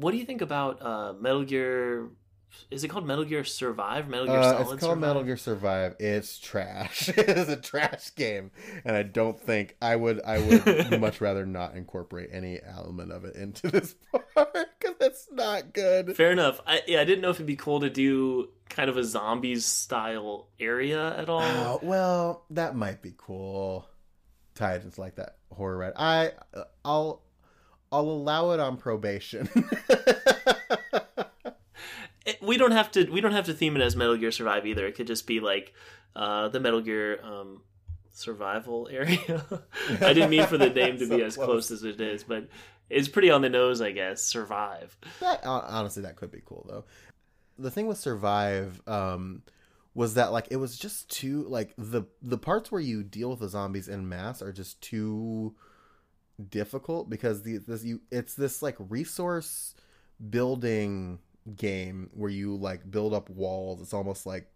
What 0.00 0.12
do 0.12 0.16
you 0.18 0.24
think 0.24 0.40
about 0.42 0.82
uh, 0.82 1.12
Metal 1.20 1.44
Gear? 1.44 2.08
Is 2.70 2.82
it 2.82 2.88
called 2.88 3.06
Metal 3.06 3.24
Gear 3.24 3.44
Survive? 3.44 4.08
Metal 4.08 4.26
Gear 4.26 4.38
Uh, 4.38 4.42
Solid 4.42 4.60
it's 4.60 4.68
called 4.68 4.80
Survive? 4.80 4.98
Metal 4.98 5.22
Gear 5.22 5.36
Survive. 5.36 5.94
It's 6.00 6.38
trash. 6.38 7.08
it 7.16 7.28
is 7.28 7.48
a 7.48 7.56
trash 7.56 8.14
game, 8.16 8.50
and 8.84 8.96
I 8.96 9.04
don't 9.04 9.40
think 9.40 9.76
I 9.80 9.94
would. 9.94 10.20
I 10.22 10.38
would 10.40 11.00
much 11.00 11.20
rather 11.20 11.46
not 11.46 11.76
incorporate 11.76 12.30
any 12.32 12.58
element 12.64 13.12
of 13.12 13.24
it 13.24 13.36
into 13.36 13.68
this 13.70 13.94
part 14.32 14.52
because 14.80 14.96
it's 15.00 15.28
not 15.30 15.72
good. 15.72 16.16
Fair 16.16 16.32
enough. 16.32 16.60
I 16.66 16.82
yeah, 16.88 17.00
I 17.00 17.04
didn't 17.04 17.20
know 17.22 17.30
if 17.30 17.36
it'd 17.36 17.46
be 17.46 17.56
cool 17.56 17.80
to 17.80 17.90
do 17.90 18.48
kind 18.68 18.90
of 18.90 18.96
a 18.96 19.04
zombies 19.04 19.64
style 19.64 20.48
area 20.58 21.16
at 21.16 21.28
all. 21.28 21.42
Oh, 21.42 21.80
well, 21.82 22.44
that 22.50 22.74
might 22.74 23.00
be 23.02 23.14
cool. 23.16 23.86
Into 24.60 25.00
like 25.00 25.14
that 25.14 25.36
horror 25.52 25.78
ride. 25.78 25.92
I 25.96 26.32
uh, 26.52 26.64
I'll 26.84 27.22
I'll 27.92 28.02
allow 28.02 28.50
it 28.52 28.60
on 28.60 28.76
probation. 28.76 29.48
It- 32.26 32.38
we 32.42 32.56
don't 32.56 32.70
have 32.72 32.90
to. 32.92 33.10
We 33.10 33.20
don't 33.20 33.32
have 33.32 33.46
to 33.46 33.54
theme 33.54 33.76
it 33.76 33.82
as 33.82 33.96
Metal 33.96 34.16
Gear 34.16 34.30
Survive 34.30 34.66
either. 34.66 34.86
It 34.86 34.94
could 34.94 35.06
just 35.06 35.26
be 35.26 35.40
like 35.40 35.72
uh, 36.14 36.48
the 36.48 36.60
Metal 36.60 36.80
Gear 36.80 37.20
um, 37.24 37.62
survival 38.12 38.88
area. 38.92 39.44
I 40.00 40.12
didn't 40.12 40.30
mean 40.30 40.46
for 40.46 40.58
the 40.58 40.70
name 40.70 40.98
to 40.98 41.06
So 41.08 41.16
be 41.16 41.22
as 41.22 41.34
close. 41.36 41.46
close 41.46 41.70
as 41.70 41.84
it 41.84 42.00
is, 42.00 42.22
but 42.24 42.48
it's 42.88 43.08
pretty 43.08 43.30
on 43.30 43.42
the 43.42 43.48
nose, 43.48 43.80
I 43.80 43.90
guess. 43.92 44.22
Survive. 44.22 44.96
That 45.20 45.44
honestly, 45.44 46.02
that 46.02 46.16
could 46.16 46.30
be 46.30 46.42
cool 46.44 46.66
though. 46.68 46.84
The 47.58 47.70
thing 47.70 47.86
with 47.86 47.98
Survive 47.98 48.80
um, 48.86 49.42
was 49.94 50.14
that 50.14 50.32
like 50.32 50.48
it 50.50 50.56
was 50.56 50.78
just 50.78 51.10
too 51.10 51.44
like 51.48 51.74
the 51.76 52.02
the 52.22 52.38
parts 52.38 52.70
where 52.70 52.80
you 52.80 53.02
deal 53.02 53.30
with 53.30 53.40
the 53.40 53.48
zombies 53.48 53.88
in 53.88 54.08
mass 54.08 54.40
are 54.42 54.52
just 54.52 54.80
too 54.80 55.54
difficult 56.48 57.10
because 57.10 57.42
the 57.42 57.58
this 57.58 57.84
you 57.84 58.00
it's 58.10 58.34
this 58.34 58.62
like 58.62 58.76
resource 58.78 59.74
building 60.30 61.18
game 61.56 62.10
where 62.14 62.30
you 62.30 62.56
like 62.56 62.90
build 62.90 63.14
up 63.14 63.30
walls. 63.30 63.80
It's 63.80 63.94
almost 63.94 64.26
like 64.26 64.46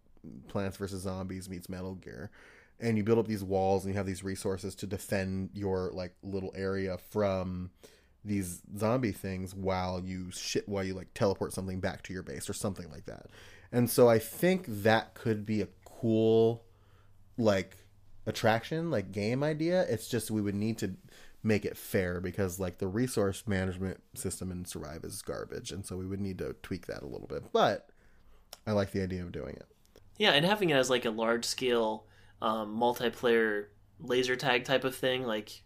Plants 0.47 0.77
vs 0.77 1.01
Zombies 1.01 1.49
meets 1.49 1.69
Metal 1.69 1.95
Gear. 1.95 2.31
And 2.79 2.97
you 2.97 3.03
build 3.03 3.19
up 3.19 3.27
these 3.27 3.43
walls 3.43 3.85
and 3.85 3.93
you 3.93 3.97
have 3.97 4.05
these 4.05 4.23
resources 4.23 4.75
to 4.75 4.87
defend 4.87 5.51
your 5.53 5.91
like 5.93 6.13
little 6.23 6.53
area 6.55 6.97
from 7.09 7.71
these 8.23 8.61
zombie 8.77 9.11
things 9.11 9.53
while 9.53 10.01
you 10.03 10.31
shit 10.31 10.67
while 10.67 10.83
you 10.83 10.93
like 10.93 11.13
teleport 11.13 11.53
something 11.53 11.79
back 11.79 12.01
to 12.03 12.11
your 12.11 12.23
base 12.23 12.49
or 12.49 12.53
something 12.53 12.89
like 12.91 13.05
that. 13.05 13.27
And 13.71 13.89
so 13.89 14.09
I 14.09 14.19
think 14.19 14.65
that 14.67 15.13
could 15.13 15.45
be 15.45 15.61
a 15.61 15.67
cool 15.85 16.63
like 17.37 17.77
attraction, 18.25 18.89
like 18.91 19.11
game 19.11 19.43
idea. 19.43 19.83
It's 19.83 20.07
just 20.07 20.31
we 20.31 20.41
would 20.41 20.55
need 20.55 20.77
to 20.79 20.95
make 21.45 21.63
it 21.63 21.77
fair 21.77 22.19
because 22.19 22.59
like 22.59 22.79
the 22.79 22.87
resource 22.87 23.43
management 23.45 24.01
system 24.15 24.51
in 24.51 24.65
Survive 24.65 25.03
is 25.03 25.21
garbage 25.21 25.71
and 25.71 25.85
so 25.85 25.95
we 25.95 26.07
would 26.07 26.19
need 26.19 26.39
to 26.39 26.55
tweak 26.63 26.87
that 26.87 27.03
a 27.03 27.07
little 27.07 27.27
bit. 27.27 27.43
But 27.53 27.89
I 28.65 28.71
like 28.71 28.91
the 28.91 29.03
idea 29.03 29.21
of 29.21 29.31
doing 29.31 29.55
it. 29.55 29.67
Yeah, 30.17 30.31
and 30.31 30.45
having 30.45 30.69
it 30.69 30.75
as 30.75 30.89
like 30.89 31.05
a 31.05 31.11
large 31.11 31.45
scale 31.45 32.05
um, 32.41 32.77
multiplayer 32.77 33.65
laser 33.99 34.35
tag 34.35 34.65
type 34.65 34.83
of 34.83 34.95
thing, 34.95 35.23
like 35.23 35.61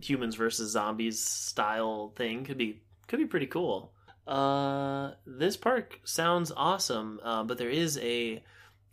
humans 0.00 0.34
versus 0.34 0.72
zombies 0.72 1.20
style 1.20 2.12
thing, 2.16 2.44
could 2.44 2.58
be 2.58 2.82
could 3.06 3.18
be 3.18 3.26
pretty 3.26 3.46
cool. 3.46 3.92
Uh, 4.26 5.12
this 5.26 5.56
park 5.56 6.00
sounds 6.04 6.52
awesome, 6.56 7.20
uh, 7.22 7.42
but 7.42 7.58
there 7.58 7.70
is 7.70 7.98
a 7.98 8.42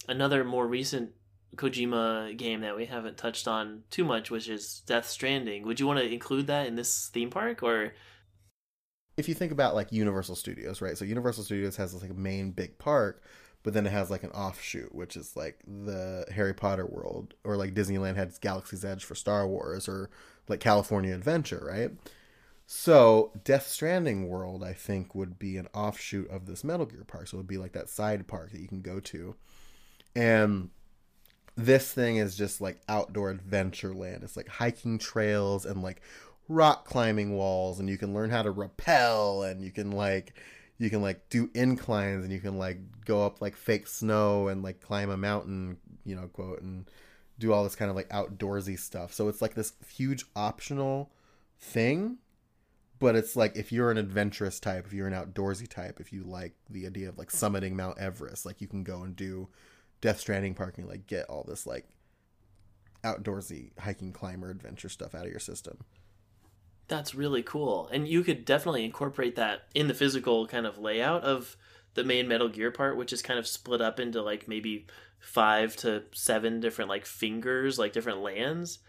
another 0.08 0.44
more 0.44 0.68
recent 0.68 1.12
Kojima 1.56 2.38
game 2.38 2.62
that 2.62 2.76
we 2.76 2.86
haven't 2.86 3.18
touched 3.18 3.47
on 3.47 3.84
too 3.89 4.06
much, 4.06 4.30
which 4.32 4.47
is 4.47 4.82
Death 4.86 5.08
Stranding. 5.08 5.66
Would 5.66 5.80
you 5.80 5.88
want 5.88 6.00
to 6.00 6.12
include 6.12 6.47
that 6.47 6.68
in 6.68 6.76
this 6.76 7.10
theme 7.14 7.30
park, 7.30 7.64
or 7.64 7.93
if 9.18 9.28
you 9.28 9.36
think 9.36 9.52
about 9.52 9.76
like 9.76 9.91
Universal 9.91 10.36
Studios, 10.36 10.82
right? 10.82 10.97
So 10.97 11.06
Universal 11.06 11.43
Studios 11.43 11.76
has 11.76 11.91
this 11.91 12.02
like 12.02 12.16
main 12.16 12.52
big 12.52 12.78
park, 12.78 13.24
but 13.64 13.74
then 13.74 13.86
it 13.86 13.91
has 13.91 14.10
like 14.10 14.24
an 14.24 14.32
offshoot, 14.32 14.95
which 14.95 15.18
is 15.18 15.36
like 15.36 15.60
the 15.68 16.26
Harry 16.32 16.54
Potter 16.54 16.86
world, 16.86 17.34
or 17.43 17.58
like 17.58 17.74
Disneyland 17.74 18.16
had 18.16 18.39
Galaxy's 18.39 18.86
Edge 18.86 19.04
for 19.04 19.16
Star 19.16 19.45
Wars, 19.47 19.89
or 19.89 20.10
like 20.47 20.62
California 20.62 21.14
Adventure, 21.14 21.68
right? 21.70 21.91
So 22.66 23.32
Death 23.43 23.68
Stranding 23.68 24.30
World, 24.30 24.64
I 24.64 24.74
think, 24.74 25.16
would 25.16 25.39
be 25.39 25.58
an 25.58 25.68
offshoot 25.74 26.30
of 26.30 26.45
this 26.45 26.64
Metal 26.64 26.86
Gear 26.86 27.04
park. 27.04 27.28
So 27.28 27.36
it 27.36 27.39
would 27.39 27.47
be 27.47 27.58
like 27.58 27.74
that 27.74 27.89
side 27.89 28.28
park 28.28 28.52
that 28.52 28.62
you 28.62 28.68
can 28.68 28.82
go 28.82 29.00
to, 29.00 29.36
and 30.16 30.70
this 31.66 31.91
thing 31.91 32.18
is 32.18 32.36
just 32.36 32.62
like 32.62 32.80
outdoor 32.88 33.30
adventure 33.30 33.93
land. 33.93 34.24
It's 34.24 34.38
like 34.38 34.47
hiking 34.47 34.97
trails 34.97 35.66
and 35.66 35.82
like 35.82 36.01
rock 36.47 36.86
climbing 36.86 37.36
walls 37.36 37.80
and 37.80 37.89
you 37.89 37.97
can 37.97 38.14
learn 38.14 38.30
how 38.30 38.41
to 38.41 38.51
rappel 38.51 39.43
and 39.43 39.62
you 39.62 39.72
can 39.72 39.91
like 39.91 40.34
you 40.80 40.89
can 40.89 41.01
like 41.01 41.30
do 41.30 41.49
inclines 41.53 42.24
and 42.24 42.32
you 42.32 42.39
can 42.39 42.57
like 42.57 42.78
go 43.05 43.26
up 43.26 43.41
like 43.41 43.55
fake 43.55 43.88
snow 43.88 44.47
and 44.47 44.64
like 44.64 44.80
climb 44.80 45.10
a 45.10 45.18
mountain, 45.18 45.78
you 46.05 46.16
know, 46.16 46.28
quote 46.28 46.62
and 46.62 46.89
do 47.38 47.51
all 47.51 47.64
this 47.64 47.76
kind 47.76 47.89
of 47.89 47.95
like 47.95 48.10
outdoorsy 48.10 48.80
stuff. 48.80 49.14
So 49.14 49.28
it's 49.28 49.41
like 49.41 49.55
this 49.55 49.74
huge 49.89 50.26
optional 50.36 51.12
thing, 51.60 52.18
but 52.99 53.16
it's 53.16 53.36
like 53.36 53.57
if 53.57 53.72
you're 53.72 53.91
an 53.91 53.97
adventurous 53.97 54.60
type, 54.60 54.86
if 54.86 54.93
you're 54.93 55.07
an 55.07 55.14
outdoorsy 55.14 55.68
type, 55.68 55.99
if 55.99 56.14
you 56.14 56.24
like 56.24 56.53
the 56.70 56.86
idea 56.86 57.10
of 57.10 57.18
like 57.18 57.30
summiting 57.30 57.74
Mount 57.74 57.97
Everest, 57.97 58.45
like 58.45 58.62
you 58.62 58.68
can 58.68 58.84
go 58.84 59.03
and 59.03 59.16
do 59.16 59.49
Death 60.02 60.20
Stranding 60.20 60.54
parking, 60.54 60.88
like 60.88 61.08
get 61.08 61.30
all 61.30 61.43
this 61.47 61.66
like 61.66 61.86
outdoorsy 63.04 63.72
hiking 63.80 64.12
climber 64.12 64.50
adventure 64.50 64.89
stuff 64.89 65.16
out 65.16 65.26
of 65.26 65.32
your 65.32 65.39
system. 65.39 65.78
That's 66.88 67.14
really 67.14 67.43
cool. 67.43 67.88
And 67.91 68.08
you 68.08 68.24
could 68.24 68.45
definitely 68.45 68.84
incorporate 68.84 69.36
that 69.36 69.68
in 69.76 69.88
the 69.88 69.93
physical 69.93 70.47
kind 70.47 70.66
of 70.66 70.78
layout 70.78 71.24
of 71.24 71.56
the 71.93 72.04
main 72.04 72.28
Metal 72.28 72.50
Gear 72.50 72.72
part, 72.72 72.97
which 72.97 73.14
is 73.14 73.22
kind 73.22 73.39
of 73.39 73.47
split 73.47 73.82
up 73.82 74.00
into 74.00 74.22
like 74.22 74.47
maybe 74.47 74.88
five 75.20 75.76
to 75.78 76.04
seven 76.14 76.60
different 76.60 76.89
like 76.89 77.06
fingers, 77.06 77.78
like 77.78 77.93
different 77.93 78.22
lands. 78.22 78.80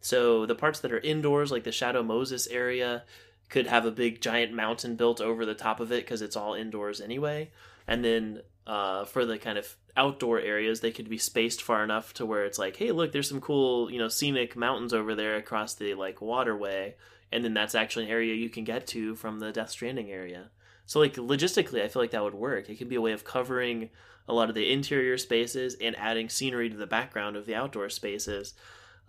So 0.00 0.46
the 0.46 0.54
parts 0.54 0.80
that 0.80 0.92
are 0.92 1.00
indoors, 1.00 1.50
like 1.50 1.64
the 1.64 1.72
Shadow 1.72 2.02
Moses 2.02 2.46
area, 2.48 3.04
could 3.48 3.66
have 3.66 3.86
a 3.86 3.90
big 3.90 4.20
giant 4.20 4.52
mountain 4.52 4.96
built 4.96 5.20
over 5.20 5.46
the 5.46 5.54
top 5.54 5.80
of 5.80 5.90
it 5.90 6.04
because 6.04 6.22
it's 6.22 6.36
all 6.36 6.54
indoors 6.54 7.00
anyway. 7.00 7.50
And 7.86 8.04
then 8.04 8.42
uh, 8.68 9.04
for 9.04 9.24
the 9.26 9.38
kind 9.38 9.58
of 9.58 9.76
outdoor 9.96 10.38
areas, 10.38 10.80
they 10.80 10.92
could 10.92 11.08
be 11.08 11.18
spaced 11.18 11.62
far 11.62 11.82
enough 11.82 12.14
to 12.14 12.24
where 12.24 12.44
it's 12.44 12.58
like, 12.58 12.76
hey, 12.76 12.92
look, 12.92 13.10
there's 13.10 13.28
some 13.28 13.40
cool, 13.40 13.90
you 13.90 13.98
know, 13.98 14.08
scenic 14.08 14.54
mountains 14.54 14.94
over 14.94 15.16
there 15.16 15.36
across 15.36 15.74
the 15.74 15.94
like 15.94 16.20
waterway 16.20 16.94
and 17.30 17.44
then 17.44 17.54
that's 17.54 17.74
actually 17.74 18.06
an 18.06 18.10
area 18.10 18.34
you 18.34 18.48
can 18.48 18.64
get 18.64 18.86
to 18.88 19.14
from 19.14 19.38
the 19.38 19.52
Death 19.52 19.70
Stranding 19.70 20.10
area. 20.10 20.50
So 20.86 21.00
like 21.00 21.14
logistically, 21.14 21.82
I 21.82 21.88
feel 21.88 22.00
like 22.00 22.12
that 22.12 22.22
would 22.22 22.34
work. 22.34 22.68
It 22.68 22.76
could 22.76 22.88
be 22.88 22.96
a 22.96 23.00
way 23.00 23.12
of 23.12 23.24
covering 23.24 23.90
a 24.26 24.32
lot 24.32 24.48
of 24.48 24.54
the 24.54 24.72
interior 24.72 25.18
spaces 25.18 25.76
and 25.80 25.96
adding 25.96 26.28
scenery 26.28 26.70
to 26.70 26.76
the 26.76 26.86
background 26.86 27.36
of 27.36 27.46
the 27.46 27.54
outdoor 27.54 27.90
spaces. 27.90 28.54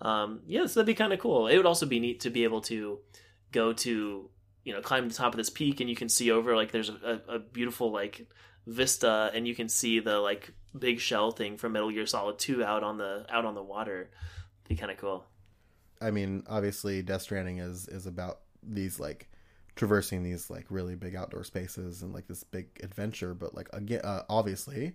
Um, 0.01 0.41
yeah, 0.45 0.66
so 0.66 0.80
that'd 0.80 0.88
be 0.88 0.93
kind 0.93 1.14
of 1.14 1.20
cool. 1.20 1.47
It 1.47 1.57
would 1.57 1.66
also 1.66 1.86
be 1.86 1.99
neat 1.99 2.22
to 2.22 2.30
be 2.30 2.43
able 2.43 2.62
to 2.62 2.99
go 3.51 3.74
to 3.74 4.30
you 4.66 4.74
know 4.74 4.82
climb 4.82 5.07
the 5.07 5.16
top 5.16 5.34
of 5.34 5.38
this 5.38 5.49
peak 5.49 5.80
and 5.80 5.89
you 5.89 5.95
can 5.95 6.10
see 6.10 6.30
over 6.30 6.55
like 6.55 6.72
there's 6.72 6.89
a, 6.89 7.22
a 7.28 7.39
beautiful 7.39 7.91
like 7.91 8.28
vista 8.70 9.32
and 9.34 9.47
you 9.47 9.55
can 9.55 9.67
see 9.67 9.99
the 9.99 10.20
like 10.20 10.51
big 10.78 10.99
shell 10.99 11.32
thing 11.32 11.57
from 11.57 11.74
Metal 11.74 11.91
Gear 11.91 12.05
Solid 12.05 12.38
2 12.38 12.63
out 12.63 12.84
on 12.84 12.97
the 12.97 13.26
out 13.30 13.45
on 13.45 13.55
the 13.55 13.63
water. 13.63 14.09
Be 14.67 14.76
kind 14.76 14.91
of 14.91 14.97
cool. 14.97 15.26
I 16.01 16.11
mean, 16.11 16.43
obviously, 16.47 17.01
Death 17.01 17.24
Stranding 17.24 17.57
is 17.59 17.88
is 17.88 18.05
about 18.05 18.39
these 18.63 18.99
like 18.99 19.30
traversing 19.76 20.24
these 20.24 20.49
like 20.49 20.65
really 20.70 20.95
big 20.95 21.15
outdoor 21.15 21.43
spaces 21.43 22.01
and 22.01 22.13
like 22.13 22.28
this 22.28 22.43
big 22.43 22.67
adventure. 22.84 23.34
But 23.34 23.55
like 23.55 23.70
again, 23.74 24.01
uh, 24.03 24.24
obviously, 24.30 24.93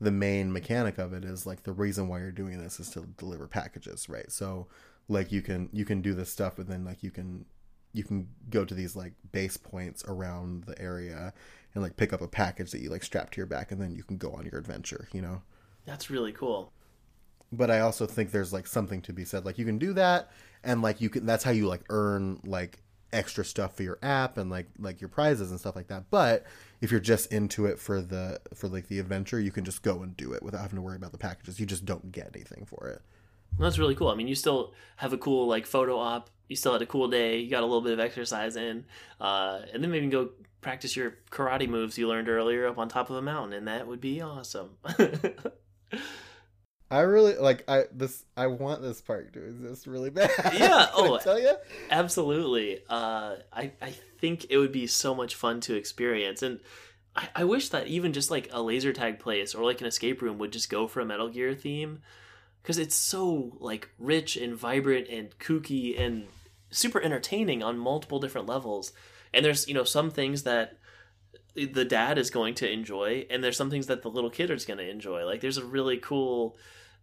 the 0.00 0.10
main 0.10 0.52
mechanic 0.52 0.98
of 0.98 1.12
it 1.12 1.24
is 1.24 1.46
like 1.46 1.62
the 1.62 1.72
reason 1.72 2.08
why 2.08 2.20
you're 2.20 2.30
doing 2.30 2.62
this 2.62 2.78
is 2.78 2.90
to 2.90 3.00
deliver 3.16 3.46
packages, 3.46 4.08
right? 4.08 4.30
So 4.30 4.68
like 5.08 5.32
you 5.32 5.42
can 5.42 5.68
you 5.72 5.84
can 5.84 6.02
do 6.02 6.14
this 6.14 6.30
stuff, 6.30 6.54
but 6.56 6.68
then 6.68 6.84
like 6.84 7.02
you 7.02 7.10
can 7.10 7.46
you 7.94 8.04
can 8.04 8.28
go 8.50 8.66
to 8.66 8.74
these 8.74 8.94
like 8.94 9.14
base 9.32 9.56
points 9.56 10.04
around 10.06 10.64
the 10.64 10.78
area 10.80 11.32
and 11.74 11.82
like 11.82 11.96
pick 11.96 12.12
up 12.12 12.20
a 12.20 12.28
package 12.28 12.70
that 12.72 12.82
you 12.82 12.90
like 12.90 13.02
strap 13.02 13.30
to 13.30 13.38
your 13.38 13.46
back, 13.46 13.72
and 13.72 13.80
then 13.80 13.94
you 13.94 14.02
can 14.02 14.18
go 14.18 14.32
on 14.32 14.44
your 14.44 14.58
adventure. 14.58 15.08
You 15.12 15.22
know. 15.22 15.42
That's 15.86 16.10
really 16.10 16.32
cool 16.32 16.72
but 17.56 17.70
I 17.70 17.80
also 17.80 18.06
think 18.06 18.30
there's 18.30 18.52
like 18.52 18.66
something 18.66 19.00
to 19.02 19.12
be 19.12 19.24
said. 19.24 19.44
Like 19.44 19.58
you 19.58 19.64
can 19.64 19.78
do 19.78 19.92
that, 19.94 20.30
and 20.62 20.82
like 20.82 21.00
you 21.00 21.08
can. 21.08 21.26
That's 21.26 21.44
how 21.44 21.50
you 21.50 21.66
like 21.66 21.82
earn 21.88 22.40
like 22.44 22.82
extra 23.12 23.44
stuff 23.44 23.76
for 23.76 23.84
your 23.84 23.98
app 24.02 24.38
and 24.38 24.50
like 24.50 24.66
like 24.78 25.00
your 25.00 25.08
prizes 25.08 25.50
and 25.50 25.60
stuff 25.60 25.76
like 25.76 25.88
that. 25.88 26.10
But 26.10 26.44
if 26.80 26.90
you're 26.90 27.00
just 27.00 27.32
into 27.32 27.66
it 27.66 27.78
for 27.78 28.00
the 28.02 28.40
for 28.54 28.68
like 28.68 28.88
the 28.88 28.98
adventure, 28.98 29.40
you 29.40 29.52
can 29.52 29.64
just 29.64 29.82
go 29.82 30.02
and 30.02 30.16
do 30.16 30.32
it 30.32 30.42
without 30.42 30.60
having 30.60 30.76
to 30.76 30.82
worry 30.82 30.96
about 30.96 31.12
the 31.12 31.18
packages. 31.18 31.60
You 31.60 31.66
just 31.66 31.84
don't 31.84 32.12
get 32.12 32.30
anything 32.34 32.66
for 32.66 32.88
it. 32.88 33.02
That's 33.58 33.78
really 33.78 33.94
cool. 33.94 34.08
I 34.08 34.14
mean, 34.14 34.28
you 34.28 34.34
still 34.34 34.72
have 34.96 35.12
a 35.12 35.18
cool 35.18 35.46
like 35.46 35.66
photo 35.66 35.98
op. 35.98 36.30
You 36.48 36.56
still 36.56 36.72
had 36.72 36.82
a 36.82 36.86
cool 36.86 37.08
day. 37.08 37.38
You 37.38 37.50
got 37.50 37.62
a 37.62 37.66
little 37.66 37.80
bit 37.80 37.92
of 37.92 38.00
exercise 38.00 38.56
in, 38.56 38.84
uh, 39.20 39.62
and 39.72 39.82
then 39.82 39.90
maybe 39.90 40.06
go 40.08 40.30
practice 40.60 40.96
your 40.96 41.18
karate 41.30 41.68
moves 41.68 41.96
you 41.98 42.08
learned 42.08 42.28
earlier 42.28 42.66
up 42.66 42.78
on 42.78 42.88
top 42.88 43.10
of 43.10 43.16
a 43.16 43.22
mountain, 43.22 43.52
and 43.54 43.68
that 43.68 43.86
would 43.86 44.00
be 44.00 44.20
awesome. 44.20 44.70
I 46.90 47.00
really 47.00 47.36
like 47.36 47.64
I 47.66 47.84
this 47.92 48.24
I 48.36 48.46
want 48.46 48.82
this 48.82 49.00
park 49.00 49.32
to 49.32 49.44
exist 49.44 49.86
really 49.86 50.10
bad. 50.10 50.30
Yeah, 50.54 50.88
oh, 50.94 51.18
tell 51.18 51.40
you 51.40 51.52
absolutely. 51.90 52.80
Uh, 52.88 53.36
I 53.52 53.72
I 53.80 53.94
think 54.20 54.46
it 54.50 54.58
would 54.58 54.72
be 54.72 54.86
so 54.86 55.14
much 55.14 55.34
fun 55.34 55.60
to 55.62 55.74
experience, 55.74 56.42
and 56.42 56.60
I, 57.16 57.28
I 57.36 57.44
wish 57.44 57.70
that 57.70 57.86
even 57.86 58.12
just 58.12 58.30
like 58.30 58.48
a 58.52 58.62
laser 58.62 58.92
tag 58.92 59.18
place 59.18 59.54
or 59.54 59.64
like 59.64 59.80
an 59.80 59.86
escape 59.86 60.22
room 60.22 60.38
would 60.38 60.52
just 60.52 60.70
go 60.70 60.86
for 60.86 61.00
a 61.00 61.04
Metal 61.04 61.28
Gear 61.28 61.54
theme, 61.54 62.02
because 62.64 62.78
it's 62.78 62.94
so 62.94 63.52
like 63.60 63.90
rich 63.98 64.38
and 64.38 64.56
vibrant 64.56 65.06
and 65.08 65.38
kooky 65.38 66.00
and 66.00 66.26
super 66.70 67.00
entertaining 67.00 67.62
on 67.62 67.78
multiple 67.78 68.18
different 68.18 68.48
levels. 68.48 68.92
And 69.34 69.44
there's 69.44 69.68
you 69.68 69.74
know 69.74 69.84
some 69.84 70.10
things 70.10 70.44
that 70.44 70.78
the 71.54 71.84
dad 71.84 72.18
is 72.18 72.30
going 72.30 72.54
to 72.54 72.70
enjoy 72.70 73.26
and 73.30 73.44
there's 73.44 73.56
some 73.56 73.70
things 73.70 73.86
that 73.86 74.02
the 74.02 74.10
little 74.10 74.30
kid 74.30 74.50
is 74.50 74.64
going 74.64 74.78
to 74.78 74.90
enjoy 74.90 75.24
like 75.24 75.40
there's 75.40 75.56
a 75.56 75.64
really 75.64 75.98
cool 75.98 76.56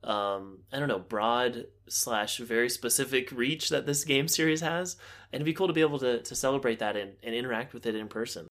um 0.03 0.57
i 0.73 0.79
don't 0.79 0.89
know 0.89 0.99
broad 0.99 1.67
slash 1.87 2.37
very 2.37 2.69
specific 2.69 3.31
reach 3.31 3.69
that 3.69 3.85
this 3.85 4.03
game 4.03 4.27
series 4.27 4.59
has 4.59 4.97
and 5.31 5.35
it'd 5.39 5.45
be 5.45 5.53
cool 5.53 5.67
to 5.67 5.73
be 5.73 5.79
able 5.79 5.99
to, 5.99 6.21
to 6.23 6.35
celebrate 6.35 6.79
that 6.79 6.97
and, 6.97 7.13
and 7.23 7.33
interact 7.33 7.73
with 7.73 7.85
it 7.85 7.95
in 7.95 8.09
person 8.09 8.45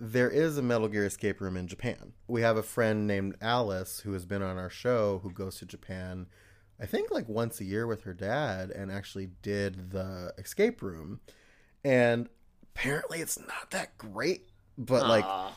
there 0.00 0.30
is 0.30 0.56
a 0.56 0.62
metal 0.62 0.88
gear 0.88 1.04
escape 1.04 1.40
room 1.40 1.56
in 1.56 1.66
japan. 1.66 2.12
We 2.26 2.42
have 2.42 2.56
a 2.56 2.62
friend 2.62 3.06
named 3.06 3.36
alice 3.40 4.00
who 4.00 4.12
has 4.12 4.24
been 4.24 4.42
on 4.42 4.56
our 4.56 4.70
show 4.70 5.20
who 5.22 5.30
goes 5.30 5.56
to 5.58 5.66
japan 5.66 6.26
i 6.80 6.86
think 6.86 7.10
like 7.10 7.28
once 7.28 7.60
a 7.60 7.64
year 7.64 7.86
with 7.86 8.02
her 8.04 8.14
dad 8.14 8.70
and 8.70 8.90
actually 8.90 9.28
did 9.42 9.90
the 9.90 10.32
escape 10.38 10.82
room. 10.82 11.20
And 11.84 12.28
apparently 12.74 13.20
it's 13.20 13.38
not 13.38 13.70
that 13.70 13.96
great 13.98 14.48
but 14.78 15.02
Aww. 15.02 15.08
like 15.08 15.54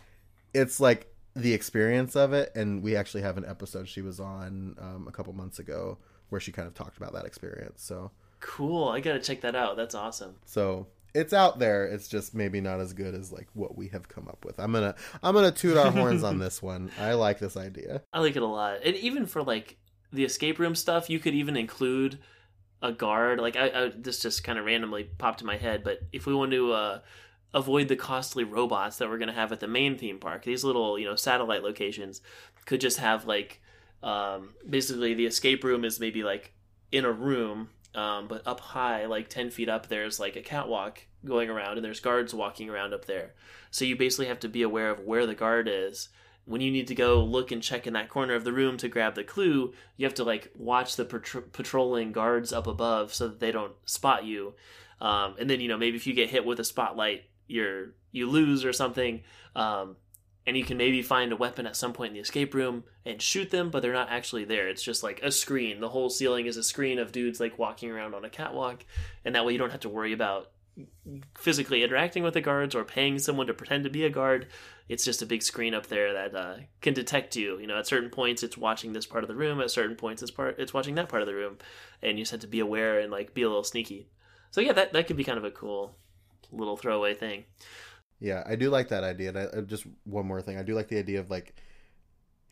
it's 0.54 0.80
like 0.80 1.08
the 1.36 1.54
experience 1.54 2.16
of 2.16 2.34
it. 2.34 2.52
And 2.56 2.84
we 2.84 2.96
actually 2.96 3.24
have 3.24 3.38
an 3.38 3.46
episode 3.46 3.88
she 3.88 4.02
was 4.02 4.20
on 4.20 4.76
um, 4.80 5.08
a 5.08 5.12
couple 5.12 5.34
months 5.34 5.60
ago 5.60 5.98
where 6.30 6.42
she 6.42 6.52
kind 6.52 6.68
of 6.68 6.74
talked 6.74 6.98
about 6.98 7.14
that 7.14 7.26
experience 7.26 7.84
so. 7.84 8.12
Cool. 8.40 8.90
I 8.90 9.00
gotta 9.00 9.20
check 9.20 9.40
that 9.42 9.56
out. 9.56 9.78
That's 9.78 9.96
awesome. 9.96 10.36
So 10.46 10.88
it's 11.14 11.34
out 11.34 11.60
there. 11.60 11.86
It's 11.86 12.08
just 12.08 12.34
maybe 12.34 12.62
not 12.62 12.80
as 12.80 12.94
good 12.94 13.14
as 13.16 13.32
like 13.32 13.48
what 13.54 13.78
we 13.78 13.88
have 13.90 14.10
come 14.10 14.28
up 14.28 14.46
with. 14.46 14.60
I'm 14.60 14.72
gonna 14.72 14.96
i'm 15.22 15.36
gonna 15.36 15.52
toot 15.52 15.78
our 15.78 15.92
horns 15.92 16.24
on 16.24 16.40
this 16.40 16.62
one. 16.62 16.92
I 17.00 17.14
like 17.14 17.40
this 17.40 17.58
idea. 17.58 18.02
I 18.12 18.20
like 18.20 18.36
it 18.36 18.42
a 18.42 18.48
lot. 18.48 18.80
And 18.84 18.96
even 18.98 19.26
for 19.26 19.44
like 19.44 19.78
the 20.12 20.24
escape 20.24 20.60
room 20.60 20.76
stuff 20.76 21.10
you 21.10 21.20
could 21.20 21.34
even 21.34 21.56
include 21.56 22.20
a 22.82 22.92
guard. 22.92 23.40
Like 23.40 23.56
i, 23.56 23.68
I 23.68 23.92
this 23.96 24.20
just 24.20 24.44
kind 24.44 24.58
of 24.58 24.66
randomly 24.66 25.04
popped 25.04 25.42
in 25.42 25.48
my 25.48 25.58
head 25.58 25.84
but 25.84 26.00
if 26.12 26.26
we 26.26 26.34
want 26.34 26.52
to 26.52 26.74
uh 26.74 27.00
avoid 27.54 27.88
the 27.88 27.96
costly 27.96 28.44
robots 28.44 28.98
that 28.98 29.10
we're 29.10 29.18
going 29.18 29.28
to 29.28 29.34
have 29.34 29.52
at 29.52 29.60
the 29.60 29.68
main 29.68 29.98
theme 29.98 30.18
park. 30.18 30.44
These 30.44 30.64
little, 30.64 30.98
you 30.98 31.06
know, 31.06 31.16
satellite 31.16 31.64
locations 31.64 32.22
could 32.66 32.82
just 32.82 32.98
have 32.98 33.26
like 33.26 33.62
um, 34.02 34.54
basically 34.68 35.14
the 35.14 35.26
escape 35.26 35.64
room 35.64 35.86
is 35.86 36.00
maybe 36.00 36.24
like 36.24 36.54
in 36.92 37.06
a 37.06 37.12
room, 37.12 37.70
um, 37.96 38.28
but 38.28 38.46
up 38.48 38.60
high, 38.60 39.06
like 39.06 39.30
10 39.30 39.52
feet 39.52 39.70
up, 39.70 39.88
there's 39.88 40.20
like 40.20 40.36
a 40.36 40.42
catwalk 40.42 41.02
going 41.26 41.50
around 41.50 41.78
and 41.78 41.86
there's 41.86 42.00
guards 42.00 42.34
walking 42.34 42.70
around 42.70 42.94
up 42.94 43.06
there. 43.06 43.34
So 43.72 43.86
you 43.86 43.96
basically 43.96 44.28
have 44.28 44.40
to 44.42 44.50
be 44.50 44.62
aware 44.62 44.90
of 44.90 45.02
where 45.02 45.26
the 45.26 45.36
guard 45.36 45.68
is. 45.68 46.10
When 46.46 46.60
you 46.60 46.72
need 46.72 46.88
to 46.88 46.96
go 46.96 47.24
look 47.24 47.52
and 47.52 47.64
check 47.64 47.88
in 47.88 47.94
that 47.94 48.10
corner 48.10 48.34
of 48.34 48.44
the 48.44 48.52
room 48.52 48.76
to 48.78 48.90
grab 48.90 49.16
the 49.16 49.24
clue, 49.24 49.74
you 49.96 50.06
have 50.06 50.16
to 50.16 50.24
like 50.24 50.52
watch 50.58 50.98
the 50.98 51.06
patrolling 51.06 52.12
guards 52.12 52.52
up 52.52 52.68
above 52.68 53.14
so 53.14 53.30
that 53.30 53.40
they 53.40 53.52
don't 53.52 53.74
spot 53.86 54.26
you. 54.26 54.56
Um, 55.00 55.36
and 55.40 55.50
then 55.50 55.62
you 55.62 55.70
know 55.70 55.78
maybe 55.78 55.96
if 55.96 56.06
you 56.06 56.14
get 56.14 56.30
hit 56.30 56.46
with 56.46 56.60
a 56.60 56.64
spotlight 56.64 57.24
you're 57.48 57.94
you 58.12 58.30
lose 58.30 58.66
or 58.66 58.74
something 58.74 59.22
um, 59.56 59.96
and 60.46 60.58
you 60.58 60.64
can 60.64 60.78
maybe 60.78 61.02
find 61.02 61.32
a 61.32 61.38
weapon 61.38 61.66
at 61.66 61.76
some 61.76 61.94
point 61.94 62.10
in 62.10 62.14
the 62.16 62.20
escape 62.20 62.54
room 62.54 62.84
and 63.06 63.22
shoot 63.22 63.52
them 63.52 63.70
but 63.70 63.82
they're 63.82 63.94
not 63.94 64.10
actually 64.10 64.44
there. 64.44 64.68
It's 64.68 64.84
just 64.84 65.04
like 65.04 65.22
a 65.24 65.32
screen. 65.32 65.80
The 65.80 65.90
whole 65.90 66.10
ceiling 66.10 66.46
is 66.46 66.58
a 66.58 66.64
screen 66.64 67.00
of 67.00 67.12
dudes 67.12 67.40
like 67.40 67.58
walking 67.58 67.92
around 67.92 68.14
on 68.14 68.26
a 68.26 68.30
catwalk. 68.30 68.86
And 69.24 69.36
that 69.36 69.46
way 69.46 69.54
you 69.54 69.58
don't 69.58 69.72
have 69.72 69.82
to 69.82 69.90
worry 69.90 70.14
about 70.14 70.52
physically 71.38 71.84
interacting 71.84 72.24
with 72.24 72.34
the 72.34 72.42
guards 72.42 72.74
or 72.74 72.84
paying 72.84 73.20
someone 73.20 73.48
to 73.48 73.54
pretend 73.54 73.84
to 73.84 73.90
be 73.90 74.06
a 74.06 74.10
guard. 74.10 74.48
It's 74.90 75.06
just 75.06 75.22
a 75.22 75.26
big 75.26 75.44
screen 75.44 75.74
up 75.74 75.88
there 75.88 76.14
that 76.14 76.36
uh, 76.36 76.56
can 76.82 76.94
detect 76.94 77.36
you. 77.36 77.60
You 77.60 77.68
know 77.68 77.78
at 77.78 77.88
certain 77.88 78.10
points 78.10 78.44
it's 78.44 78.58
watching 78.58 78.92
this 78.92 79.06
part 79.06 79.24
of 79.24 79.28
the 79.28 79.36
room. 79.36 79.62
At 79.62 79.72
certain 79.72 79.96
points 79.96 80.22
it's 80.22 80.32
part 80.32 80.60
it's 80.60 80.74
watching 80.74 80.96
that 80.96 81.10
part 81.10 81.22
of 81.22 81.28
the 81.28 81.36
room. 81.36 81.58
And 82.02 82.18
you 82.18 82.24
just 82.24 82.32
have 82.32 82.42
to 82.42 82.48
be 82.48 82.60
aware 82.60 83.00
and 83.00 83.12
like 83.12 83.34
be 83.34 83.44
a 83.44 83.48
little 83.48 83.64
sneaky. 83.64 84.10
So 84.52 84.62
yeah 84.62 84.74
that, 84.74 84.94
that 84.94 85.08
could 85.08 85.18
be 85.18 85.24
kind 85.24 85.38
of 85.38 85.46
a 85.46 85.52
cool 85.52 85.96
little 86.52 86.78
throwaway 86.78 87.14
thing. 87.14 87.46
Yeah, 88.20 88.44
I 88.46 88.56
do 88.56 88.70
like 88.70 88.90
that 88.90 89.04
idea. 89.04 89.30
And 89.30 89.38
I, 89.38 89.44
uh, 89.44 89.62
just 89.62 89.86
one 90.06 90.26
more 90.26 90.42
thing, 90.42 90.58
I 90.58 90.64
do 90.64 90.76
like 90.76 90.88
the 90.88 90.98
idea 90.98 91.20
of 91.20 91.30
like 91.30 91.56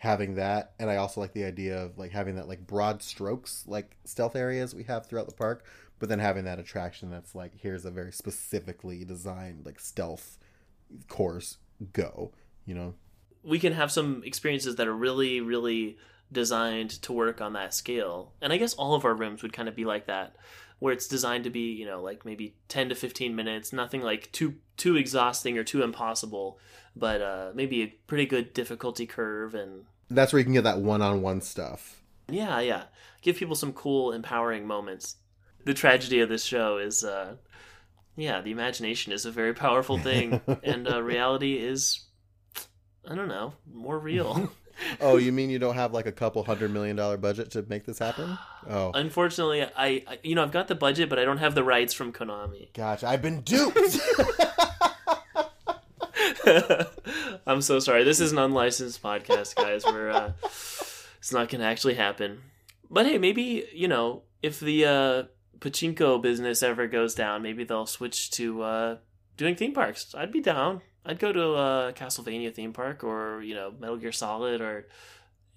having 0.01 0.33
that, 0.33 0.73
and 0.79 0.89
I 0.89 0.95
also 0.95 1.21
like 1.21 1.33
the 1.33 1.43
idea 1.43 1.77
of 1.77 1.97
like 1.97 2.11
having 2.11 2.35
that 2.37 2.47
like 2.47 2.65
broad 2.65 3.03
strokes 3.03 3.63
like 3.67 3.95
stealth 4.03 4.35
areas 4.35 4.73
we 4.73 4.83
have 4.85 5.05
throughout 5.05 5.27
the 5.27 5.35
park, 5.35 5.63
but 5.99 6.09
then 6.09 6.17
having 6.17 6.45
that 6.45 6.57
attraction 6.57 7.11
that's 7.11 7.35
like 7.35 7.53
here's 7.61 7.85
a 7.85 7.91
very 7.91 8.11
specifically 8.11 9.05
designed 9.05 9.63
like 9.63 9.79
stealth 9.79 10.39
course 11.07 11.57
go. 11.93 12.31
You 12.65 12.73
know, 12.73 12.95
we 13.43 13.59
can 13.59 13.73
have 13.73 13.91
some 13.91 14.23
experiences 14.25 14.77
that 14.77 14.87
are 14.87 14.95
really 14.95 15.39
really 15.39 15.97
designed 16.31 16.89
to 17.03 17.13
work 17.13 17.39
on 17.39 17.53
that 17.53 17.75
scale, 17.75 18.33
and 18.41 18.51
I 18.51 18.57
guess 18.57 18.73
all 18.73 18.95
of 18.95 19.05
our 19.05 19.13
rooms 19.13 19.43
would 19.43 19.53
kind 19.53 19.69
of 19.69 19.75
be 19.75 19.85
like 19.85 20.07
that 20.07 20.35
where 20.81 20.91
it's 20.91 21.07
designed 21.07 21.43
to 21.43 21.49
be 21.51 21.71
you 21.73 21.85
know 21.85 22.01
like 22.01 22.25
maybe 22.25 22.55
10 22.67 22.89
to 22.89 22.95
15 22.95 23.35
minutes 23.35 23.71
nothing 23.71 24.01
like 24.01 24.31
too 24.31 24.55
too 24.77 24.97
exhausting 24.97 25.55
or 25.57 25.63
too 25.63 25.83
impossible 25.83 26.57
but 26.95 27.21
uh 27.21 27.51
maybe 27.53 27.83
a 27.83 27.87
pretty 28.07 28.25
good 28.25 28.51
difficulty 28.51 29.05
curve 29.05 29.53
and 29.53 29.85
that's 30.09 30.33
where 30.33 30.39
you 30.39 30.43
can 30.43 30.53
get 30.53 30.65
that 30.65 30.81
one-on-one 30.81 31.39
stuff. 31.39 32.01
Yeah 32.27 32.59
yeah. 32.59 32.83
Give 33.21 33.37
people 33.37 33.55
some 33.55 33.71
cool 33.71 34.11
empowering 34.11 34.67
moments. 34.67 35.17
The 35.63 35.73
tragedy 35.73 36.19
of 36.19 36.29
this 36.29 36.43
show 36.43 36.79
is 36.79 37.03
uh 37.03 37.35
yeah 38.17 38.41
the 38.41 38.51
imagination 38.51 39.13
is 39.13 39.25
a 39.25 39.31
very 39.31 39.53
powerful 39.53 39.99
thing 39.99 40.41
and 40.63 40.87
uh, 40.87 41.01
reality 41.01 41.57
is 41.57 42.07
i 43.09 43.15
don't 43.15 43.29
know 43.29 43.53
more 43.71 43.97
real 43.97 44.51
oh, 44.99 45.17
you 45.17 45.31
mean 45.31 45.49
you 45.49 45.59
don't 45.59 45.75
have 45.75 45.93
like 45.93 46.05
a 46.05 46.11
couple 46.11 46.43
hundred 46.43 46.71
million 46.71 46.95
dollar 46.95 47.17
budget 47.17 47.51
to 47.51 47.63
make 47.63 47.85
this 47.85 47.99
happen? 47.99 48.37
Oh, 48.69 48.91
unfortunately, 48.93 49.63
I, 49.63 49.69
I 50.07 50.19
you 50.23 50.35
know 50.35 50.43
I've 50.43 50.51
got 50.51 50.67
the 50.67 50.75
budget, 50.75 51.09
but 51.09 51.19
I 51.19 51.25
don't 51.25 51.39
have 51.39 51.55
the 51.55 51.63
rights 51.63 51.93
from 51.93 52.11
Konami. 52.13 52.73
Gotcha. 52.73 53.07
I've 53.07 53.21
been 53.21 53.41
duped. 53.41 53.77
I'm 57.45 57.61
so 57.61 57.79
sorry. 57.79 58.03
This 58.03 58.19
is 58.19 58.31
an 58.31 58.37
unlicensed 58.37 59.01
podcast, 59.01 59.55
guys. 59.55 59.85
We're 59.85 60.09
uh, 60.09 60.31
it's 60.43 61.31
not 61.31 61.49
gonna 61.49 61.65
actually 61.65 61.95
happen. 61.95 62.41
But 62.89 63.05
hey, 63.05 63.17
maybe 63.17 63.67
you 63.73 63.87
know 63.87 64.23
if 64.41 64.59
the 64.59 64.85
uh, 64.85 65.23
pachinko 65.59 66.21
business 66.21 66.63
ever 66.63 66.87
goes 66.87 67.15
down, 67.15 67.41
maybe 67.41 67.63
they'll 67.63 67.85
switch 67.85 68.31
to 68.31 68.61
uh, 68.63 68.97
doing 69.37 69.55
theme 69.55 69.73
parks. 69.73 70.13
I'd 70.15 70.31
be 70.31 70.41
down. 70.41 70.81
I'd 71.05 71.19
go 71.19 71.31
to 71.31 71.41
a 71.41 71.93
Castlevania 71.93 72.53
theme 72.53 72.73
park 72.73 73.03
or 73.03 73.41
you 73.41 73.55
know 73.55 73.73
Metal 73.79 73.97
Gear 73.97 74.11
Solid 74.11 74.61
or 74.61 74.87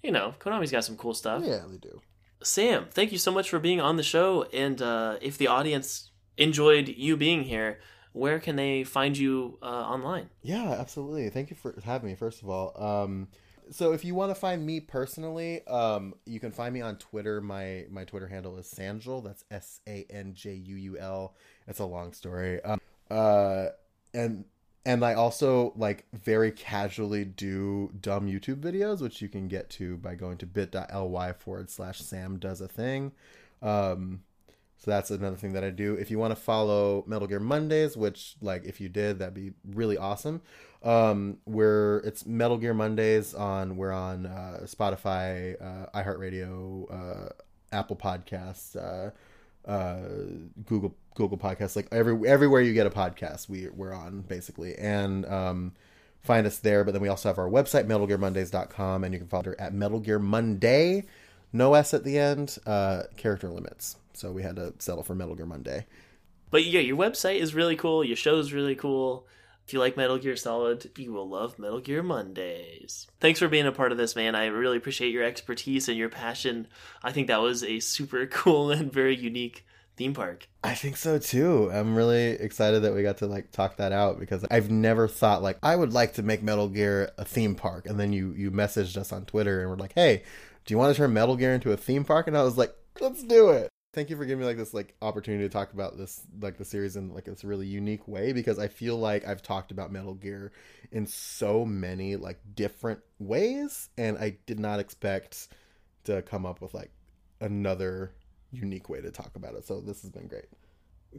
you 0.03 0.11
know 0.11 0.33
Konami's 0.39 0.71
got 0.71 0.83
some 0.83 0.97
cool 0.97 1.13
stuff. 1.13 1.43
Yeah, 1.45 1.63
they 1.69 1.77
do. 1.77 2.01
Sam, 2.43 2.87
thank 2.91 3.11
you 3.11 3.17
so 3.17 3.31
much 3.31 3.49
for 3.49 3.59
being 3.59 3.81
on 3.81 3.97
the 3.97 4.03
show. 4.03 4.43
And 4.53 4.81
uh, 4.81 5.17
if 5.21 5.37
the 5.37 5.47
audience 5.47 6.11
enjoyed 6.37 6.89
you 6.89 7.17
being 7.17 7.43
here, 7.43 7.79
where 8.11 8.39
can 8.39 8.55
they 8.55 8.83
find 8.83 9.17
you 9.17 9.57
uh, 9.61 9.65
online? 9.65 10.29
Yeah, 10.41 10.75
absolutely. 10.79 11.29
Thank 11.29 11.49
you 11.49 11.55
for 11.55 11.75
having 11.83 12.09
me. 12.09 12.15
First 12.15 12.41
of 12.41 12.49
all, 12.49 12.71
um, 12.81 13.29
so 13.71 13.93
if 13.93 14.05
you 14.05 14.15
want 14.15 14.31
to 14.31 14.35
find 14.35 14.65
me 14.65 14.79
personally, 14.79 15.65
um, 15.67 16.13
you 16.25 16.39
can 16.39 16.51
find 16.51 16.73
me 16.73 16.81
on 16.81 16.97
Twitter. 16.97 17.41
My 17.41 17.85
my 17.89 18.03
Twitter 18.03 18.27
handle 18.27 18.57
is 18.57 18.67
Sanjuul. 18.67 19.23
That's 19.23 19.43
S 19.49 19.81
A 19.87 20.05
N 20.09 20.33
J 20.33 20.53
U 20.53 20.75
U 20.75 20.97
L. 20.97 21.35
It's 21.67 21.79
a 21.79 21.85
long 21.85 22.13
story. 22.13 22.63
Um, 22.63 22.79
uh, 23.09 23.67
and 24.13 24.45
and 24.85 25.03
I 25.03 25.15
also 25.15 25.73
like 25.75 26.05
very 26.13 26.51
casually 26.51 27.25
do 27.25 27.91
dumb 27.99 28.27
YouTube 28.27 28.57
videos, 28.57 29.01
which 29.01 29.21
you 29.21 29.27
can 29.29 29.47
get 29.47 29.69
to 29.71 29.97
by 29.97 30.15
going 30.15 30.37
to 30.37 30.45
bit.ly 30.45 31.33
forward 31.33 31.69
slash 31.69 32.01
Sam 32.01 32.37
does 32.37 32.61
a 32.61 32.67
thing. 32.67 33.11
Um, 33.61 34.21
so 34.77 34.91
that's 34.91 35.09
another 35.09 35.37
thing 35.37 35.53
that 35.53 35.63
I 35.63 35.71
do. 35.71 35.95
If 35.95 36.11
you 36.11 36.19
want 36.19 36.31
to 36.31 36.39
follow 36.39 37.03
Metal 37.07 37.27
Gear 37.27 37.39
Mondays, 37.39 37.97
which 37.97 38.35
like 38.41 38.65
if 38.65 38.79
you 38.79 38.87
did, 38.87 39.19
that'd 39.19 39.33
be 39.33 39.53
really 39.65 39.97
awesome. 39.97 40.41
Um, 40.83 41.37
we're 41.45 41.99
it's 41.99 42.25
Metal 42.27 42.57
Gear 42.57 42.75
Mondays 42.75 43.33
on 43.33 43.77
we're 43.77 43.91
on 43.91 44.27
uh, 44.27 44.59
Spotify, 44.65 45.55
uh, 45.59 45.89
iHeartRadio, 45.95 46.93
uh, 46.93 47.29
Apple 47.71 47.95
Podcasts, 47.95 48.75
uh, 49.67 49.99
Google 50.65 50.95
Google 51.15 51.37
Podcasts, 51.37 51.75
like 51.75 51.87
every 51.91 52.27
everywhere 52.27 52.61
you 52.61 52.73
get 52.73 52.87
a 52.87 52.89
podcast, 52.89 53.49
we 53.49 53.69
we're 53.69 53.93
on 53.93 54.21
basically, 54.21 54.75
and 54.75 55.25
um, 55.25 55.73
find 56.21 56.45
us 56.45 56.59
there. 56.59 56.83
But 56.83 56.93
then 56.93 57.01
we 57.01 57.07
also 57.07 57.29
have 57.29 57.39
our 57.39 57.49
website, 57.49 57.85
MetalGearMondays.com, 57.85 59.03
and 59.03 59.13
you 59.13 59.19
can 59.19 59.27
follow 59.27 59.45
her 59.45 59.61
at 59.61 59.73
Metal 59.73 59.99
Gear 59.99 60.19
Monday, 60.19 61.05
no 61.53 61.73
S 61.73 61.93
at 61.93 62.03
the 62.03 62.17
end, 62.17 62.57
uh, 62.65 63.03
character 63.17 63.49
limits. 63.49 63.97
So 64.13 64.31
we 64.31 64.43
had 64.43 64.55
to 64.57 64.73
settle 64.79 65.03
for 65.03 65.15
Metal 65.15 65.35
Gear 65.35 65.45
Monday. 65.45 65.85
But 66.51 66.65
yeah, 66.65 66.79
your 66.79 66.97
website 66.97 67.39
is 67.39 67.53
really 67.53 67.75
cool. 67.75 68.03
Your 68.03 68.15
show 68.15 68.37
is 68.37 68.53
really 68.53 68.75
cool. 68.75 69.27
If 69.65 69.73
you 69.73 69.79
like 69.79 69.97
Metal 69.97 70.19
Gear 70.19 70.35
Solid, 70.35 70.91
you 70.95 71.11
will 71.11 71.27
love 71.27 71.57
Metal 71.57 71.79
Gear 71.79 72.03
Mondays. 72.03 73.07
Thanks 73.19 73.39
for 73.39 73.47
being 73.47 73.65
a 73.65 73.71
part 73.71 73.91
of 73.91 73.97
this, 73.97 74.15
man. 74.15 74.35
I 74.35 74.45
really 74.45 74.77
appreciate 74.77 75.11
your 75.11 75.23
expertise 75.23 75.89
and 75.89 75.97
your 75.97 76.09
passion. 76.09 76.67
I 77.01 77.11
think 77.11 77.27
that 77.27 77.41
was 77.41 77.63
a 77.63 77.79
super 77.79 78.25
cool 78.31 78.69
and 78.69 78.93
very 78.93 79.15
unique 79.15 79.65
theme 79.97 80.13
park. 80.13 80.47
I 80.63 80.75
think 80.75 80.97
so 80.97 81.17
too. 81.17 81.71
I'm 81.71 81.95
really 81.95 82.31
excited 82.33 82.83
that 82.83 82.93
we 82.93 83.01
got 83.01 83.17
to 83.17 83.27
like 83.27 83.51
talk 83.51 83.77
that 83.77 83.91
out 83.91 84.19
because 84.19 84.45
I've 84.51 84.69
never 84.69 85.07
thought 85.07 85.41
like 85.41 85.57
I 85.63 85.75
would 85.75 85.93
like 85.93 86.13
to 86.13 86.23
make 86.23 86.43
Metal 86.43 86.67
Gear 86.67 87.11
a 87.17 87.25
theme 87.25 87.55
park. 87.55 87.87
And 87.87 87.99
then 87.99 88.13
you 88.13 88.33
you 88.33 88.51
messaged 88.51 88.97
us 88.97 89.11
on 89.11 89.25
Twitter 89.25 89.61
and 89.61 89.69
we're 89.69 89.77
like, 89.77 89.93
"Hey, 89.93 90.21
do 90.65 90.73
you 90.73 90.77
want 90.77 90.93
to 90.93 90.97
turn 90.97 91.13
Metal 91.13 91.35
Gear 91.35 91.53
into 91.53 91.71
a 91.71 91.77
theme 91.77 92.03
park?" 92.03 92.27
And 92.27 92.37
I 92.37 92.43
was 92.43 92.57
like, 92.57 92.75
"Let's 92.99 93.23
do 93.23 93.49
it." 93.49 93.69
Thank 93.95 94.09
you 94.09 94.17
for 94.17 94.25
giving 94.25 94.41
me 94.41 94.45
like 94.45 94.57
this 94.57 94.73
like 94.73 94.93
opportunity 95.01 95.45
to 95.45 95.49
talk 95.49 95.71
about 95.71 95.97
this 95.97 96.21
like 96.41 96.57
the 96.57 96.65
series 96.65 96.97
in 96.97 97.13
like 97.13 97.23
this 97.23 97.45
really 97.45 97.65
unique 97.65 98.05
way 98.09 98.33
because 98.33 98.59
I 98.59 98.67
feel 98.67 98.97
like 98.97 99.25
I've 99.25 99.41
talked 99.41 99.71
about 99.71 99.89
Metal 99.89 100.13
Gear 100.13 100.51
in 100.91 101.07
so 101.07 101.63
many 101.63 102.17
like 102.17 102.39
different 102.55 102.99
ways 103.19 103.87
and 103.97 104.17
I 104.17 104.35
did 104.47 104.59
not 104.59 104.81
expect 104.81 105.47
to 106.03 106.21
come 106.23 106.45
up 106.45 106.59
with 106.59 106.73
like 106.73 106.91
another 107.39 108.11
unique 108.51 108.89
way 108.89 108.99
to 108.99 109.11
talk 109.11 109.31
about 109.37 109.55
it. 109.55 109.65
So 109.65 109.79
this 109.79 110.01
has 110.01 110.11
been 110.11 110.27
great. 110.27 110.49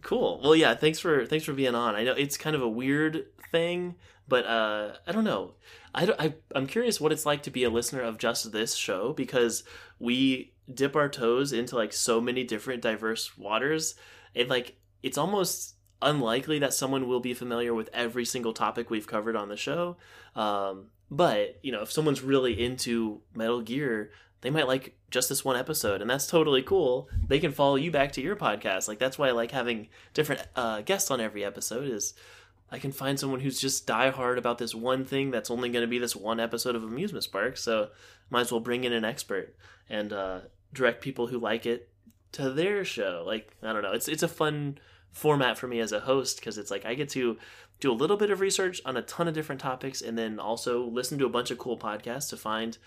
Cool. 0.02 0.40
Well, 0.42 0.54
yeah. 0.54 0.74
Thanks 0.74 0.98
for 0.98 1.24
thanks 1.24 1.46
for 1.46 1.54
being 1.54 1.74
on. 1.74 1.94
I 1.94 2.04
know 2.04 2.12
it's 2.12 2.36
kind 2.36 2.54
of 2.54 2.60
a 2.60 2.68
weird 2.68 3.24
thing, 3.50 3.94
but 4.28 4.44
uh, 4.44 4.96
I 5.06 5.12
don't 5.12 5.24
know. 5.24 5.54
I, 5.94 6.12
I 6.18 6.34
I'm 6.54 6.66
curious 6.66 7.00
what 7.00 7.10
it's 7.10 7.24
like 7.24 7.42
to 7.44 7.50
be 7.50 7.64
a 7.64 7.70
listener 7.70 8.02
of 8.02 8.18
just 8.18 8.52
this 8.52 8.74
show 8.74 9.14
because 9.14 9.64
we 9.98 10.52
dip 10.72 10.96
our 10.96 11.08
toes 11.08 11.52
into 11.52 11.76
like 11.76 11.92
so 11.92 12.20
many 12.20 12.44
different 12.44 12.82
diverse 12.82 13.36
waters. 13.38 13.94
It 14.34 14.48
like 14.48 14.76
it's 15.02 15.18
almost 15.18 15.74
unlikely 16.02 16.58
that 16.58 16.74
someone 16.74 17.08
will 17.08 17.20
be 17.20 17.34
familiar 17.34 17.72
with 17.74 17.88
every 17.92 18.24
single 18.24 18.52
topic 18.52 18.90
we've 18.90 19.06
covered 19.06 19.36
on 19.36 19.48
the 19.48 19.56
show. 19.56 19.96
Um, 20.34 20.86
but 21.10 21.58
you 21.62 21.72
know, 21.72 21.82
if 21.82 21.92
someone's 21.92 22.22
really 22.22 22.62
into 22.62 23.20
Metal 23.34 23.62
Gear, 23.62 24.10
they 24.40 24.50
might 24.50 24.68
like 24.68 24.96
just 25.10 25.28
this 25.28 25.44
one 25.44 25.56
episode 25.56 26.00
and 26.00 26.10
that's 26.10 26.26
totally 26.26 26.62
cool 26.62 27.08
they 27.26 27.38
can 27.38 27.52
follow 27.52 27.76
you 27.76 27.90
back 27.90 28.12
to 28.12 28.20
your 28.20 28.36
podcast 28.36 28.86
like 28.86 28.98
that's 28.98 29.18
why 29.18 29.28
i 29.28 29.32
like 29.32 29.50
having 29.50 29.88
different 30.14 30.42
uh, 30.56 30.80
guests 30.82 31.10
on 31.10 31.20
every 31.20 31.44
episode 31.44 31.88
is 31.88 32.14
i 32.70 32.78
can 32.78 32.92
find 32.92 33.18
someone 33.18 33.40
who's 33.40 33.60
just 33.60 33.86
die 33.86 34.10
hard 34.10 34.38
about 34.38 34.58
this 34.58 34.74
one 34.74 35.04
thing 35.04 35.30
that's 35.30 35.50
only 35.50 35.68
going 35.68 35.82
to 35.82 35.88
be 35.88 35.98
this 35.98 36.16
one 36.16 36.40
episode 36.40 36.74
of 36.74 36.84
amusement 36.84 37.24
spark 37.24 37.56
so 37.56 37.88
might 38.30 38.42
as 38.42 38.52
well 38.52 38.60
bring 38.60 38.84
in 38.84 38.92
an 38.92 39.04
expert 39.04 39.54
and 39.88 40.12
uh, 40.12 40.40
direct 40.72 41.02
people 41.02 41.26
who 41.28 41.38
like 41.38 41.66
it 41.66 41.88
to 42.32 42.50
their 42.50 42.84
show 42.84 43.22
like 43.26 43.56
i 43.62 43.72
don't 43.72 43.82
know 43.82 43.92
it's 43.92 44.08
it's 44.08 44.22
a 44.22 44.28
fun 44.28 44.78
format 45.10 45.56
for 45.56 45.66
me 45.66 45.80
as 45.80 45.92
a 45.92 46.00
host 46.00 46.38
because 46.38 46.58
it's 46.58 46.70
like 46.70 46.84
i 46.84 46.94
get 46.94 47.08
to 47.08 47.38
do 47.78 47.92
a 47.92 47.94
little 47.94 48.16
bit 48.16 48.30
of 48.30 48.40
research 48.40 48.80
on 48.84 48.96
a 48.96 49.02
ton 49.02 49.28
of 49.28 49.34
different 49.34 49.60
topics 49.60 50.02
and 50.02 50.18
then 50.18 50.38
also 50.38 50.84
listen 50.84 51.18
to 51.18 51.26
a 51.26 51.30
bunch 51.30 51.50
of 51.50 51.58
cool 51.58 51.78
podcasts 51.78 52.28
to 52.28 52.36
find 52.36 52.78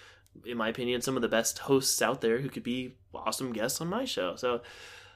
in 0.45 0.57
my 0.57 0.69
opinion, 0.69 1.01
some 1.01 1.15
of 1.15 1.22
the 1.22 1.27
best 1.27 1.60
hosts 1.60 2.01
out 2.01 2.22
there 2.22 2.39
who 2.39 2.49
could 2.49 2.64
be 2.64 2.95
awesome 3.14 3.53
guests 3.53 3.81
on 3.81 3.88
my 3.88 4.06
show. 4.06 4.35
So 4.35 4.61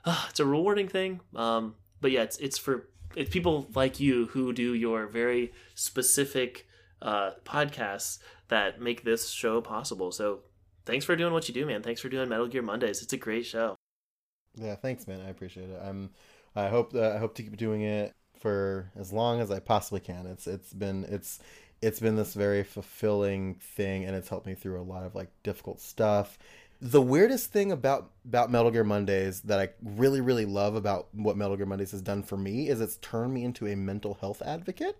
uh, 0.06 0.26
it's 0.30 0.40
a 0.40 0.46
rewarding 0.46 0.88
thing. 0.88 1.22
Um, 1.36 1.76
but 2.02 2.12
yeah, 2.12 2.24
it's 2.24 2.38
it's 2.38 2.58
for 2.58 2.90
it's 3.16 3.30
people 3.30 3.68
like 3.76 4.00
you 4.00 4.28
who 4.28 4.54
do 4.54 4.74
your 4.74 5.08
very 5.08 5.52
specific 5.76 6.68
uh, 7.02 7.32
podcasts 7.46 8.20
that 8.48 8.82
make 8.82 9.04
this 9.04 9.30
show 9.30 9.62
possible. 9.62 10.12
So 10.12 10.40
thanks 10.86 11.06
for 11.06 11.16
doing 11.16 11.34
what 11.34 11.48
you 11.48 11.54
do, 11.54 11.66
man. 11.66 11.84
Thanks 11.84 12.02
for 12.02 12.10
doing 12.10 12.30
Metal 12.30 12.48
Gear 12.48 12.62
Mondays. 12.62 13.02
It's 13.02 13.14
a 13.14 13.18
great 13.18 13.46
show. 13.46 13.76
Yeah, 14.56 14.76
thanks, 14.76 15.08
man. 15.08 15.22
I 15.22 15.30
appreciate 15.30 15.70
it. 15.70 15.80
I'm. 15.84 16.12
I 16.56 16.68
hope 16.68 16.94
that 16.94 17.14
I 17.14 17.18
hope 17.18 17.34
to 17.36 17.44
keep 17.44 17.58
doing 17.58 17.82
it 17.82 18.14
for 18.40 18.92
as 18.96 19.12
long 19.12 19.42
as 19.42 19.50
I 19.50 19.60
possibly 19.60 20.00
can. 20.00 20.28
It's 20.28 20.46
it's 20.46 20.72
been 20.74 21.06
it's 21.10 21.40
it's 21.82 22.00
been 22.00 22.16
this 22.16 22.34
very 22.34 22.64
fulfilling 22.64 23.56
thing 23.56 24.06
and 24.06 24.16
it's 24.16 24.30
helped 24.30 24.46
me 24.46 24.54
through 24.54 24.80
a 24.80 24.84
lot 24.84 25.04
of 25.04 25.16
like 25.16 25.30
difficult 25.44 25.82
stuff 25.82 26.38
the 26.82 27.02
weirdest 27.02 27.52
thing 27.52 27.72
about 27.72 28.12
about 28.26 28.52
metal 28.52 28.72
gear 28.72 28.84
mondays 28.84 29.42
that 29.42 29.60
i 29.60 29.70
really 29.82 30.22
really 30.22 30.46
love 30.46 30.76
about 30.76 31.08
what 31.14 31.38
metal 31.38 31.56
gear 31.56 31.66
mondays 31.66 31.92
has 31.92 32.02
done 32.02 32.24
for 32.24 32.38
me 32.38 32.68
is 32.68 32.82
it's 32.82 32.98
turned 32.98 33.34
me 33.34 33.44
into 33.44 33.68
a 33.68 33.76
mental 33.76 34.16
health 34.16 34.42
advocate 34.42 34.98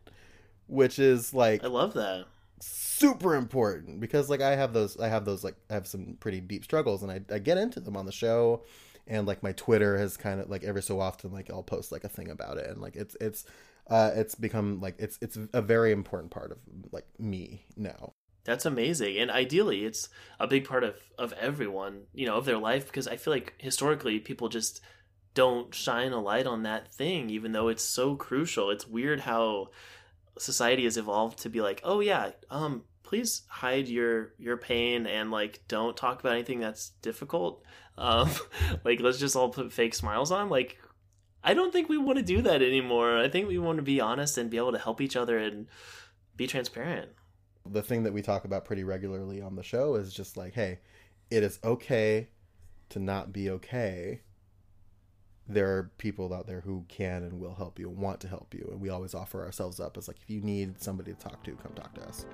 which 0.68 1.00
is 1.00 1.34
like 1.34 1.64
i 1.64 1.68
love 1.68 1.94
that 1.94 2.26
super 2.62 3.36
important 3.36 4.00
because 4.00 4.30
like 4.30 4.42
i 4.42 4.56
have 4.56 4.74
those 4.74 4.98
i 5.00 5.08
have 5.08 5.26
those 5.26 5.44
like 5.44 5.56
i 5.70 5.74
have 5.74 5.86
some 5.86 6.16
pretty 6.20 6.40
deep 6.40 6.64
struggles 6.64 7.04
and 7.04 7.12
i, 7.12 7.22
I 7.34 7.40
get 7.40 7.58
into 7.58 7.80
them 7.82 7.98
on 7.98 8.06
the 8.06 8.12
show 8.12 8.64
and 9.06 9.28
like 9.28 9.44
my 9.44 9.52
twitter 9.52 9.98
has 9.98 10.16
kind 10.16 10.40
of 10.40 10.50
like 10.50 10.64
every 10.64 10.82
so 10.82 11.02
often 11.02 11.34
like 11.34 11.50
i'll 11.50 11.64
post 11.64 11.92
like 11.92 12.06
a 12.06 12.10
thing 12.10 12.30
about 12.30 12.58
it 12.58 12.70
and 12.70 12.82
like 12.82 12.96
it's 12.96 13.18
it's 13.20 13.46
uh, 13.90 14.12
it's 14.16 14.36
become 14.36 14.80
like 14.80 14.96
it's 14.98 15.18
it's 15.22 15.38
a 15.54 15.62
very 15.62 15.92
important 15.92 16.32
part 16.32 16.52
of 16.52 16.58
like 16.92 17.06
me 17.20 17.66
now. 17.76 18.14
That's 18.46 18.66
amazing, 18.66 19.18
and 19.18 19.32
ideally, 19.32 19.86
it's 19.86 20.10
a 20.40 20.48
big 20.48 20.68
part 20.68 20.84
of 20.84 20.96
of 21.18 21.34
everyone, 21.34 22.04
you 22.14 22.26
know, 22.26 22.36
of 22.36 22.46
their 22.46 22.58
life 22.58 22.88
because 22.88 23.08
I 23.08 23.16
feel 23.16 23.34
like 23.34 23.54
historically 23.58 24.20
people 24.20 24.50
just 24.50 24.82
don't 25.34 25.74
shine 25.74 26.12
a 26.12 26.22
light 26.22 26.46
on 26.46 26.64
that 26.64 26.94
thing, 26.94 27.30
even 27.30 27.54
though 27.54 27.70
it's 27.70 27.84
so 27.84 28.16
crucial. 28.16 28.70
It's 28.70 28.88
weird 28.88 29.22
how 29.22 29.70
society 30.38 30.84
has 30.84 30.98
evolved 30.98 31.40
to 31.40 31.50
be 31.50 31.62
like, 31.62 31.82
oh 31.84 32.02
yeah, 32.02 32.32
um, 32.50 32.84
please 33.04 33.44
hide 33.48 33.88
your 33.88 34.34
your 34.38 34.58
pain 34.58 35.06
and 35.06 35.32
like 35.32 35.62
don't 35.68 35.96
talk 35.96 36.20
about 36.20 36.34
anything 36.34 36.60
that's 36.60 36.90
difficult. 37.02 37.64
Um, 37.98 38.30
like 38.84 39.00
let's 39.00 39.20
just 39.20 39.36
all 39.36 39.50
put 39.50 39.72
fake 39.72 39.94
smiles 39.94 40.32
on. 40.32 40.50
Like 40.50 40.78
I 41.44 41.54
don't 41.54 41.72
think 41.72 41.90
we 41.90 41.98
want 41.98 42.18
to 42.18 42.24
do 42.24 42.42
that 42.42 42.62
anymore. 42.62 43.18
I 43.18 43.30
think 43.30 43.48
we 43.48 43.58
want 43.58 43.78
to 43.78 43.84
be 43.84 44.02
honest 44.02 44.38
and 44.38 44.50
be 44.50 44.58
able 44.58 44.72
to 44.72 44.80
help 44.80 45.02
each 45.02 45.16
other 45.16 45.38
and 45.38 45.68
be 46.36 46.48
transparent. 46.48 47.10
The 47.70 47.82
thing 47.82 48.04
that 48.04 48.14
we 48.14 48.22
talk 48.22 48.46
about 48.46 48.66
pretty 48.66 48.84
regularly 48.84 49.42
on 49.42 49.56
the 49.56 49.64
show 49.64 49.96
is 49.96 50.14
just 50.14 50.36
like, 50.36 50.54
hey, 50.54 50.80
it 51.32 51.44
is 51.44 51.60
okay 51.64 52.28
to 52.90 53.00
not 53.00 53.32
be 53.32 53.50
okay. 53.50 54.22
There 55.48 55.78
are 55.78 55.92
people 55.98 56.34
out 56.34 56.48
there 56.48 56.62
who 56.62 56.86
can 56.88 57.24
and 57.24 57.40
will 57.40 57.56
help 57.56 57.80
you 57.80 57.90
and 57.90 57.98
want 57.98 58.20
to 58.22 58.28
help 58.28 58.54
you. 58.54 58.68
And 58.72 58.82
we 58.82 58.90
always 58.90 59.14
offer 59.14 59.44
ourselves 59.44 59.80
up 59.80 59.98
as 59.98 60.08
like, 60.08 60.18
if 60.22 60.30
you 60.30 60.42
need 60.42 60.82
somebody 60.82 61.14
to 61.14 61.20
talk 61.20 61.44
to, 61.44 61.56
come 61.56 61.74
talk 61.74 61.94
to 61.96 62.02
us. 62.08 62.26